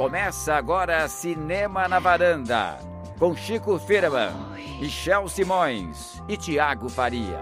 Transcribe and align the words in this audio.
Começa 0.00 0.54
agora 0.54 1.06
Cinema 1.08 1.86
na 1.86 1.98
Varanda, 1.98 2.78
com 3.18 3.36
Chico 3.36 3.78
Firman, 3.78 4.32
Michel 4.80 5.28
Simões 5.28 6.22
e 6.26 6.38
Tiago 6.38 6.88
Faria. 6.88 7.38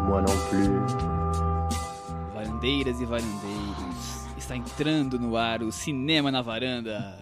Moi 0.00 0.22
non 0.22 0.34
plus. 0.48 0.94
Varandeiras 2.32 2.98
e 2.98 3.04
varandeiros, 3.04 4.26
está 4.38 4.56
entrando 4.56 5.18
no 5.18 5.36
ar 5.36 5.62
o 5.62 5.70
Cinema 5.70 6.32
na 6.32 6.40
Varanda. 6.40 7.18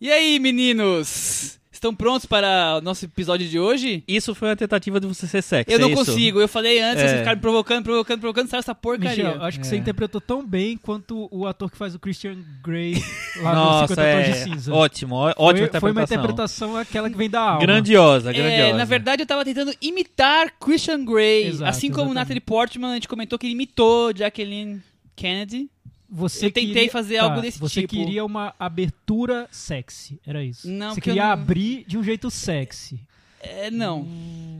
E 0.00 0.12
aí, 0.12 0.38
meninos? 0.38 1.58
Estão 1.76 1.94
prontos 1.94 2.24
para 2.24 2.78
o 2.78 2.80
nosso 2.80 3.04
episódio 3.04 3.46
de 3.46 3.58
hoje? 3.58 4.02
Isso 4.08 4.34
foi 4.34 4.48
uma 4.48 4.56
tentativa 4.56 4.98
de 4.98 5.06
você 5.06 5.26
ser 5.26 5.42
sexy. 5.42 5.70
Eu 5.70 5.78
não 5.78 5.88
é 5.88 5.92
isso? 5.92 6.06
consigo, 6.06 6.40
eu 6.40 6.48
falei 6.48 6.80
antes, 6.80 7.02
É. 7.02 7.06
vocês 7.08 7.18
ficaram 7.18 7.36
me 7.36 7.42
provocando, 7.42 7.84
provocando, 7.84 8.20
provocando, 8.20 8.48
saiu 8.48 8.60
essa 8.60 8.74
porcaria. 8.74 9.24
Michel, 9.24 9.42
acho 9.44 9.60
que 9.60 9.66
você 9.66 9.74
É. 9.76 9.78
interpretou 9.78 10.18
tão 10.18 10.44
bem 10.44 10.78
quanto 10.78 11.28
o 11.30 11.46
ator 11.46 11.70
que 11.70 11.76
faz 11.76 11.94
o 11.94 11.98
Christian 11.98 12.38
Grey 12.64 12.94
lá 13.42 13.50
no 13.54 13.60
Nossa, 13.60 13.88
50 13.94 14.12
Tons 14.16 14.24
de 14.24 14.30
é. 14.30 14.34
Cinza. 14.44 14.72
Ótimo, 14.74 15.14
ó- 15.16 15.32
Foi- 15.34 15.34
ótima 15.36 15.80
Foi 15.80 15.90
uma 15.92 16.02
interpretação. 16.02 16.16
interpretação 16.16 16.76
aquela 16.78 17.10
que 17.10 17.16
vem 17.16 17.28
da 17.28 17.40
alma. 17.42 17.60
Grandiosa, 17.60 18.30
É, 18.30 18.32
grandiosa. 18.32 18.76
na 18.78 18.84
verdade, 18.86 19.22
eu 19.22 19.26
tava 19.26 19.44
tentando 19.44 19.74
imitar 19.82 20.50
Christian 20.58 21.04
Grey. 21.04 21.48
Exato, 21.48 21.68
assim 21.70 21.88
como 21.90 22.04
exatamente. 22.04 22.14
Natalie 22.14 22.40
Portman, 22.40 22.90
a 22.92 22.94
gente 22.94 23.06
comentou 23.08 23.38
que 23.38 23.44
ele 23.46 23.52
imitou 23.52 24.16
Jacqueline 24.16 24.82
Kennedy. 25.14 25.68
Você 26.08 26.46
Eu 26.46 26.50
tentei 26.52 26.72
queria- 26.72 26.90
fazer 26.90 27.16
tá, 27.16 27.24
algo 27.24 27.40
desse 27.40 27.58
você 27.58 27.80
tipo. 27.82 27.94
queria 27.94 28.24
uma 28.24 28.54
abertura 28.58 29.48
sexy, 29.50 30.20
era 30.26 30.42
isso. 30.44 30.68
Não, 30.70 30.94
você 30.94 31.00
queria 31.00 31.24
não- 31.24 31.30
abrir 31.32 31.84
de 31.86 31.98
um 31.98 32.02
jeito 32.02 32.30
sexy. 32.30 33.00
É, 33.40 33.70
não. 33.70 34.02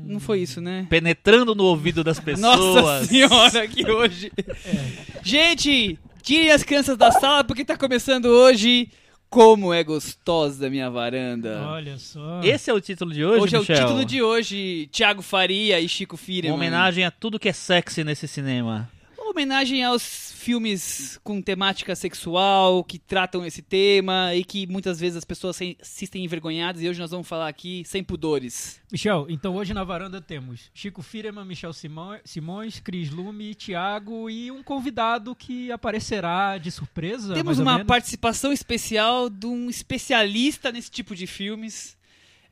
Não 0.05 0.21
foi 0.21 0.41
isso, 0.41 0.61
né? 0.61 0.87
Penetrando 0.89 1.55
no 1.55 1.65
ouvido 1.65 2.05
das 2.05 2.19
pessoas. 2.21 2.41
Nossa 2.59 3.05
senhora, 3.07 3.67
que 3.69 3.89
hoje. 3.91 4.31
É. 4.39 5.17
Gente, 5.23 5.99
tirem 6.23 6.51
as 6.51 6.63
crianças 6.63 6.97
da 6.97 7.11
sala 7.11 7.43
porque 7.45 7.65
tá 7.65 7.77
começando 7.77 8.27
hoje. 8.27 8.89
Como 9.29 9.75
é 9.75 9.83
gostosa 9.83 10.69
a 10.69 10.71
minha 10.71 10.89
varanda. 10.89 11.61
Olha 11.67 11.99
só. 11.99 12.41
Esse 12.45 12.71
é 12.71 12.73
o 12.73 12.81
título 12.81 13.13
de 13.13 13.25
hoje, 13.25 13.43
Hoje 13.43 13.57
é 13.57 13.59
o 13.59 13.63
Michel? 13.63 13.77
título 13.77 14.05
de 14.05 14.23
hoje. 14.23 14.89
Thiago 14.93 15.21
Faria 15.21 15.81
e 15.81 15.89
Chico 15.89 16.17
Firman. 16.17 16.53
Uma 16.53 16.57
homenagem 16.57 17.05
a 17.05 17.11
tudo 17.11 17.39
que 17.39 17.49
é 17.49 17.53
sexy 17.53 18.05
nesse 18.05 18.29
cinema. 18.29 18.89
Uma 19.19 19.31
homenagem 19.33 19.83
aos 19.83 20.26
filmes 20.47 21.19
com 21.25 21.43
temática 21.43 21.97
sexual 21.97 22.85
que 22.85 23.01
tratam 23.01 23.45
esse 23.45 23.61
tema 23.61 24.33
e 24.33 24.45
que 24.45 24.65
muitas 24.69 25.01
vezes 25.01 25.17
as 25.17 25.25
pessoas 25.25 25.57
se 25.57 25.77
sentem 25.83 26.25
envergonhadas. 26.25 26.81
E 26.81 26.89
hoje 26.89 27.01
nós 27.01 27.11
vamos 27.11 27.27
falar 27.27 27.49
aqui 27.49 27.83
sem 27.85 28.05
pudores. 28.05 28.81
Michel, 28.93 29.27
então 29.29 29.57
hoje 29.57 29.75
na 29.75 29.83
varanda 29.83 30.21
temos 30.21 30.71
Chico 30.73 31.03
Firman, 31.03 31.45
Michel 31.45 31.73
Simões, 31.73 32.79
Cris 32.79 33.11
Lume, 33.11 33.57
Thiago 33.57 34.31
e 34.31 34.53
um 34.53 34.63
convidado 34.63 35.35
que 35.35 35.73
aparecerá 35.73 36.59
de 36.59 36.71
surpresa. 36.71 37.35
Temos 37.35 37.59
uma 37.59 37.85
participação 37.85 38.53
especial 38.53 39.29
de 39.29 39.47
um 39.47 39.69
especialista 39.69 40.71
nesse 40.71 40.93
tipo 40.93 41.17
de 41.17 41.27
filmes. 41.27 41.96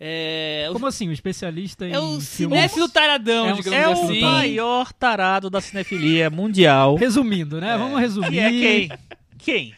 É, 0.00 0.66
o- 0.70 0.72
Como 0.74 0.86
assim? 0.86 1.08
Um 1.08 1.12
especialista 1.12 1.86
em 1.86 1.92
é 1.92 1.98
o 1.98 2.20
filmes? 2.20 2.24
cinéfilo 2.28 2.88
taradão, 2.88 3.48
É 3.48 3.52
um- 3.52 3.56
digamos 3.56 3.78
É 3.78 3.88
o 3.88 3.92
assim. 3.92 4.20
maior 4.20 4.92
tarado 4.92 5.48
da 5.48 5.60
cinefilia 5.60 6.28
mundial. 6.30 6.96
Resumindo, 6.96 7.60
né? 7.60 7.76
Vamos 7.78 8.00
resumir. 8.00 8.38
É 8.38 8.50
quem? 8.50 8.90
Quem? 9.38 9.74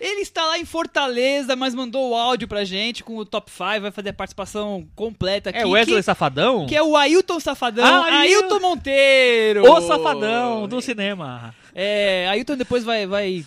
Ele 0.00 0.20
está 0.20 0.44
lá 0.44 0.58
em 0.58 0.66
Fortaleza, 0.66 1.56
mas 1.56 1.74
mandou 1.74 2.10
o 2.10 2.14
áudio 2.14 2.46
pra 2.46 2.62
gente 2.64 3.02
com 3.02 3.16
o 3.16 3.24
top 3.24 3.50
5, 3.50 3.80
vai 3.80 3.90
fazer 3.90 4.10
a 4.10 4.12
participação 4.12 4.86
completa 4.94 5.48
aqui. 5.48 5.60
É 5.60 5.64
o 5.66 5.70
Wesley 5.70 5.96
que, 5.96 6.02
Safadão? 6.02 6.66
que 6.66 6.76
é 6.76 6.82
o 6.82 6.94
Ailton 6.96 7.40
Safadão. 7.40 7.84
Ah, 7.86 8.04
Ailton 8.20 8.42
Ailton 8.54 8.60
Monteiro! 8.60 9.62
O 9.72 9.80
Safadão 9.80 10.68
do 10.68 10.80
cinema. 10.82 11.54
É, 11.74 12.26
Ailton 12.28 12.56
depois 12.56 12.84
vai, 12.84 13.06
vai 13.06 13.46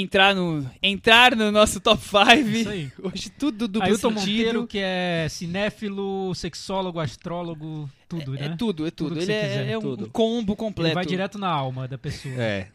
entrar, 0.00 0.34
no, 0.34 0.68
entrar 0.82 1.36
no 1.36 1.50
nosso 1.52 1.80
top 1.80 2.02
5. 2.02 2.48
Isso 2.48 2.68
aí. 2.68 2.92
Hoje 3.02 3.30
tudo 3.30 3.68
duplo 3.68 3.88
Ailton. 3.88 4.10
Monteiro, 4.10 4.66
que 4.66 4.78
é 4.78 5.26
cinéfilo, 5.30 6.34
sexólogo, 6.34 6.98
astrólogo, 7.00 7.88
tudo, 8.08 8.36
É 8.36 8.48
né? 8.48 8.56
tudo, 8.58 8.86
é 8.86 8.90
tudo. 8.90 9.08
Tudo 9.10 9.18
que 9.18 9.24
Ele 9.24 9.26
você 9.26 9.32
é, 9.32 9.48
quiser, 9.48 9.68
é 9.70 9.78
um 9.78 9.80
tudo. 9.82 10.10
combo 10.10 10.52
Ele 10.52 10.56
completo. 10.56 10.94
vai 10.94 11.06
direto 11.06 11.38
na 11.38 11.48
alma 11.48 11.86
da 11.86 11.98
pessoa. 11.98 12.34
É. 12.36 12.68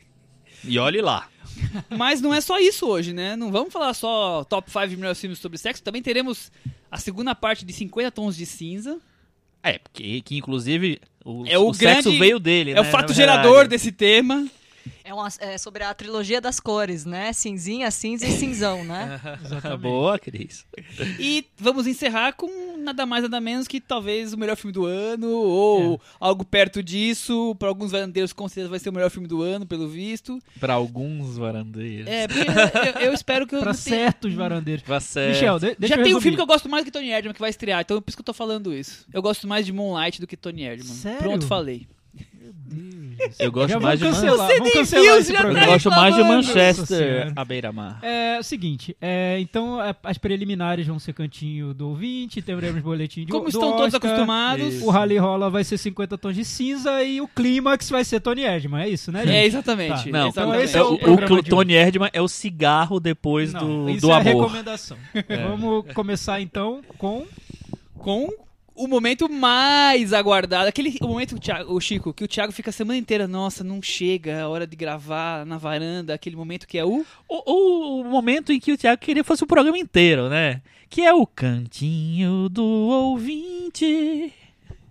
E 0.63 0.79
olhe 0.79 1.01
lá. 1.01 1.27
Mas 1.95 2.21
não 2.21 2.33
é 2.33 2.41
só 2.41 2.59
isso 2.59 2.87
hoje, 2.87 3.13
né? 3.13 3.35
Não 3.35 3.51
vamos 3.51 3.71
falar 3.71 3.93
só 3.93 4.43
top 4.45 4.69
5 4.71 4.87
de 4.87 4.97
melhores 4.97 5.19
filmes 5.19 5.39
sobre 5.39 5.57
sexo. 5.57 5.83
Também 5.83 6.01
teremos 6.01 6.51
a 6.89 6.97
segunda 6.97 7.35
parte 7.35 7.63
de 7.65 7.71
50 7.73 8.11
Tons 8.11 8.35
de 8.35 8.45
Cinza. 8.45 8.99
É, 9.61 9.79
porque 9.79 10.21
que 10.21 10.37
inclusive 10.37 10.99
o, 11.23 11.43
É 11.47 11.57
o 11.57 11.73
sexo 11.73 12.03
grande- 12.03 12.19
veio 12.19 12.39
dele, 12.39 12.71
É 12.71 12.75
né, 12.75 12.81
o 12.81 12.85
fato 12.85 13.13
gerador 13.13 13.67
desse 13.67 13.91
tema. 13.91 14.47
É, 15.07 15.13
uma- 15.13 15.27
é 15.39 15.55
sobre 15.59 15.83
a 15.83 15.93
trilogia 15.93 16.41
das 16.41 16.59
cores, 16.59 17.05
né? 17.05 17.31
Cinzinha, 17.31 17.91
cinza 17.91 18.25
e 18.25 18.31
cinzão, 18.31 18.83
né? 18.83 19.21
Exatamente. 19.45 19.81
Boa, 19.81 20.17
Cris. 20.17 20.65
E 21.19 21.45
vamos 21.59 21.85
encerrar 21.85 22.33
com 22.33 22.75
nada 22.77 23.05
mais 23.05 23.21
nada 23.23 23.39
menos 23.39 23.67
que 23.67 23.79
talvez 23.79 24.33
o 24.33 24.37
melhor 24.37 24.55
filme 24.55 24.71
do 24.71 24.85
ano, 24.85 25.29
ou 25.29 26.01
algo 26.19 26.43
perto 26.43 26.81
disso. 26.81 27.55
Para 27.59 27.67
alguns 27.67 27.91
varandeiros, 27.91 28.33
com 28.33 28.47
certeza 28.47 28.67
vai 28.69 28.79
ser 28.79 28.89
o 28.89 28.93
melhor 28.93 29.11
filme 29.11 29.27
do 29.27 29.43
ano, 29.43 29.65
pelo 29.65 29.87
visto. 29.87 30.39
Pra 30.59 30.73
alguns 30.73 31.37
varandeiros. 31.37 32.07
É, 32.07 32.27
porque 32.27 32.99
eu, 32.99 33.07
eu 33.07 33.13
espero 33.13 33.45
que 33.45 33.55
eu 33.55 33.61
tenha- 33.61 33.73
certos 33.75 34.33
varandeiros. 34.33 34.83
Pra 34.83 34.99
ser... 34.99 35.29
Michel, 35.29 35.59
de- 35.59 35.75
deixa 35.77 35.95
Já 35.95 36.01
eu 36.01 36.03
tem 36.03 36.15
um 36.15 36.21
filme 36.21 36.35
que 36.35 36.41
eu 36.41 36.47
gosto 36.47 36.67
mais 36.67 36.83
do 36.83 36.87
que 36.87 36.91
Tony 36.91 37.09
Erdman 37.11 37.33
que 37.33 37.39
vai 37.39 37.51
estrear, 37.51 37.81
então 37.81 37.97
é 37.97 38.01
por 38.01 38.09
isso 38.09 38.17
que 38.17 38.21
eu 38.21 38.25
tô 38.25 38.33
falando 38.33 38.73
isso. 38.73 39.05
Eu 39.13 39.21
gosto 39.21 39.47
mais 39.47 39.65
de 39.67 39.71
Moonlight 39.71 40.19
do 40.19 40.25
que 40.25 40.35
Tony 40.35 40.63
Erdman. 40.63 40.87
Sério? 40.93 41.19
Pronto, 41.19 41.45
falei. 41.45 41.87
Eu 43.39 43.51
gosto 43.51 43.69
Já 43.69 43.79
mais 43.79 43.97
de 43.99 44.05
Man- 44.05 44.11
cancelar, 44.11 44.47
Você 44.47 44.53
vamos 44.57 44.63
nem 44.65 44.73
cancelar 44.73 45.03
viu, 45.05 45.17
esse 45.17 45.31
já 45.31 45.37
Eu 45.37 45.41
programa. 45.41 45.65
tá 45.67 45.71
gosto 45.73 45.89
mais 45.89 46.15
de 46.15 46.23
Manchester 46.23 47.33
à 47.35 47.45
beira-mar. 47.45 47.99
É 48.03 48.37
o 48.39 48.43
seguinte, 48.43 48.95
é, 49.01 49.37
então 49.39 49.81
é, 49.81 49.95
as 50.03 50.17
preliminares 50.17 50.85
vão 50.85 50.99
ser 50.99 51.13
cantinho 51.13 51.73
do 51.73 51.89
ouvinte, 51.89 52.41
teremos 52.41 52.81
boletim 52.81 53.25
de 53.25 53.31
Como 53.31 53.43
do 53.45 53.49
estão 53.49 53.71
todos 53.77 53.93
Oscar, 53.93 54.09
acostumados. 54.11 54.73
Isso. 54.75 54.85
O 54.85 54.89
Rally 54.89 55.17
Rola 55.17 55.49
vai 55.49 55.63
ser 55.63 55.77
50 55.77 56.17
tons 56.17 56.35
de 56.35 56.43
cinza 56.43 57.01
e 57.03 57.21
o 57.21 57.27
clímax 57.27 57.89
vai 57.89 58.03
ser 58.03 58.19
Tony 58.19 58.43
Erdman, 58.43 58.81
é 58.83 58.89
isso, 58.89 59.11
né, 59.11 59.21
gente? 59.25 59.35
É, 59.35 59.45
exatamente. 59.45 60.11
Tá. 60.11 60.17
Não, 60.19 60.27
Então 60.29 60.43
exatamente. 60.53 60.63
esse 60.65 60.77
é 60.77 60.79
é 60.79 60.83
o, 60.83 60.89
o 60.93 61.39
o, 61.39 61.43
Tony 61.43 61.73
Erdman 61.73 62.09
é 62.11 62.21
o 62.21 62.27
cigarro 62.27 62.99
depois 62.99 63.53
Não, 63.53 63.85
do, 63.85 63.89
isso 63.89 64.01
do 64.01 64.11
é 64.11 64.15
amor. 64.15 64.23
recomendação. 64.43 64.97
Vamos 65.47 65.85
começar 65.93 66.41
então 66.41 66.81
com 66.97 67.25
com 67.97 68.29
o 68.75 68.87
momento 68.87 69.29
mais 69.29 70.11
aguardado. 70.13 70.67
Aquele 70.67 70.97
o 71.01 71.07
momento, 71.07 71.39
Thiago- 71.39 71.73
o 71.73 71.79
Chico, 71.79 72.13
que 72.13 72.23
o 72.23 72.27
Thiago 72.27 72.51
fica 72.51 72.69
a 72.69 72.73
semana 72.73 72.99
inteira, 72.99 73.27
nossa, 73.27 73.63
não 73.63 73.81
chega 73.81 74.41
a 74.43 74.49
hora 74.49 74.67
de 74.67 74.75
gravar 74.75 75.45
na 75.45 75.57
varanda, 75.57 76.13
aquele 76.13 76.35
momento 76.35 76.67
que 76.67 76.77
é 76.77 76.83
o. 76.85 77.05
O, 77.27 77.51
o- 77.51 78.01
o 78.01 78.03
momento 78.03 78.51
em 78.51 78.59
que 78.59 78.71
o 78.73 78.77
Thiago 78.77 78.99
queria 79.01 79.23
que 79.23 79.27
fosse 79.27 79.43
o 79.43 79.47
programa 79.47 79.77
inteiro, 79.77 80.29
né? 80.29 80.61
Que 80.89 81.01
é 81.01 81.13
o 81.13 81.25
cantinho 81.25 82.47
do 82.49 82.63
ouvinte. 82.63 84.31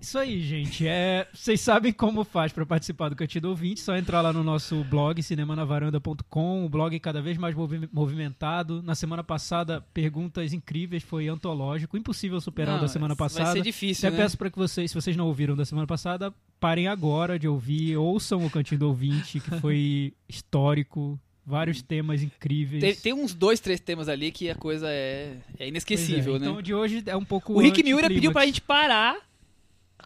Isso 0.05 0.19
aí, 0.19 0.39
gente. 0.43 0.87
É, 0.87 1.27
vocês 1.33 1.59
sabem 1.63 1.91
como 1.91 2.25
faz 2.25 2.53
para 2.53 2.67
participar 2.67 3.09
do 3.09 3.17
Cantinho 3.17 3.41
do 3.41 3.49
Ouvinte, 3.49 3.81
só 3.81 3.97
entrar 3.97 4.21
lá 4.21 4.35
no 4.35 4.45
nosso 4.45 4.85
blog 4.85 5.23
cinemanavaranda.com, 5.23 6.67
o 6.67 6.69
blog 6.69 7.01
cada 7.01 7.23
vez 7.23 7.39
mais 7.39 7.55
movi- 7.55 7.89
movimentado. 7.91 8.83
Na 8.83 8.95
semana 8.95 9.25
passada, 9.25 9.81
perguntas 9.95 10.53
incríveis, 10.53 11.03
foi 11.03 11.27
antológico, 11.29 11.97
impossível 11.97 12.39
superar 12.39 12.75
o 12.75 12.77
Não, 12.77 12.83
da 12.83 12.89
semana 12.89 13.15
Vai 13.15 13.29
passada. 13.29 13.53
ser 13.53 13.63
difícil, 13.63 14.07
Até 14.07 14.17
né? 14.19 14.23
peço 14.25 14.37
para 14.37 14.51
que 14.51 14.59
vocês, 14.59 14.91
se 14.91 14.95
vocês 14.95 15.17
não 15.17 15.27
ouviram 15.27 15.57
da 15.57 15.65
semana 15.65 15.87
passada, 15.87 16.35
parem 16.61 16.87
agora 16.87 17.39
de 17.39 17.49
ouvir, 17.49 17.97
ouçam 17.97 18.45
o 18.45 18.51
Cantinho 18.51 18.81
do 18.81 18.89
Ouvinte, 18.89 19.41
que 19.41 19.51
foi 19.59 20.13
histórico, 20.29 21.19
vários 21.47 21.81
temas 21.81 22.23
incríveis. 22.23 22.83
Tem, 22.83 22.95
tem 22.95 23.13
uns 23.15 23.33
dois, 23.35 23.59
três 23.59 23.81
temas 23.81 24.11
ali 24.11 24.31
que 24.31 24.51
a 24.51 24.55
coisa 24.55 24.87
é, 24.89 24.93
é 24.93 25.37
Pois 25.49 25.61
é, 25.61 25.69
inesquecível, 25.69 26.39
né? 26.39 26.47
Então 26.47 26.61
de 26.61 26.75
hoje 26.75 27.03
é 27.07 27.17
um 27.17 27.25
pouco 27.25 27.55
o 27.55 27.61
Rick 27.61 27.83
Miura 27.83 28.09
pediu 28.09 28.33
pra 28.33 28.45
gente 28.45 28.61
parar 28.61 29.17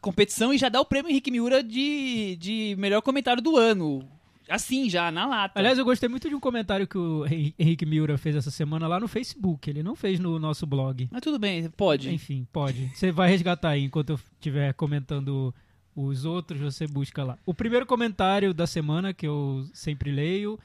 competição 0.00 0.53
e 0.53 0.59
já 0.59 0.69
dar 0.69 0.81
o 0.81 0.84
prêmio 0.84 1.12
Rick 1.12 1.31
Miura 1.31 1.62
de, 1.62 2.36
de 2.36 2.76
melhor 2.78 3.03
comentário 3.03 3.42
do 3.42 3.56
ano. 3.56 4.09
Assim, 4.48 4.88
já, 4.88 5.10
na 5.10 5.26
lata. 5.26 5.59
Aliás, 5.59 5.76
eu 5.78 5.84
gostei 5.84 6.09
muito 6.09 6.26
de 6.26 6.34
um 6.34 6.41
comentário 6.41 6.86
que 6.86 6.97
o 6.97 7.26
Hen- 7.26 7.53
Henrique 7.59 7.84
Miura 7.84 8.16
fez 8.16 8.34
essa 8.34 8.50
semana 8.50 8.87
lá 8.88 8.99
no 8.99 9.06
Facebook. 9.06 9.69
Ele 9.69 9.82
não 9.82 9.94
fez 9.94 10.19
no 10.19 10.38
nosso 10.38 10.67
blog. 10.67 11.06
Mas 11.11 11.20
tudo 11.20 11.38
bem, 11.38 11.69
pode. 11.69 12.08
Enfim, 12.12 12.46
pode. 12.50 12.90
Você 12.94 13.12
vai 13.12 13.28
resgatar 13.28 13.70
aí 13.70 13.84
enquanto 13.84 14.11
eu 14.11 14.20
estiver 14.38 14.72
comentando 14.72 15.55
os 15.94 16.25
outros, 16.25 16.61
você 16.61 16.87
busca 16.87 17.22
lá. 17.22 17.37
O 17.44 17.52
primeiro 17.52 17.84
comentário 17.84 18.55
da 18.55 18.67
semana, 18.67 19.12
que 19.12 19.26
eu 19.26 19.67
sempre 19.75 20.11
leio, 20.11 20.58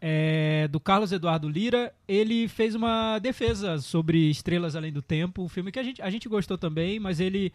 é 0.00 0.66
do 0.68 0.80
Carlos 0.80 1.12
Eduardo 1.12 1.48
Lira. 1.48 1.94
Ele 2.08 2.48
fez 2.48 2.74
uma 2.74 3.20
defesa 3.20 3.78
sobre 3.78 4.28
Estrelas 4.28 4.74
Além 4.74 4.92
do 4.92 5.00
Tempo, 5.02 5.42
um 5.42 5.48
filme 5.48 5.70
que 5.70 5.78
a 5.78 5.82
gente, 5.84 6.02
a 6.02 6.10
gente 6.10 6.28
gostou 6.28 6.58
também, 6.58 6.98
mas 6.98 7.20
ele 7.20 7.52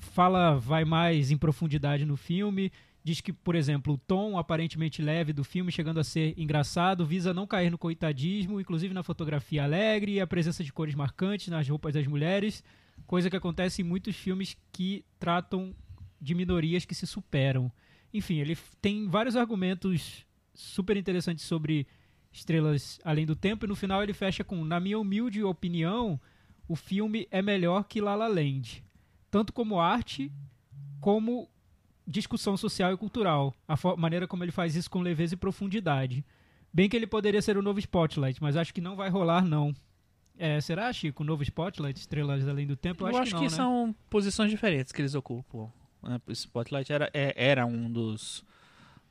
fala, 0.00 0.58
vai 0.58 0.84
mais 0.84 1.30
em 1.30 1.36
profundidade 1.36 2.04
no 2.04 2.16
filme. 2.16 2.72
Diz 3.02 3.20
que, 3.20 3.32
por 3.32 3.54
exemplo, 3.54 3.94
o 3.94 3.98
tom 3.98 4.36
aparentemente 4.36 5.00
leve 5.00 5.32
do 5.32 5.42
filme, 5.42 5.72
chegando 5.72 6.00
a 6.00 6.04
ser 6.04 6.34
engraçado, 6.38 7.06
visa 7.06 7.32
não 7.32 7.46
cair 7.46 7.70
no 7.70 7.78
coitadismo, 7.78 8.60
inclusive 8.60 8.92
na 8.92 9.02
fotografia 9.02 9.64
alegre 9.64 10.12
e 10.12 10.20
a 10.20 10.26
presença 10.26 10.62
de 10.62 10.72
cores 10.72 10.94
marcantes 10.94 11.48
nas 11.48 11.66
roupas 11.66 11.94
das 11.94 12.06
mulheres, 12.06 12.62
coisa 13.06 13.30
que 13.30 13.36
acontece 13.36 13.80
em 13.80 13.84
muitos 13.84 14.16
filmes 14.16 14.56
que 14.70 15.04
tratam 15.18 15.74
de 16.20 16.34
minorias 16.34 16.84
que 16.84 16.94
se 16.94 17.06
superam. 17.06 17.72
Enfim, 18.12 18.38
ele 18.38 18.56
tem 18.82 19.08
vários 19.08 19.34
argumentos 19.36 20.26
super 20.52 20.96
interessantes 20.96 21.44
sobre 21.44 21.86
Estrelas 22.32 23.00
Além 23.02 23.24
do 23.24 23.34
Tempo, 23.34 23.64
e 23.64 23.68
no 23.68 23.74
final 23.74 24.02
ele 24.02 24.12
fecha 24.12 24.44
com: 24.44 24.62
Na 24.64 24.78
minha 24.78 24.98
humilde 24.98 25.42
opinião, 25.42 26.20
o 26.68 26.76
filme 26.76 27.26
é 27.30 27.40
melhor 27.40 27.84
que 27.84 28.00
La 28.00 28.14
La 28.14 28.28
Land, 28.28 28.84
tanto 29.30 29.52
como 29.52 29.78
arte 29.80 30.32
como 31.00 31.48
discussão 32.06 32.56
social 32.56 32.92
e 32.92 32.96
cultural, 32.96 33.54
a 33.68 33.76
maneira 33.96 34.26
como 34.26 34.42
ele 34.44 34.50
faz 34.52 34.74
isso 34.74 34.90
com 34.90 35.00
leveza 35.00 35.34
e 35.34 35.36
profundidade. 35.36 36.24
Bem 36.72 36.88
que 36.88 36.96
ele 36.96 37.06
poderia 37.06 37.40
ser 37.42 37.56
o 37.56 37.62
novo 37.62 37.78
Spotlight, 37.78 38.42
mas 38.42 38.56
acho 38.56 38.74
que 38.74 38.80
não 38.80 38.96
vai 38.96 39.08
rolar, 39.08 39.44
não. 39.44 39.74
É, 40.38 40.60
será, 40.60 40.92
Chico, 40.92 41.22
o 41.22 41.26
novo 41.26 41.42
Spotlight, 41.42 41.98
Estrelas 42.00 42.46
Além 42.48 42.66
do 42.66 42.76
Tempo? 42.76 43.06
Eu, 43.06 43.16
acho, 43.16 43.30
que, 43.30 43.34
não, 43.34 43.42
né? 43.42 43.48
são 43.50 43.94
posições 44.08 44.50
diferentes 44.50 44.92
que 44.92 45.00
eles 45.02 45.14
ocupam. 45.14 45.68
né? 46.02 46.20
O 46.26 46.32
Spotlight 46.32 46.92
era, 46.92 47.10
é- 47.12 47.34
era 47.36 47.66
um 47.66 47.90
dos, 47.92 48.42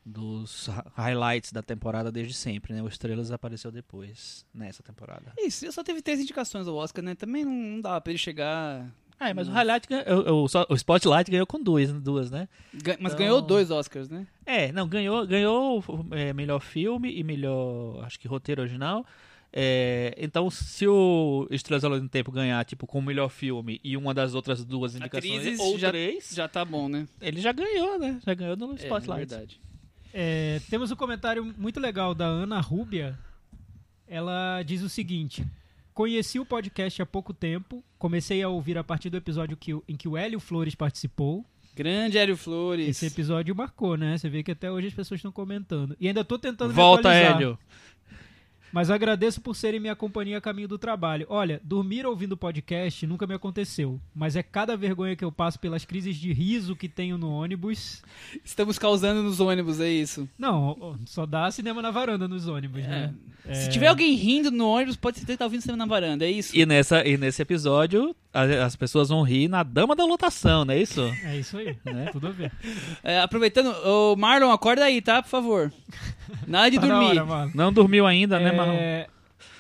dos 0.06 0.68
hi- 0.68 0.84
highlights 0.96 1.52
da 1.52 1.62
temporada 1.62 2.12
desde 2.12 2.34
sempre, 2.34 2.74
né? 2.74 2.82
O 2.82 2.88
Estrelas 2.88 3.32
apareceu 3.32 3.72
depois, 3.72 4.46
nessa 4.54 4.82
temporada. 4.82 5.34
Isso, 5.38 5.72
só 5.72 5.84
teve 5.84 6.02
três 6.02 6.20
indicações 6.20 6.68
ao 6.68 6.76
Oscar, 6.76 7.04
né? 7.04 7.14
Também 7.16 7.46
não, 7.46 7.52
não 7.54 7.82
dava 7.82 8.02
pra 8.02 8.12
ele 8.12 8.18
chegar. 8.18 8.90
Ah, 9.20 9.34
mas 9.34 9.48
o 9.50 9.52
highlight 9.52 9.86
ganhou, 9.88 10.46
o, 10.46 10.48
o 10.70 10.76
Spotlight 10.76 11.30
ganhou 11.30 11.46
com 11.46 11.62
duas, 11.62 11.92
duas, 11.92 12.32
né? 12.32 12.48
Ga- 12.74 12.96
Mas 13.00 13.14
Então- 13.14 13.26
ganhou 13.26 13.42
dois 13.42 13.70
Oscars, 13.70 14.08
né? 14.10 14.26
É, 14.46 14.72
não, 14.72 14.88
ganhou, 14.88 15.28
ganhou 15.28 15.84
é, 16.12 16.32
melhor 16.32 16.62
filme 16.62 17.14
e 17.14 17.24
melhor, 17.24 18.02
acho 18.06 18.18
que 18.20 18.28
roteiro 18.28 18.62
original. 18.62 19.06
É, 19.52 20.16
então, 20.18 20.50
se 20.50 20.88
o 20.88 21.48
Estrelas 21.50 21.84
ao 21.84 21.90
Longo 21.90 22.04
do 22.04 22.10
Tempo 22.10 22.32
ganhar, 22.32 22.64
tipo, 22.64 22.86
com 22.88 23.00
o 23.00 23.02
melhor 23.02 23.30
filme 23.30 23.82
e 23.84 23.98
uma 23.98 24.14
das 24.14 24.36
outras 24.36 24.64
duas 24.64 24.96
indicações, 24.96 25.60
ou 25.60 25.78
já- 25.78 25.90
três, 25.90 26.30
Já 26.34 26.48
tá 26.48 26.64
bom, 26.64 26.88
né? 26.88 27.08
ele 27.20 27.42
já 27.42 27.52
ganhou, 27.52 27.98
né? 28.00 28.20
Já 28.26 28.34
ganhou 28.34 28.56
no 28.56 28.72
É, 28.74 28.76
Spotlight. 28.76 29.12
é 29.24 29.26
verdade. 29.26 29.60
É, 30.14 30.62
temos 30.70 30.92
um 30.92 30.96
comentário 30.96 31.44
muito 31.58 31.80
legal 31.80 32.14
da 32.16 32.26
Ana 32.26 32.62
Rúbia. 32.62 33.18
Ela 34.08 34.64
diz 34.64 34.82
o 34.82 34.90
seguinte: 34.90 35.46
Conheci 36.00 36.40
o 36.40 36.46
podcast 36.46 37.02
há 37.02 37.06
pouco 37.06 37.34
tempo, 37.34 37.84
comecei 37.98 38.42
a 38.42 38.48
ouvir 38.48 38.78
a 38.78 38.84
partir 38.86 39.10
do 39.10 39.18
episódio 39.18 39.58
que 39.58 39.74
em 39.86 39.98
que 39.98 40.08
o 40.08 40.16
Hélio 40.16 40.40
Flores 40.40 40.74
participou. 40.74 41.46
Grande 41.76 42.18
Hélio 42.18 42.38
Flores. 42.38 42.88
Esse 42.88 43.08
episódio 43.08 43.54
marcou, 43.54 43.98
né? 43.98 44.18
Você 44.18 44.30
vê 44.30 44.42
que 44.42 44.52
até 44.52 44.72
hoje 44.72 44.88
as 44.88 44.94
pessoas 44.94 45.18
estão 45.18 45.30
comentando. 45.30 45.98
E 46.00 46.08
ainda 46.08 46.24
tô 46.24 46.40
tentando 46.40 46.74
Volta. 46.74 47.14
Hélio. 47.14 47.60
Mas 48.72 48.90
agradeço 48.92 49.42
por 49.42 49.56
serem 49.56 49.80
minha 49.80 49.96
companhia 49.96 50.38
a 50.38 50.42
caminho 50.42 50.68
do 50.68 50.78
trabalho. 50.78 51.26
Olha, 51.30 51.60
dormir 51.64 52.06
ouvindo 52.06 52.38
podcast 52.38 53.06
nunca 53.08 53.26
me 53.26 53.34
aconteceu, 53.34 54.00
mas 54.16 54.36
é 54.36 54.44
cada 54.44 54.78
vergonha 54.78 55.16
que 55.16 55.24
eu 55.26 55.32
passo 55.32 55.60
pelas 55.60 55.86
crises 55.86 56.16
de 56.16 56.32
riso 56.34 56.76
que 56.76 56.88
tenho 56.88 57.18
no 57.18 57.32
ônibus. 57.32 58.02
Estamos 58.46 58.78
causando 58.78 59.24
nos 59.24 59.40
ônibus, 59.40 59.80
é 59.80 59.90
isso. 59.90 60.28
Não, 60.38 60.98
só 61.06 61.26
dá 61.26 61.50
cinema 61.52 61.82
na 61.82 61.92
varanda 61.92 62.28
nos 62.28 62.48
ônibus, 62.48 62.84
né? 62.84 63.14
Se 63.52 63.66
É. 63.66 63.70
tiver 63.70 63.88
alguém 63.88 64.14
rindo 64.16 64.52
no 64.52 64.68
ônibus, 64.68 64.96
pode 64.96 65.18
ser 65.20 65.26
que 65.26 65.36
tá 65.38 65.46
ouvindo 65.46 65.62
cinema 65.62 65.78
na 65.78 65.86
varanda, 65.86 66.26
é 66.26 66.30
isso? 66.30 66.56
E, 66.56 66.66
nessa, 66.66 67.08
e 67.08 67.18
nesse 67.18 67.42
episódio, 67.42 68.16
as 68.32 68.76
pessoas 68.76 69.10
vão 69.10 69.24
rir 69.24 69.48
na 69.48 69.64
dama 69.64 69.96
da 69.96 70.06
lotação, 70.06 70.64
não 70.66 70.74
é 70.74 70.80
isso? 70.80 71.02
É 71.24 71.38
isso 71.40 71.58
aí, 71.58 71.76
Né? 71.86 72.10
tudo 72.12 72.28
a 72.28 72.32
ver. 72.32 72.52
É, 73.04 73.20
aproveitando, 73.22 73.74
ô 73.88 74.16
Marlon, 74.16 74.52
acorda 74.52 74.84
aí, 74.84 75.02
tá? 75.02 75.24
Por 75.24 75.30
favor. 75.30 75.74
Nada 76.46 76.70
de 76.70 76.80
Tá 76.80 76.86
na 76.86 76.94
dormir. 77.00 77.10
hora, 77.20 77.26
mano. 77.26 77.52
Não 77.56 77.74
dormiu 77.74 78.06
ainda, 78.06 78.40
né, 78.40 78.52
É, 78.68 79.08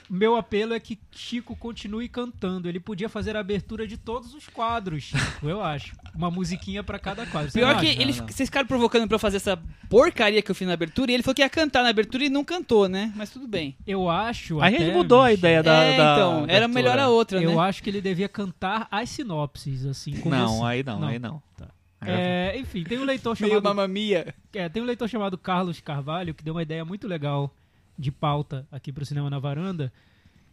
Meu 0.10 0.36
apelo 0.36 0.74
é 0.74 0.80
que 0.80 0.98
Chico 1.12 1.56
continue 1.56 2.10
cantando. 2.10 2.68
Ele 2.68 2.80
podia 2.80 3.07
fazer 3.07 3.36
a 3.38 3.40
abertura 3.42 3.88
de 3.88 3.96
todos 3.96 4.34
os 4.34 4.48
quadros, 4.48 5.04
Chico, 5.04 5.48
eu 5.48 5.62
acho. 5.62 5.96
Uma 6.16 6.31
musiquinha 6.31 6.84
pra 6.84 6.98
cada 6.98 7.25
quadro. 7.28 7.51
Você 7.51 7.60
Pior 7.60 7.74
não 7.75 7.80
que 7.80 7.88
acha? 7.90 8.01
ele, 8.01 8.13
não. 8.16 8.28
vocês 8.28 8.50
ficaram 8.50 8.68
provocando 8.68 9.07
pra 9.07 9.16
eu 9.16 9.19
fazer 9.19 9.38
essa 9.38 9.62
porcaria 9.88 10.42
que 10.42 10.50
eu 10.50 10.56
fiz 10.56 10.68
na 10.68 10.74
abertura 10.74 11.12
e 11.12 11.13
ele 11.13 11.22
falou 11.24 11.36
que 11.36 11.42
ia 11.44 11.50
cantar 11.50 11.84
na 11.84 11.90
abertura 11.90 12.24
e 12.25 12.30
não 12.30 12.44
cantou, 12.44 12.90
né? 12.90 13.13
Mas 13.16 13.30
tudo 13.30 13.48
bem. 13.48 13.78
Eu 13.86 14.10
acho. 14.10 14.60
A 14.62 14.72
gente 14.72 14.92
mudou 14.92 15.22
a 15.22 15.25
bicho, 15.28 15.38
ideia 15.40 15.62
da. 15.62 15.84
é, 15.84 15.98
da 15.98 16.13
então, 16.16 16.31
era 16.48 16.66
abertura. 16.66 16.68
melhor 16.68 16.98
a 17.00 17.07
outra, 17.10 17.42
Eu 17.42 17.51
né? 17.56 17.60
acho 17.62 17.84
que 17.84 17.90
ele 17.92 18.01
devia 18.01 18.28
cantar 18.28 18.88
as 18.90 19.10
sinopses, 19.10 19.86
assim. 19.86 20.13
com 20.18 20.30
Não, 20.30 20.57
você. 20.57 20.66
aí 20.66 20.84
não, 20.84 21.00
Não. 21.00 21.07
aí 21.07 21.19
não. 21.19 21.42
Tá. 21.56 21.68
Aí 22.01 22.10
É, 22.12 22.57
enfim, 22.57 22.84
tem 22.84 22.98
um 22.98 23.04
leitor 23.06 23.38
Meio 23.40 23.54
chamado 23.54 23.63
mamamia. 23.75 24.34
É, 24.54 24.68
tem 24.69 24.81
um 24.81 24.86
leitor 24.88 25.07
chamado 25.07 25.38
Carlos 25.38 25.80
Carvalho 25.81 26.34
que 26.34 26.44
deu 26.44 26.54
uma 26.56 26.63
ideia 26.63 26.84
muito 26.84 27.07
legal 27.07 27.54
de 28.00 28.12
pauta 28.12 28.66
aqui 28.72 28.92
pro 28.94 29.06
Cinema 29.06 29.30
na 29.30 29.38
Varanda. 29.40 29.92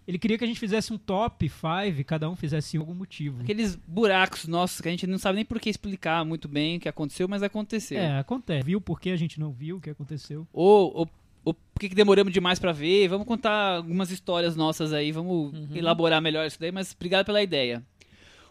Ele 0.06 0.18
queria 0.18 0.36
que 0.38 0.44
a 0.44 0.46
gente 0.46 0.60
fizesse 0.60 0.92
um 0.92 0.98
top 0.98 1.48
5, 1.48 2.04
cada 2.04 2.28
um 2.30 2.36
fizesse 2.36 2.76
algum 2.76 2.94
motivo. 2.94 3.40
Aqueles 3.42 3.74
buracos 3.74 4.46
nossos 4.46 4.80
que 4.80 4.86
a 4.88 4.90
gente 4.90 5.06
não 5.06 5.18
sabe 5.18 5.36
nem 5.36 5.44
por 5.44 5.58
que 5.60 5.68
explicar 5.70 6.24
muito 6.24 6.46
bem 6.46 6.76
o 6.76 6.80
que 6.80 6.88
aconteceu, 6.88 7.26
mas 7.26 7.42
aconteceu. 7.42 7.98
É, 7.98 8.18
acontece. 8.18 8.64
Viu 8.64 8.80
por 8.80 9.00
que 9.00 9.10
a 9.10 9.16
gente 9.16 9.40
não 9.40 9.50
viu 9.52 9.76
o 9.76 9.80
que 9.80 9.90
aconteceu? 9.90 10.46
Ou, 10.52 10.92
ou, 10.96 11.10
ou 11.44 11.54
por 11.54 11.80
que, 11.80 11.88
demoramos 11.88 12.32
demais 12.32 12.58
pra 12.60 12.70
ver. 12.70 13.08
Vamos 13.08 13.26
contar 13.26 13.76
algumas 13.78 14.10
histórias 14.12 14.54
nossas 14.54 14.92
aí, 14.92 15.10
vamos 15.10 15.52
elaborar 15.74 16.20
melhor 16.22 16.46
isso 16.46 16.60
daí, 16.60 16.70
mas 16.70 16.92
obrigado 16.94 17.26
pela 17.26 17.42
ideia. 17.42 17.82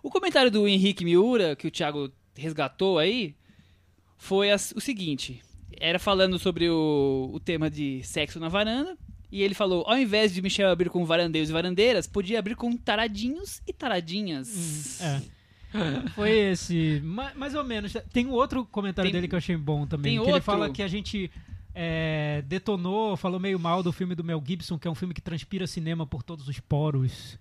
O 0.04 0.10
comentário 0.10 0.52
do 0.52 0.68
Henrique 0.68 1.06
Miura, 1.06 1.56
que 1.56 1.68
o 1.68 1.72
Thiago 1.72 2.12
resgatou 2.36 3.00
aí, 3.00 3.34
foi 4.18 4.52
as- 4.52 4.74
o 4.76 4.82
seguinte: 4.82 5.42
era 5.80 6.00
falando 6.00 6.38
sobre 6.40 6.70
o, 6.70 7.30
o 7.34 7.40
tema 7.40 7.70
de 7.70 8.02
sexo 8.04 8.40
na 8.40 8.50
varanda. 8.50 8.98
E 9.32 9.42
ele 9.42 9.54
falou: 9.54 9.84
ao 9.88 9.98
invés 9.98 10.34
de 10.34 10.42
Michel 10.42 10.70
abrir 10.70 10.90
com 10.90 11.06
varandeiros 11.06 11.50
e 11.50 11.54
varandeiras, 11.54 12.08
podia 12.08 12.40
abrir 12.40 12.56
com 12.56 12.76
taradinhos 12.78 13.62
e 13.68 13.74
taradinhas. 13.74 15.02
É. 15.02 15.22
Foi 16.14 16.30
esse, 16.32 17.02
ma- 17.04 17.34
mais 17.36 17.54
ou 17.54 17.64
menos. 17.64 17.92
Tem 18.14 18.26
um 18.26 18.32
outro 18.32 18.66
comentário 18.66 19.10
Tem- 19.12 19.14
dele 19.18 19.28
que 19.28 19.36
eu 19.36 19.40
achei 19.40 19.58
bom 19.58 19.86
também. 19.86 20.14
tem 20.14 20.20
que 20.20 20.24
ele 20.26 20.32
outro? 20.36 20.46
fala 20.46 20.70
que 20.70 20.82
a 20.82 20.88
gente 20.88 21.30
é, 21.74 22.42
detonou, 22.48 23.18
falou 23.18 23.40
meio 23.40 23.60
mal 23.60 23.84
do 23.84 23.92
filme 23.92 24.16
do 24.16 24.24
Mel 24.24 24.42
Gibson, 24.46 24.78
que 24.80 24.88
é 24.88 24.92
um 24.92 24.96
filme 24.96 25.14
que 25.14 25.22
transpira 25.22 25.68
cinema 25.68 26.06
por 26.06 26.24
todos 26.24 26.48
os 26.48 26.60
poros. 26.62 27.38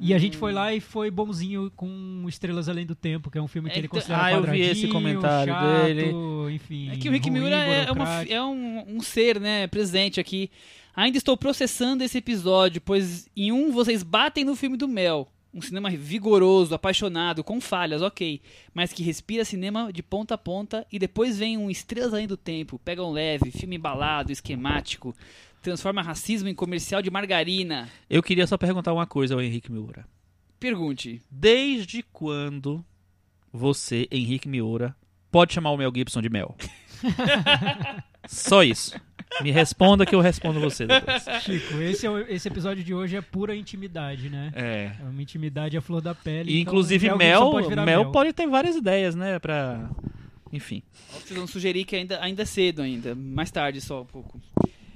E 0.00 0.14
a 0.14 0.18
gente 0.18 0.36
foi 0.36 0.52
lá 0.52 0.72
e 0.74 0.80
foi 0.80 1.10
bonzinho 1.10 1.70
com 1.76 2.24
Estrelas 2.28 2.68
Além 2.68 2.86
do 2.86 2.94
Tempo, 2.94 3.30
que 3.30 3.36
é 3.38 3.42
um 3.42 3.46
filme 3.48 3.68
que 3.68 3.76
É, 3.76 3.78
ele 3.78 3.86
então- 3.86 3.98
considera 4.00 4.24
Ah, 4.24 4.32
eu 4.32 4.42
vi 4.44 4.60
esse 4.62 4.88
comentário 4.88 5.52
chato, 5.52 5.84
dele. 5.84 6.12
Enfim, 6.54 6.90
É 6.90 6.96
que 6.96 7.08
o 7.08 7.12
Rick 7.12 7.28
ruim, 7.28 7.40
Miura 7.40 7.56
é, 7.56 7.90
uma- 7.92 8.22
é 8.22 8.42
um, 8.42 8.96
um 8.96 9.00
ser, 9.00 9.38
né, 9.38 9.66
presente 9.66 10.18
aqui. 10.18 10.50
Ainda 10.96 11.18
estou 11.18 11.36
processando 11.36 12.02
esse 12.02 12.18
episódio, 12.18 12.80
pois 12.80 13.28
em 13.36 13.52
um 13.52 13.70
vocês 13.72 14.02
batem 14.02 14.44
no 14.44 14.56
filme 14.56 14.76
do 14.76 14.88
Mel. 14.88 15.28
Um 15.52 15.60
cinema 15.60 15.90
vigoroso, 15.90 16.72
apaixonado, 16.74 17.42
com 17.42 17.60
falhas, 17.60 18.02
ok. 18.02 18.40
Mas 18.72 18.92
que 18.92 19.02
respira 19.02 19.44
cinema 19.44 19.92
de 19.92 20.00
ponta 20.02 20.34
a 20.34 20.38
ponta 20.38 20.86
e 20.92 20.98
depois 20.98 21.38
vem 21.38 21.58
um 21.58 21.68
Estrelas 21.68 22.14
Além 22.14 22.26
do 22.28 22.36
Tempo. 22.36 22.78
Pegam 22.84 23.10
leve, 23.10 23.50
filme 23.50 23.74
embalado, 23.76 24.30
esquemático. 24.30 25.12
Transforma 25.62 26.02
racismo 26.02 26.48
em 26.48 26.54
comercial 26.54 27.02
de 27.02 27.10
margarina. 27.10 27.88
Eu 28.08 28.22
queria 28.22 28.46
só 28.46 28.56
perguntar 28.56 28.92
uma 28.92 29.06
coisa 29.06 29.34
ao 29.34 29.42
Henrique 29.42 29.70
Miura. 29.70 30.06
Pergunte. 30.58 31.20
Desde 31.30 32.02
quando 32.12 32.84
você, 33.52 34.06
Henrique 34.10 34.48
Miura, 34.48 34.94
pode 35.30 35.52
chamar 35.52 35.70
o 35.70 35.76
Mel 35.76 35.92
Gibson 35.94 36.22
de 36.22 36.30
Mel? 36.30 36.54
Só 38.28 38.62
isso. 38.62 38.94
Me 39.42 39.50
responda 39.50 40.04
que 40.04 40.14
eu 40.14 40.20
respondo 40.20 40.60
você 40.60 40.86
depois. 40.86 41.24
Chico, 41.42 41.80
esse, 41.80 42.04
é 42.06 42.10
o- 42.10 42.18
esse 42.18 42.48
episódio 42.48 42.82
de 42.84 42.92
hoje 42.92 43.16
é 43.16 43.20
pura 43.20 43.54
intimidade, 43.56 44.28
né? 44.28 44.52
É. 44.54 44.92
É 45.00 45.02
uma 45.08 45.22
intimidade 45.22 45.76
à 45.76 45.80
flor 45.80 46.00
da 46.02 46.14
pele. 46.14 46.50
E 46.50 46.60
então 46.60 46.72
inclusive 46.72 47.06
Mel 47.08 47.16
Mel, 47.16 47.50
pode 47.50 47.68
virar 47.68 47.84
Mel 47.86 48.10
pode 48.12 48.32
ter 48.32 48.46
várias 48.46 48.76
ideias, 48.76 49.14
né, 49.14 49.38
pra... 49.38 49.88
Enfim. 50.52 50.82
Vocês 51.12 51.38
vão 51.38 51.46
sugerir 51.46 51.84
que 51.84 51.94
ainda, 51.94 52.20
ainda 52.20 52.42
é 52.42 52.44
cedo 52.44 52.82
ainda. 52.82 53.14
Mais 53.14 53.50
tarde 53.52 53.80
só 53.80 54.02
um 54.02 54.06
pouco. 54.06 54.40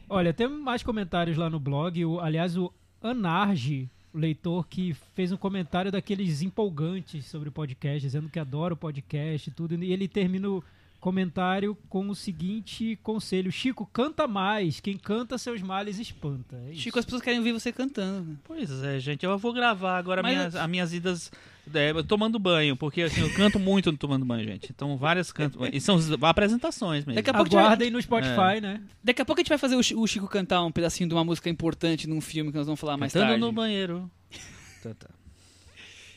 Olha, 0.08 0.32
tem 0.32 0.49
mais 0.49 0.82
comentários 0.82 1.37
lá 1.37 1.49
no 1.49 1.58
blog. 1.58 2.04
O, 2.04 2.20
aliás, 2.20 2.56
o 2.56 2.73
Anarge, 3.02 3.88
o 4.12 4.18
leitor 4.18 4.66
que 4.66 4.94
fez 5.14 5.32
um 5.32 5.37
comentário 5.37 5.90
daqueles 5.90 6.42
empolgantes 6.42 7.26
sobre 7.26 7.49
o 7.49 7.52
podcast, 7.52 8.00
dizendo 8.00 8.28
que 8.28 8.38
adora 8.38 8.75
o 8.75 8.76
podcast 8.76 9.49
e 9.49 9.52
tudo. 9.52 9.75
E 9.82 9.92
ele 9.92 10.08
termina 10.08 10.49
o 10.49 10.64
comentário 11.00 11.76
com 11.88 12.08
o 12.08 12.14
seguinte 12.14 12.99
conselho: 13.02 13.52
Chico, 13.52 13.84
canta 13.92 14.26
mais. 14.26 14.80
Quem 14.80 14.96
canta 14.96 15.37
seus 15.37 15.61
males 15.61 15.99
espanta. 15.99 16.56
É 16.66 16.70
isso. 16.70 16.80
Chico, 16.80 16.99
as 16.99 17.04
pessoas 17.04 17.23
querem 17.23 17.40
ouvir 17.40 17.52
você 17.52 17.70
cantando. 17.73 18.38
Pois 18.44 18.70
é, 18.82 18.99
gente, 18.99 19.25
eu 19.25 19.38
vou 19.38 19.52
gravar 19.52 19.99
agora 19.99 20.23
Mas 20.23 20.34
minhas, 20.34 20.56
as 20.56 20.70
minhas 20.70 20.92
idas 20.94 21.30
é, 21.73 22.02
tomando 22.02 22.38
banho, 22.38 22.76
porque 22.76 23.02
assim, 23.02 23.21
eu 23.21 23.30
canto 23.35 23.59
muito 23.59 23.90
no 23.92 23.97
tomando 23.99 24.25
banho, 24.25 24.44
gente. 24.44 24.71
Então, 24.75 24.97
várias 24.97 25.33
canto. 25.33 25.59
E 25.73 25.80
são 25.80 25.99
apresentações 26.23 27.04
mesmo. 27.04 27.14
Daqui 27.14 27.30
a 27.30 27.35
pouco 27.35 27.47
a 27.47 27.50
gente 27.50 27.54
vai- 27.54 27.64
Aguardem 27.64 27.90
no 27.90 28.02
Spotify, 28.02 28.61
né? 28.61 28.80
Daqui 29.02 29.23
a 29.23 29.25
pouco 29.25 29.40
a 29.40 29.42
gente 29.42 29.49
vai 29.49 29.59
fazer 29.59 29.76
o 29.76 29.83
Chi- 29.83 29.94
o 29.94 30.06
Chico 30.06 30.28
cantar 30.28 30.62
um 30.64 30.71
pedacinho 30.73 31.09
de 31.09 31.14
uma 31.14 31.25
música 31.25 31.49
importante 31.49 32.09
num 32.09 32.21
filme 32.21 32.50
que 32.50 32.59
nós 32.59 32.66
vamos 32.66 32.80
falar 32.80 32.97
mais 32.97 33.12
Cantando 33.12 33.30
tarde. 33.33 33.44
no 33.44 33.52
banheiro. 33.52 34.11
Tá, 34.83 34.92
tá. 34.99 35.09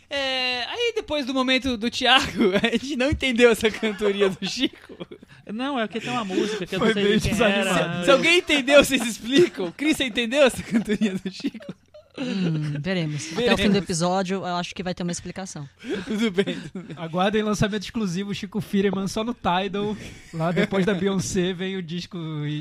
É, 0.09 0.63
aí 0.65 0.93
depois 0.95 1.25
do 1.25 1.33
momento 1.33 1.75
do 1.77 1.89
Thiago, 1.89 2.51
a 2.63 2.69
gente 2.77 2.95
não 2.95 3.11
entendeu 3.11 3.49
essa 3.51 3.69
cantoria 3.69 4.29
do 4.29 4.45
Chico. 4.49 5.05
Não, 5.53 5.77
é 5.79 5.85
que 5.87 5.99
tem 5.99 6.09
uma 6.11 6.23
música 6.23 6.65
que 6.65 6.75
eu 6.75 6.79
Foi 6.79 6.89
não 6.89 6.93
sei 6.95 7.03
bem 7.03 7.19
quem 7.19 7.41
era. 7.43 8.03
Se 8.05 8.11
alguém 8.11 8.37
entendeu, 8.39 8.83
vocês 8.83 9.05
explicam. 9.05 9.71
Cris, 9.71 9.97
você 9.97 10.05
entendeu 10.05 10.43
essa 10.43 10.63
cantoria 10.63 11.13
do 11.13 11.29
Chico? 11.31 11.73
Hum, 12.17 12.73
veremos. 12.79 13.31
Até 13.33 13.53
o 13.53 13.57
fim 13.57 13.69
do 13.69 13.77
episódio, 13.77 14.37
eu 14.37 14.55
acho 14.55 14.73
que 14.73 14.81
vai 14.81 14.93
ter 14.93 15.03
uma 15.03 15.11
explicação. 15.11 15.69
Tudo 16.05 16.31
bem. 16.31 16.59
tudo 16.73 16.85
bem. 16.85 16.95
Aguardem 16.97 17.43
lançamento 17.43 17.83
exclusivo 17.83 18.33
Chico 18.33 18.59
Firman 18.59 19.07
só 19.07 19.23
no 19.23 19.33
Tidal. 19.33 19.95
Lá 20.33 20.51
depois 20.51 20.85
da 20.85 20.93
Beyoncé 20.93 21.53
vem 21.53 21.75
o 21.77 21.83
disco 21.83 22.17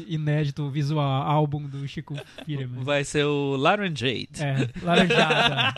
inédito, 0.06 0.68
visual, 0.70 1.22
álbum 1.22 1.62
do 1.62 1.86
Chico 1.88 2.14
Firman. 2.44 2.84
Vai 2.84 3.04
ser 3.04 3.24
o 3.24 3.56
Laranjade. 3.56 4.42
É, 4.42 4.68
laranjada. 4.82 5.74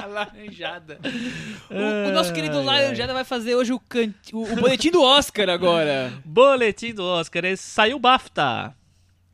Laranjada. 0.10 0.98
O, 1.70 2.08
o 2.08 2.12
nosso 2.12 2.32
querido 2.32 2.58
Ai, 2.58 2.64
Laranjada 2.64 3.12
vai 3.12 3.24
fazer 3.24 3.54
hoje 3.54 3.72
o, 3.72 3.78
can... 3.78 4.12
o, 4.32 4.42
o 4.42 4.56
boletim 4.56 4.90
do 4.90 5.02
Oscar 5.02 5.48
agora. 5.48 6.12
Boletim 6.24 6.92
do 6.92 7.04
Oscar. 7.04 7.44
Esse 7.44 7.62
saiu 7.62 7.96
o 7.96 8.00
BAFTA. 8.00 8.74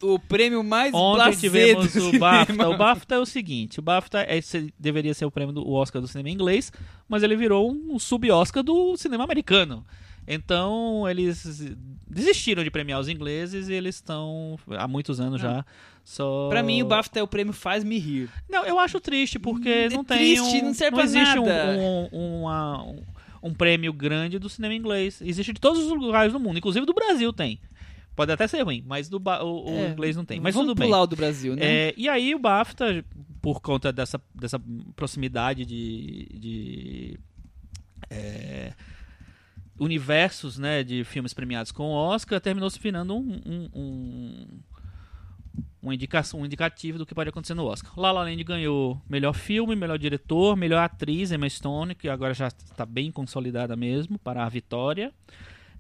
O 0.03 0.19
prêmio 0.19 0.63
mais 0.63 0.93
Ontem 0.93 1.17
blasé 1.17 1.41
tivemos 1.41 1.93
do 1.95 2.09
o 2.11 2.19
BAFTA. 2.19 2.53
cinema. 2.53 2.69
O 2.75 2.77
BAFTA 2.77 3.15
é 3.15 3.19
o 3.19 3.27
seguinte: 3.27 3.79
o 3.79 3.83
BAFTA 3.83 4.21
é- 4.21 4.41
deveria 4.79 5.15
ser 5.15 5.25
o 5.25 5.31
prêmio 5.31 5.55
do 5.55 5.67
o 5.67 5.73
Oscar 5.73 6.03
do 6.03 6.09
cinema 6.09 6.29
inglês, 6.29 6.71
mas 7.09 7.23
ele 7.23 7.35
virou 7.37 7.71
um 7.73 7.99
sub-Oscar 7.99 8.63
do 8.63 8.97
cinema 8.97 9.25
americano. 9.25 9.85
Então, 10.29 11.09
eles 11.09 11.73
desistiram 12.07 12.65
de 12.65 12.71
premiar 12.71 13.01
os 13.01 13.09
ingleses 13.09 13.69
e 13.69 13.73
eles 13.73 13.95
estão 13.95 14.59
há 14.77 14.89
muitos 14.89 15.21
anos 15.21 15.41
já 15.41 15.65
só. 16.05 16.49
Pra 16.49 16.63
mim, 16.63 16.83
o 16.83 16.87
BAFTA 16.87 17.21
é 17.21 17.23
o 17.23 17.29
prêmio 17.29 17.53
Faz-me 17.53 17.97
Rir. 17.99 18.29
Não, 18.49 18.65
eu 18.65 18.79
acho 18.79 18.99
triste 19.01 19.39
porque 19.39 19.69
É 19.69 19.89
não 19.89 20.05
tem. 20.05 20.19
triste, 20.19 20.57
um, 20.59 20.65
não 20.67 20.75
serve 20.75 20.97
pra 20.97 21.05
existe 21.05 21.35
nada. 21.37 21.79
Um, 21.79 22.09
um, 22.13 22.41
uma- 22.43 22.83
um- 22.83 23.03
um 23.43 23.55
prêmio 23.55 23.93
grande 23.93 24.39
do 24.39 24.49
cinema 24.49 24.75
inglês. 24.75 25.23
Existe 25.23 25.53
de 25.53 25.61
todos 25.61 25.85
os 25.85 25.89
lugares 25.91 26.33
do 26.33 26.41
mundo, 26.41 26.59
inclusive 26.59 26.85
do 26.85 26.93
Brasil 26.93 27.33
tem. 27.33 27.61
Pode 28.17 28.33
até 28.33 28.49
ser 28.49 28.63
ruim, 28.63 28.83
mas 28.87 29.09
do 29.11 29.19
ba- 29.21 29.45
o, 29.45 29.67
o 29.67 29.69
É, 29.69 29.91
inglês 29.91 30.17
não 30.17 30.25
tem. 30.25 30.41
Mas 30.41 30.55
Vamos 30.55 30.71
tudo 30.71 30.79
bem. 30.79 30.89
pular 30.89 31.03
o 31.03 31.07
do 31.07 31.15
Brasil, 31.15 31.55
né? 31.55 31.63
É, 31.91 31.95
e 31.99 32.09
aí 32.09 32.35
o 32.35 32.39
BAFTA, 32.39 33.05
por 33.43 33.61
conta 33.61 33.93
dessa, 33.93 34.19
dessa 34.35 34.59
proximidade 34.97 35.67
de, 35.67 36.27
de 36.33 37.21
é, 38.09 38.73
universos 39.79 40.57
né, 40.59 40.83
de 40.83 41.05
filmes 41.05 41.35
premiados 41.35 41.71
com 41.71 41.85
o 41.85 41.93
Oscar, 41.95 42.41
terminou 42.41 42.71
se 42.71 42.79
virando 42.81 43.15
um, 43.15 43.41
um, 43.45 43.69
um, 43.75 44.47
uma 45.83 45.95
indicação, 45.95 46.41
um 46.41 46.47
indicativo 46.47 46.97
do 46.99 47.05
que 47.05 47.15
pode 47.15 47.29
acontecer 47.29 47.55
no 47.55 47.67
Oscar. 47.67 47.93
La 47.99 48.11
La 48.13 48.23
Land 48.23 48.43
ganhou 48.45 49.01
melhor 49.09 49.35
filme, 49.35 49.77
melhor 49.77 49.99
diretor, 49.99 50.57
melhor 50.57 50.79
atriz, 50.83 51.31
Emma 51.33 51.49
Stone, 51.49 51.95
que 51.95 52.09
agora 52.09 52.33
já 52.33 52.49
está 52.49 52.87
bem 52.87 53.13
consolidada 53.13 53.77
mesmo, 53.77 54.19
para 54.19 54.45
a 54.45 54.49
vitória. 54.49 55.13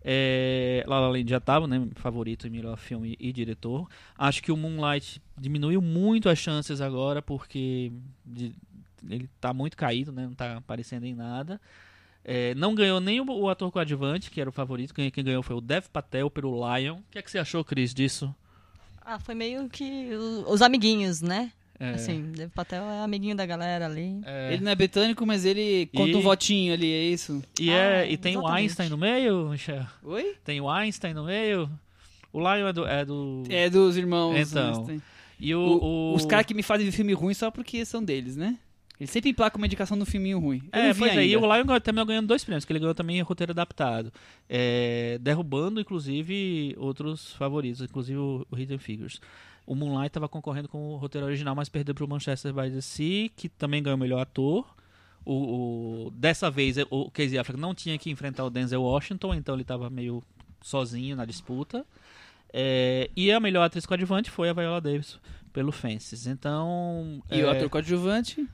É, 0.08 0.84
La 0.86 1.00
La 1.00 1.08
Land 1.08 1.28
já 1.28 1.38
estava, 1.38 1.66
né, 1.66 1.84
favorito 1.96 2.46
em 2.46 2.50
melhor 2.50 2.76
filme 2.76 3.16
e 3.18 3.32
diretor. 3.32 3.88
Acho 4.16 4.40
que 4.40 4.52
o 4.52 4.56
Moonlight 4.56 5.20
diminuiu 5.36 5.82
muito 5.82 6.28
as 6.28 6.38
chances 6.38 6.80
agora, 6.80 7.20
porque 7.20 7.90
de- 8.24 8.54
ele 9.10 9.28
tá 9.40 9.52
muito 9.52 9.76
caído, 9.76 10.12
né, 10.12 10.26
não 10.26 10.34
tá 10.34 10.58
aparecendo 10.58 11.04
em 11.06 11.14
nada. 11.14 11.60
É, 12.24 12.54
não 12.54 12.72
ganhou 12.74 13.00
nem 13.00 13.20
o, 13.20 13.24
o 13.28 13.48
ator 13.48 13.70
coadjuvante, 13.72 14.30
que 14.30 14.40
era 14.40 14.48
o 14.50 14.52
favorito. 14.52 14.94
Quem, 14.94 15.10
quem 15.10 15.24
ganhou 15.24 15.42
foi 15.42 15.56
o 15.56 15.60
Dev 15.60 15.86
Patel 15.92 16.30
pelo 16.30 16.54
Lion. 16.76 16.98
O 16.98 17.02
que, 17.10 17.18
é 17.18 17.22
que 17.22 17.30
você 17.30 17.38
achou, 17.38 17.64
Cris, 17.64 17.92
disso? 17.92 18.32
Ah, 19.00 19.18
foi 19.18 19.34
meio 19.34 19.68
que 19.68 20.10
os 20.46 20.62
amiguinhos, 20.62 21.20
né? 21.20 21.52
É, 21.78 21.90
Assim, 21.90 22.30
Dev 22.32 22.50
Patel 22.54 22.82
é 22.84 23.00
amiguinho 23.02 23.36
da 23.36 23.44
galera 23.44 23.86
ali. 23.86 24.20
é, 24.24 24.52
Ele 24.54 24.64
não 24.64 24.70
é 24.72 24.74
britânico, 24.74 25.26
mas 25.26 25.44
ele 25.44 25.86
conta 25.94 26.10
E- 26.10 26.16
um 26.16 26.20
votinho 26.20 26.72
ali, 26.72 26.90
é 26.90 27.02
isso? 27.04 27.42
e, 27.60 27.70
é- 27.70 28.00
Ah, 28.00 28.06
e 28.06 28.16
tem 28.16 28.36
o 28.36 28.40
exatamente. 28.40 28.62
Einstein 28.62 28.88
no 28.88 28.96
meio, 28.98 29.48
Michel? 29.50 29.84
Oi? 30.02 30.34
Tem 30.44 30.60
o 30.60 30.70
Einstein 30.70 31.12
no 31.14 31.24
meio. 31.24 31.68
O 32.32 32.38
Lion 32.40 32.66
é 32.68 32.72
do. 32.72 32.86
É 32.86 33.04
do 33.04 33.42
É 33.48 33.68
dos 33.70 33.96
irmãos. 33.96 34.36
Então, 34.50 34.68
Einstein. 34.78 35.02
e 35.40 35.54
o, 35.54 35.60
O- 35.60 35.84
o- 36.12 36.14
Os 36.14 36.24
caras 36.26 36.46
que 36.46 36.54
me 36.54 36.62
fazem 36.62 36.90
filme 36.90 37.12
ruim 37.12 37.34
só 37.34 37.50
porque 37.50 37.84
são 37.84 38.02
deles, 38.02 38.36
né? 38.36 38.58
Eles 38.98 39.10
sempre 39.10 39.28
emplacam 39.28 39.58
uma 39.60 39.66
indicação 39.66 39.94
no 39.94 40.06
filminho 40.06 40.38
ruim. 40.38 40.62
Eu 40.72 40.80
É, 40.80 40.86
não 40.86 40.94
vi 40.94 40.98
pois 41.00 41.12
é, 41.12 41.26
e 41.26 41.34
ainda. 41.34 41.46
o 41.46 41.54
Lion 41.54 41.80
terminou 41.80 42.06
ganhando 42.06 42.26
dois 42.28 42.42
prêmios, 42.42 42.64
que 42.64 42.72
ele 42.72 42.78
ganhou 42.80 42.94
também 42.94 43.20
roteiro 43.20 43.52
adaptado. 43.52 44.10
É, 44.48 45.18
derrubando, 45.20 45.78
inclusive, 45.80 46.74
outros 46.78 47.34
favoritos, 47.34 47.82
inclusive 47.82 48.18
o, 48.18 48.46
o 48.50 48.58
Hidden 48.58 48.78
Figures. 48.78 49.20
O 49.66 49.74
Moonlight 49.74 50.08
estava 50.08 50.28
concorrendo 50.28 50.68
com 50.68 50.94
o 50.94 50.96
roteiro 50.96 51.26
original, 51.26 51.54
mas 51.54 51.68
perdeu 51.68 51.94
para 51.94 52.04
o 52.04 52.08
Manchester 52.08 52.52
by 52.54 52.70
the 52.70 52.80
Sea, 52.80 53.28
que 53.36 53.48
também 53.48 53.82
ganhou 53.82 53.96
o 53.96 54.00
melhor 54.00 54.20
ator. 54.20 54.64
O, 55.24 56.06
o- 56.06 56.10
dessa 56.12 56.48
vez, 56.50 56.76
o 56.88 57.10
Casey 57.10 57.36
Affleck 57.36 57.60
não 57.60 57.74
tinha 57.74 57.98
que 57.98 58.08
enfrentar 58.10 58.44
o 58.44 58.50
Denzel 58.50 58.80
Washington, 58.82 59.34
então 59.34 59.54
ele 59.56 59.62
estava 59.62 59.90
meio 59.90 60.22
sozinho 60.62 61.16
na 61.16 61.24
disputa. 61.24 61.84
É, 62.52 63.10
e 63.16 63.32
a 63.32 63.40
melhor 63.40 63.64
atriz 63.64 63.84
coadjuvante 63.84 64.30
foi 64.30 64.48
a 64.48 64.52
Viola 64.52 64.80
Davis, 64.80 65.18
pelo 65.52 65.72
Fences. 65.72 66.26
Então... 66.28 67.20
E 67.30 67.42
o 67.42 67.48
é, 67.48 67.56
ator 67.56 67.68
coadjuvante? 67.68 68.48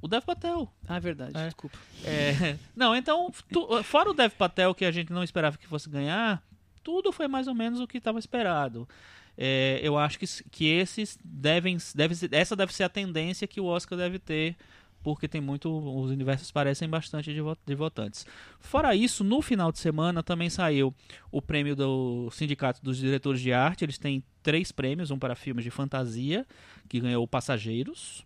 O 0.00 0.08
Dev 0.08 0.24
Patel. 0.24 0.68
Ah, 0.88 0.98
verdade, 0.98 1.36
É. 1.36 1.44
desculpa. 1.46 1.78
É, 2.04 2.56
não, 2.74 2.96
então, 2.96 3.30
tu- 3.52 3.82
fora 3.82 4.10
o 4.10 4.14
Dev 4.14 4.32
Patel, 4.32 4.74
que 4.74 4.84
a 4.84 4.90
gente 4.90 5.12
não 5.12 5.22
esperava 5.22 5.56
que 5.58 5.66
fosse 5.66 5.88
ganhar, 5.90 6.42
tudo 6.82 7.12
foi 7.12 7.28
mais 7.28 7.46
ou 7.48 7.54
menos 7.54 7.80
o 7.80 7.86
que 7.86 7.98
estava 7.98 8.18
esperado. 8.18 8.88
É, 9.36 9.80
eu 9.82 9.98
acho 9.98 10.18
que, 10.18 10.26
que 10.50 10.66
esses 10.66 11.18
devem, 11.24 11.76
deve 11.94 12.14
ser- 12.14 12.32
essa 12.32 12.54
deve 12.54 12.72
ser 12.72 12.84
a 12.84 12.88
tendência 12.88 13.46
que 13.48 13.60
o 13.60 13.64
Oscar 13.66 13.98
deve 13.98 14.18
ter, 14.18 14.56
porque 15.02 15.26
tem 15.28 15.40
muito, 15.40 15.68
os 15.68 16.10
universos 16.10 16.50
parecem 16.50 16.88
bastante 16.88 17.34
de, 17.34 17.40
vo- 17.40 17.56
de 17.66 17.74
votantes. 17.74 18.24
Fora 18.60 18.94
isso, 18.94 19.22
no 19.24 19.42
final 19.42 19.70
de 19.72 19.78
semana 19.78 20.22
também 20.22 20.48
saiu 20.48 20.94
o 21.30 21.42
prêmio 21.42 21.74
do 21.76 22.30
Sindicato 22.30 22.82
dos 22.82 22.96
Diretores 22.96 23.40
de 23.40 23.52
Arte. 23.52 23.84
Eles 23.84 23.98
têm 23.98 24.22
três 24.42 24.70
prêmios, 24.72 25.10
um 25.10 25.18
para 25.18 25.34
filmes 25.34 25.64
de 25.64 25.70
fantasia, 25.70 26.46
que 26.88 27.00
ganhou 27.00 27.26
Passageiros. 27.28 28.24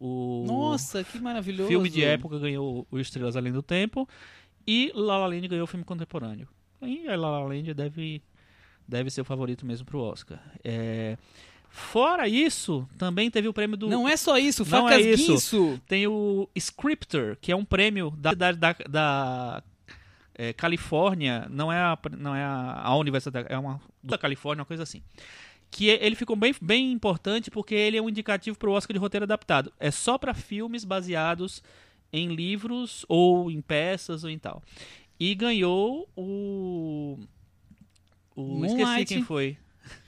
O 0.00 0.44
Nossa, 0.46 1.02
que 1.04 1.18
maravilhoso. 1.20 1.68
Filme 1.68 1.88
de 1.88 2.02
época 2.02 2.38
ganhou 2.38 2.86
o 2.90 2.98
Estrelas 2.98 3.36
Além 3.36 3.52
do 3.52 3.62
Tempo. 3.62 4.08
E 4.66 4.90
La 4.94 5.16
La 5.18 5.26
Land 5.26 5.46
ganhou 5.48 5.64
o 5.64 5.66
filme 5.68 5.84
contemporâneo. 5.84 6.48
E 6.82 7.06
a 7.08 7.16
La 7.16 7.30
La 7.30 7.40
Land 7.44 7.72
deve, 7.72 8.20
deve 8.86 9.10
ser 9.10 9.20
o 9.20 9.24
favorito 9.24 9.64
mesmo 9.64 9.84
pro 9.86 10.00
Oscar. 10.00 10.38
É, 10.64 11.16
Fora 11.76 12.26
isso, 12.26 12.88
também 12.96 13.30
teve 13.30 13.48
o 13.48 13.52
prêmio 13.52 13.76
do... 13.76 13.86
Não 13.86 14.08
é 14.08 14.16
só 14.16 14.38
isso, 14.38 14.62
Não 14.62 14.88
Facas 14.88 15.04
é 15.04 15.10
isso. 15.10 15.32
Guinso. 15.32 15.80
Tem 15.86 16.06
o 16.06 16.48
Scripter, 16.54 17.36
que 17.38 17.52
é 17.52 17.56
um 17.56 17.66
prêmio 17.66 18.12
da 18.16 18.30
cidade 18.30 18.58
da, 18.58 18.72
da 18.88 19.62
é, 20.34 20.54
Califórnia. 20.54 21.46
Não 21.50 21.70
é, 21.70 21.78
a, 21.78 21.98
não 22.16 22.34
é 22.34 22.42
a, 22.42 22.80
a 22.82 22.96
universidade, 22.96 23.46
é 23.50 23.58
uma 23.58 23.78
da 24.02 24.16
Califórnia, 24.16 24.62
uma 24.62 24.66
coisa 24.66 24.84
assim. 24.84 25.02
Que 25.70 25.90
é- 25.90 26.06
ele 26.06 26.16
ficou 26.16 26.34
bem, 26.34 26.54
bem 26.62 26.92
importante 26.92 27.50
porque 27.50 27.74
ele 27.74 27.98
é 27.98 28.02
um 28.02 28.08
indicativo 28.08 28.56
para 28.56 28.70
o 28.70 28.72
Oscar 28.72 28.94
de 28.94 28.98
roteiro 28.98 29.24
adaptado. 29.24 29.70
É 29.78 29.90
só 29.90 30.16
para 30.16 30.32
filmes 30.32 30.82
baseados 30.82 31.62
em 32.10 32.34
livros 32.34 33.04
ou 33.06 33.50
em 33.50 33.60
peças 33.60 34.24
ou 34.24 34.30
em 34.30 34.38
tal. 34.38 34.62
E 35.20 35.34
ganhou 35.34 36.08
o. 36.16 37.18
o 38.36 38.64
esqueci 38.64 38.76
Moonlight. 38.84 39.14
quem 39.14 39.22
foi. 39.24 39.56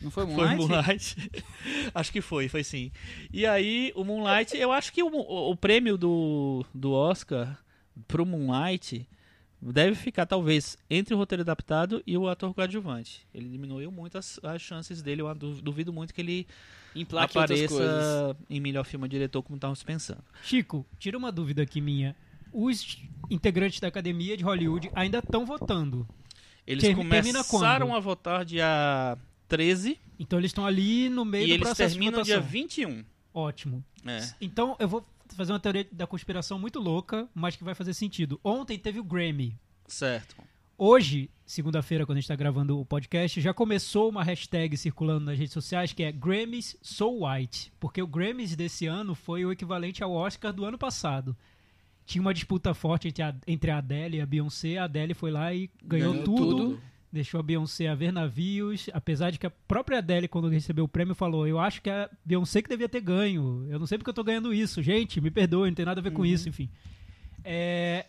Não 0.01 0.11
foi 0.11 0.25
Foi 0.27 0.35
Moonlight? 0.35 0.55
o 0.65 0.69
Moonlight. 0.69 1.31
acho 1.95 2.13
que 2.13 2.21
foi, 2.21 2.49
foi 2.49 2.63
sim. 2.65 2.91
E 3.33 3.47
aí, 3.47 3.93
o 3.97 4.05
Moonlight, 4.05 4.57
eu 4.57 4.71
acho 4.73 4.93
que 4.93 5.03
o, 5.03 5.09
o- 5.09 5.57
prêmio 5.57 5.97
do, 5.97 6.65
do 6.75 6.93
Oscar 6.93 7.59
pro 8.07 8.25
Moonlight 8.27 9.09
deve 9.61 9.95
ficar, 9.97 10.25
talvez, 10.27 10.77
entre 10.89 11.15
o 11.15 11.17
roteiro 11.17 11.43
adaptado 11.43 12.03
e 12.07 12.17
o 12.17 12.29
ator 12.29 12.55
coadjuvante. 12.55 13.27
Ele 13.35 13.49
diminuiu 13.49 13.91
muito 13.91 14.17
as, 14.19 14.39
as 14.43 14.61
chances 14.63 15.03
dele. 15.03 15.23
Eu 15.23 15.35
du- 15.35 15.61
duvido 15.63 15.93
muito 15.93 16.13
que 16.15 16.21
ele 16.21 16.47
Emplaque 16.95 17.37
outras 17.39 17.59
coisas. 17.67 17.87
apareça 17.89 18.37
em 18.51 18.61
melhor 18.61 18.85
filme 18.85 19.09
diretor, 19.09 19.43
como 19.43 19.57
estávamos 19.57 19.83
pensando. 19.83 20.23
Chico, 20.43 20.85
tira 20.99 21.17
uma 21.19 21.31
dúvida 21.33 21.63
aqui 21.63 21.81
minha. 21.81 22.15
Os 22.53 22.99
integrantes 23.31 23.79
da 23.79 23.89
academia 23.89 24.37
de 24.37 24.43
Hollywood 24.45 24.91
ainda 24.95 25.19
estão 25.19 25.45
votando. 25.45 26.09
Eles 26.69 26.95
começaram 26.95 27.95
a 27.95 28.01
votar 28.01 28.45
dia 28.45 29.17
13 29.49 29.99
Então 30.19 30.39
eles 30.39 30.51
estão 30.51 30.67
ali 30.67 31.09
no 31.09 31.25
meio 31.25 31.45
e 31.45 31.49
do 31.49 31.55
eles 31.55 31.63
processo 31.63 31.95
terminam 31.95 32.21
de 32.21 32.27
dia 32.27 32.37
votação. 32.37 32.53
21. 32.53 33.05
Ótimo. 33.33 33.85
É. 34.07 34.29
Então 34.39 34.77
eu 34.79 34.87
vou 34.87 35.07
fazer 35.35 35.53
uma 35.53 35.61
teoria 35.61 35.87
da 35.91 36.07
conspiração 36.07 36.59
muito 36.59 36.79
louca, 36.79 37.27
mas 37.35 37.57
que 37.57 37.65
vai 37.65 37.75
fazer 37.75 37.95
sentido. 37.95 38.39
Ontem 38.45 38.79
teve 38.79 39.01
o 39.01 39.05
Grammy. 39.05 39.57
Certo. 39.87 40.37
Hoje, 40.77 41.31
segunda-feira, 41.45 42.05
quando 42.05 42.19
a 42.19 42.21
gente 42.21 42.27
está 42.27 42.37
gravando 42.37 42.79
o 42.79 42.85
podcast, 42.85 43.41
já 43.41 43.53
começou 43.55 44.11
uma 44.11 44.23
hashtag 44.23 44.77
circulando 44.77 45.25
nas 45.25 45.39
redes 45.39 45.53
sociais 45.53 45.93
que 45.93 46.05
é 46.05 46.13
Grammys 46.13 46.77
So 46.83 47.25
White. 47.27 47.73
Porque 47.81 48.03
o 48.03 48.07
Grammys 48.07 48.55
desse 48.55 48.87
ano 48.87 49.15
foi 49.15 49.45
o 49.45 49.51
equivalente 49.51 50.05
ao 50.05 50.13
Oscar 50.13 50.53
do 50.53 50.65
ano 50.65 50.79
passado. 50.79 51.37
Tinha 52.09 52.23
uma 52.23 52.33
disputa 52.33 52.73
forte 52.73 53.07
entre 53.07 53.23
a, 53.23 53.35
entre 53.47 53.71
a 53.71 53.77
Adele 53.77 54.17
e 54.17 54.21
a 54.23 54.25
Beyoncé. 54.25 54.79
A 54.79 54.85
Adele 54.85 55.13
foi 55.13 55.31
lá 55.31 55.53
e 55.53 55.69
ganhou, 55.85 56.13
Ganhou 56.13 56.25
tudo, 56.25 56.57
tudo. 56.57 56.81
Deixou 57.13 57.39
a 57.39 57.43
Beyoncé 57.43 57.87
a 57.87 57.95
ver 57.95 58.11
navios. 58.11 58.89
Apesar 58.95 59.31
de 59.31 59.39
que 59.39 59.47
a 59.47 59.51
própria 59.51 59.99
Adele, 59.99 60.27
quando 60.27 60.49
recebeu 60.49 60.87
o 60.87 60.89
prêmio, 60.89 61.15
falou: 61.15 61.47
Eu 61.47 61.59
acho 61.59 61.83
que 61.83 61.91
a 61.91 62.09
Beyoncé 62.25 62.63
que 62.63 62.69
devia 62.71 62.89
ter 62.89 63.03
ganho. 63.03 63.67
Eu 63.69 63.79
não 63.79 63.87
sei 63.87 63.99
porque 63.99 64.09
eu 64.09 64.15
tô 64.15 64.25
ganhando 64.25 64.55
isso. 64.55 64.83
Gente, 64.83 65.21
me 65.21 65.31
perdoe, 65.31 65.69
não 65.69 65.75
tem 65.75 65.85
nada 65.85 66.01
a 66.01 66.03
ver 66.03 66.13
com 66.13 66.25
isso, 66.25 66.49
enfim. 66.49 66.71
É, 67.45 68.07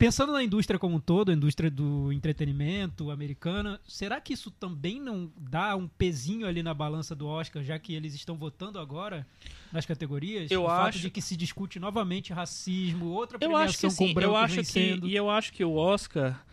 pensando 0.00 0.32
na 0.32 0.42
indústria 0.42 0.78
como 0.78 0.96
um 0.96 0.98
todo, 1.00 1.30
a 1.30 1.34
indústria 1.34 1.70
do 1.70 2.10
entretenimento 2.10 3.10
americana, 3.10 3.78
será 3.86 4.18
que 4.18 4.32
isso 4.32 4.50
também 4.50 4.98
não 4.98 5.30
dá 5.36 5.76
um 5.76 5.86
pezinho 5.86 6.46
ali 6.46 6.62
na 6.62 6.72
balança 6.72 7.14
do 7.14 7.26
Oscar, 7.26 7.62
já 7.62 7.78
que 7.78 7.92
eles 7.94 8.14
estão 8.14 8.34
votando 8.34 8.78
agora 8.78 9.26
nas 9.70 9.84
categorias? 9.84 10.50
Eu 10.50 10.64
o 10.64 10.66
fato 10.68 10.88
acho- 10.88 11.00
de 11.00 11.10
que 11.10 11.20
se 11.20 11.36
discute 11.36 11.78
novamente 11.78 12.32
racismo, 12.32 13.08
outra 13.08 13.36
Eu 13.42 13.54
acho 13.54 13.74
que 13.74 13.80
premiação 13.80 13.90
com 13.90 14.06
sim, 14.08 14.14
branco 14.14 14.30
eu 14.32 14.36
acho 14.36 14.54
que 14.54 14.60
vencendo. 14.62 15.06
e 15.06 15.14
eu 15.14 15.28
acho 15.28 15.52
que 15.52 15.62
o 15.62 15.74
Oscar, 15.74 16.46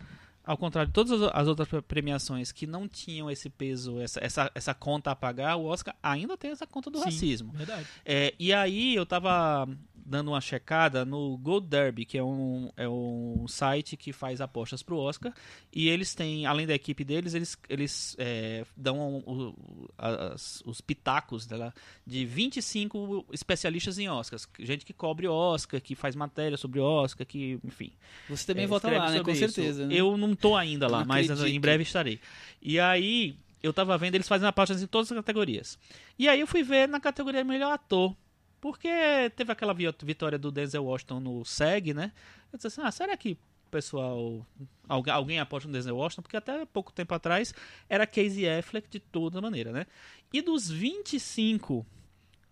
ao 0.44 0.58
contrário 0.58 0.88
de 0.88 0.92
todas 0.92 1.12
as- 1.22 1.30
as 1.32 1.48
outras 1.48 1.66
pre- 1.68 1.80
premiações 1.80 2.52
que 2.52 2.66
não 2.66 2.86
tinham 2.86 3.30
esse 3.30 3.48
peso, 3.48 3.98
essa, 3.98 4.20
essa, 4.22 4.52
essa 4.54 4.74
conta 4.74 5.10
a 5.10 5.16
pagar, 5.16 5.56
o 5.56 5.64
Oscar 5.64 5.96
ainda 6.02 6.36
tem 6.36 6.50
essa 6.50 6.66
conta 6.66 6.90
do 6.90 6.98
Sim, 6.98 7.04
racismo. 7.06 7.50
Verdade. 7.54 7.86
É, 8.04 8.34
e 8.38 8.52
aí 8.52 8.94
eu 8.94 9.06
tava 9.06 9.66
dando 10.08 10.28
uma 10.32 10.40
checada 10.40 11.04
no 11.04 11.36
Gold 11.36 11.66
Derby, 11.66 12.04
que 12.04 12.16
é 12.16 12.22
um, 12.24 12.70
é 12.76 12.88
um 12.88 13.46
site 13.46 13.96
que 13.96 14.12
faz 14.12 14.40
apostas 14.40 14.82
pro 14.82 14.96
Oscar, 14.96 15.32
e 15.72 15.88
eles 15.88 16.14
têm, 16.14 16.46
além 16.46 16.66
da 16.66 16.74
equipe 16.74 17.04
deles, 17.04 17.34
eles, 17.34 17.58
eles 17.68 18.16
é, 18.18 18.64
dão 18.76 19.22
o- 19.26 19.88
as- 19.98 20.62
os 20.64 20.80
pitacos 20.80 21.46
dela, 21.46 21.74
de 22.06 22.24
25 22.24 23.26
especialistas 23.32 23.98
em 23.98 24.08
Oscars, 24.08 24.48
gente 24.58 24.84
que 24.86 24.92
cobre 24.92 25.28
Oscar, 25.28 25.80
que 25.80 25.94
faz 25.94 26.16
matéria 26.16 26.56
sobre 26.56 26.80
Oscar, 26.80 27.26
que, 27.26 27.58
enfim. 27.64 27.92
Você 28.28 28.46
também 28.46 28.64
É, 28.64 28.66
vota 28.66 28.90
lá, 28.90 29.10
né? 29.10 29.22
Com 29.22 29.34
certeza. 29.34 29.86
né? 29.86 29.94
Eu 29.94 30.16
não 30.16 30.34
tô 30.34 30.56
ainda 30.56 30.88
lá, 30.88 31.00
Não 31.00 31.06
mas 31.06 31.30
acredito. 31.30 31.54
em 31.54 31.60
breve 31.60 31.82
estarei. 31.82 32.18
E 32.62 32.80
aí, 32.80 33.36
eu 33.62 33.72
tava 33.72 33.98
vendo 33.98 34.14
eles 34.14 34.28
fazendo 34.28 34.46
apostas 34.48 34.82
em 34.82 34.86
todas 34.86 35.10
as 35.12 35.16
categorias. 35.16 35.78
E 36.18 36.28
aí 36.28 36.40
eu 36.40 36.46
fui 36.46 36.62
ver 36.62 36.88
na 36.88 36.98
categoria 37.00 37.44
melhor 37.44 37.72
ator. 37.72 38.14
Porque 38.60 38.88
teve 39.36 39.52
aquela 39.52 39.72
vi- 39.72 39.86
vitória 40.02 40.38
do 40.38 40.50
Denzel 40.50 40.84
Washington 40.84 41.20
no 41.20 41.44
SEG, 41.44 41.94
né? 41.94 42.12
Eu 42.52 42.56
disse 42.56 42.66
assim, 42.66 42.80
ah, 42.82 42.90
será 42.90 43.16
que 43.16 43.36
pessoal... 43.70 44.44
algu- 44.88 45.10
Alguém 45.10 45.38
aposta 45.38 45.68
no 45.68 45.72
Denzel 45.74 45.96
Washington? 45.96 46.22
Porque 46.22 46.36
até 46.36 46.64
pouco 46.66 46.92
tempo 46.92 47.14
atrás 47.14 47.54
era 47.88 48.06
Casey 48.06 48.48
Affleck 48.48 48.88
de 48.88 48.98
toda 48.98 49.40
maneira, 49.40 49.70
né? 49.72 49.86
E 50.32 50.42
dos 50.42 50.68
25 50.70 51.86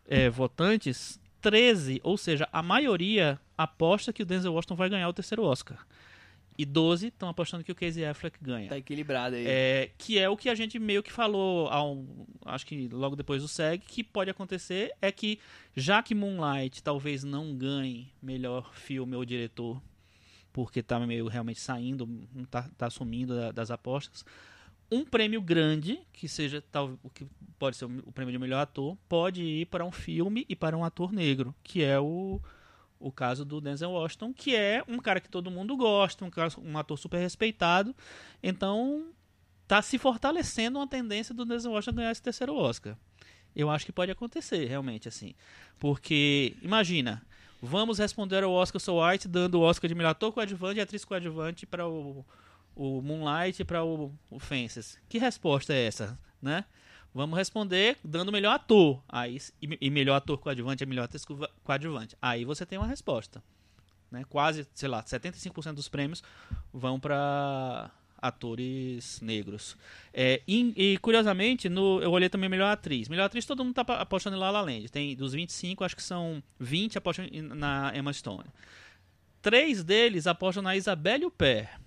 eh, 0.06 0.30
votantes, 0.30 1.18
13, 1.40 2.00
ou 2.04 2.16
seja, 2.16 2.48
a 2.52 2.62
maioria 2.62 3.40
aposta 3.58 4.12
que 4.12 4.22
o 4.22 4.26
Denzel 4.26 4.52
Washington 4.52 4.76
vai 4.76 4.88
ganhar 4.88 5.08
o 5.08 5.12
terceiro 5.12 5.42
Oscar. 5.42 5.84
E 6.58 6.64
12 6.64 7.08
estão 7.08 7.28
apostando 7.28 7.62
que 7.62 7.70
o 7.70 7.74
Casey 7.74 8.04
Affleck 8.04 8.38
ganha. 8.42 8.68
Tá 8.68 8.78
equilibrado 8.78 9.36
aí. 9.36 9.44
É, 9.46 9.90
que 9.98 10.18
é 10.18 10.28
o 10.28 10.36
que 10.36 10.48
a 10.48 10.54
gente 10.54 10.78
meio 10.78 11.02
que 11.02 11.12
falou, 11.12 11.68
ao, 11.68 12.02
acho 12.46 12.64
que 12.66 12.88
logo 12.88 13.14
depois 13.14 13.42
do 13.42 13.48
SEG, 13.48 13.84
que 13.86 14.02
pode 14.02 14.30
acontecer 14.30 14.92
é 15.02 15.12
que, 15.12 15.38
já 15.76 16.02
que 16.02 16.14
Moonlight 16.14 16.82
talvez 16.82 17.22
não 17.24 17.54
ganhe 17.54 18.10
melhor 18.22 18.72
filme 18.74 19.14
ou 19.14 19.24
diretor, 19.24 19.82
porque 20.52 20.82
tá 20.82 20.98
meio 21.00 21.26
realmente 21.28 21.60
saindo, 21.60 22.08
tá, 22.50 22.68
tá 22.78 22.88
sumindo 22.88 23.34
da- 23.36 23.52
das 23.52 23.70
apostas, 23.70 24.24
um 24.90 25.04
prêmio 25.04 25.42
grande, 25.42 25.98
que 26.12 26.26
seja 26.28 26.62
tal, 26.72 26.98
o 27.02 27.10
que 27.10 27.26
pode 27.58 27.76
ser 27.76 27.84
o 27.84 28.12
prêmio 28.12 28.32
de 28.32 28.38
melhor 28.38 28.60
ator, 28.60 28.96
pode 29.08 29.42
ir 29.42 29.66
para 29.66 29.84
um 29.84 29.90
filme 29.92 30.46
e 30.48 30.56
para 30.56 30.76
um 30.76 30.84
ator 30.84 31.12
negro, 31.12 31.54
que 31.62 31.82
é 31.82 31.98
o, 32.00 32.40
o 32.98 33.12
caso 33.12 33.44
do 33.44 33.60
Denzel 33.60 33.90
Washington, 33.90 34.32
que 34.32 34.54
é 34.54 34.82
um 34.88 34.98
cara 34.98 35.20
que 35.20 35.28
todo 35.28 35.50
mundo 35.50 35.76
gosta, 35.76 36.24
um, 36.24 36.30
cara, 36.30 36.50
um 36.58 36.78
ator 36.78 36.98
super 36.98 37.18
respeitado. 37.18 37.94
Então, 38.42 39.06
tá 39.66 39.82
se 39.82 39.98
fortalecendo 39.98 40.78
uma 40.78 40.86
tendência 40.86 41.34
do 41.34 41.44
Denzel 41.44 41.72
Washington 41.72 41.96
ganhar 41.96 42.12
esse 42.12 42.22
terceiro 42.22 42.54
Oscar. 42.54 42.96
Eu 43.54 43.70
acho 43.70 43.86
que 43.86 43.92
pode 43.92 44.10
acontecer, 44.10 44.66
realmente, 44.66 45.08
assim. 45.08 45.34
Porque, 45.78 46.56
imagina, 46.62 47.22
vamos 47.60 47.98
responder 47.98 48.42
ao 48.42 48.52
Oscar 48.52 48.80
So 48.80 49.02
White 49.02 49.28
dando 49.28 49.56
o 49.56 49.62
Oscar 49.62 49.88
de 49.88 49.94
melhor 49.94 50.10
ator 50.10 50.32
coadjuvante 50.32 50.78
e 50.78 50.82
atriz 50.82 51.04
coadjuvante 51.04 51.66
para 51.66 51.88
o, 51.88 52.24
o 52.74 53.00
Moonlight 53.00 53.62
e 53.62 53.64
para 53.64 53.82
o, 53.84 54.12
o 54.30 54.38
Fences. 54.38 54.98
Que 55.08 55.18
resposta 55.18 55.72
é 55.72 55.86
essa, 55.86 56.18
né? 56.40 56.64
Vamos 57.16 57.38
responder 57.38 57.96
dando 58.04 58.30
melhor 58.30 58.52
ator. 58.52 59.02
Aí, 59.08 59.38
e, 59.80 59.88
melhor 59.88 60.16
ator 60.16 60.36
coadjuvante 60.36 60.82
é 60.82 60.86
melhor 60.86 61.04
atriz 61.04 61.24
co- 61.24 61.48
coadjuvante. 61.64 62.14
Aí 62.20 62.44
você 62.44 62.66
tem 62.66 62.78
uma 62.78 62.86
resposta. 62.86 63.42
Né? 64.10 64.22
Quase, 64.28 64.68
sei 64.74 64.86
lá, 64.86 65.02
75% 65.02 65.72
dos 65.72 65.88
prêmios 65.88 66.22
vão 66.70 67.00
para 67.00 67.90
atores 68.20 69.18
negros. 69.22 69.78
É, 70.12 70.42
e, 70.46 70.74
e, 70.76 70.98
curiosamente, 70.98 71.70
no, 71.70 72.02
eu 72.02 72.10
olhei 72.10 72.28
também 72.28 72.50
melhor 72.50 72.70
atriz. 72.70 73.08
Melhor 73.08 73.24
atriz 73.24 73.46
todo 73.46 73.64
mundo 73.64 73.74
tá 73.74 73.94
apostando 73.94 74.36
em 74.36 74.38
La 74.38 74.50
La 74.50 74.60
Land. 74.60 74.90
Tem 74.90 75.16
dos 75.16 75.32
25, 75.32 75.84
acho 75.84 75.96
que 75.96 76.02
são 76.02 76.42
20 76.60 76.98
apostam 76.98 77.26
na 77.54 77.92
Emma 77.96 78.12
Stone. 78.12 78.44
Três 79.40 79.82
deles 79.82 80.26
apostam 80.26 80.62
na 80.62 80.76
Isabelle 80.76 81.24
Huppert, 81.24 81.80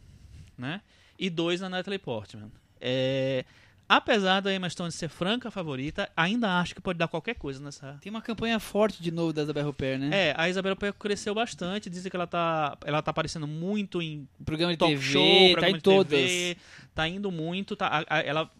né? 0.57 0.81
E 1.19 1.29
dois 1.29 1.61
na 1.61 1.69
Natalie 1.69 1.99
Portman. 1.99 2.51
É, 2.81 3.45
apesar 3.89 4.39
da 4.39 4.53
Emma 4.53 4.69
Stone 4.69 4.91
ser 4.91 5.09
franca 5.09 5.49
favorita, 5.49 6.07
ainda 6.15 6.59
acho 6.59 6.75
que 6.75 6.79
pode 6.81 6.99
dar 6.99 7.07
qualquer 7.07 7.33
coisa 7.35 7.59
nessa, 7.61 7.97
Tem 7.99 8.11
uma 8.11 8.21
campanha 8.21 8.59
forte 8.59 9.01
de 9.01 9.09
novo 9.11 9.33
da 9.33 9.41
Isabel 9.41 9.65
Rupert, 9.65 9.99
né? 9.99 10.09
é, 10.29 10.33
a 10.37 10.47
Isabela 10.47 10.73
Huppert 10.75 10.93
cresceu 10.93 11.33
bastante. 11.33 11.89
Dizem 11.89 12.09
que 12.11 12.15
ela 12.15 12.27
tá, 12.27 12.77
ela 12.85 13.01
tá 13.01 13.09
aparecendo 13.09 13.47
muito 13.47 14.01
em 14.01 14.29
Programa 14.45 14.71
de 14.73 14.77
talk 14.77 14.93
TV, 14.93 15.03
show, 15.03 15.55
tá 15.59 15.69
em 15.69 15.73
de 15.73 15.81
todas. 15.81 16.07
TV, 16.19 16.57
tá 16.93 17.07
indo 17.07 17.31
muito. 17.31 17.75
Tá, 17.75 17.87
a- 17.87 18.17
a- 18.17 18.21
ela, 18.21 18.51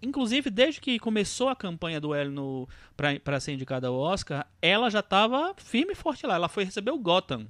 inclusive, 0.00 0.48
desde 0.50 0.80
que 0.80 0.98
começou 1.00 1.48
a 1.48 1.56
campanha 1.56 2.00
do 2.00 2.10
pra, 2.96 3.18
pra 3.18 3.40
ser 3.40 3.52
indicada 3.54 3.88
ao 3.88 3.96
Oscar, 3.98 4.46
ela 4.62 4.88
já 4.88 5.02
tava 5.02 5.52
firme 5.56 5.92
e 5.92 5.96
forte 5.96 6.26
lá. 6.26 6.36
Ela 6.36 6.48
foi 6.48 6.64
receber 6.64 6.92
o 6.92 6.98
Gotham, 6.98 7.46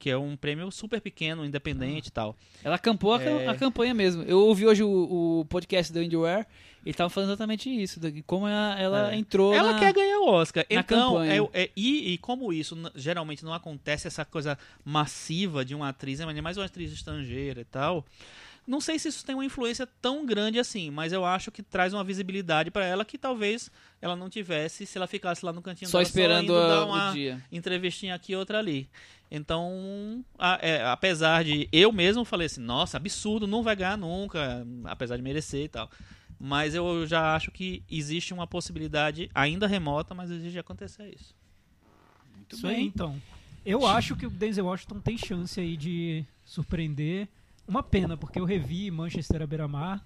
que 0.00 0.08
é 0.10 0.16
um 0.16 0.34
prêmio 0.34 0.70
super 0.72 0.98
pequeno, 1.00 1.44
independente 1.44 2.08
e 2.08 2.10
tal. 2.10 2.34
Ela 2.64 2.78
campou 2.78 3.12
a, 3.14 3.22
É. 3.22 3.46
a 3.48 3.54
campanha 3.54 3.92
mesmo. 3.94 4.22
Eu 4.22 4.40
ouvi 4.40 4.66
hoje 4.66 4.82
o, 4.82 5.40
o 5.40 5.44
podcast 5.44 5.92
do 5.92 5.98
Andy 6.00 6.16
Ware 6.16 6.46
e 6.86 6.94
tava 6.94 7.10
falando 7.10 7.28
exatamente 7.28 7.68
isso, 7.68 8.00
de 8.00 8.22
como 8.22 8.48
ela, 8.48 8.80
ela 8.80 9.12
É. 9.12 9.16
entrou 9.16 9.52
Ela 9.52 9.74
na... 9.74 9.78
quer 9.78 9.92
ganhar 9.92 10.18
o 10.20 10.26
Oscar. 10.28 10.64
na 10.70 10.80
então, 10.80 11.22
é- 11.22 11.36
é- 11.52 11.70
e, 11.76 12.14
e 12.14 12.18
como 12.18 12.50
isso 12.50 12.74
geralmente 12.94 13.44
não 13.44 13.52
acontece, 13.52 14.08
essa 14.08 14.24
coisa 14.24 14.56
massiva 14.82 15.64
de 15.64 15.74
uma 15.74 15.90
atriz, 15.90 16.18
ainda 16.20 16.40
mais 16.42 16.56
uma 16.56 16.64
atriz 16.64 16.90
estrangeira 16.92 17.60
e 17.60 17.64
tal. 17.66 18.04
Não 18.66 18.80
sei 18.80 18.98
se 18.98 19.08
isso 19.08 19.24
tem 19.24 19.34
uma 19.34 19.44
influência 19.44 19.86
tão 20.00 20.24
grande 20.24 20.58
assim, 20.58 20.90
mas 20.90 21.12
eu 21.12 21.24
acho 21.24 21.50
que 21.50 21.62
traz 21.62 21.92
uma 21.92 22.04
visibilidade 22.04 22.70
pra 22.70 22.84
ela 22.84 23.04
que 23.04 23.18
talvez 23.18 23.70
ela 24.00 24.14
não 24.14 24.30
tivesse 24.30 24.86
se 24.86 24.96
ela 24.96 25.06
ficasse 25.08 25.44
lá 25.44 25.52
no 25.52 25.60
cantinho 25.60 25.90
Só 25.90 25.98
dela 25.98 26.08
esperando 26.08 26.44
indo 26.44 26.52
dar 26.54 26.78
a- 26.78 26.84
uma 26.86 27.10
o 27.10 27.12
dia. 27.12 27.42
entrevistinha 27.50 28.14
aqui 28.14 28.36
outra 28.36 28.58
ali. 28.58 28.88
Então, 29.30 30.24
a- 30.38 30.58
é, 30.62 30.84
apesar 30.86 31.42
de 31.44 31.68
eu 31.72 31.90
mesmo 31.90 32.24
falei 32.24 32.46
assim, 32.46 32.60
nossa, 32.60 32.96
absurdo, 32.96 33.46
não 33.46 33.62
vai 33.62 33.74
ganhar 33.74 33.96
nunca, 33.98 34.64
apesar 34.84 35.16
de 35.16 35.22
merecer 35.22 35.64
e 35.64 35.68
tal. 35.68 35.90
Mas 36.38 36.74
eu 36.74 37.06
já 37.06 37.34
acho 37.34 37.50
que 37.50 37.82
existe 37.90 38.32
uma 38.32 38.46
possibilidade 38.46 39.30
ainda 39.34 39.66
remota, 39.66 40.14
mas 40.14 40.30
existe 40.30 40.52
de 40.52 40.58
acontecer 40.58 41.12
isso. 41.14 41.34
Isso 42.50 42.66
aí, 42.66 42.82
então. 42.84 43.20
Eu 43.64 43.86
acho 43.86 44.16
que 44.16 44.26
o 44.26 44.30
Denzel 44.30 44.64
Washington 44.64 45.00
tem 45.00 45.18
chance 45.18 45.60
aí 45.60 45.76
de 45.76 46.24
surpreender. 46.44 47.28
Uma 47.70 47.82
pena, 47.82 48.16
porque 48.16 48.38
eu 48.40 48.44
revi 48.44 48.90
Manchester 48.90 49.42
à 49.42 49.46
beira-mar 49.46 50.04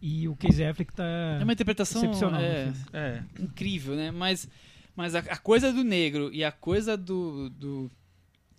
e 0.00 0.28
o 0.28 0.36
Casey 0.36 0.64
Affleck 0.64 0.92
tá 0.94 1.04
É 1.40 1.42
uma 1.42 1.52
interpretação 1.52 2.02
excepcional. 2.04 2.40
é, 2.40 2.64
filme. 2.72 2.78
É. 2.92 3.22
incrível, 3.40 3.96
né? 3.96 4.10
Mas, 4.10 4.48
mas 4.94 5.14
a, 5.14 5.18
a 5.18 5.36
coisa 5.36 5.72
do 5.72 5.82
negro 5.84 6.30
e 6.32 6.42
a 6.44 6.52
coisa 6.52 6.96
do, 6.96 7.50
do 7.50 7.90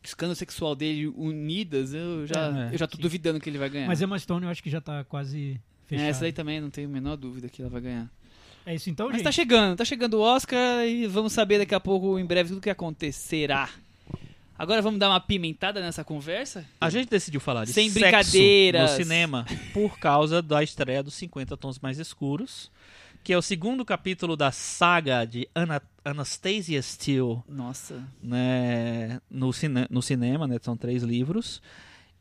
escândalo 0.04 0.36
sexual 0.36 0.76
dele 0.76 1.08
unidas, 1.08 1.94
eu 1.94 2.28
já, 2.28 2.68
É, 2.70 2.74
eu 2.74 2.78
já 2.78 2.88
tô 2.88 2.98
sim. 2.98 3.02
duvidando 3.02 3.40
que 3.40 3.50
ele 3.50 3.58
vai 3.58 3.70
ganhar. 3.70 3.88
Mas 3.88 4.02
Emma 4.02 4.20
Stone 4.20 4.44
eu 4.46 4.52
acho 4.52 4.62
que 4.62 4.70
já 4.70 4.82
tá 4.82 5.04
quase 5.06 5.54
É, 5.54 5.88
fechado. 5.88 6.08
essa 6.10 6.26
aí 6.26 6.34
também 6.34 6.60
não 6.60 6.70
tenho 6.70 6.90
a 6.90 6.92
menor 6.92 7.16
dúvida 7.16 7.48
que 7.50 7.62
ela 7.62 7.72
vai 7.72 7.82
ganhar. 7.82 8.10
É 8.66 8.76
isso 8.76 8.90
então, 8.92 9.08
Mas 9.08 9.16
gente? 9.18 9.24
tá 9.24 9.32
chegando, 9.32 9.78
tá 9.78 9.86
chegando 9.86 10.16
o 10.16 10.22
Oscar 10.22 10.86
e 10.86 11.08
vamos 11.08 11.34
saber 11.34 11.58
daqui 11.58 11.74
a 11.74 11.80
pouco, 11.80 12.20
em 12.20 12.26
breve, 12.26 12.50
tudo 12.50 12.60
o 12.60 12.62
que 12.62 12.70
acontecerá. 12.70 13.68
Agora 14.62 14.80
vamos 14.80 15.00
dar 15.00 15.10
uma 15.10 15.19
pimentada 15.19 15.82
nessa 15.82 16.04
conversa? 16.04 16.63
A 16.80 16.88
gente 16.88 17.10
decidiu 17.10 17.39
falar 17.39 17.65
de 17.65 17.74
Sem 17.74 17.89
sexo 17.89 18.00
brincadeiras. 18.00 18.91
no 18.91 18.95
cinema 18.95 19.45
por 19.74 19.97
causa 19.97 20.39
da 20.39 20.62
estreia 20.62 21.02
dos 21.02 21.15
50 21.15 21.58
Tons 21.58 21.80
Mais 21.80 21.97
Escuros, 21.97 22.71
que 23.24 23.34
é 23.34 23.38
o 23.38 23.41
segundo 23.41 23.84
capítulo 23.84 24.38
da 24.38 24.52
saga 24.52 25.26
de 25.26 25.50
Ana 25.56 25.82
Anastasia 26.06 26.80
Steele 26.80 27.41
Nossa. 27.50 28.08
né, 28.21 29.19
no, 29.32 29.52
cine 29.52 29.88
no 29.89 30.00
cinema, 30.00 30.47
né? 30.47 30.60
São 30.62 30.78
três 30.78 31.02
livros. 31.02 31.60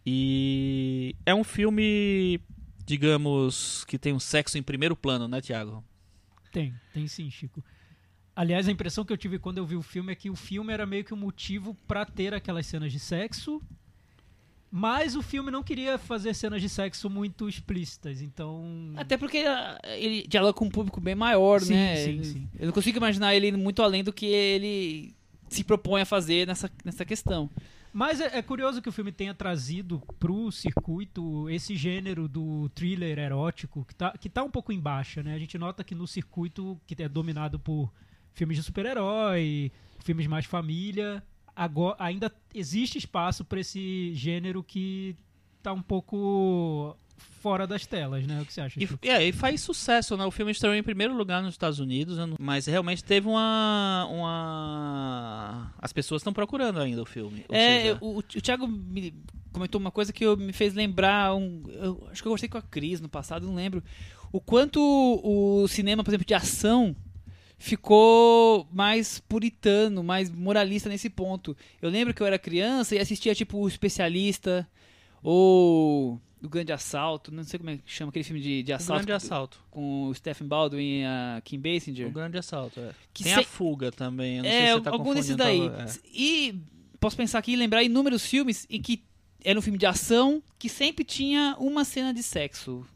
E 0.06 1.14
é 1.26 1.34
um 1.34 1.44
filme, 1.44 2.40
digamos, 2.86 3.84
que 3.84 3.98
tem 3.98 4.14
um 4.14 4.20
sexo 4.20 4.56
em 4.56 4.62
primeiro 4.62 4.96
plano, 4.96 5.28
né, 5.28 5.42
Tiago? 5.42 5.84
Tem, 6.50 6.74
tem 6.94 7.06
sim, 7.06 7.30
Chico. 7.30 7.62
Aliás, 8.34 8.68
a 8.68 8.72
impressão 8.72 9.04
que 9.04 9.12
eu 9.12 9.16
tive 9.16 9.38
quando 9.38 9.58
eu 9.58 9.66
vi 9.66 9.76
o 9.76 9.82
filme 9.82 10.12
é 10.12 10.14
que 10.14 10.30
o 10.30 10.36
filme 10.36 10.72
era 10.72 10.86
meio 10.86 11.04
que 11.04 11.12
um 11.12 11.16
motivo 11.16 11.76
pra 11.86 12.04
ter 12.04 12.32
aquelas 12.32 12.64
cenas 12.66 12.92
de 12.92 12.98
sexo, 12.98 13.60
mas 14.70 15.16
o 15.16 15.22
filme 15.22 15.50
não 15.50 15.62
queria 15.64 15.98
fazer 15.98 16.32
cenas 16.32 16.62
de 16.62 16.68
sexo 16.68 17.10
muito 17.10 17.48
explícitas, 17.48 18.22
então... 18.22 18.92
Até 18.96 19.16
porque 19.16 19.38
ah, 19.38 19.78
ele 19.96 20.24
dialoga 20.28 20.52
com 20.54 20.66
um 20.66 20.70
público 20.70 21.00
bem 21.00 21.14
maior, 21.14 21.60
Sim, 21.60 21.74
né? 21.74 21.96
sim, 21.96 22.08
Ele- 22.10 22.24
sim. 22.24 22.48
Eu 22.58 22.66
não 22.66 22.72
consigo 22.72 22.96
imaginar 22.98 23.34
ele 23.34 23.50
muito 23.52 23.82
além 23.82 24.04
do 24.04 24.12
que 24.12 24.26
ele 24.26 25.12
se 25.48 25.64
propõe 25.64 26.02
a 26.02 26.06
fazer 26.06 26.46
nessa, 26.46 26.70
nessa 26.84 27.04
questão. 27.04 27.50
Mas 27.92 28.20
é, 28.20 28.38
é 28.38 28.42
curioso 28.42 28.80
que 28.80 28.88
o 28.88 28.92
filme 28.92 29.10
tenha 29.10 29.34
trazido 29.34 30.00
pro 30.20 30.52
circuito 30.52 31.50
esse 31.50 31.74
gênero 31.74 32.28
do 32.28 32.68
thriller 32.68 33.18
erótico, 33.18 33.84
que 33.84 33.94
tá, 33.96 34.12
que 34.16 34.28
tá 34.28 34.44
um 34.44 34.50
pouco 34.50 34.72
em 34.72 34.78
baixa, 34.78 35.24
né? 35.24 35.34
A 35.34 35.38
gente 35.40 35.58
nota 35.58 35.82
que 35.82 35.96
no 35.96 36.06
circuito 36.06 36.80
que 36.86 37.02
é 37.02 37.08
dominado 37.08 37.58
por 37.58 37.92
filmes 38.34 38.56
de 38.56 38.62
super-herói, 38.62 39.70
filmes 40.04 40.26
mais 40.26 40.44
família, 40.46 41.22
agora 41.54 41.96
ainda 41.98 42.32
existe 42.54 42.98
espaço 42.98 43.44
para 43.44 43.60
esse 43.60 44.12
gênero 44.14 44.62
que 44.62 45.14
tá 45.62 45.72
um 45.72 45.82
pouco 45.82 46.96
fora 47.40 47.66
das 47.66 47.84
telas, 47.86 48.26
né? 48.26 48.40
O 48.40 48.46
que 48.46 48.52
você 48.52 48.60
acha? 48.62 48.80
E, 48.82 49.08
é, 49.08 49.26
e 49.26 49.32
faz 49.32 49.60
sucesso, 49.60 50.16
né? 50.16 50.24
O 50.24 50.30
filme 50.30 50.52
estreou 50.52 50.74
em 50.74 50.82
primeiro 50.82 51.14
lugar 51.14 51.42
nos 51.42 51.54
Estados 51.54 51.78
Unidos, 51.78 52.16
mas 52.38 52.66
realmente 52.66 53.04
teve 53.04 53.28
uma. 53.28 54.06
uma... 54.10 55.74
As 55.78 55.92
pessoas 55.92 56.20
estão 56.20 56.32
procurando 56.32 56.80
ainda 56.80 57.02
o 57.02 57.06
filme. 57.06 57.44
É, 57.50 57.82
seja, 57.82 57.98
o, 58.00 58.18
o 58.18 58.22
Thiago 58.22 58.66
me 58.66 59.14
comentou 59.52 59.80
uma 59.80 59.90
coisa 59.90 60.12
que 60.12 60.24
eu- 60.24 60.36
me 60.36 60.52
fez 60.52 60.74
lembrar. 60.74 61.34
Um, 61.34 61.62
eu 61.68 62.08
acho 62.10 62.22
que 62.22 62.28
eu 62.28 62.32
gostei 62.32 62.48
com 62.48 62.58
a 62.58 62.62
Cris 62.62 63.00
no 63.00 63.08
passado, 63.08 63.46
não 63.46 63.54
lembro. 63.54 63.82
O 64.32 64.40
quanto 64.40 64.80
o 64.80 65.66
cinema, 65.68 66.04
por 66.04 66.10
exemplo, 66.10 66.26
de 66.26 66.34
ação 66.34 66.94
ficou 67.60 68.66
mais 68.72 69.20
puritano, 69.20 70.02
mais 70.02 70.30
moralista 70.30 70.88
nesse 70.88 71.10
ponto. 71.10 71.54
Eu 71.80 71.90
lembro 71.90 72.14
que 72.14 72.22
eu 72.22 72.26
era 72.26 72.38
criança 72.38 72.96
e 72.96 72.98
assistia 72.98 73.34
tipo 73.34 73.58
o 73.58 73.68
Especialista 73.68 74.66
ou 75.22 76.18
o 76.42 76.48
Grande 76.48 76.72
Assalto, 76.72 77.30
não 77.30 77.44
sei 77.44 77.58
como 77.58 77.68
é 77.68 77.76
que 77.76 77.82
chama 77.84 78.08
aquele 78.08 78.24
filme 78.24 78.40
de, 78.40 78.62
de 78.62 78.72
o 78.72 78.76
assalto 78.76 79.04
grande 79.04 79.12
assalto. 79.12 79.62
com 79.70 80.06
o 80.06 80.14
Stephen 80.14 80.48
Baldwin 80.48 81.00
e 81.00 81.04
a 81.04 81.42
Kim 81.44 81.60
Basinger. 81.60 82.08
O 82.08 82.10
grande 82.10 82.38
assalto, 82.38 82.80
é. 82.80 82.92
Que 83.12 83.24
Tem 83.24 83.34
se- 83.34 83.40
a 83.40 83.44
fuga 83.44 83.92
também. 83.92 84.38
Eu 84.38 84.42
não 84.44 84.48
é, 84.50 84.52
sei 84.52 84.66
se 84.68 84.72
você 84.72 84.80
tá 84.80 84.90
algum 84.90 85.14
desses 85.14 85.36
daí. 85.36 85.60
é. 85.66 85.86
E 86.14 86.58
posso 86.98 87.14
pensar 87.14 87.38
aqui 87.40 87.52
e 87.52 87.56
lembrar 87.56 87.82
inúmeros 87.82 88.24
filmes 88.24 88.66
em 88.70 88.80
que 88.80 89.02
era 89.44 89.58
um 89.58 89.62
filme 89.62 89.78
de 89.78 89.84
ação 89.84 90.42
que 90.58 90.68
sempre 90.70 91.04
tinha 91.04 91.56
uma 91.58 91.84
cena 91.84 92.14
de 92.14 92.22
sexo. 92.22 92.86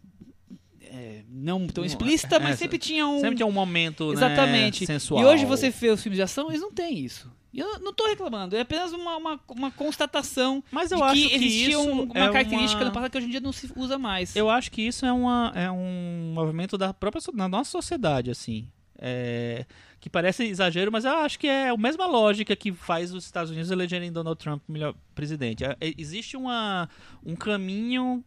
É, 0.96 1.22
não 1.28 1.66
tão 1.66 1.84
explícita, 1.84 2.38
mas 2.38 2.54
é, 2.54 2.56
sempre 2.56 2.78
tinha 2.78 3.06
um. 3.06 3.20
Sempre 3.20 3.36
tem 3.36 3.46
um 3.46 3.50
momento 3.52 4.06
né, 4.08 4.12
Exatamente. 4.12 4.86
sensual. 4.86 5.20
E 5.20 5.24
hoje 5.24 5.44
você 5.44 5.70
vê 5.70 5.90
os 5.90 6.00
filmes 6.02 6.16
de 6.16 6.22
ação, 6.22 6.48
eles 6.50 6.60
não 6.60 6.72
têm 6.72 6.98
isso. 6.98 7.30
E 7.52 7.60
eu 7.60 7.78
não 7.80 7.92
tô 7.92 8.06
reclamando, 8.08 8.56
é 8.56 8.60
apenas 8.60 8.92
uma, 8.92 9.16
uma, 9.16 9.40
uma 9.48 9.70
constatação 9.70 10.62
Mas 10.72 10.90
eu 10.90 10.98
de 10.98 11.04
acho 11.04 11.14
que 11.14 11.28
que 11.28 11.34
existia 11.36 11.68
isso 11.68 11.80
um- 11.80 12.02
uma 12.02 12.24
é 12.24 12.32
característica 12.32 12.80
uma... 12.80 12.86
no 12.86 12.92
passado 12.92 13.10
que 13.12 13.18
hoje 13.18 13.26
em 13.28 13.30
dia 13.30 13.40
não 13.40 13.52
se 13.52 13.70
usa 13.76 13.96
mais. 13.96 14.34
Eu 14.34 14.50
acho 14.50 14.72
que 14.72 14.82
isso 14.82 15.06
é, 15.06 15.12
uma, 15.12 15.52
é 15.54 15.70
um 15.70 16.32
movimento 16.34 16.76
da 16.76 16.92
própria 16.92 17.22
na 17.32 17.48
nossa 17.48 17.70
sociedade, 17.70 18.30
assim. 18.30 18.66
É, 18.98 19.66
que 20.00 20.10
parece 20.10 20.44
exagero, 20.44 20.90
mas 20.90 21.04
eu 21.04 21.12
acho 21.18 21.38
que 21.38 21.46
é 21.46 21.68
a 21.68 21.76
mesma 21.76 22.06
lógica 22.06 22.54
que 22.56 22.72
faz 22.72 23.14
os 23.14 23.24
Estados 23.24 23.50
Unidos 23.50 23.70
elegerem 23.70 24.10
Donald 24.12 24.38
Trump 24.38 24.62
melhor 24.68 24.94
presidente. 25.14 25.64
É, 25.64 25.76
é, 25.80 25.94
existe 25.96 26.36
uma, 26.36 26.88
um 27.24 27.36
caminho, 27.36 28.24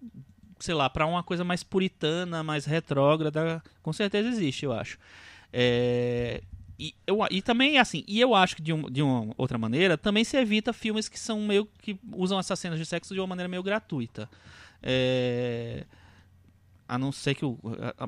sei 0.59 0.73
lá, 0.73 0.89
para 0.89 1.05
uma 1.05 1.23
coisa 1.23 1.43
mais 1.43 1.63
puritana, 1.63 2.43
mais 2.43 2.65
retrógrada. 2.65 3.63
Com 3.81 3.93
certeza 3.93 4.27
existe, 4.29 4.65
eu 4.65 4.73
acho. 4.73 4.97
É, 5.51 6.41
e, 6.79 6.93
eu, 7.07 7.19
e 7.31 7.41
também, 7.41 7.79
assim, 7.79 8.03
e 8.07 8.19
eu 8.19 8.35
acho 8.35 8.55
que 8.55 8.61
de, 8.61 8.71
um, 8.71 8.89
de 8.89 9.01
uma 9.01 9.33
outra 9.37 9.57
maneira, 9.57 9.97
também 9.97 10.23
se 10.23 10.37
evita 10.37 10.71
filmes 10.71 11.09
que 11.09 11.19
são 11.19 11.41
meio 11.41 11.67
que 11.81 11.99
usam 12.13 12.39
essas 12.39 12.59
cenas 12.59 12.77
de 12.77 12.85
sexo 12.85 13.13
de 13.13 13.19
uma 13.19 13.27
maneira 13.27 13.49
meio 13.49 13.63
gratuita. 13.63 14.29
É, 14.81 15.85
a 16.87 16.97
não 16.97 17.11
ser 17.11 17.35
que 17.35 17.43
o. 17.43 17.57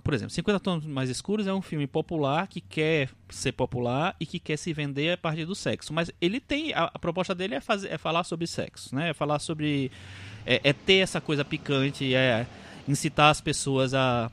Por 0.03 0.13
exemplo, 0.13 0.29
50 0.29 0.59
Tons 0.59 0.85
Mais 0.85 1.09
Escuros 1.09 1.47
é 1.47 1.53
um 1.53 1.61
filme 1.61 1.85
popular 1.85 2.47
que 2.47 2.61
quer 2.61 3.09
ser 3.27 3.51
popular 3.51 4.15
e 4.19 4.25
que 4.25 4.39
quer 4.39 4.57
se 4.57 4.71
vender 4.71 5.13
a 5.13 5.17
partir 5.17 5.45
do 5.45 5.53
sexo. 5.53 5.91
Mas 5.93 6.09
ele 6.21 6.39
tem. 6.39 6.73
A, 6.73 6.85
a 6.93 6.99
proposta 6.99 7.35
dele 7.35 7.55
é, 7.55 7.61
fazer, 7.61 7.89
é 7.89 7.97
falar 7.97 8.23
sobre 8.23 8.47
sexo, 8.47 8.95
né? 8.95 9.09
É 9.09 9.13
falar 9.13 9.39
sobre. 9.39 9.91
É, 10.45 10.61
é 10.63 10.73
ter 10.73 10.97
essa 10.97 11.19
coisa 11.21 11.43
picante, 11.45 12.13
é 12.13 12.45
incitar 12.87 13.29
as 13.29 13.39
pessoas 13.39 13.93
a 13.93 14.31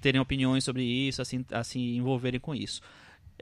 terem 0.00 0.20
opiniões 0.20 0.64
sobre 0.64 0.82
isso, 0.82 1.22
assim, 1.22 1.44
a 1.50 1.64
se 1.64 1.78
envolverem 1.78 2.38
com 2.38 2.54
isso. 2.54 2.82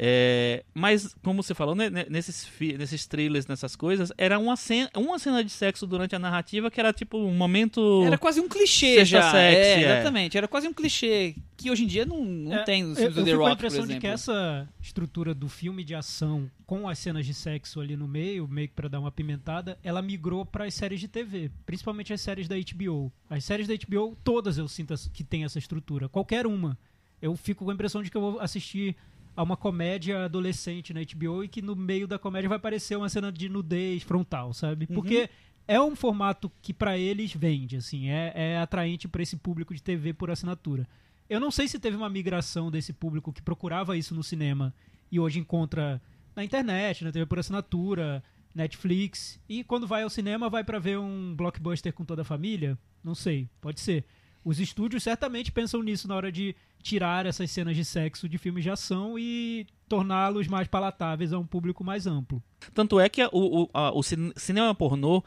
É, 0.04 0.64
mas, 0.74 1.14
como 1.22 1.40
você 1.44 1.54
falou, 1.54 1.76
né, 1.76 1.88
né, 1.88 2.04
nesses, 2.10 2.50
nesses 2.76 3.06
trailers, 3.06 3.46
nessas 3.46 3.76
coisas, 3.76 4.10
era 4.18 4.36
uma 4.36 4.56
cena, 4.56 4.90
uma 4.96 5.16
cena 5.16 5.44
de 5.44 5.50
sexo 5.52 5.86
durante 5.86 6.16
a 6.16 6.18
narrativa 6.18 6.68
que 6.72 6.80
era 6.80 6.92
tipo 6.92 7.18
um 7.18 7.32
momento. 7.32 8.02
Era 8.04 8.18
quase 8.18 8.40
um 8.40 8.48
clichê 8.48 9.04
já. 9.04 9.30
sexy, 9.30 9.36
é, 9.56 9.82
é. 9.84 9.92
exatamente. 9.94 10.36
Era 10.36 10.48
quase 10.48 10.66
um 10.66 10.72
clichê 10.72 11.36
que 11.56 11.70
hoje 11.70 11.84
em 11.84 11.86
dia 11.86 12.04
não, 12.04 12.24
não 12.24 12.52
É, 12.52 12.64
tem 12.64 12.82
nos 12.82 12.98
Eu, 12.98 13.12
filmes 13.12 13.16
eu 13.18 13.22
do 13.22 13.26
The 13.26 13.32
a 13.32 13.36
Rock, 13.36 13.48
por 13.50 13.54
impressão 13.54 13.78
exemplo. 13.84 13.94
de 13.94 14.00
que 14.00 14.06
essa 14.08 14.68
estrutura 14.80 15.32
do 15.32 15.48
filme 15.48 15.84
de 15.84 15.94
ação 15.94 16.50
com 16.66 16.88
as 16.88 16.98
cenas 16.98 17.24
de 17.24 17.32
sexo 17.32 17.80
ali 17.80 17.96
no 17.96 18.08
meio, 18.08 18.48
meio 18.48 18.66
que 18.66 18.74
pra 18.74 18.88
dar 18.88 18.98
uma 18.98 19.12
pimentada, 19.12 19.78
ela 19.84 20.02
migrou 20.02 20.44
para 20.44 20.64
as 20.64 20.74
séries 20.74 20.98
de 20.98 21.06
TV, 21.06 21.48
principalmente 21.64 22.12
as 22.12 22.20
séries 22.20 22.48
da 22.48 22.56
HBO. 22.56 23.12
As 23.30 23.44
séries 23.44 23.68
da 23.68 23.74
HBO, 23.76 24.16
todas 24.24 24.58
eu 24.58 24.66
sinto 24.66 24.94
que 25.12 25.22
tem 25.22 25.44
essa 25.44 25.60
estrutura, 25.60 26.08
qualquer 26.08 26.44
uma. 26.44 26.76
Eu 27.20 27.36
fico 27.36 27.64
com 27.64 27.70
a 27.70 27.74
impressão 27.74 28.02
de 28.02 28.10
que 28.10 28.16
eu 28.16 28.20
vou 28.20 28.40
assistir 28.40 28.96
a 29.34 29.42
uma 29.42 29.56
comédia 29.56 30.24
adolescente 30.24 30.92
na 30.92 31.00
HBO 31.00 31.44
e 31.44 31.48
que 31.48 31.62
no 31.62 31.74
meio 31.74 32.06
da 32.06 32.18
comédia 32.18 32.48
vai 32.48 32.56
aparecer 32.56 32.96
uma 32.96 33.08
cena 33.08 33.32
de 33.32 33.48
nudez 33.48 34.02
frontal, 34.02 34.52
sabe? 34.52 34.86
Porque 34.86 35.30
é 35.66 35.80
um 35.80 35.96
formato 35.96 36.50
que 36.60 36.74
pra 36.74 36.98
eles 36.98 37.32
vende, 37.32 37.76
assim, 37.76 38.08
é, 38.08 38.32
é 38.34 38.58
atraente 38.58 39.08
pra 39.08 39.22
esse 39.22 39.36
público 39.36 39.74
de 39.74 39.82
TV 39.82 40.12
por 40.12 40.30
assinatura. 40.30 40.86
Eu 41.28 41.40
não 41.40 41.50
sei 41.50 41.66
se 41.66 41.78
teve 41.78 41.96
uma 41.96 42.10
migração 42.10 42.70
desse 42.70 42.92
público 42.92 43.32
que 43.32 43.40
procurava 43.40 43.96
isso 43.96 44.14
no 44.14 44.22
cinema 44.22 44.74
e 45.10 45.18
hoje 45.18 45.38
encontra 45.38 46.00
na 46.36 46.44
internet, 46.44 47.04
na 47.04 47.12
TV 47.12 47.26
por 47.26 47.38
assinatura, 47.38 48.22
Netflix, 48.54 49.40
e 49.48 49.64
quando 49.64 49.86
vai 49.86 50.02
ao 50.02 50.10
cinema 50.10 50.50
vai 50.50 50.62
pra 50.62 50.78
ver 50.78 50.98
um 50.98 51.34
blockbuster 51.34 51.92
com 51.92 52.04
toda 52.04 52.22
a 52.22 52.24
família? 52.24 52.78
Não 53.02 53.14
sei, 53.14 53.48
pode 53.60 53.80
ser. 53.80 54.04
Os 54.44 54.58
estúdios 54.58 55.02
certamente 55.02 55.52
pensam 55.52 55.82
nisso 55.82 56.08
na 56.08 56.16
hora 56.16 56.32
de 56.32 56.54
tirar 56.82 57.26
essas 57.26 57.50
cenas 57.50 57.76
de 57.76 57.84
sexo 57.84 58.28
de 58.28 58.38
filmes 58.38 58.64
de 58.64 58.70
ação 58.70 59.16
e 59.18 59.66
torná-los 59.88 60.48
mais 60.48 60.66
palatáveis 60.66 61.32
a 61.32 61.38
um 61.38 61.46
público 61.46 61.84
mais 61.84 62.06
amplo. 62.06 62.42
Tanto 62.74 62.98
é 62.98 63.08
que 63.08 63.24
o, 63.26 63.62
o, 63.62 63.70
a- 63.72 63.92
o 63.92 64.02
cin- 64.02 64.32
cinema 64.36 64.74
pornô, 64.74 65.22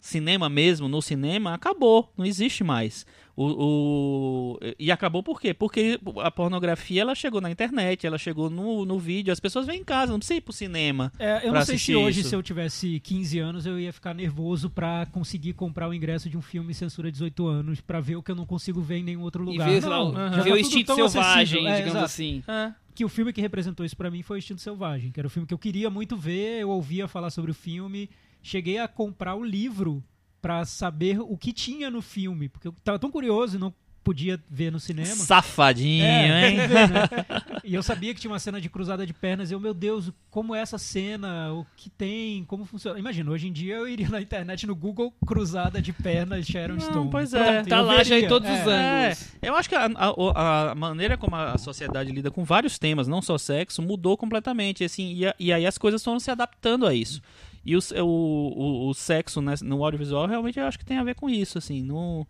cinema 0.00 0.48
mesmo, 0.48 0.88
no 0.88 1.00
cinema, 1.00 1.54
acabou. 1.54 2.12
Não 2.16 2.24
existe 2.26 2.64
mais. 2.64 3.06
O, 3.36 4.54
o- 4.54 4.58
e 4.78 4.90
acabou 4.90 5.22
por 5.22 5.38
quê? 5.40 5.52
Porque 5.52 6.00
a 6.22 6.30
pornografia 6.30 7.02
ela 7.02 7.14
chegou 7.14 7.40
na 7.40 7.50
internet, 7.50 8.06
ela 8.06 8.16
chegou 8.16 8.48
no, 8.48 8.84
no 8.86 8.98
vídeo. 8.98 9.30
As 9.32 9.38
pessoas 9.38 9.66
vêm 9.66 9.80
em 9.80 9.84
casa, 9.84 10.10
não 10.12 10.18
precisa 10.18 10.38
ir 10.38 10.40
pro 10.40 10.52
cinema. 10.54 11.12
É, 11.18 11.36
eu 11.46 11.50
pra 11.50 11.58
não 11.60 11.66
sei 11.66 11.76
se 11.76 11.94
hoje, 11.94 12.20
isso. 12.20 12.30
se 12.30 12.34
eu 12.34 12.42
tivesse 12.42 12.98
15 13.00 13.38
anos, 13.38 13.66
eu 13.66 13.78
ia 13.78 13.92
ficar 13.92 14.14
nervoso 14.14 14.70
pra 14.70 15.04
conseguir 15.12 15.52
comprar 15.52 15.86
o 15.88 15.92
ingresso 15.92 16.30
de 16.30 16.38
um 16.38 16.42
filme 16.42 16.72
censura 16.72 17.12
18 17.12 17.46
anos 17.46 17.80
pra 17.82 18.00
ver 18.00 18.16
o 18.16 18.22
que 18.22 18.30
eu 18.30 18.34
não 18.36 18.46
consigo 18.46 18.80
ver 18.80 18.96
em 18.98 19.02
nenhum 19.04 19.20
outro 19.22 19.42
E 19.44 19.46
lugar. 19.52 19.68
lá, 19.84 19.98
Não, 19.98 20.10
o- 20.10 20.14
já 20.14 20.42
ver 20.42 20.50
tá 20.50 20.56
o 20.56 20.58
instinto 20.58 20.94
selvagem. 20.94 21.66
É, 21.66 21.70
digamos 21.72 21.90
exato. 21.90 22.04
assim. 22.04 22.42
É. 22.48 22.72
Que 22.94 23.04
o 23.04 23.08
filme 23.10 23.30
que 23.34 23.42
representou 23.42 23.84
isso 23.84 23.94
pra 23.96 24.10
mim 24.10 24.22
foi 24.22 24.38
o 24.38 24.40
Instinto 24.40 24.62
Selvagem, 24.62 25.10
que 25.10 25.20
era 25.20 25.26
o 25.26 25.30
filme 25.30 25.46
que 25.46 25.52
eu 25.52 25.58
queria 25.58 25.90
muito 25.90 26.16
ver, 26.16 26.60
eu 26.62 26.70
ouvia 26.70 27.06
falar 27.06 27.28
sobre 27.28 27.50
o 27.50 27.54
filme, 27.54 28.08
cheguei 28.42 28.78
a 28.78 28.88
comprar 28.88 29.34
o 29.34 29.44
livro 29.44 30.02
pra 30.40 30.64
saber 30.64 31.20
o 31.20 31.36
que 31.36 31.52
tinha 31.52 31.90
no 31.90 32.00
filme, 32.02 32.48
porque 32.48 32.68
eu 32.68 32.74
tava 32.84 32.98
tão 32.98 33.10
curioso 33.10 33.56
e 33.56 33.60
não 33.60 33.72
podia 34.04 34.38
ver 34.48 34.70
no 34.70 34.78
cinema. 34.78 35.08
Safadinho, 35.16 36.04
É, 36.04 36.48
hein? 36.50 36.56
ver, 36.68 36.88
né? 36.90 37.02
E 37.64 37.74
eu 37.74 37.82
sabia 37.82 38.14
que 38.14 38.20
tinha 38.20 38.30
uma 38.30 38.38
cena 38.38 38.60
de 38.60 38.68
cruzada 38.68 39.04
de 39.04 39.12
pernas. 39.12 39.50
E 39.50 39.54
eu, 39.54 39.58
meu 39.58 39.74
Deus, 39.74 40.12
como 40.30 40.54
é 40.54 40.60
essa 40.60 40.78
cena? 40.78 41.52
O 41.52 41.66
que 41.76 41.90
tem? 41.90 42.44
Como 42.44 42.64
funciona? 42.64 42.96
Imagina, 42.96 43.28
hoje 43.32 43.48
em 43.48 43.52
dia 43.52 43.74
eu 43.74 43.88
iria 43.88 44.08
na 44.08 44.20
internet 44.22 44.64
no 44.68 44.76
Google 44.76 45.12
cruzada 45.26 45.82
de 45.82 45.92
pernas 45.92 46.46
Sharon 46.46 46.74
Não, 46.74 46.80
Stone. 46.80 47.10
pois 47.10 47.34
é. 47.34 47.54
Pronto, 47.54 47.68
Tá 47.68 47.80
lá 47.80 48.04
já 48.04 48.16
em 48.16 48.28
todos 48.28 48.48
os 48.48 48.56
É. 48.58 48.60
ângulos. 48.60 49.34
É, 49.42 49.48
eu 49.48 49.56
acho 49.56 49.68
que 49.68 49.74
a, 49.74 49.86
a- 49.86 50.70
a 50.70 50.74
maneira 50.76 51.18
como 51.18 51.34
a 51.34 51.58
sociedade 51.58 52.12
lida 52.12 52.30
com 52.30 52.44
vários 52.44 52.78
temas, 52.78 53.08
não 53.08 53.20
só 53.20 53.36
sexo, 53.36 53.82
mudou 53.82 54.16
completamente. 54.16 54.84
Assim, 54.84 55.12
e, 55.14 55.26
a- 55.26 55.34
e 55.40 55.52
aí 55.52 55.66
as 55.66 55.76
coisas 55.76 56.00
estão 56.00 56.20
se 56.20 56.30
adaptando 56.30 56.86
a 56.86 56.94
isso. 56.94 57.20
E 57.66 57.76
o, 57.76 57.80
o, 57.96 58.04
o, 58.06 58.88
o 58.88 58.94
sexo 58.94 59.42
né, 59.42 59.54
no 59.62 59.84
audiovisual 59.84 60.26
realmente 60.26 60.58
eu 60.58 60.64
acho 60.66 60.78
que 60.78 60.84
tem 60.84 60.98
a 60.98 61.04
ver 61.04 61.14
com 61.16 61.28
isso. 61.28 61.58
Assim, 61.58 61.82
no, 61.82 62.26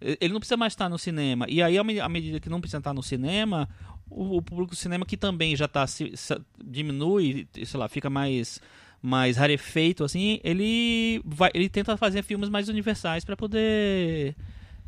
ele 0.00 0.32
não 0.32 0.40
precisa 0.40 0.56
mais 0.56 0.72
estar 0.72 0.88
no 0.88 0.98
cinema. 0.98 1.46
E 1.48 1.62
aí, 1.62 1.78
à 1.78 1.84
me- 1.84 2.00
à 2.00 2.08
medida 2.08 2.40
que 2.40 2.48
não 2.48 2.60
precisa 2.60 2.78
estar 2.78 2.92
no 2.92 3.02
cinema, 3.02 3.68
o, 4.10 4.38
o 4.38 4.42
público 4.42 4.72
do 4.72 4.76
cinema 4.76 5.06
que 5.06 5.16
também 5.16 5.54
já 5.54 5.68
tá 5.68 5.86
se, 5.86 6.10
se- 6.16 6.40
diminui, 6.62 7.46
sei 7.64 7.78
lá, 7.80 7.88
fica 7.88 8.10
mais 8.10 8.60
mais 9.02 9.38
rarefeito 9.38 10.04
assim, 10.04 10.40
ele 10.44 11.22
vai, 11.24 11.50
ele 11.54 11.70
tenta 11.70 11.96
fazer 11.96 12.22
filmes 12.22 12.50
mais 12.50 12.68
universais 12.68 13.24
para 13.24 13.34
poder 13.34 14.36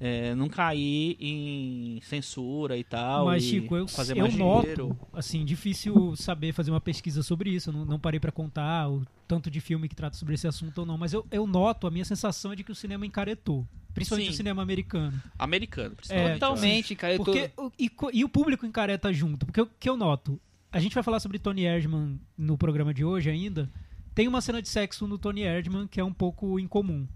é, 0.04 0.34
não 0.34 0.48
cair 0.48 1.16
em 1.20 2.00
censura 2.02 2.76
e 2.76 2.82
tal. 2.82 3.26
Mas, 3.26 3.44
e 3.44 3.48
Chico, 3.50 3.76
eu, 3.76 3.86
fazer 3.86 4.16
eu 4.16 4.22
mais 4.22 4.36
noto, 4.36 4.62
dinheiro. 4.62 4.98
assim, 5.12 5.44
difícil 5.44 6.16
saber 6.16 6.52
fazer 6.52 6.72
uma 6.72 6.80
pesquisa 6.80 7.22
sobre 7.22 7.50
isso. 7.50 7.70
Eu 7.70 7.74
não, 7.74 7.84
não 7.84 7.98
parei 8.00 8.18
pra 8.18 8.32
contar 8.32 8.90
o 8.90 9.02
tanto 9.28 9.48
de 9.48 9.60
filme 9.60 9.88
que 9.88 9.94
trata 9.94 10.16
sobre 10.16 10.34
esse 10.34 10.48
assunto 10.48 10.76
ou 10.78 10.84
não. 10.86 10.98
Mas 10.98 11.12
eu, 11.12 11.24
eu 11.30 11.46
noto, 11.46 11.86
a 11.86 11.90
minha 11.90 12.04
sensação 12.04 12.52
é 12.52 12.56
de 12.56 12.64
que 12.64 12.72
o 12.72 12.74
cinema 12.74 13.06
encaretou. 13.06 13.64
Principalmente 13.94 14.26
Sim. 14.28 14.32
o 14.32 14.36
cinema 14.36 14.60
americano. 14.62 15.22
americano, 15.38 15.92
É, 15.92 15.94
principalmente. 15.96 16.32
Totalmente, 16.40 16.94
cara. 16.96 17.16
Porque, 17.16 17.50
o- 17.56 17.70
e, 17.78 17.90
e 18.14 18.24
o 18.24 18.28
público 18.28 18.66
encareta 18.66 19.12
junto. 19.12 19.46
Porque 19.46 19.60
o 19.60 19.68
que 19.78 19.88
eu 19.88 19.96
noto, 19.96 20.40
a 20.72 20.80
gente 20.80 20.94
vai 20.94 21.02
falar 21.04 21.20
sobre 21.20 21.38
Tony 21.38 21.64
Erdman 21.64 22.18
no 22.36 22.58
programa 22.58 22.92
de 22.92 23.04
hoje 23.04 23.30
ainda, 23.30 23.70
tem 24.14 24.26
uma 24.26 24.40
cena 24.40 24.60
de 24.60 24.68
sexo 24.68 25.06
no 25.06 25.16
Tony 25.18 25.42
Erdman 25.42 25.86
que 25.86 26.00
é 26.00 26.04
um 26.04 26.12
pouco 26.12 26.58
incomum. 26.58 27.06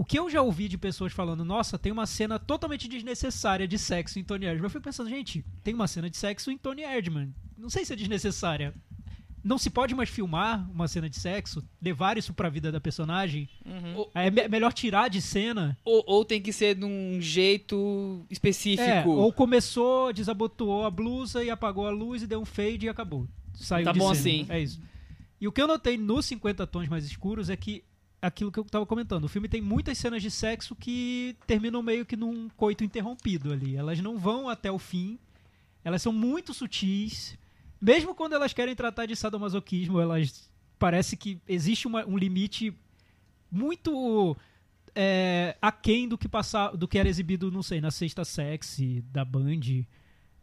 O 0.00 0.04
que 0.04 0.16
eu 0.16 0.30
já 0.30 0.40
ouvi 0.40 0.68
de 0.68 0.78
pessoas 0.78 1.12
falando, 1.12 1.44
nossa, 1.44 1.76
tem 1.76 1.90
uma 1.90 2.06
cena 2.06 2.38
totalmente 2.38 2.86
desnecessária 2.86 3.66
de 3.66 3.76
sexo 3.76 4.18
em 4.18 4.22
Tony 4.22 4.46
Erdman. 4.46 4.66
Eu 4.66 4.70
fui 4.70 4.80
pensando, 4.80 5.10
gente, 5.10 5.44
tem 5.64 5.74
uma 5.74 5.88
cena 5.88 6.08
de 6.08 6.16
sexo 6.16 6.52
em 6.52 6.56
Tony 6.56 6.82
Erdman. 6.82 7.34
Não 7.56 7.68
sei 7.68 7.84
se 7.84 7.92
é 7.92 7.96
desnecessária. 7.96 8.72
Não 9.42 9.58
se 9.58 9.70
pode 9.70 9.94
mais 9.96 10.08
filmar 10.08 10.70
uma 10.70 10.86
cena 10.86 11.10
de 11.10 11.16
sexo, 11.18 11.64
levar 11.82 12.16
isso 12.16 12.32
pra 12.32 12.48
vida 12.48 12.70
da 12.70 12.80
personagem. 12.80 13.48
É 14.14 14.30
me- 14.30 14.46
melhor 14.46 14.72
tirar 14.72 15.08
de 15.08 15.20
cena. 15.20 15.76
Ou, 15.84 16.04
ou 16.06 16.24
tem 16.24 16.40
que 16.40 16.52
ser 16.52 16.76
de 16.76 16.84
um 16.84 17.20
jeito 17.20 18.24
específico. 18.30 18.82
É, 18.88 19.04
ou 19.04 19.32
começou, 19.32 20.12
desabotoou 20.12 20.84
a 20.86 20.90
blusa 20.92 21.42
e 21.42 21.50
apagou 21.50 21.86
a 21.86 21.90
luz 21.90 22.22
e 22.22 22.26
deu 22.28 22.40
um 22.40 22.44
fade 22.44 22.86
e 22.86 22.88
acabou. 22.88 23.26
Saiu 23.54 23.84
Tá 23.84 23.92
de 23.92 23.98
bom 23.98 24.14
cena. 24.14 24.20
assim. 24.42 24.46
É 24.48 24.60
isso. 24.60 24.80
E 25.40 25.46
o 25.48 25.52
que 25.52 25.60
eu 25.62 25.66
notei 25.68 25.96
nos 25.96 26.26
50 26.26 26.66
tons 26.68 26.88
mais 26.88 27.04
escuros 27.04 27.48
é 27.50 27.56
que 27.56 27.82
aquilo 28.20 28.50
que 28.50 28.58
eu 28.58 28.64
tava 28.64 28.84
comentando, 28.86 29.24
o 29.24 29.28
filme 29.28 29.48
tem 29.48 29.60
muitas 29.62 29.96
cenas 29.98 30.22
de 30.22 30.30
sexo 30.30 30.74
que 30.74 31.36
terminam 31.46 31.82
meio 31.82 32.04
que 32.04 32.16
num 32.16 32.48
coito 32.56 32.82
interrompido 32.84 33.52
ali. 33.52 33.76
Elas 33.76 34.00
não 34.00 34.18
vão 34.18 34.48
até 34.48 34.70
o 34.70 34.78
fim. 34.78 35.18
Elas 35.84 36.02
são 36.02 36.12
muito 36.12 36.52
sutis. 36.52 37.38
Mesmo 37.80 38.14
quando 38.14 38.34
elas 38.34 38.52
querem 38.52 38.74
tratar 38.74 39.06
de 39.06 39.14
sadomasoquismo, 39.14 40.00
elas 40.00 40.50
parece 40.78 41.16
que 41.16 41.40
existe 41.48 41.86
uma- 41.86 42.04
um 42.06 42.16
limite 42.18 42.72
muito 43.50 44.36
é, 44.94 45.56
aquém 45.62 46.08
do 46.08 46.18
que 46.18 46.28
passar, 46.28 46.76
do 46.76 46.88
que 46.88 46.98
era 46.98 47.08
exibido, 47.08 47.52
não 47.52 47.62
sei, 47.62 47.80
na 47.80 47.90
sexta 47.90 48.24
sexy 48.24 49.00
da 49.12 49.24
Band. 49.24 49.84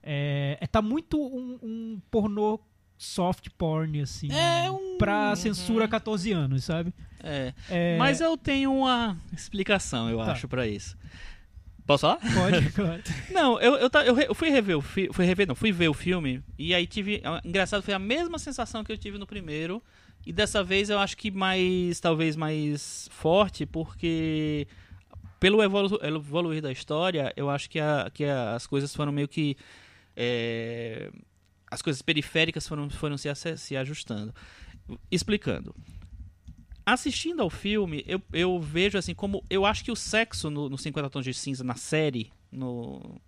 É, 0.01 0.57
é, 0.61 0.67
tá 0.67 0.81
muito 0.81 1.19
um, 1.19 1.59
um 1.61 2.01
pornô 2.09 2.59
soft 2.97 3.47
porn, 3.57 4.01
assim. 4.01 4.27
É 4.31 4.69
um- 4.71 4.97
Pra 4.97 5.35
censura 5.35 5.87
14 5.87 6.31
anos, 6.31 6.63
sabe? 6.63 6.93
É. 7.21 7.53
É, 7.69 7.97
Mas 7.97 8.21
eu 8.21 8.37
tenho 8.37 8.73
uma 8.73 9.17
explicação, 9.33 10.09
eu 10.09 10.17
Tá. 10.19 10.31
acho, 10.31 10.47
pra 10.47 10.65
isso. 10.67 10.97
Posso 11.85 12.01
falar? 12.01 12.17
Pode, 12.17 12.69
claro. 12.73 13.03
Não, 13.31 13.59
eu, 13.59 13.75
eu, 13.75 13.89
eu, 14.27 14.33
fui 14.33 14.49
rever 14.49 14.77
o 14.77 14.81
filme. 14.81 15.13
Fui 15.13 15.25
rever, 15.25 15.47
não, 15.47 15.53
fui 15.55 15.71
ver 15.71 15.87
o 15.89 15.93
filme. 15.93 16.41
E 16.57 16.73
aí 16.73 16.87
tive. 16.87 17.21
ah, 17.23 17.41
Engraçado, 17.45 17.83
foi 17.83 17.93
a 17.93 17.99
mesma 17.99 18.39
sensação 18.39 18.83
que 18.83 18.91
eu 18.91 18.97
tive 18.97 19.17
no 19.17 19.27
primeiro. 19.27 19.83
E 20.25 20.31
dessa 20.33 20.63
vez 20.63 20.89
eu 20.89 20.97
acho 20.97 21.15
que 21.17 21.29
mais. 21.29 21.99
Talvez 21.99 22.35
mais 22.35 23.07
forte, 23.11 23.65
porque. 23.65 24.67
Pelo 25.39 25.61
evolu 25.61 25.99
evoluir 26.01 26.61
da 26.61 26.71
história, 26.71 27.31
eu 27.35 27.49
acho 27.51 27.69
que, 27.69 27.79
a, 27.79 28.09
que 28.11 28.23
a- 28.23 28.55
as 28.55 28.65
coisas 28.65 28.95
foram 28.95 29.11
meio 29.11 29.27
que. 29.27 29.55
é, 30.15 31.11
as 31.69 31.81
coisas 31.81 32.01
periféricas 32.01 32.67
foram, 32.67 32.89
foram 32.89 33.17
se, 33.17 33.29
se 33.57 33.75
ajustando. 33.75 34.33
Explicando. 35.11 35.75
Assistindo 36.85 37.41
ao 37.41 37.49
filme, 37.49 38.03
eu, 38.07 38.21
eu 38.31 38.59
vejo 38.59 38.97
assim 38.97 39.15
como. 39.15 39.43
Eu 39.49 39.65
acho 39.65 39.83
que 39.83 39.91
o 39.91 39.95
sexo 39.95 40.51
no, 40.51 40.69
no 40.69 40.77
50 40.77 41.09
Tons 41.09 41.25
de 41.25 41.33
Cinza, 41.33 41.63
na 41.63 41.75
série, 41.75 42.31
no, 42.51 43.19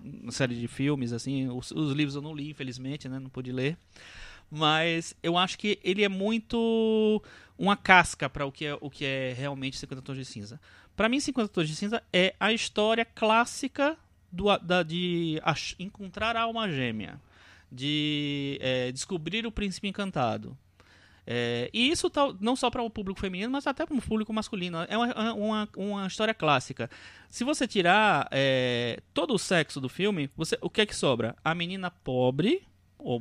na 0.00 0.30
série 0.30 0.54
de 0.54 0.68
filmes, 0.68 1.12
assim, 1.12 1.48
os, 1.48 1.72
os 1.72 1.92
livros 1.92 2.14
eu 2.14 2.22
não 2.22 2.32
li, 2.34 2.50
infelizmente, 2.50 3.08
né? 3.08 3.18
Não 3.18 3.28
pude 3.28 3.50
ler. 3.50 3.76
Mas 4.48 5.14
eu 5.22 5.36
acho 5.36 5.58
que 5.58 5.80
ele 5.82 6.04
é 6.04 6.08
muito 6.08 7.20
uma 7.58 7.76
casca 7.76 8.30
para 8.30 8.46
o 8.46 8.52
que 8.52 8.64
é 8.64 8.78
o 8.80 8.88
que 8.88 9.04
é 9.04 9.34
realmente 9.36 9.76
50 9.76 10.00
Tons 10.00 10.16
de 10.16 10.24
Cinza. 10.24 10.60
Para 10.96 11.08
mim, 11.08 11.18
50 11.18 11.48
Tons 11.48 11.68
de 11.68 11.74
Cinza 11.74 12.00
é 12.12 12.34
a 12.38 12.52
história 12.52 13.04
clássica 13.04 13.96
do, 14.30 14.56
da, 14.58 14.84
de 14.84 15.40
ach- 15.42 15.74
encontrar 15.80 16.36
a 16.36 16.42
alma 16.42 16.70
gêmea, 16.70 17.20
de 17.70 18.58
é, 18.60 18.92
descobrir 18.92 19.46
o 19.46 19.52
príncipe 19.52 19.88
encantado. 19.88 20.56
É, 21.30 21.68
e 21.74 21.90
isso 21.90 22.08
tal, 22.08 22.34
não 22.40 22.56
só 22.56 22.70
para 22.70 22.82
o 22.82 22.88
público 22.88 23.20
feminino, 23.20 23.50
mas 23.50 23.66
até 23.66 23.84
para 23.84 23.94
o 23.94 24.00
público 24.00 24.32
masculino. 24.32 24.78
É 24.88 24.96
uma, 24.96 25.34
uma, 25.34 25.68
uma 25.76 26.06
história 26.06 26.32
clássica. 26.32 26.88
Se 27.28 27.44
você 27.44 27.68
tirar 27.68 28.26
é, 28.30 28.98
todo 29.12 29.34
o 29.34 29.38
sexo 29.38 29.78
do 29.78 29.90
filme, 29.90 30.30
você, 30.34 30.56
o 30.62 30.70
que 30.70 30.80
é 30.80 30.86
que 30.86 30.96
sobra? 30.96 31.36
A 31.44 31.54
menina 31.54 31.90
pobre, 31.90 32.62
ou 32.98 33.20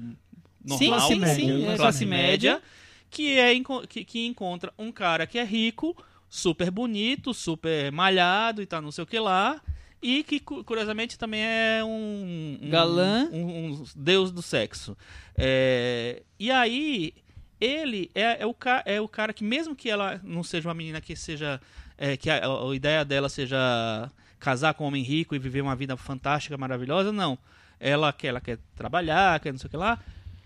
normal, 0.64 1.02
sim, 1.02 1.26
sim, 1.26 1.42
comum, 1.42 1.64
é, 1.64 1.66
classe, 1.66 1.78
classe 1.78 2.06
média, 2.06 2.54
média. 2.54 2.62
que, 3.10 3.38
é, 3.38 3.54
que, 3.90 4.06
que 4.06 4.26
encontra 4.26 4.74
um 4.80 4.90
cara 4.90 5.28
que 5.28 5.38
é 5.38 5.44
rico, 5.44 5.94
super 6.30 6.72
bonito, 6.72 7.34
super 7.34 7.92
malhado 7.92 8.62
e 8.62 8.66
tá 8.66 8.80
não 8.80 8.92
sei 8.92 9.04
o 9.04 9.08
que 9.08 9.20
lá. 9.20 9.62
E 10.02 10.24
que, 10.24 10.40
cu- 10.40 10.64
curiosamente, 10.64 11.18
também 11.18 11.42
é 11.42 11.84
um... 11.84 12.60
um 12.62 12.70
Galã. 12.70 13.28
Um, 13.32 13.72
um 13.72 13.84
deus 13.96 14.32
do 14.32 14.42
sexo. 14.42 14.96
É, 15.36 16.22
e 16.40 16.52
aí, 16.52 17.14
ele 17.60 18.12
é, 18.14 18.44
é, 18.44 18.46
o 18.46 18.56
é 18.86 19.02
o 19.02 19.08
cara 19.08 19.34
que, 19.34 19.44
mesmo 19.44 19.76
que 19.76 19.90
ela 19.90 20.22
não 20.24 20.44
seja 20.44 20.68
uma 20.68 20.76
menina 20.76 21.02
que 21.02 21.16
seja... 21.16 21.60
é, 21.98 22.16
que 22.16 22.30
a, 22.30 22.42
a 22.46 22.76
ideia 22.76 23.04
dela 23.04 23.28
seja 23.28 24.12
casar 24.40 24.76
com 24.76 24.84
um 24.84 24.88
homem 24.88 25.02
rico 25.04 25.34
e 25.34 25.40
viver 25.40 25.62
uma 25.62 25.76
vida 25.76 25.98
fantástica, 25.98 26.56
maravilhosa, 26.58 27.12
não. 27.12 27.38
Ela 27.80 28.14
quer, 28.14 28.28
ela 28.28 28.42
quer 28.42 28.60
trabalhar, 28.76 29.40
quer 29.40 29.52
não 29.52 29.60
sei 29.60 29.68
o 29.68 29.72
que 29.72 29.78
lá. 29.78 30.00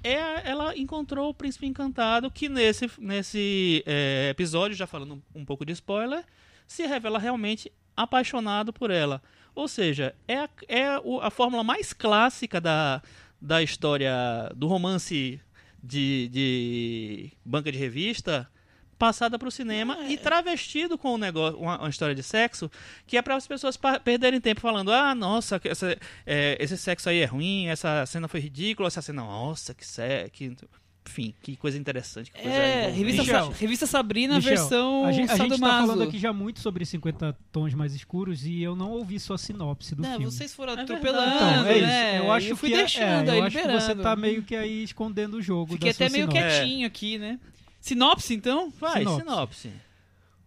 É, 0.03 0.49
ela 0.49 0.75
encontrou 0.77 1.29
o 1.29 1.33
príncipe 1.33 1.67
encantado 1.67 2.31
que 2.31 2.49
nesse, 2.49 2.89
nesse 2.97 3.83
é, 3.85 4.29
episódio, 4.29 4.75
já 4.75 4.87
falando 4.87 5.21
um 5.35 5.45
pouco 5.45 5.65
de 5.65 5.73
spoiler, 5.73 6.23
se 6.65 6.87
revela 6.87 7.19
realmente 7.19 7.71
apaixonado 7.95 8.71
por 8.73 8.89
ela. 8.89 9.21
Ou 9.53 9.67
seja, 9.67 10.15
é 10.27 10.37
a, 10.37 10.49
é 10.67 10.85
a 11.21 11.29
fórmula 11.29 11.63
mais 11.63 11.93
clássica 11.93 12.59
da, 12.61 13.01
da 13.41 13.61
história 13.61 14.13
do 14.55 14.67
romance 14.67 15.39
de, 15.83 16.29
de 16.31 17.31
banca 17.43 17.71
de 17.71 17.77
revista 17.77 18.49
passada 18.97 19.39
para 19.39 19.47
o 19.47 19.51
cinema 19.51 19.97
e 20.07 20.15
travestido 20.15 20.95
com 20.95 21.15
um 21.15 21.17
negócio, 21.17 21.59
uma, 21.59 21.79
uma 21.79 21.89
história 21.89 22.13
de 22.13 22.21
sexo 22.21 22.69
que 23.07 23.17
é 23.17 23.21
para 23.23 23.35
as 23.35 23.47
pessoas 23.47 23.75
perderem 24.03 24.39
tempo 24.39 24.61
falando 24.61 24.91
ah 24.91 25.15
nossa 25.15 25.59
essa- 25.63 25.97
é, 26.23 26.55
esse 26.59 26.77
sexo 26.77 27.09
aí 27.09 27.17
é 27.19 27.25
ruim 27.25 27.65
essa 27.65 28.05
cena 28.05 28.27
foi 28.27 28.39
ridícula 28.39 28.87
essa 28.87 29.01
cena 29.01 29.23
nossa 29.23 29.73
que 29.73 29.83
sexo 29.83 30.67
enfim 31.07 31.33
que 31.41 31.55
coisa 31.55 31.77
interessante 31.77 32.31
que 32.31 32.39
coisa 32.41 32.55
É, 32.57 32.89
revista, 32.91 33.21
Michel. 33.23 33.45
Sa- 33.51 33.57
revista 33.57 33.85
Sabrina, 33.87 34.35
Michel, 34.35 34.55
versão 34.55 35.05
a 35.05 35.11
gente, 35.11 35.31
a 35.31 35.35
gente 35.35 35.59
tá 35.59 35.67
falando 35.81 36.03
aqui 36.03 36.17
já 36.19 36.31
muito 36.31 36.59
sobre 36.59 36.85
50 36.85 37.35
tons 37.51 37.73
mais 37.73 37.93
escuros 37.95 38.45
e 38.45 38.61
eu 38.61 38.75
não 38.75 38.91
ouvi 38.91 39.19
sua 39.19 39.37
sinopse 39.37 39.95
do 39.95 40.01
Não, 40.03 40.11
filme. 40.11 40.25
vocês 40.25 40.53
foram 40.53 40.73
É 40.77 40.81
atropelando, 40.81 41.35
Então, 41.35 41.65
é 41.65 41.77
isso. 41.77 41.87
né? 41.87 42.19
Eu 42.19 42.31
acho 42.31 42.47
eu 42.49 42.55
fui 42.57 42.69
que, 42.69 42.75
é- 42.75 42.77
deixando, 42.77 43.29
é, 43.29 43.31
aí 43.31 43.37
eu 43.39 43.43
acho 43.45 43.55
que 43.55 43.61
liberando. 43.61 43.85
você 43.85 43.95
tá 43.95 44.15
meio 44.15 44.43
que 44.43 44.55
aí 44.55 44.83
escondendo 44.83 45.37
o 45.37 45.41
jogo 45.41 45.73
Fiquei 45.73 45.89
da 45.89 45.93
sua 45.95 46.05
até 46.05 46.13
meio 46.13 46.31
sinopse. 46.31 46.57
quietinho 46.57 46.87
aqui, 46.87 47.17
né? 47.17 47.39
Sinopse, 47.79 48.33
então? 48.35 48.71
vai 48.79 48.99
Sinopse. 48.99 49.19
sinopse. 49.25 49.71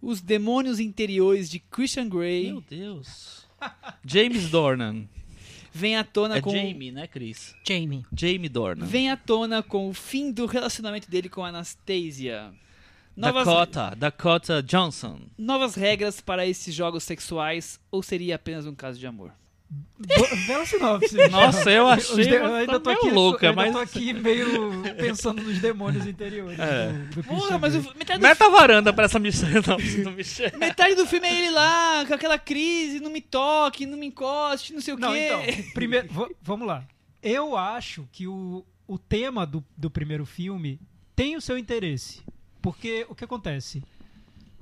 Os 0.00 0.20
demônios 0.20 0.78
interiores 0.78 1.50
de 1.50 1.58
Christian 1.58 2.08
Grey 2.08 2.46
meu 2.52 2.60
Deus 2.60 3.44
James 4.04 4.48
Dornan 4.50 5.04
vêm 5.74 5.96
à 5.96 6.04
tona 6.04 6.36
é 6.36 6.40
com... 6.40 6.50
Jamie 6.50 6.92
né 6.92 7.06
Chris 7.06 7.54
Jamie. 7.66 8.06
Jamie 8.16 8.48
Dornan 8.48 8.86
Vem 8.86 9.10
à 9.10 9.16
tona 9.16 9.62
com 9.62 9.88
o 9.88 9.92
fim 9.92 10.30
do 10.30 10.46
relacionamento 10.46 11.10
dele 11.10 11.28
com 11.28 11.44
Anastasia. 11.44 12.52
Novas, 13.16 13.46
Dakota 13.46 13.96
Dakota 13.96 14.62
Johnson 14.62 15.20
novas 15.36 15.74
regras 15.74 16.20
para 16.20 16.46
esses 16.46 16.74
jogos 16.74 17.04
sexuais 17.04 17.78
ou 17.90 18.02
seria 18.02 18.36
apenas 18.36 18.66
um 18.66 18.74
caso 18.74 18.98
de 18.98 19.06
amor? 19.06 19.32
Bela 20.46 20.66
sinopse. 20.66 21.16
Nossa, 21.30 21.70
eu 21.70 21.86
achei 21.86 22.24
de- 22.24 22.34
eu 22.34 22.54
ainda 22.54 22.78
tô 22.80 22.90
aqui, 22.90 23.10
louca, 23.10 23.46
eu 23.46 23.54
mas- 23.54 23.72
tô 23.72 23.78
aqui 23.78 24.12
meio 24.12 24.82
pensando 24.98 25.42
nos 25.42 25.58
demônios 25.60 26.06
interiores. 26.06 26.58
É. 26.58 26.88
do- 26.92 27.22
do 27.22 27.24
Porra, 27.24 27.58
mas 27.58 27.74
o, 27.74 27.80
metade, 27.96 28.18
do, 28.18 28.22
Meta 28.22 28.46
a 28.46 28.50
varanda 28.50 28.92
pra 28.92 29.04
essa 29.06 29.18
missão 29.18 29.48
do 30.04 30.10
Michel. 30.10 30.50
metade 30.58 30.94
do 30.94 31.06
filme 31.06 31.26
é 31.26 31.34
ele 31.44 31.50
lá, 31.50 32.04
com 32.06 32.12
aquela 32.14 32.38
crise, 32.38 33.00
não 33.00 33.10
me 33.10 33.20
toque, 33.20 33.86
não 33.86 33.96
me 33.96 34.06
encoste, 34.06 34.72
não 34.74 34.80
sei 34.80 34.94
o 34.94 34.98
Não, 34.98 35.12
quê. 35.12 35.26
então, 35.26 35.70
primeiro, 35.72 36.08
vamos 36.42 36.66
lá. 36.66 36.84
Eu 37.22 37.56
acho 37.56 38.06
que 38.12 38.26
o, 38.26 38.64
o 38.86 38.98
tema 38.98 39.46
do, 39.46 39.64
do 39.76 39.88
primeiro 39.90 40.26
filme 40.26 40.78
tem 41.16 41.36
o 41.36 41.40
seu 41.40 41.56
interesse. 41.56 42.20
Porque 42.60 43.06
o 43.08 43.14
que 43.14 43.24
acontece? 43.24 43.82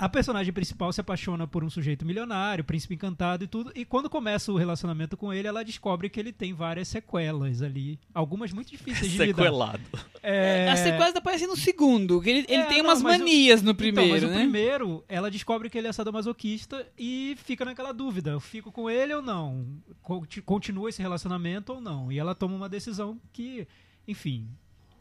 A 0.03 0.09
personagem 0.09 0.53
principal 0.53 0.93
se 0.93 1.01
apaixona 1.01 1.47
por 1.47 1.63
um 1.63 1.71
sujeito 1.71 2.05
milionário, 2.05 2.65
príncipe 2.65 2.95
encantado 2.97 3.45
e 3.45 3.47
tudo, 3.47 3.71
e 3.73 3.85
quando 3.85 4.11
começa 4.11 4.51
o 4.51 4.57
relacionamento 4.57 5.17
com 5.17 5.33
ele, 5.33 5.47
ela 5.47 5.63
descobre 5.65 6.09
que 6.11 6.19
ele 6.19 6.33
tem 6.33 6.53
várias 6.53 6.89
sequelas 6.89 7.63
ali. 7.63 8.01
Algumas 8.13 8.53
muito 8.53 8.69
difíceis 8.69 9.13
de 9.13 9.19
lidar. 9.19 9.45
Sequelado. 9.45 9.81
É... 10.21 10.69
A 10.71 10.77
sequência 10.77 11.19
aparece 11.19 11.47
no 11.47 11.57
segundo, 11.57 12.21
que 12.21 12.31
ele, 12.31 12.39
ele 12.49 12.63
É, 12.63 12.67
tem 12.67 12.79
não, 12.83 12.87
umas 12.91 13.01
mas 13.01 13.15
o- 13.15 13.19
manias 13.21 13.63
no 13.63 13.71
Então, 13.71 13.77
primeiro, 13.77 14.11
mas 14.11 14.25
o 14.25 14.27
né? 14.27 14.39
primeiro, 14.41 15.05
ela 15.09 15.31
descobre 15.31 15.71
que 15.71 15.79
ele 15.79 15.87
é 15.87 15.93
sadomasoquista 15.93 16.85
e 16.99 17.37
fica 17.45 17.65
naquela 17.65 17.93
dúvida: 17.93 18.31
eu 18.33 18.41
fico 18.41 18.73
com 18.73 18.91
ele 18.91 19.15
ou 19.15 19.23
não? 19.23 19.65
Conti- 20.03 20.43
Continua 20.43 20.89
esse 20.89 21.01
relacionamento 21.01 21.75
ou 21.75 21.81
não? 21.81 22.11
E 22.11 22.19
ela 22.19 22.35
toma 22.35 22.57
uma 22.57 22.69
decisão 22.69 23.21
que, 23.33 23.69
enfim, 24.09 24.49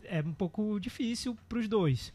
é 0.03 0.19
um 0.21 0.33
pouco 0.33 0.79
difícil 0.79 1.35
pros 1.49 1.67
dois. 1.67 2.13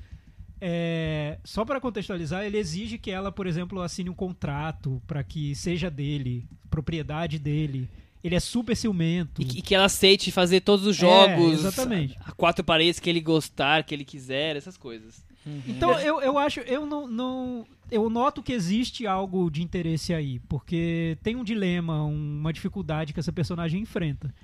É, 0.60 1.38
só 1.44 1.64
para 1.64 1.80
contextualizar, 1.80 2.44
ele 2.44 2.58
exige 2.58 2.98
que 2.98 3.10
ela, 3.10 3.30
por 3.30 3.46
exemplo, 3.46 3.80
assine 3.82 4.08
um 4.08 4.14
contrato 4.14 5.02
para 5.06 5.22
que 5.22 5.54
seja 5.54 5.90
dele, 5.90 6.46
propriedade 6.70 7.38
dele. 7.38 7.88
Ele 8.24 8.34
é 8.34 8.40
super 8.40 8.74
ciumento. 8.74 9.40
E 9.40 9.44
que, 9.44 9.62
que 9.62 9.74
ela 9.74 9.84
aceite 9.84 10.32
fazer 10.32 10.60
todos 10.60 10.84
os 10.86 10.96
É, 10.96 11.00
jogos, 11.00 11.60
exatamente. 11.60 12.16
a 12.24 12.32
quatro 12.32 12.64
paredes 12.64 12.98
que 12.98 13.08
ele 13.08 13.20
gostar, 13.20 13.84
que 13.84 13.94
ele 13.94 14.04
quiser, 14.04 14.56
essas 14.56 14.76
coisas. 14.76 15.24
Então 15.68 15.92
eu, 16.00 16.20
eu 16.20 16.36
acho, 16.36 16.58
eu 16.60 16.84
não, 16.84 17.06
não. 17.06 17.64
Eu 17.88 18.10
noto 18.10 18.42
que 18.42 18.52
existe 18.52 19.06
algo 19.06 19.48
de 19.48 19.62
interesse 19.62 20.12
aí, 20.12 20.40
porque 20.48 21.16
tem 21.22 21.36
um 21.36 21.44
dilema, 21.44 22.02
uma 22.02 22.52
dificuldade 22.52 23.12
que 23.12 23.20
essa 23.20 23.32
personagem 23.32 23.80
enfrenta. 23.80 24.34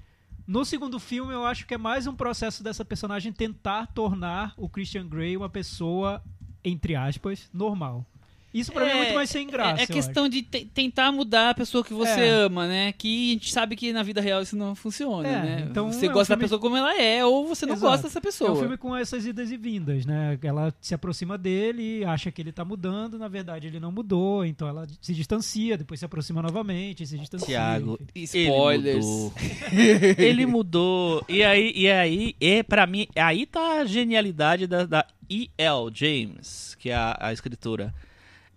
No 0.46 0.64
segundo 0.64 0.98
filme, 0.98 1.33
eu 1.33 1.44
acho 1.44 1.66
que 1.66 1.74
é 1.74 1.78
mais 1.78 2.07
um 2.07 2.14
processo 2.14 2.64
dessa 2.64 2.85
personagem 2.85 3.33
tentar 3.33 3.87
tornar 3.87 4.55
o 4.57 4.68
Christian 4.68 5.09
Grey 5.09 5.37
uma 5.37 5.48
pessoa, 5.48 6.22
entre 6.64 6.96
aspas, 6.96 7.48
normal. 7.52 8.05
Isso 8.52 8.70
pra 8.72 8.84
mim 8.84 8.90
é 8.90 8.96
muito 8.96 9.14
mais 9.14 9.30
sem 9.30 9.46
graça. 9.46 9.80
É, 9.80 9.84
é 9.84 9.86
questão 9.86 10.28
de 10.28 10.42
te- 10.42 10.64
tentar 10.66 11.10
mudar 11.10 11.50
a 11.50 11.54
pessoa 11.54 11.82
que 11.82 11.94
você 11.94 12.20
É. 12.20 12.28
ama, 12.28 12.66
né? 12.68 12.92
Que 12.92 13.30
a 13.30 13.32
gente 13.34 13.52
sabe 13.52 13.74
que 13.76 13.92
na 13.92 14.02
vida 14.02 14.20
real 14.20 14.42
isso 14.42 14.56
não 14.56 14.74
funciona, 14.74 15.26
É, 15.28 15.42
né? 15.42 15.66
então 15.70 15.90
você 15.90 16.06
é 16.06 16.10
um 16.10 16.12
gosta 16.12 16.34
da 16.34 16.36
filme- 16.36 16.44
pessoa 16.44 16.60
como 16.60 16.76
ela 16.76 16.94
é, 17.00 17.24
ou 17.24 17.46
você 17.46 17.64
não 17.64 17.74
Exato. 17.74 17.90
gosta 17.90 18.06
dessa 18.08 18.20
pessoa. 18.20 18.50
É 18.50 18.52
um 18.52 18.56
filme 18.56 18.76
com 18.76 18.94
essas 18.96 19.24
idas 19.24 19.50
e 19.50 19.56
vindas, 19.56 20.04
né? 20.04 20.38
Ela 20.42 20.74
se 20.80 20.94
aproxima 20.94 21.38
dele, 21.38 22.04
acha 22.04 22.30
que 22.30 22.42
ele 22.42 22.52
tá 22.52 22.64
mudando, 22.64 23.18
na 23.18 23.28
verdade 23.28 23.66
ele 23.66 23.80
não 23.80 23.90
mudou, 23.90 24.44
então 24.44 24.68
ela 24.68 24.86
se 25.00 25.14
distancia, 25.14 25.78
depois 25.78 25.98
se 26.00 26.04
aproxima 26.06 26.42
novamente, 26.42 27.06
se 27.06 27.18
distancia. 27.18 27.46
Tiago. 27.46 27.98
Spoilers. 28.14 29.06
Ele 29.06 29.06
mudou. 29.06 29.32
Ele 30.18 30.46
mudou. 30.46 31.24
E 31.28 31.42
aí, 31.42 31.72
e 31.74 31.90
aí 31.90 32.34
é, 32.40 32.62
pra 32.62 32.86
mim, 32.86 33.06
aí 33.16 33.46
tá 33.46 33.80
a 33.80 33.84
genialidade 33.84 34.66
da, 34.66 34.84
da 34.84 35.06
E.L. 35.30 35.90
James, 35.92 36.76
que 36.78 36.90
é 36.90 36.94
a, 36.94 37.16
a 37.20 37.32
escritora. 37.32 37.94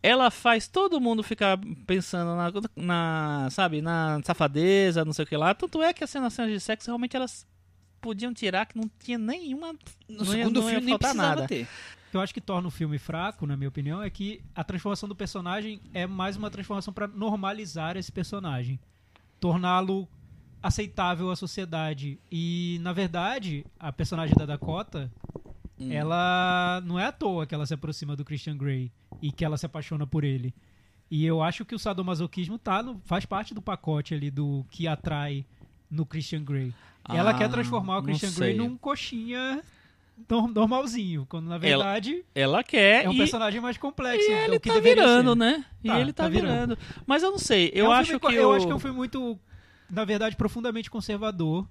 Ela 0.06 0.30
faz 0.30 0.68
todo 0.68 1.00
mundo 1.02 1.24
ficar 1.24 1.58
pensando 1.88 2.36
na, 2.36 2.52
na, 2.76 3.50
sabe, 3.50 3.82
na 3.82 4.20
safadeza, 4.24 5.04
não 5.06 5.14
sei 5.14 5.24
o 5.26 5.28
que 5.28 5.36
lá. 5.38 5.54
Tanto 5.54 5.82
é 5.82 5.94
que 5.94 6.04
as 6.04 6.10
cenas 6.10 6.34
cenas 6.34 6.52
de 6.52 6.60
sexo 6.60 6.88
realmente 6.90 7.16
elas 7.16 7.46
podiam 8.00 8.34
tirar 8.34 8.66
que 8.68 8.78
não 8.78 8.90
tinha 9.00 9.18
nenhuma. 9.18 9.74
No 10.08 10.24
não 10.24 10.26
ia- 10.26 10.32
segundo 10.44 10.62
não 10.62 10.70
ia 10.70 10.76
filme 10.76 10.86
nem 10.86 10.94
faltar 10.94 11.10
precisava 11.12 11.36
nada. 11.36 11.48
ter. 11.48 11.64
O 11.64 12.12
que 12.12 12.18
eu 12.18 12.22
acho 12.22 12.34
que 12.34 12.40
torna 12.42 12.68
o 12.68 12.72
filme 12.72 12.98
fraco, 12.98 13.46
na 13.48 13.58
minha 13.58 13.68
opinião, 13.68 14.02
é 14.02 14.10
que 14.10 14.42
a 14.54 14.64
transformação 14.64 15.10
do 15.10 15.16
personagem 15.16 15.82
é 15.94 16.06
mais 16.08 16.38
uma 16.38 16.50
transformação 16.52 16.94
pra 16.94 17.08
normalizar 17.08 17.98
esse 17.98 18.12
personagem, 18.12 18.80
torná-lo 19.40 20.08
aceitável 20.64 21.30
à 21.30 21.36
sociedade. 21.36 22.20
E, 22.32 22.80
na 22.82 22.94
verdade, 22.94 23.66
a 23.80 23.92
personagem 23.92 24.36
da 24.38 24.46
Dakota, 24.46 25.12
Hum. 25.80 25.92
ela 25.92 26.82
não 26.86 26.98
é 27.00 27.06
à 27.06 27.12
toa 27.12 27.46
que 27.46 27.54
ela 27.54 27.66
se 27.66 27.74
aproxima 27.74 28.16
do 28.16 28.24
Christian 28.24 28.56
Grey 28.58 28.92
e 29.22 29.32
que 29.32 29.44
ela 29.44 29.58
se 29.58 29.66
apaixona 29.66 30.08
por 30.08 30.24
ele. 30.24 30.54
E 31.12 31.26
eu 31.26 31.42
acho 31.44 31.66
que 31.66 31.76
o 31.76 31.80
sadomasoquismo 31.80 32.58
tá 32.58 32.82
no, 32.82 33.00
faz 33.06 33.26
parte 33.26 33.54
do 33.54 33.62
pacote 33.62 34.14
ali 34.14 34.32
do 34.32 34.66
que 34.72 34.88
atrai 34.88 35.46
no 35.92 36.06
Christian 36.06 36.44
Grey. 36.44 36.74
ela 37.10 37.32
Ah, 37.32 37.34
quer 37.34 37.50
transformar 37.50 38.00
o 38.00 38.04
Christian 38.04 38.32
Grey 38.34 38.56
num 38.58 38.76
coxinha 38.78 39.62
nor- 40.30 40.48
normalzinho, 40.48 41.26
quando 41.30 41.48
na 41.48 41.58
verdade 41.58 42.24
Ela 42.34 42.64
quer 42.64 43.04
é 43.06 43.10
um 43.10 43.14
e, 43.14 43.18
personagem 43.18 43.60
mais 43.62 43.78
complexo. 43.78 44.28
e 44.30 44.34
é 44.34 44.46
ele 44.46 44.60
que 44.60 44.70
tá 44.72 44.80
virando, 44.80 45.32
ser. 45.32 45.36
né? 45.38 45.66
E 45.84 45.88
Tá, 45.90 46.00
ele 46.00 46.14
tá, 46.14 46.24
tá 46.24 46.30
virando. 46.30 46.76
virando. 46.76 46.78
Mas 47.06 47.22
eu 47.22 47.32
não 47.32 47.38
sei. 47.38 47.70
Eu 47.74 47.88
É 47.88 47.90
um 47.90 47.92
acho 47.92 48.12
filme 48.20 48.28
que 48.28 48.34
eu 48.36 48.50
o- 48.50 48.54
acho 48.54 48.66
que 48.66 48.72
é 48.72 48.76
um 48.76 48.80
filme 48.80 48.96
muito, 48.96 49.38
na 49.90 50.06
verdade, 50.06 50.36
profundamente 50.38 50.90
conservador, 50.90 51.68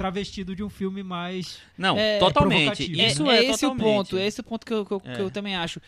travestido 0.00 0.56
de 0.56 0.62
um 0.64 0.70
filme 0.70 1.02
mais 1.02 1.58
Não, 1.76 1.96
É, 1.98 2.18
totalmente. 2.18 2.90
Isso 2.90 3.30
é, 3.30 3.36
é, 3.36 3.44
esse 3.44 3.66
o 3.66 3.70
totalmente. 3.70 3.82
ponto, 3.82 4.16
é 4.18 4.26
esse 4.26 4.40
o 4.40 4.42
ponto 4.44 4.64
que 4.64 4.72
eu, 4.72 4.86
que 4.86 4.92
eu- 4.92 5.02
É. 5.04 5.14
que 5.14 5.20
eu 5.20 5.30
também 5.30 5.54
acho. 5.56 5.78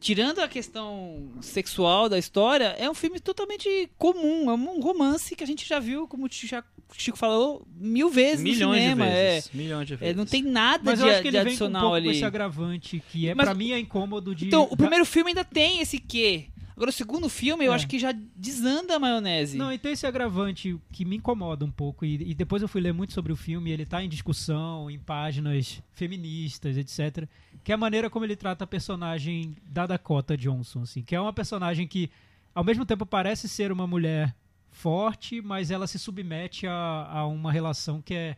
Tirando 0.00 0.40
a 0.40 0.48
questão 0.48 1.28
sexual 1.40 2.08
da 2.08 2.18
história, 2.18 2.74
é 2.78 2.88
um 2.90 2.94
filme 2.94 3.18
totalmente 3.20 3.88
comum, 3.98 4.50
é 4.50 4.54
um 4.54 4.80
romance 4.80 5.34
que 5.36 5.42
a 5.42 5.46
gente 5.46 5.68
já 5.68 5.78
viu, 5.80 6.06
como 6.08 6.26
o 6.26 6.28
Chico 6.30 7.16
falou, 7.16 7.64
mil 7.76 8.08
vezes 8.10 8.42
milhões 8.42 8.76
no 8.76 8.82
cinema. 8.82 9.04
de 9.06 9.10
é. 9.12 9.32
vezes. 9.34 9.50
Milhões 9.52 9.86
de 9.86 9.94
É, 9.94 9.96
vezes. 9.96 10.16
não 10.16 10.26
tem 10.26 10.42
nada 10.42 10.82
Mas 10.84 10.98
de, 10.98 11.04
eu 11.06 11.10
acho 11.12 11.22
que 11.22 11.30
de 11.30 11.36
ele 11.36 11.44
vem 11.44 11.56
com 11.56 11.64
um 11.64 11.66
adicional 11.66 11.82
pouco 11.82 11.94
ali. 11.96 12.04
com 12.06 12.10
esse 12.12 12.24
agravante 12.24 13.02
que 13.10 13.28
é 13.28 13.34
Mas- 13.34 13.46
pra 13.46 13.54
mim 13.54 13.70
é 13.72 13.78
incômodo 13.78 14.34
de 14.34 14.46
Então, 14.46 14.68
o 14.70 14.76
primeiro 14.76 15.04
filme 15.04 15.30
ainda 15.30 15.44
tem 15.44 15.80
esse 15.80 15.98
quê. 15.98 16.46
Agora, 16.80 16.88
o 16.88 16.94
segundo 16.94 17.28
filme, 17.28 17.66
eu 17.66 17.72
É. 17.72 17.74
acho 17.74 17.86
que 17.86 17.98
já 17.98 18.10
desanda 18.34 18.96
a 18.96 18.98
maionese. 18.98 19.58
Não, 19.58 19.70
e 19.70 19.76
tem 19.76 19.92
esse 19.92 20.06
agravante 20.06 20.78
que 20.90 21.04
me 21.04 21.16
incomoda 21.16 21.62
um 21.62 21.70
pouco. 21.70 22.06
E, 22.06 22.30
e 22.30 22.34
depois 22.34 22.62
eu 22.62 22.68
fui 22.68 22.80
ler 22.80 22.94
muito 22.94 23.12
sobre 23.12 23.30
o 23.30 23.36
filme, 23.36 23.70
ele 23.70 23.84
tá 23.84 24.02
em 24.02 24.08
discussão, 24.08 24.90
em 24.90 24.98
páginas 24.98 25.82
feministas, 25.92 26.78
etc. 26.78 27.28
Que 27.62 27.70
é 27.70 27.74
a 27.74 27.76
maneira 27.76 28.08
como 28.08 28.24
ele 28.24 28.34
trata 28.34 28.64
a 28.64 28.66
personagem 28.66 29.54
da 29.62 29.86
Dakota 29.86 30.38
Johnson, 30.38 30.80
assim. 30.80 31.02
Que 31.02 31.14
é 31.14 31.20
uma 31.20 31.34
personagem 31.34 31.86
que, 31.86 32.08
ao 32.54 32.64
mesmo 32.64 32.86
tempo, 32.86 33.04
parece 33.04 33.46
ser 33.46 33.70
uma 33.70 33.86
mulher 33.86 34.34
forte, 34.70 35.42
mas 35.42 35.70
ela 35.70 35.86
se 35.86 35.98
submete 35.98 36.66
a, 36.66 36.72
a 37.12 37.26
uma 37.26 37.52
relação 37.52 38.00
que 38.00 38.14
é, 38.14 38.36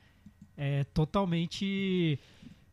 é 0.57 0.83
totalmente 0.92 2.18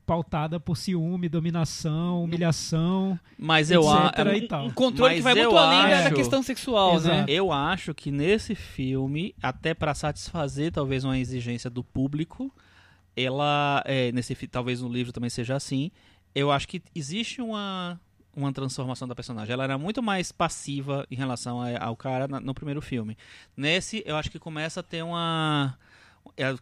pautada 0.10 0.60
por 0.60 0.76
ciúme, 0.76 1.30
dominação, 1.30 2.24
humilhação. 2.24 3.20
Mas 3.38 3.70
eu, 3.70 3.88
a, 3.88 4.08
etc. 4.08 4.44
e 4.44 4.48
tal. 4.48 4.66
um 4.66 4.72
controle 4.72 5.16
que 5.16 5.22
vai 5.22 5.36
muito 5.36 5.56
além 5.56 5.84
da- 5.84 5.88
da 6.02 6.06
acho- 6.08 6.16
questão 6.16 6.42
sexual, 6.42 6.94
né? 6.94 6.98
Exato. 6.98 7.32
eu 7.32 7.52
acho 7.52 7.94
que 7.94 8.10
nesse 8.12 8.56
filme, 8.56 9.36
até 9.42 9.74
pra 9.76 9.94
satisfazer 9.94 10.72
talvez 10.72 11.04
uma 11.04 11.18
exigência 11.20 11.70
do 11.70 11.84
público, 11.84 12.52
ela, 13.16 13.84
é, 13.86 14.12
nesse 14.12 14.36
talvez 14.48 14.82
no 14.82 14.90
livro 14.90 15.12
também 15.14 15.30
seja 15.30 15.56
assim, 15.56 15.92
eu 16.34 16.52
acho 16.52 16.68
que 16.68 16.82
existe 16.96 17.42
uma 17.42 18.00
uma 18.36 18.54
transformação 18.54 19.06
da 19.08 19.14
personagem. 19.16 19.52
Ela 19.52 19.64
era 19.66 19.78
muito 19.78 20.02
mais 20.02 20.32
passiva 20.32 21.06
em 21.12 21.16
relação 21.16 21.60
ao 21.80 21.96
cara 21.96 22.26
no 22.28 22.54
primeiro 22.54 22.82
filme. 22.82 23.18
Nesse, 23.58 24.02
eu 24.06 24.16
acho 24.16 24.32
que 24.32 24.40
começa 24.40 24.80
a 24.80 24.84
ter 24.84 25.04
uma 25.04 25.78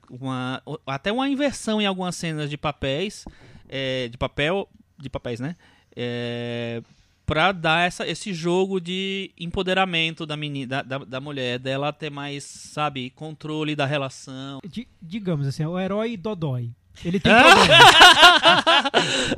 uma 0.09 0.61
até 0.85 1.11
uma 1.11 1.29
inversão 1.29 1.81
em 1.81 1.85
algumas 1.85 2.15
cenas 2.15 2.49
de 2.49 2.57
papéis, 2.57 3.25
é, 3.69 4.07
de 4.07 4.17
papel, 4.17 4.67
de 4.97 5.09
papéis, 5.09 5.39
né? 5.39 5.55
É, 5.95 6.81
pra 7.25 7.51
dar 7.51 7.85
essa, 7.87 8.07
esse 8.07 8.33
jogo 8.33 8.79
de 8.79 9.31
empoderamento 9.37 10.25
da, 10.25 10.37
menina, 10.37 10.67
da, 10.67 10.81
da, 10.99 11.05
da 11.05 11.19
mulher, 11.21 11.59
dela 11.59 11.91
ter 11.91 12.09
mais, 12.09 12.43
sabe, 12.43 13.09
controle 13.09 13.75
da 13.75 13.85
relação. 13.85 14.59
Di- 14.67 14.87
digamos 15.01 15.45
assim, 15.47 15.63
é 15.63 15.67
o 15.67 15.77
herói 15.79 16.15
Dodói. 16.15 16.71
Ele 17.03 17.19
tem. 17.21 17.31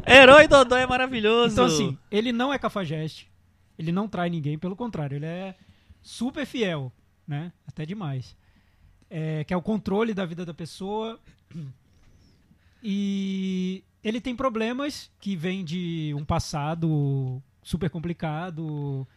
Herói 0.08 0.48
Dodô 0.48 0.76
é 0.76 0.86
maravilhoso. 0.86 1.54
Então, 1.54 1.66
assim, 1.66 1.98
ele 2.12 2.32
não 2.32 2.54
é 2.54 2.60
cafajeste, 2.60 3.30
ele 3.78 3.92
não 3.92 4.08
trai 4.08 4.30
ninguém, 4.30 4.58
pelo 4.58 4.76
contrário, 4.76 5.16
ele 5.18 5.26
é 5.26 5.56
super 6.02 6.46
fiel, 6.46 6.92
né? 7.28 7.52
Até 7.68 7.86
demais. 7.86 8.36
É, 9.10 9.44
que 9.44 9.54
é 9.54 9.58
o 9.58 9.62
controle 9.62 10.14
da 10.14 10.26
vida 10.26 10.46
da 10.46 10.54
pessoa. 10.54 11.20
E 12.84 13.84
ele 14.04 14.22
tem 14.22 14.36
problemas 14.36 15.12
que 15.20 15.36
vêm 15.36 15.64
de 15.64 16.14
um 16.16 16.24
passado 16.24 17.42
super 17.62 17.90
complicado 17.90 19.08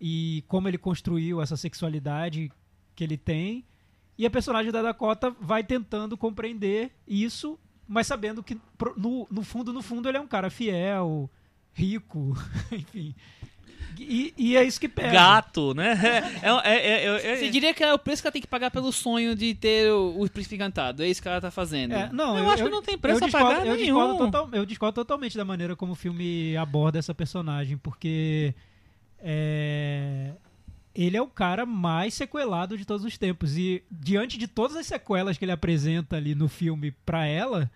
e 0.00 0.44
como 0.48 0.68
ele 0.68 0.78
construiu 0.78 1.40
essa 1.40 1.56
sexualidade 1.56 2.50
que 2.94 3.04
ele 3.04 3.16
tem. 3.16 3.64
E 4.18 4.24
a 4.26 4.30
personagem 4.30 4.72
da 4.72 4.82
Dakota 4.82 5.30
vai 5.30 5.62
tentando 5.62 6.16
compreender 6.16 6.90
isso, 7.06 7.58
mas 7.86 8.06
sabendo 8.06 8.42
que 8.42 8.58
no, 8.96 9.26
no 9.30 9.42
fundo, 9.42 9.72
no 9.72 9.82
fundo, 9.82 10.08
ele 10.08 10.18
é 10.18 10.20
um 10.20 10.26
cara 10.26 10.50
fiel, 10.50 11.30
rico, 11.72 12.34
enfim. 12.72 13.14
E, 13.98 14.34
e 14.36 14.56
é 14.56 14.62
isso 14.64 14.80
que 14.80 14.88
pega. 14.88 15.10
Gato, 15.12 15.74
né? 15.74 15.94
É, 16.42 16.48
é, 16.50 16.76
é, 16.76 17.04
é, 17.04 17.32
é- 17.32 17.36
Você 17.36 17.48
diria 17.50 17.72
que 17.74 17.82
é 17.82 17.92
o 17.92 17.98
preço 17.98 18.22
que 18.22 18.28
ela 18.28 18.32
tem 18.32 18.42
que 18.42 18.48
pagar 18.48 18.70
pelo 18.70 18.92
sonho 18.92 19.34
de 19.34 19.54
ter 19.54 19.90
o, 19.92 20.22
o 20.22 20.30
príncipe 20.30 20.54
encantado. 20.56 21.02
É 21.02 21.08
isso 21.08 21.20
que 21.22 21.28
ela 21.28 21.40
tá 21.40 21.50
fazendo. 21.50 21.92
É, 21.94 22.10
não, 22.12 22.38
Eu 22.38 22.50
acho 22.50 22.62
que 22.64 22.68
não 22.70 22.82
tem 22.82 22.98
preço 22.98 23.24
eu 23.24 23.28
a 23.28 23.30
pagar 23.30 23.46
discordo, 23.48 23.70
eu 23.70 23.76
nenhum. 23.76 23.96
discordo, 23.98 24.18
total- 24.18 24.48
eu 24.52 24.66
discordo 24.66 24.94
totalmente 24.94 25.36
da 25.36 25.44
maneira 25.44 25.74
como 25.76 25.92
o 25.92 25.96
filme 25.96 26.56
aborda 26.56 26.98
essa 26.98 27.14
personagem, 27.14 27.76
porque 27.78 28.54
é, 29.18 30.32
ele 30.94 31.16
é 31.16 31.22
o 31.22 31.26
cara 31.26 31.64
mais 31.66 32.14
sequelado 32.14 32.76
de 32.76 32.84
todos 32.84 33.04
os 33.04 33.16
tempos. 33.18 33.56
E 33.56 33.82
diante 33.90 34.38
de 34.38 34.46
todas 34.46 34.76
as 34.76 34.86
sequelas 34.86 35.36
que 35.38 35.44
ele 35.44 35.52
apresenta 35.52 36.16
ali 36.16 36.34
no 36.34 36.48
filme 36.48 36.90
pra 37.04 37.26
ela, 37.26 37.70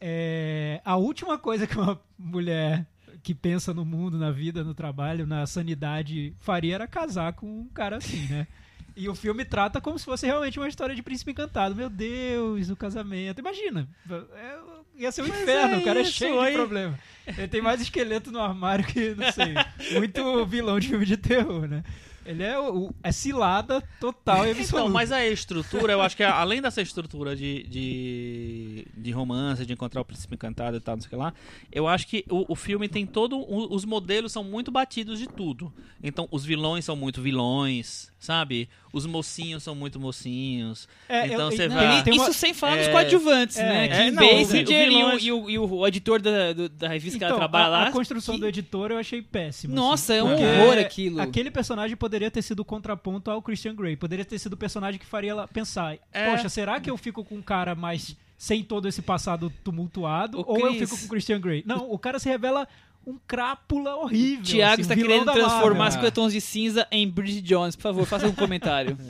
é, 0.00 0.80
a 0.84 0.96
última 0.96 1.38
coisa 1.38 1.66
que 1.66 1.76
uma 1.76 2.00
mulher 2.18 2.86
que 3.22 3.34
pensa 3.34 3.72
no 3.72 3.84
mundo, 3.84 4.18
na 4.18 4.30
vida, 4.30 4.64
no 4.64 4.74
trabalho, 4.74 5.26
na 5.26 5.46
sanidade 5.46 6.34
faria 6.40 6.74
era 6.74 6.86
casar 6.86 7.32
com 7.34 7.46
um 7.46 7.68
cara 7.68 7.96
assim, 7.98 8.26
né? 8.28 8.46
E 8.94 9.08
o 9.08 9.14
filme 9.14 9.42
trata 9.42 9.80
como 9.80 9.98
se 9.98 10.04
fosse 10.04 10.26
realmente 10.26 10.58
uma 10.60 10.68
história 10.68 10.94
de 10.94 11.02
príncipe 11.02 11.30
encantado. 11.30 11.74
Meu 11.74 11.88
Deus, 11.88 12.68
o 12.68 12.76
casamento. 12.76 13.38
Imagina. 13.40 13.88
é- 14.36 14.58
ia 14.98 15.10
ser 15.10 15.22
um 15.22 15.28
inferno, 15.28 15.76
é 15.76 15.78
o 15.78 15.82
cara 15.84 16.00
é 16.00 16.02
isso, 16.02 16.12
cheio 16.12 16.38
aí- 16.38 16.50
de 16.50 16.58
problema. 16.58 16.98
Ele 17.26 17.48
tem 17.48 17.62
mais 17.62 17.80
esqueleto 17.80 18.30
no 18.30 18.38
armário 18.38 18.84
que, 18.84 19.14
não 19.14 19.32
sei, 19.32 19.54
muito 19.98 20.44
vilão 20.44 20.78
de 20.78 20.88
filme 20.88 21.06
de 21.06 21.16
terror, 21.16 21.66
né? 21.66 21.82
Ele 22.24 22.42
é, 22.44 22.58
o, 22.58 22.92
é 23.02 23.10
cilada 23.10 23.80
total 23.98 24.46
e 24.46 24.50
Então, 24.50 24.60
absoluta. 24.62 24.88
mas 24.90 25.10
a 25.10 25.26
estrutura, 25.26 25.92
eu 25.92 26.00
acho 26.02 26.16
que 26.16 26.22
além 26.22 26.62
dessa 26.62 26.80
estrutura 26.80 27.34
de, 27.34 27.64
de, 27.64 28.86
de 28.96 29.10
romance, 29.10 29.66
de 29.66 29.72
encontrar 29.72 30.00
o 30.00 30.04
príncipe 30.04 30.34
encantado 30.34 30.76
e 30.76 30.80
tal, 30.80 30.94
não 30.96 31.00
sei 31.02 31.08
o 31.08 31.10
que 31.10 31.16
lá, 31.16 31.34
eu 31.72 31.88
acho 31.88 32.06
que 32.06 32.24
o, 32.30 32.52
o 32.52 32.54
filme 32.54 32.88
tem 32.88 33.04
todo. 33.06 33.36
o- 33.38 33.74
os 33.74 33.84
modelos 33.84 34.30
são 34.30 34.44
muito 34.44 34.70
batidos 34.70 35.18
de 35.18 35.26
tudo. 35.26 35.72
Então, 36.02 36.28
os 36.30 36.44
vilões 36.44 36.84
são 36.84 36.94
muito 36.94 37.20
vilões, 37.20 38.11
sabe? 38.22 38.68
Os 38.92 39.04
mocinhos 39.04 39.64
são 39.64 39.74
muito 39.74 39.98
mocinhos. 39.98 40.88
É, 41.08 41.26
então 41.26 41.40
eu- 41.40 41.50
você 41.50 41.66
não, 41.66 41.74
vai. 41.76 42.02
tem 42.04 42.14
uma- 42.14 42.22
Isso 42.28 42.38
sem 42.38 42.54
falar 42.54 42.76
dos 42.76 42.86
é, 42.86 42.92
coadjuvantes, 42.92 43.56
é, 43.58 43.62
né? 43.68 43.84
é, 43.86 44.04
Kim 44.04 44.10
não, 44.12 44.22
Basinger 44.26 44.88
o 44.88 44.92
e, 44.92 45.02
o, 45.02 45.18
e, 45.18 45.32
o, 45.32 45.50
e 45.50 45.58
o 45.58 45.86
editor 45.88 46.22
da, 46.22 46.52
do- 46.52 46.68
da 46.68 46.86
revista 46.88 47.18
que 47.18 47.24
Então, 47.24 47.30
ela 47.30 47.38
trabalha 47.38 47.64
a, 47.64 47.68
lá. 47.68 47.88
a 47.88 47.90
construção 47.92 48.34
que- 48.36 48.40
do 48.40 48.46
editor 48.46 48.92
eu 48.92 48.98
achei 48.98 49.20
péssima. 49.20 49.74
Nossa, 49.74 50.12
assim, 50.14 50.20
é 50.20 50.22
um 50.22 50.32
horror 50.34 50.78
aquilo. 50.78 51.20
Aquele 51.20 51.50
personagem 51.50 51.96
poderia 51.96 52.30
ter 52.30 52.42
sido 52.42 52.60
o 52.60 52.64
contraponto 52.64 53.28
ao 53.30 53.42
Christian 53.42 53.74
Grey. 53.74 53.96
Poderia 53.96 54.24
ter 54.24 54.38
sido 54.38 54.52
o 54.52 54.56
personagem 54.56 55.00
que 55.00 55.06
faria 55.06 55.32
ela 55.32 55.48
pensar: 55.48 55.96
É. 56.12 56.30
Poxa, 56.30 56.48
será 56.48 56.78
que 56.78 56.88
eu 56.88 56.96
fico 56.96 57.24
com 57.24 57.34
um 57.34 57.42
cara 57.42 57.74
mais 57.74 58.16
sem 58.38 58.62
todo 58.62 58.86
esse 58.86 59.02
passado 59.02 59.52
tumultuado? 59.64 60.38
O 60.40 60.44
ou 60.46 60.60
eu 60.60 60.74
Chris- 60.74 60.88
fico 60.90 61.00
com 61.00 61.06
o 61.06 61.08
Christian 61.08 61.40
Grey? 61.40 61.62
Não, 61.66 61.90
o 61.90 61.98
cara 61.98 62.18
se 62.20 62.28
revela 62.28 62.68
um 63.06 63.18
crápula 63.26 63.96
horrível. 63.96 64.44
Tiago 64.44 64.74
assim, 64.74 64.82
está 64.82 64.94
querendo 64.94 65.24
transformar 65.32 65.60
Marvel. 65.60 65.82
as 65.86 65.96
coletons 65.96 66.32
de 66.32 66.40
cinza 66.40 66.86
em 66.90 67.08
Bridget 67.08 67.42
Jones. 67.42 67.74
Por 67.76 67.82
favor, 67.82 68.06
faça 68.06 68.26
um 68.26 68.32
comentário. 68.34 68.96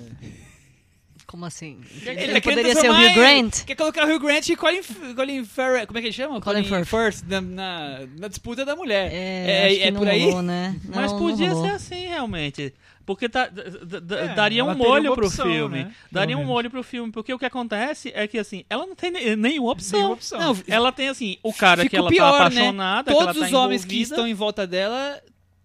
Como 1.27 1.47
assim? 1.47 1.81
Ele 2.03 2.11
Ele, 2.11 2.33
tá 2.35 2.41
querendo 2.43 2.43
poderia 2.43 2.75
ser 2.75 2.91
o 2.91 2.95
Hugh 2.95 3.15
Grant? 3.15 3.65
Quer 3.65 3.75
colocar 3.75 4.07
o 4.07 4.15
Hugh 4.15 4.21
Grant 4.21 4.49
e 4.51 4.57
Colin, 4.57 4.83
Colin 5.17 5.45
Farrell. 5.47 5.87
Como 5.87 5.99
é 5.99 6.03
que 6.03 6.09
ele 6.09 6.13
chama? 6.15 6.39
Colin 6.43 6.63
Firth. 6.85 7.23
na, 7.27 7.41
na, 7.41 8.01
na 8.19 8.29
disputa 8.29 8.67
da 8.67 8.77
mulher. 8.77 9.11
É, 9.11 9.67
acho 9.69 9.81
que 9.81 9.91
não 9.93 10.01
por 10.01 10.09
aí? 10.09 10.25
rolou, 10.25 10.43
né? 10.43 10.77
Mas 10.85 11.11
Não, 11.11 11.19
podia 11.19 11.49
não 11.49 11.55
rolou. 11.55 11.71
ser 11.71 11.75
assim, 11.77 12.07
realmente. 12.07 12.75
Porque 13.05 13.29
tá- 13.29 13.47
d- 13.49 13.63
d- 13.85 14.01
d- 14.01 14.15
É, 14.15 14.29
daria 14.35 14.65
um 14.65 14.75
molho 14.75 15.15
pro 15.15 15.27
opção, 15.27 15.47
filme. 15.47 15.79
né? 15.79 15.85
Pelo 15.85 15.95
Daria 16.13 16.37
um 16.37 16.41
menos. 16.41 16.53
molho 16.53 16.71
pro 16.71 16.83
filme. 16.83 17.11
Porque 17.13 17.33
o 17.35 17.39
que 17.39 17.45
acontece 17.47 18.13
é 18.15 18.27
que, 18.29 18.39
assim, 18.39 18.65
ela 18.71 18.87
não 18.87 18.95
tem 18.95 19.11
ne- 19.11 19.37
nenhuma 19.37 19.71
opção. 19.73 19.99
Nenhuma 19.99 20.15
opção. 20.15 20.39
Não, 20.41 20.57
Ela 20.69 20.93
tem, 20.93 21.09
assim, 21.09 21.37
o 21.43 21.53
cara 21.53 21.83
que 21.83 21.89
Fica 21.91 21.97
ela 21.99 22.09
pior, 22.09 22.31
tá 22.31 22.39
né? 22.51 22.57
apaixonada, 22.61 23.11
que 23.13 23.19
Todos 23.19 23.37
ela 23.37 23.47
tá 23.47 23.47
os 23.47 23.53
homens 23.53 23.85
que 23.85 24.01
estão 24.01 24.27
em 24.27 24.35
volta 24.35 24.67
dela 24.67 25.21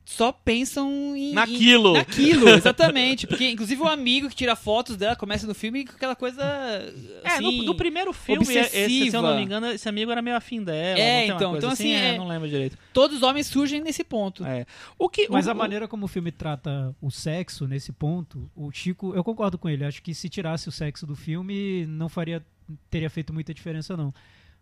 só 0.09 0.31
pensam 0.31 1.17
em... 1.17 1.33
Naquilo. 1.33 1.89
em- 1.89 1.93
naquilo, 1.97 2.47
exatamente. 2.55 3.27
Porque, 3.27 3.49
inclusive, 3.49 3.81
o 3.81 3.87
amigo 3.89 4.29
que 4.29 4.35
tira 4.37 4.55
fotos 4.55 4.95
dela 4.95 5.17
começa 5.17 5.45
no 5.45 5.53
filme 5.53 5.83
com 5.83 5.97
aquela 5.97 6.15
coisa, 6.15 6.41
É, 6.41 6.93
assim... 7.25 7.57
no, 7.57 7.63
no 7.65 7.75
primeiro 7.75 8.13
filme, 8.13 8.41
esse, 8.55 9.11
se 9.11 9.13
eu 9.13 9.21
não 9.21 9.35
me 9.35 9.41
engano, 9.43 9.67
esse 9.67 9.87
amigo 9.89 10.09
era 10.09 10.21
meio 10.21 10.37
afim 10.37 10.63
dela. 10.63 10.97
É, 10.97 11.25
então, 11.27 11.57
então, 11.57 11.69
assim, 11.69 11.89
é, 11.91 12.15
é- 12.15 12.17
não 12.17 12.25
lembro 12.25 12.47
direito. 12.47 12.77
Todos 12.93 13.17
os 13.17 13.21
homens 13.23 13.47
surgem 13.47 13.81
nesse 13.81 14.01
ponto. 14.01 14.45
É. 14.45 14.65
O 14.97 15.09
que, 15.09 15.27
Mas 15.29 15.45
o, 15.45 15.51
a 15.51 15.53
maneira 15.53 15.89
como 15.89 16.05
o 16.05 16.07
filme 16.07 16.31
trata 16.31 16.95
o 17.01 17.11
sexo 17.11 17.67
nesse 17.67 17.91
ponto, 17.91 18.49
o 18.55 18.71
Chico, 18.71 19.13
eu 19.13 19.25
concordo 19.25 19.57
com 19.57 19.67
ele. 19.67 19.83
Acho 19.83 20.01
que 20.01 20.13
se 20.15 20.29
tirasse 20.29 20.69
o 20.69 20.71
sexo 20.71 21.05
do 21.05 21.17
filme, 21.17 21.85
não 21.85 22.07
faria, 22.07 22.41
teria 22.89 23.09
feito 23.09 23.33
muita 23.33 23.53
diferença 23.53 23.97
não. 23.97 24.13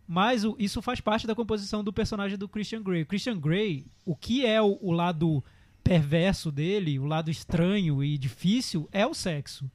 Mas 0.08 0.44
o- 0.46 0.56
isso 0.60 0.82
faz 0.82 1.00
parte 1.02 1.26
da 1.26 1.34
composição 1.36 1.84
do 1.84 1.92
personagem 1.92 2.38
do 2.38 2.48
Christian 2.48 2.82
Grey. 2.84 3.02
O 3.02 3.06
Christian 3.06 3.40
Grey, 3.40 3.86
o 4.06 4.16
que 4.16 4.46
é 4.46 4.62
o, 4.62 4.78
o 4.82 4.92
lado 4.92 5.44
perverso 5.84 6.52
dele, 6.52 6.98
o 7.00 7.06
lado 7.06 7.30
estranho 7.32 8.04
e 8.04 8.18
difícil, 8.18 8.88
é 8.92 9.06
o 9.06 9.14
sexo. 9.14 9.70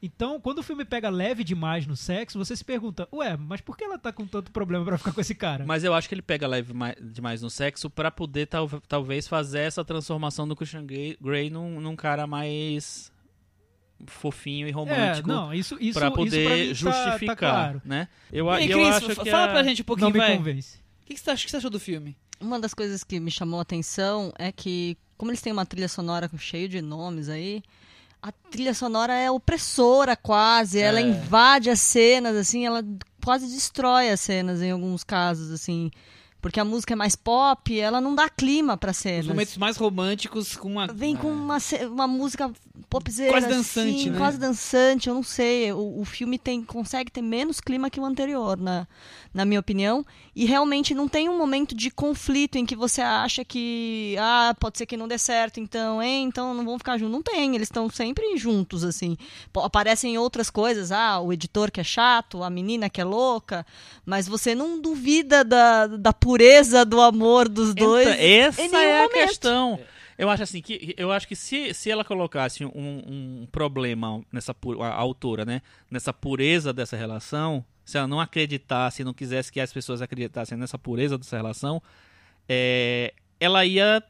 Então, 0.00 0.40
quando 0.40 0.58
o 0.58 0.62
filme 0.62 0.84
pega 0.84 1.08
leve 1.10 1.42
demais 1.42 1.84
no 1.86 1.96
sexo, 1.96 2.38
você 2.38 2.54
se 2.54 2.64
pergunta, 2.64 3.08
ué, 3.12 3.36
mas 3.36 3.60
por 3.60 3.76
que 3.76 3.82
ela 3.82 3.98
tá 3.98 4.12
com 4.12 4.24
tanto 4.26 4.52
problema 4.52 4.84
pra 4.84 4.96
ficar 4.96 5.12
com 5.12 5.20
esse 5.20 5.34
cara? 5.34 5.66
Mas 5.66 5.82
eu 5.82 5.92
acho 5.92 6.08
que 6.08 6.14
ele 6.14 6.22
pega 6.22 6.46
leve 6.46 6.72
mai- 6.72 6.94
demais 7.00 7.42
no 7.42 7.50
sexo 7.50 7.90
pra 7.90 8.08
poder 8.10 8.46
tal- 8.46 8.68
talvez 8.86 9.26
fazer 9.26 9.58
essa 9.60 9.84
transformação 9.84 10.46
do 10.46 10.54
Christian 10.54 10.86
Grey 10.86 11.50
num, 11.50 11.80
num 11.80 11.96
cara 11.96 12.28
mais 12.28 13.10
fofinho 14.06 14.66
e 14.66 14.70
é, 14.70 14.72
romântico. 14.72 15.28
não, 15.28 15.52
isso, 15.52 15.76
isso, 15.80 15.98
Pra 15.98 16.08
isso 16.08 16.14
pra 16.14 16.24
poder 16.24 16.48
mim 16.48 16.68
tá- 16.68 16.74
justificar, 16.74 17.26
tá 17.26 17.36
claro. 17.36 17.82
né? 17.84 18.08
Eu, 18.32 18.46
E 18.46 18.50
aí, 18.50 18.70
eu 18.70 18.78
Cris, 18.78 18.88
acho 18.96 19.06
que 19.08 19.30
fala 19.30 19.44
a- 19.44 19.48
pra 19.48 19.62
gente 19.62 19.82
um 19.82 19.84
pouquinho, 19.84 20.06
Não 20.08 20.12
me 20.12 20.18
vai. 20.18 20.34
O 20.34 20.38
convence. 20.38 20.78
que, 21.04 21.14
que, 21.14 21.20
você 21.20 21.30
acha- 21.30 21.42
o 21.42 21.44
que 21.46 21.50
você 21.50 21.56
achou 21.56 21.70
do 21.70 21.80
filme? 21.80 22.16
Uma 22.40 22.60
das 22.60 22.72
coisas 22.74 23.02
que 23.02 23.18
me 23.18 23.30
chamou 23.30 23.58
a 23.58 23.62
atenção 23.62 24.32
é 24.38 24.52
que, 24.52 24.96
como 25.16 25.30
eles 25.30 25.40
têm 25.42 25.52
uma 25.52 25.66
trilha 25.66 25.88
sonora 25.88 26.28
com 26.28 26.38
cheio 26.38 26.68
de 26.68 26.80
nomes 26.80 27.28
aí, 27.28 27.62
a 28.22 28.30
trilha 28.30 28.74
sonora 28.74 29.12
é 29.14 29.30
opressora 29.30 30.14
quase, 30.16 30.78
ela 30.80 31.00
invade 31.00 31.68
as 31.70 31.80
cenas, 31.80 32.36
assim, 32.36 32.64
ela 32.66 32.84
quase 33.24 33.46
destrói 33.46 34.10
as 34.10 34.20
cenas 34.20 34.62
em 34.62 34.70
alguns 34.70 35.02
casos, 35.04 35.50
assim. 35.50 35.90
Porque 36.40 36.60
a 36.60 36.64
música 36.64 36.92
é 36.92 36.96
mais 36.96 37.16
pop, 37.16 37.78
ela 37.78 38.00
não 38.00 38.14
dá 38.14 38.28
clima 38.28 38.76
pra 38.76 38.92
Os 38.92 38.96
cenas. 38.96 39.26
momentos 39.26 39.56
mais 39.56 39.76
românticos 39.76 40.56
com 40.56 40.68
uma... 40.70 40.86
Vem 40.86 41.16
com 41.16 41.28
uma, 41.32 41.58
ce- 41.58 41.84
uma 41.86 42.06
música 42.06 42.48
popzeira, 42.88 43.32
Quase 43.32 43.48
dançante, 43.48 43.96
assim, 44.02 44.10
né? 44.10 44.18
quase 44.18 44.38
dançante, 44.38 45.08
eu 45.08 45.14
não 45.14 45.22
sei. 45.24 45.72
O, 45.72 46.00
o 46.00 46.04
filme 46.04 46.38
tem, 46.38 46.62
consegue 46.62 47.10
ter 47.10 47.22
menos 47.22 47.60
clima 47.60 47.90
que 47.90 47.98
o 47.98 48.04
anterior, 48.04 48.56
na, 48.56 48.86
na 49.34 49.44
minha 49.44 49.58
opinião. 49.58 50.06
E 50.40 50.44
realmente 50.44 50.94
não 50.94 51.08
tem 51.08 51.28
um 51.28 51.36
momento 51.36 51.74
de 51.74 51.90
conflito 51.90 52.54
em 52.54 52.64
que 52.64 52.76
você 52.76 53.00
acha 53.00 53.44
que, 53.44 54.14
ah, 54.20 54.54
pode 54.60 54.78
ser 54.78 54.86
que 54.86 54.96
não 54.96 55.08
dê 55.08 55.18
certo, 55.18 55.58
então, 55.58 56.00
hein, 56.00 56.26
então 56.26 56.54
não 56.54 56.64
vão 56.64 56.78
ficar 56.78 56.96
juntos. 56.96 57.12
Não 57.12 57.22
tem, 57.22 57.56
eles 57.56 57.66
estão 57.66 57.90
sempre 57.90 58.36
juntos, 58.36 58.84
assim. 58.84 59.16
Aparecem 59.56 60.16
outras 60.16 60.48
coisas, 60.48 60.92
ah, 60.92 61.18
o 61.18 61.32
editor 61.32 61.72
que 61.72 61.80
é 61.80 61.82
chato, 61.82 62.44
a 62.44 62.48
menina 62.50 62.88
que 62.88 63.00
é 63.00 63.04
louca, 63.04 63.66
mas 64.06 64.28
você 64.28 64.54
não 64.54 64.80
duvida 64.80 65.42
da, 65.42 65.88
da 65.88 66.12
pureza 66.12 66.84
do 66.84 67.00
amor 67.00 67.48
dos 67.48 67.74
dois. 67.74 68.06
Entra- 68.06 68.22
essa 68.24 68.62
é 68.62 68.98
a 69.00 69.02
momento. 69.08 69.12
questão. 69.26 69.80
Eu 70.16 70.30
acho 70.30 70.44
assim 70.44 70.62
que 70.62 70.94
eu 70.96 71.10
acho 71.10 71.26
que 71.26 71.34
se, 71.34 71.74
se 71.74 71.90
ela 71.90 72.04
colocasse 72.04 72.64
um, 72.64 72.70
um 72.74 73.48
problema 73.50 74.20
nessa 74.32 74.54
pu- 74.54 74.80
a 74.82 74.94
autora, 74.94 75.44
né, 75.44 75.62
nessa 75.90 76.12
pureza 76.12 76.72
dessa 76.72 76.96
relação, 76.96 77.64
se 77.88 77.96
ela 77.96 78.06
não 78.06 78.20
acreditasse, 78.20 79.02
não 79.02 79.14
quisesse 79.14 79.50
que 79.50 79.58
as 79.58 79.72
pessoas 79.72 80.02
acreditassem 80.02 80.58
nessa 80.58 80.78
pureza 80.78 81.16
dessa 81.16 81.38
relação, 81.38 81.82
é, 82.46 83.14
ela 83.40 83.64
ia 83.64 84.02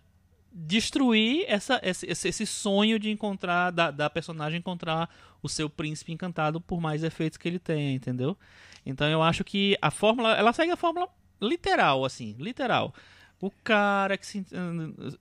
destruir 0.52 1.44
essa, 1.46 1.80
esse, 1.84 2.04
esse- 2.10 2.44
sonho 2.44 2.98
de 2.98 3.08
encontrar 3.08 3.70
da, 3.70 3.92
da 3.92 4.10
personagem 4.10 4.58
encontrar 4.58 5.08
o 5.40 5.48
seu 5.48 5.70
príncipe 5.70 6.10
encantado 6.12 6.60
por 6.60 6.80
mais 6.80 7.04
efeitos 7.04 7.36
que 7.36 7.46
ele 7.46 7.60
tenha, 7.60 7.92
entendeu? 7.92 8.36
Então 8.84 9.06
eu 9.06 9.22
acho 9.22 9.44
que 9.44 9.78
a 9.80 9.92
fórmula, 9.92 10.32
ela 10.36 10.52
segue 10.52 10.72
a 10.72 10.76
fórmula 10.76 11.08
literal, 11.40 12.04
assim, 12.04 12.34
literal. 12.36 12.92
O 13.40 13.48
cara 13.62 14.18
que 14.18 14.26
se, 14.26 14.44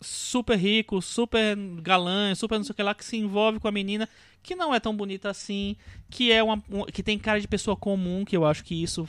super 0.02 0.58
rico, 0.58 1.00
super 1.00 1.56
galã, 1.84 2.34
super 2.34 2.58
não 2.58 2.64
sei 2.64 2.72
o 2.72 2.76
que 2.76 2.82
lá, 2.82 2.96
que 2.96 3.06
se 3.06 3.18
envolve 3.18 3.60
com 3.60 3.68
a 3.68 3.72
menina 3.72 4.10
que 4.48 4.56
não 4.56 4.74
é 4.74 4.80
tão 4.80 4.96
bonita 4.96 5.30
assim, 5.30 5.76
que 6.10 6.32
é 6.32 6.42
uma, 6.42 6.64
um- 6.72 6.86
que 6.86 7.04
tem 7.04 7.20
cara 7.20 7.40
de 7.40 7.48
pessoa 7.48 7.76
comum, 7.76 8.24
que 8.26 8.36
eu 8.36 8.46
acho 8.46 8.64
que 8.64 8.82
isso 8.82 9.08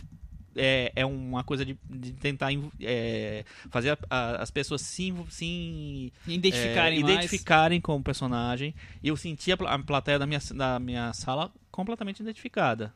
é, 0.56 0.92
é 0.96 1.06
uma 1.06 1.44
coisa 1.44 1.64
de, 1.64 1.78
de 1.88 2.12
tentar 2.14 2.48
é, 2.80 3.44
fazer 3.70 3.90
a- 3.90 3.98
a- 4.10 4.42
as 4.42 4.50
pessoas 4.50 4.80
se, 4.82 5.14
se 5.30 6.12
Identificarem 6.26 6.98
é, 6.98 7.00
identificarem 7.00 7.80
com 7.80 7.94
o 7.96 8.02
personagem. 8.02 8.74
E 9.02 9.06
eu 9.08 9.16
senti 9.16 9.52
a, 9.52 9.54
a 9.54 9.78
plateia 9.78 10.18
da 10.18 10.26
minha, 10.26 10.40
da 10.54 10.78
minha 10.80 11.12
sala 11.12 11.52
completamente 11.70 12.20
identificada. 12.20 12.92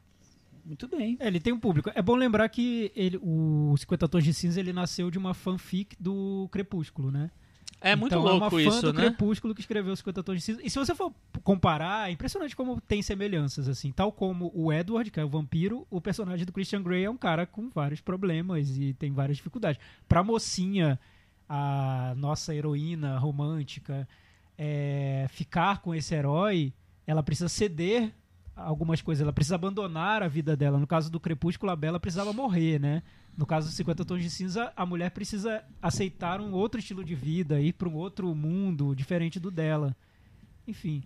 Muito 0.65 0.89
bem. 0.89 1.17
É, 1.21 1.27
ele 1.29 1.39
tem 1.41 1.53
um 1.53 1.59
público. 1.59 1.91
É 1.95 2.03
bom 2.03 2.15
lembrar 2.17 2.49
que 2.49 2.91
ele, 2.97 3.19
o 3.23 3.75
50 3.79 4.09
Tons 4.09 4.25
de 4.25 4.33
Cinza 4.35 4.59
ele 4.61 4.73
nasceu 4.73 5.11
de 5.11 5.19
uma 5.19 5.35
fanfic 5.35 5.97
do 5.99 6.49
Crepúsculo, 6.53 7.11
né? 7.11 7.31
É 7.83 7.97
muito 7.97 8.13
então, 8.13 8.23
louco 8.23 8.37
é 8.37 8.39
uma 8.39 8.51
fã 8.51 8.61
isso, 8.61 8.83
do 8.83 8.93
né? 8.93 9.07
Crepúsculo 9.07 9.55
que 9.55 9.61
escreveu 9.61 9.95
50 9.95 10.23
Tons 10.23 10.37
de 10.37 10.41
Cinza. 10.41 10.61
E 10.63 10.71
se 10.71 10.79
você 10.79 10.95
for 10.95 11.13
comparar, 11.43 12.09
é 12.09 12.13
impressionante 12.13 12.55
como 12.55 12.81
tem 12.81 13.03
semelhanças, 13.03 13.69
assim. 13.69 13.91
Tal 13.91 14.13
como 14.13 14.53
o 14.55 14.73
Edward, 14.73 15.11
que 15.11 15.19
é 15.19 15.25
o 15.25 15.29
vampiro, 15.29 15.87
o 15.91 16.01
personagem 16.01 16.47
do 16.47 16.53
Christian 16.53 16.83
Grey 16.83 17.05
é 17.05 17.11
um 17.11 17.17
cara 17.17 17.45
com 17.45 17.69
vários 17.69 18.01
problemas 18.01 18.77
e 18.79 18.95
tem 18.95 19.13
várias 19.13 19.37
dificuldades. 19.37 19.81
Pra 20.09 20.23
mocinha, 20.23 20.99
a 21.49 22.15
nossa 22.17 22.55
heroína 22.55 23.19
romântica, 23.19 24.09
é, 24.57 25.27
ficar 25.29 25.83
com 25.83 25.93
esse 25.93 26.15
herói, 26.15 26.73
ela 27.05 27.23
precisa 27.23 27.49
ceder 27.49 28.13
algumas 28.55 29.03
coisas, 29.03 29.23
ela 29.23 29.33
precisa 29.33 29.57
abandonar 29.57 30.23
a 30.23 30.29
vida 30.29 30.57
dela. 30.57 30.79
No 30.79 30.87
caso 30.87 31.11
do 31.11 31.19
Crepúsculo, 31.19 31.73
a 31.73 31.77
Bela 31.77 31.99
precisava 31.99 32.33
morrer, 32.33 32.79
né? 32.79 33.03
No 33.37 33.47
caso 33.47 33.67
dos 33.67 33.77
50 33.77 34.05
Tons 34.05 34.23
de 34.23 34.31
Cinza, 34.31 34.73
a 34.77 34.85
mulher 34.85 35.11
precisa 35.11 35.65
aceitar 35.81 36.41
um 36.41 36.53
outro 36.53 36.79
estilo 36.79 37.03
de 37.03 37.15
vida, 37.15 37.61
ir 37.61 37.73
para 37.73 37.89
um 37.89 37.95
outro 37.95 38.35
mundo 38.35 38.95
diferente 38.95 39.41
do 39.41 39.51
dela. 39.51 39.97
Enfim. 40.67 41.03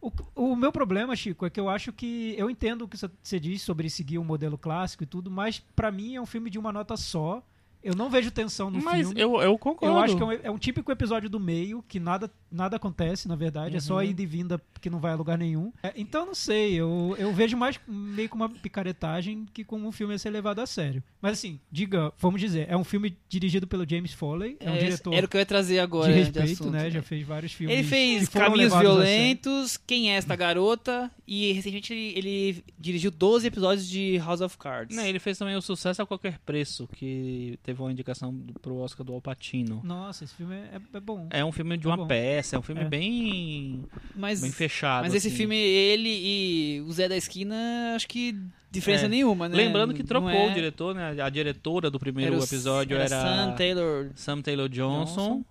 O, 0.00 0.10
o 0.34 0.56
meu 0.56 0.72
problema, 0.72 1.14
Chico, 1.14 1.44
é 1.44 1.50
que 1.50 1.60
eu 1.60 1.68
acho 1.68 1.92
que. 1.92 2.34
Eu 2.38 2.48
entendo 2.48 2.82
o 2.82 2.88
que 2.88 2.96
você 2.96 3.38
diz 3.38 3.62
sobre 3.62 3.90
seguir 3.90 4.18
um 4.18 4.24
modelo 4.24 4.56
clássico 4.56 5.02
e 5.02 5.06
tudo, 5.06 5.30
mas 5.30 5.58
pra 5.74 5.90
mim 5.90 6.14
é 6.14 6.20
um 6.20 6.26
filme 6.26 6.48
de 6.48 6.58
uma 6.58 6.72
nota 6.72 6.96
só. 6.96 7.42
Eu 7.82 7.94
não 7.94 8.10
vejo 8.10 8.30
tensão 8.30 8.70
no 8.70 8.82
Mas 8.82 9.06
filme. 9.06 9.20
eu, 9.20 9.40
eu 9.40 9.56
concordo. 9.56 9.94
Eu 9.94 9.98
acho 10.02 10.16
que 10.16 10.22
é 10.22 10.26
um, 10.26 10.32
é 10.32 10.50
um 10.50 10.58
típico 10.58 10.90
episódio 10.90 11.30
do 11.30 11.38
meio, 11.38 11.82
que 11.86 12.00
nada 12.00 12.30
nada 12.50 12.76
acontece, 12.76 13.28
na 13.28 13.36
verdade. 13.36 13.74
É 13.74 13.78
Uhum. 13.78 13.80
só 13.80 14.02
ida 14.02 14.22
e 14.22 14.26
vinda 14.26 14.60
que 14.80 14.88
não 14.90 14.98
vai 15.00 15.12
a 15.12 15.16
lugar 15.16 15.36
nenhum. 15.36 15.72
É, 15.82 15.92
então, 15.96 16.26
não 16.26 16.34
sei. 16.34 16.74
Eu, 16.74 17.14
eu 17.18 17.32
vejo 17.32 17.56
mais 17.56 17.78
meio 17.86 18.28
como 18.28 18.44
uma 18.44 18.50
picaretagem 18.50 19.46
que 19.52 19.64
como 19.64 19.86
um 19.88 19.92
filme 19.92 20.14
a 20.14 20.18
ser 20.18 20.30
levado 20.30 20.60
a 20.60 20.66
sério. 20.66 21.02
Mas, 21.20 21.32
assim, 21.32 21.58
diga, 21.70 22.12
vamos 22.18 22.40
dizer, 22.40 22.66
é 22.70 22.76
um 22.76 22.84
filme 22.84 23.16
dirigido 23.28 23.66
pelo 23.66 23.88
James 23.88 24.12
Foley. 24.12 24.56
É 24.60 24.70
um 24.70 24.74
É, 24.74 24.78
diretor 24.78 25.12
Era 25.14 25.26
o 25.26 25.28
que 25.28 25.36
eu 25.36 25.40
ia 25.40 25.46
trazer 25.46 25.78
agora. 25.80 26.08
de 26.12 26.18
de 26.18 26.24
respeito, 26.24 26.52
assunto, 26.62 26.70
né? 26.70 26.90
Já 26.90 27.02
fez 27.02 27.26
vários 27.26 27.52
filmes. 27.52 27.74
Ele 27.74 27.82
que 27.82 27.88
fez 27.88 28.28
foram 28.28 28.46
Caminhos. 28.50 28.72
Violentos, 28.74 29.76
Quem 29.76 30.12
é 30.12 30.16
esta 30.16 30.36
garota? 30.36 31.10
E 31.26 31.52
recentemente 31.52 31.92
ele, 31.92 32.12
ele 32.18 32.64
dirigiu 32.78 33.10
12 33.10 33.46
episódios 33.46 33.88
de 33.88 34.16
House 34.18 34.40
of 34.40 34.56
Cards. 34.56 34.96
Não, 34.96 35.04
ele 35.04 35.18
fez 35.18 35.36
também 35.38 35.56
o 35.56 35.60
Sucesso 35.62 36.00
a 36.02 36.06
Qualquer 36.06 36.38
Preço, 36.38 36.88
que 36.94 37.58
teve 37.62 37.80
uma 37.82 37.90
indicação 37.92 38.32
do- 38.32 38.54
pro 38.60 38.76
Oscar 38.78 39.04
do 39.04 39.12
Al 39.12 39.20
Pacino. 39.20 39.80
Nossa, 39.84 40.24
esse 40.24 40.34
filme 40.34 40.54
é, 40.54 40.80
é 40.94 41.00
bom. 41.00 41.26
É 41.30 41.44
um 41.44 41.52
filme 41.52 41.76
de 41.76 41.86
uma 41.86 41.96
bom. 41.96 42.06
peça, 42.06 42.37
é 42.56 42.58
um 42.58 42.62
filme 42.62 42.82
É. 42.82 42.84
bem, 42.84 43.84
mas, 44.14 44.40
bem 44.40 44.50
fechado. 44.52 45.04
mas 45.04 45.14
esse 45.14 45.28
assim. 45.28 45.36
filme, 45.36 45.56
ele 45.56 46.08
e 46.08 46.80
o 46.82 46.92
Zé 46.92 47.08
da 47.08 47.16
Esquina, 47.16 47.56
acho 47.94 48.06
que 48.08 48.36
diferença 48.70 49.06
É. 49.06 49.08
nenhuma, 49.08 49.48
né? 49.48 49.56
Lembrando 49.56 49.94
que 49.94 50.04
trocou 50.04 50.30
é- 50.30 50.50
o 50.50 50.54
diretor, 50.54 50.94
né? 50.94 51.20
A 51.22 51.28
diretora 51.28 51.90
do 51.90 51.98
primeiro 51.98 52.34
era 52.34 52.40
o- 52.40 52.44
episódio 52.44 52.96
era, 52.96 53.08
Sam 53.08 53.54
Taylor. 53.56 54.10
Sam 54.14 54.42
Taylor 54.42 54.68
Johnson, 54.68 55.14
Johnson. 55.28 55.44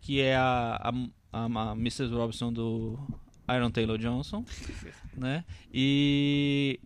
que 0.00 0.20
é 0.20 0.36
a, 0.36 0.92
a, 1.32 1.38
a, 1.44 1.70
a 1.70 1.72
Mrs. 1.72 2.12
Robson 2.14 2.52
do 2.52 2.98
Iron 3.54 3.70
Taylor 3.70 3.98
Johnson, 3.98 4.44
né? 5.16 5.44
E 5.72 6.78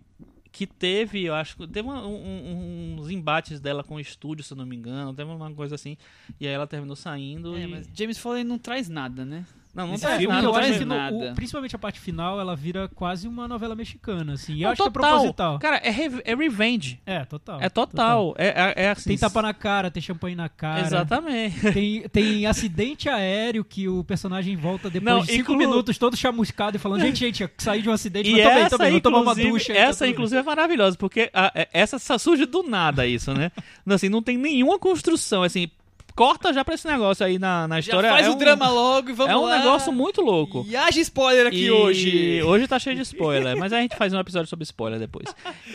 que 0.56 0.66
teve, 0.66 1.22
eu 1.22 1.34
acho, 1.34 1.54
que 1.54 1.66
teve 1.68 1.86
um- 1.86 2.96
uns 2.98 3.10
embates 3.10 3.60
dela 3.60 3.84
com 3.84 3.96
o 3.96 4.00
estúdio, 4.00 4.42
se 4.42 4.54
eu 4.54 4.56
não 4.56 4.64
me 4.64 4.74
engano, 4.74 5.12
teve 5.12 5.30
uma 5.30 5.52
coisa 5.52 5.74
assim, 5.74 5.98
e 6.40 6.46
aí 6.46 6.54
ela 6.54 6.66
terminou 6.66 6.96
saindo 6.96 7.54
É, 7.54 7.60
e... 7.64 7.66
mas 7.66 7.90
James 7.92 8.16
Foley 8.16 8.42
não 8.42 8.58
traz 8.58 8.88
nada, 8.88 9.22
né? 9.22 9.44
Não, 9.76 9.88
não 9.88 9.98
traz 9.98 10.26
nada, 10.26 10.46
eu 10.46 10.54
acho 10.54 10.78
que 10.78 10.84
no- 10.86 11.30
o- 11.30 11.34
principalmente 11.34 11.76
a 11.76 11.78
parte 11.78 12.00
final, 12.00 12.40
ela 12.40 12.56
vira 12.56 12.88
quase 12.94 13.28
uma 13.28 13.46
novela 13.46 13.74
mexicana, 13.74 14.32
assim. 14.32 14.54
E 14.54 14.62
eu 14.62 14.70
acho 14.70 14.82
que 14.82 14.88
é 14.88 14.90
total. 14.90 15.10
proposital. 15.10 15.58
Cara, 15.58 15.76
é, 15.84 15.90
re- 15.90 16.22
é 16.24 16.34
revenge. 16.34 16.98
É, 17.04 17.24
total. 17.26 17.60
É 17.60 17.68
total. 17.68 18.34
É, 18.38 18.46
é, 18.48 18.84
é 18.86 18.90
assim. 18.90 19.10
Tem 19.10 19.18
tapa 19.18 19.42
na 19.42 19.52
cara, 19.52 19.90
tem 19.90 20.02
champanhe 20.02 20.34
na 20.34 20.48
cara. 20.48 20.80
Exatamente. 20.80 21.72
Tem, 21.72 22.08
tem 22.08 22.46
acidente 22.46 23.08
aéreo 23.08 23.62
que 23.64 23.86
o 23.88 24.02
personagem 24.02 24.56
volta 24.56 24.88
depois 24.88 25.14
Não, 25.14 25.20
de 25.20 25.26
cinco 25.32 25.52
inclu- 25.52 25.56
minutos 25.58 25.98
todo 25.98 26.16
chamuscado 26.16 26.76
e 26.76 26.80
falando, 26.80 27.02
gente, 27.02 27.18
gente, 27.18 27.42
eu 27.42 27.50
saí 27.58 27.82
de 27.82 27.88
um 27.90 27.92
acidente, 27.92 28.30
E 28.30 28.42
mas 28.42 28.78
bem, 28.78 28.90
vou 28.92 29.00
tomar 29.02 29.20
uma 29.20 29.34
ducha. 29.34 29.74
tá 29.74 29.78
essa 29.78 30.04
bem." 30.04 30.12
inclusive, 30.14 30.40
é 30.40 30.42
maravilhosa, 30.42 30.96
porque 30.96 31.30
a- 31.34 31.52
é- 31.54 31.68
essa 31.72 31.98
surge 32.18 32.46
do 32.46 32.62
nada, 32.62 33.06
isso, 33.06 33.34
né? 33.34 33.50
Assim, 33.86 34.08
não 34.08 34.22
tem 34.22 34.38
nenhuma 34.38 34.78
construção, 34.78 35.42
assim, 35.42 35.68
corta 36.16 36.52
já 36.52 36.64
pra 36.64 36.74
esse 36.74 36.86
negócio 36.88 37.24
aí 37.24 37.38
na, 37.38 37.68
na 37.68 37.76
Já 37.76 37.80
história. 37.90 38.10
faz 38.10 38.26
é 38.26 38.30
o 38.30 38.32
um, 38.32 38.38
drama 38.38 38.68
logo 38.68 39.10
e 39.10 39.12
vamos 39.12 39.32
É 39.32 39.36
um 39.36 39.44
lá. 39.44 39.58
negócio 39.58 39.92
muito 39.92 40.20
louco. 40.22 40.64
E 40.68 40.74
haja 40.74 40.98
spoiler 41.00 41.46
aqui 41.46 41.66
E 41.66 41.70
hoje. 41.70 42.42
Hoje 42.42 42.66
tá 42.66 42.78
cheio 42.78 42.96
de 42.96 43.02
spoiler, 43.02 43.56
mas 43.56 43.72
a 43.72 43.80
gente 43.80 43.94
faz 43.94 44.12
um 44.12 44.18
episódio 44.18 44.48
sobre 44.48 44.64
spoiler 44.64 44.98
depois. 44.98 45.26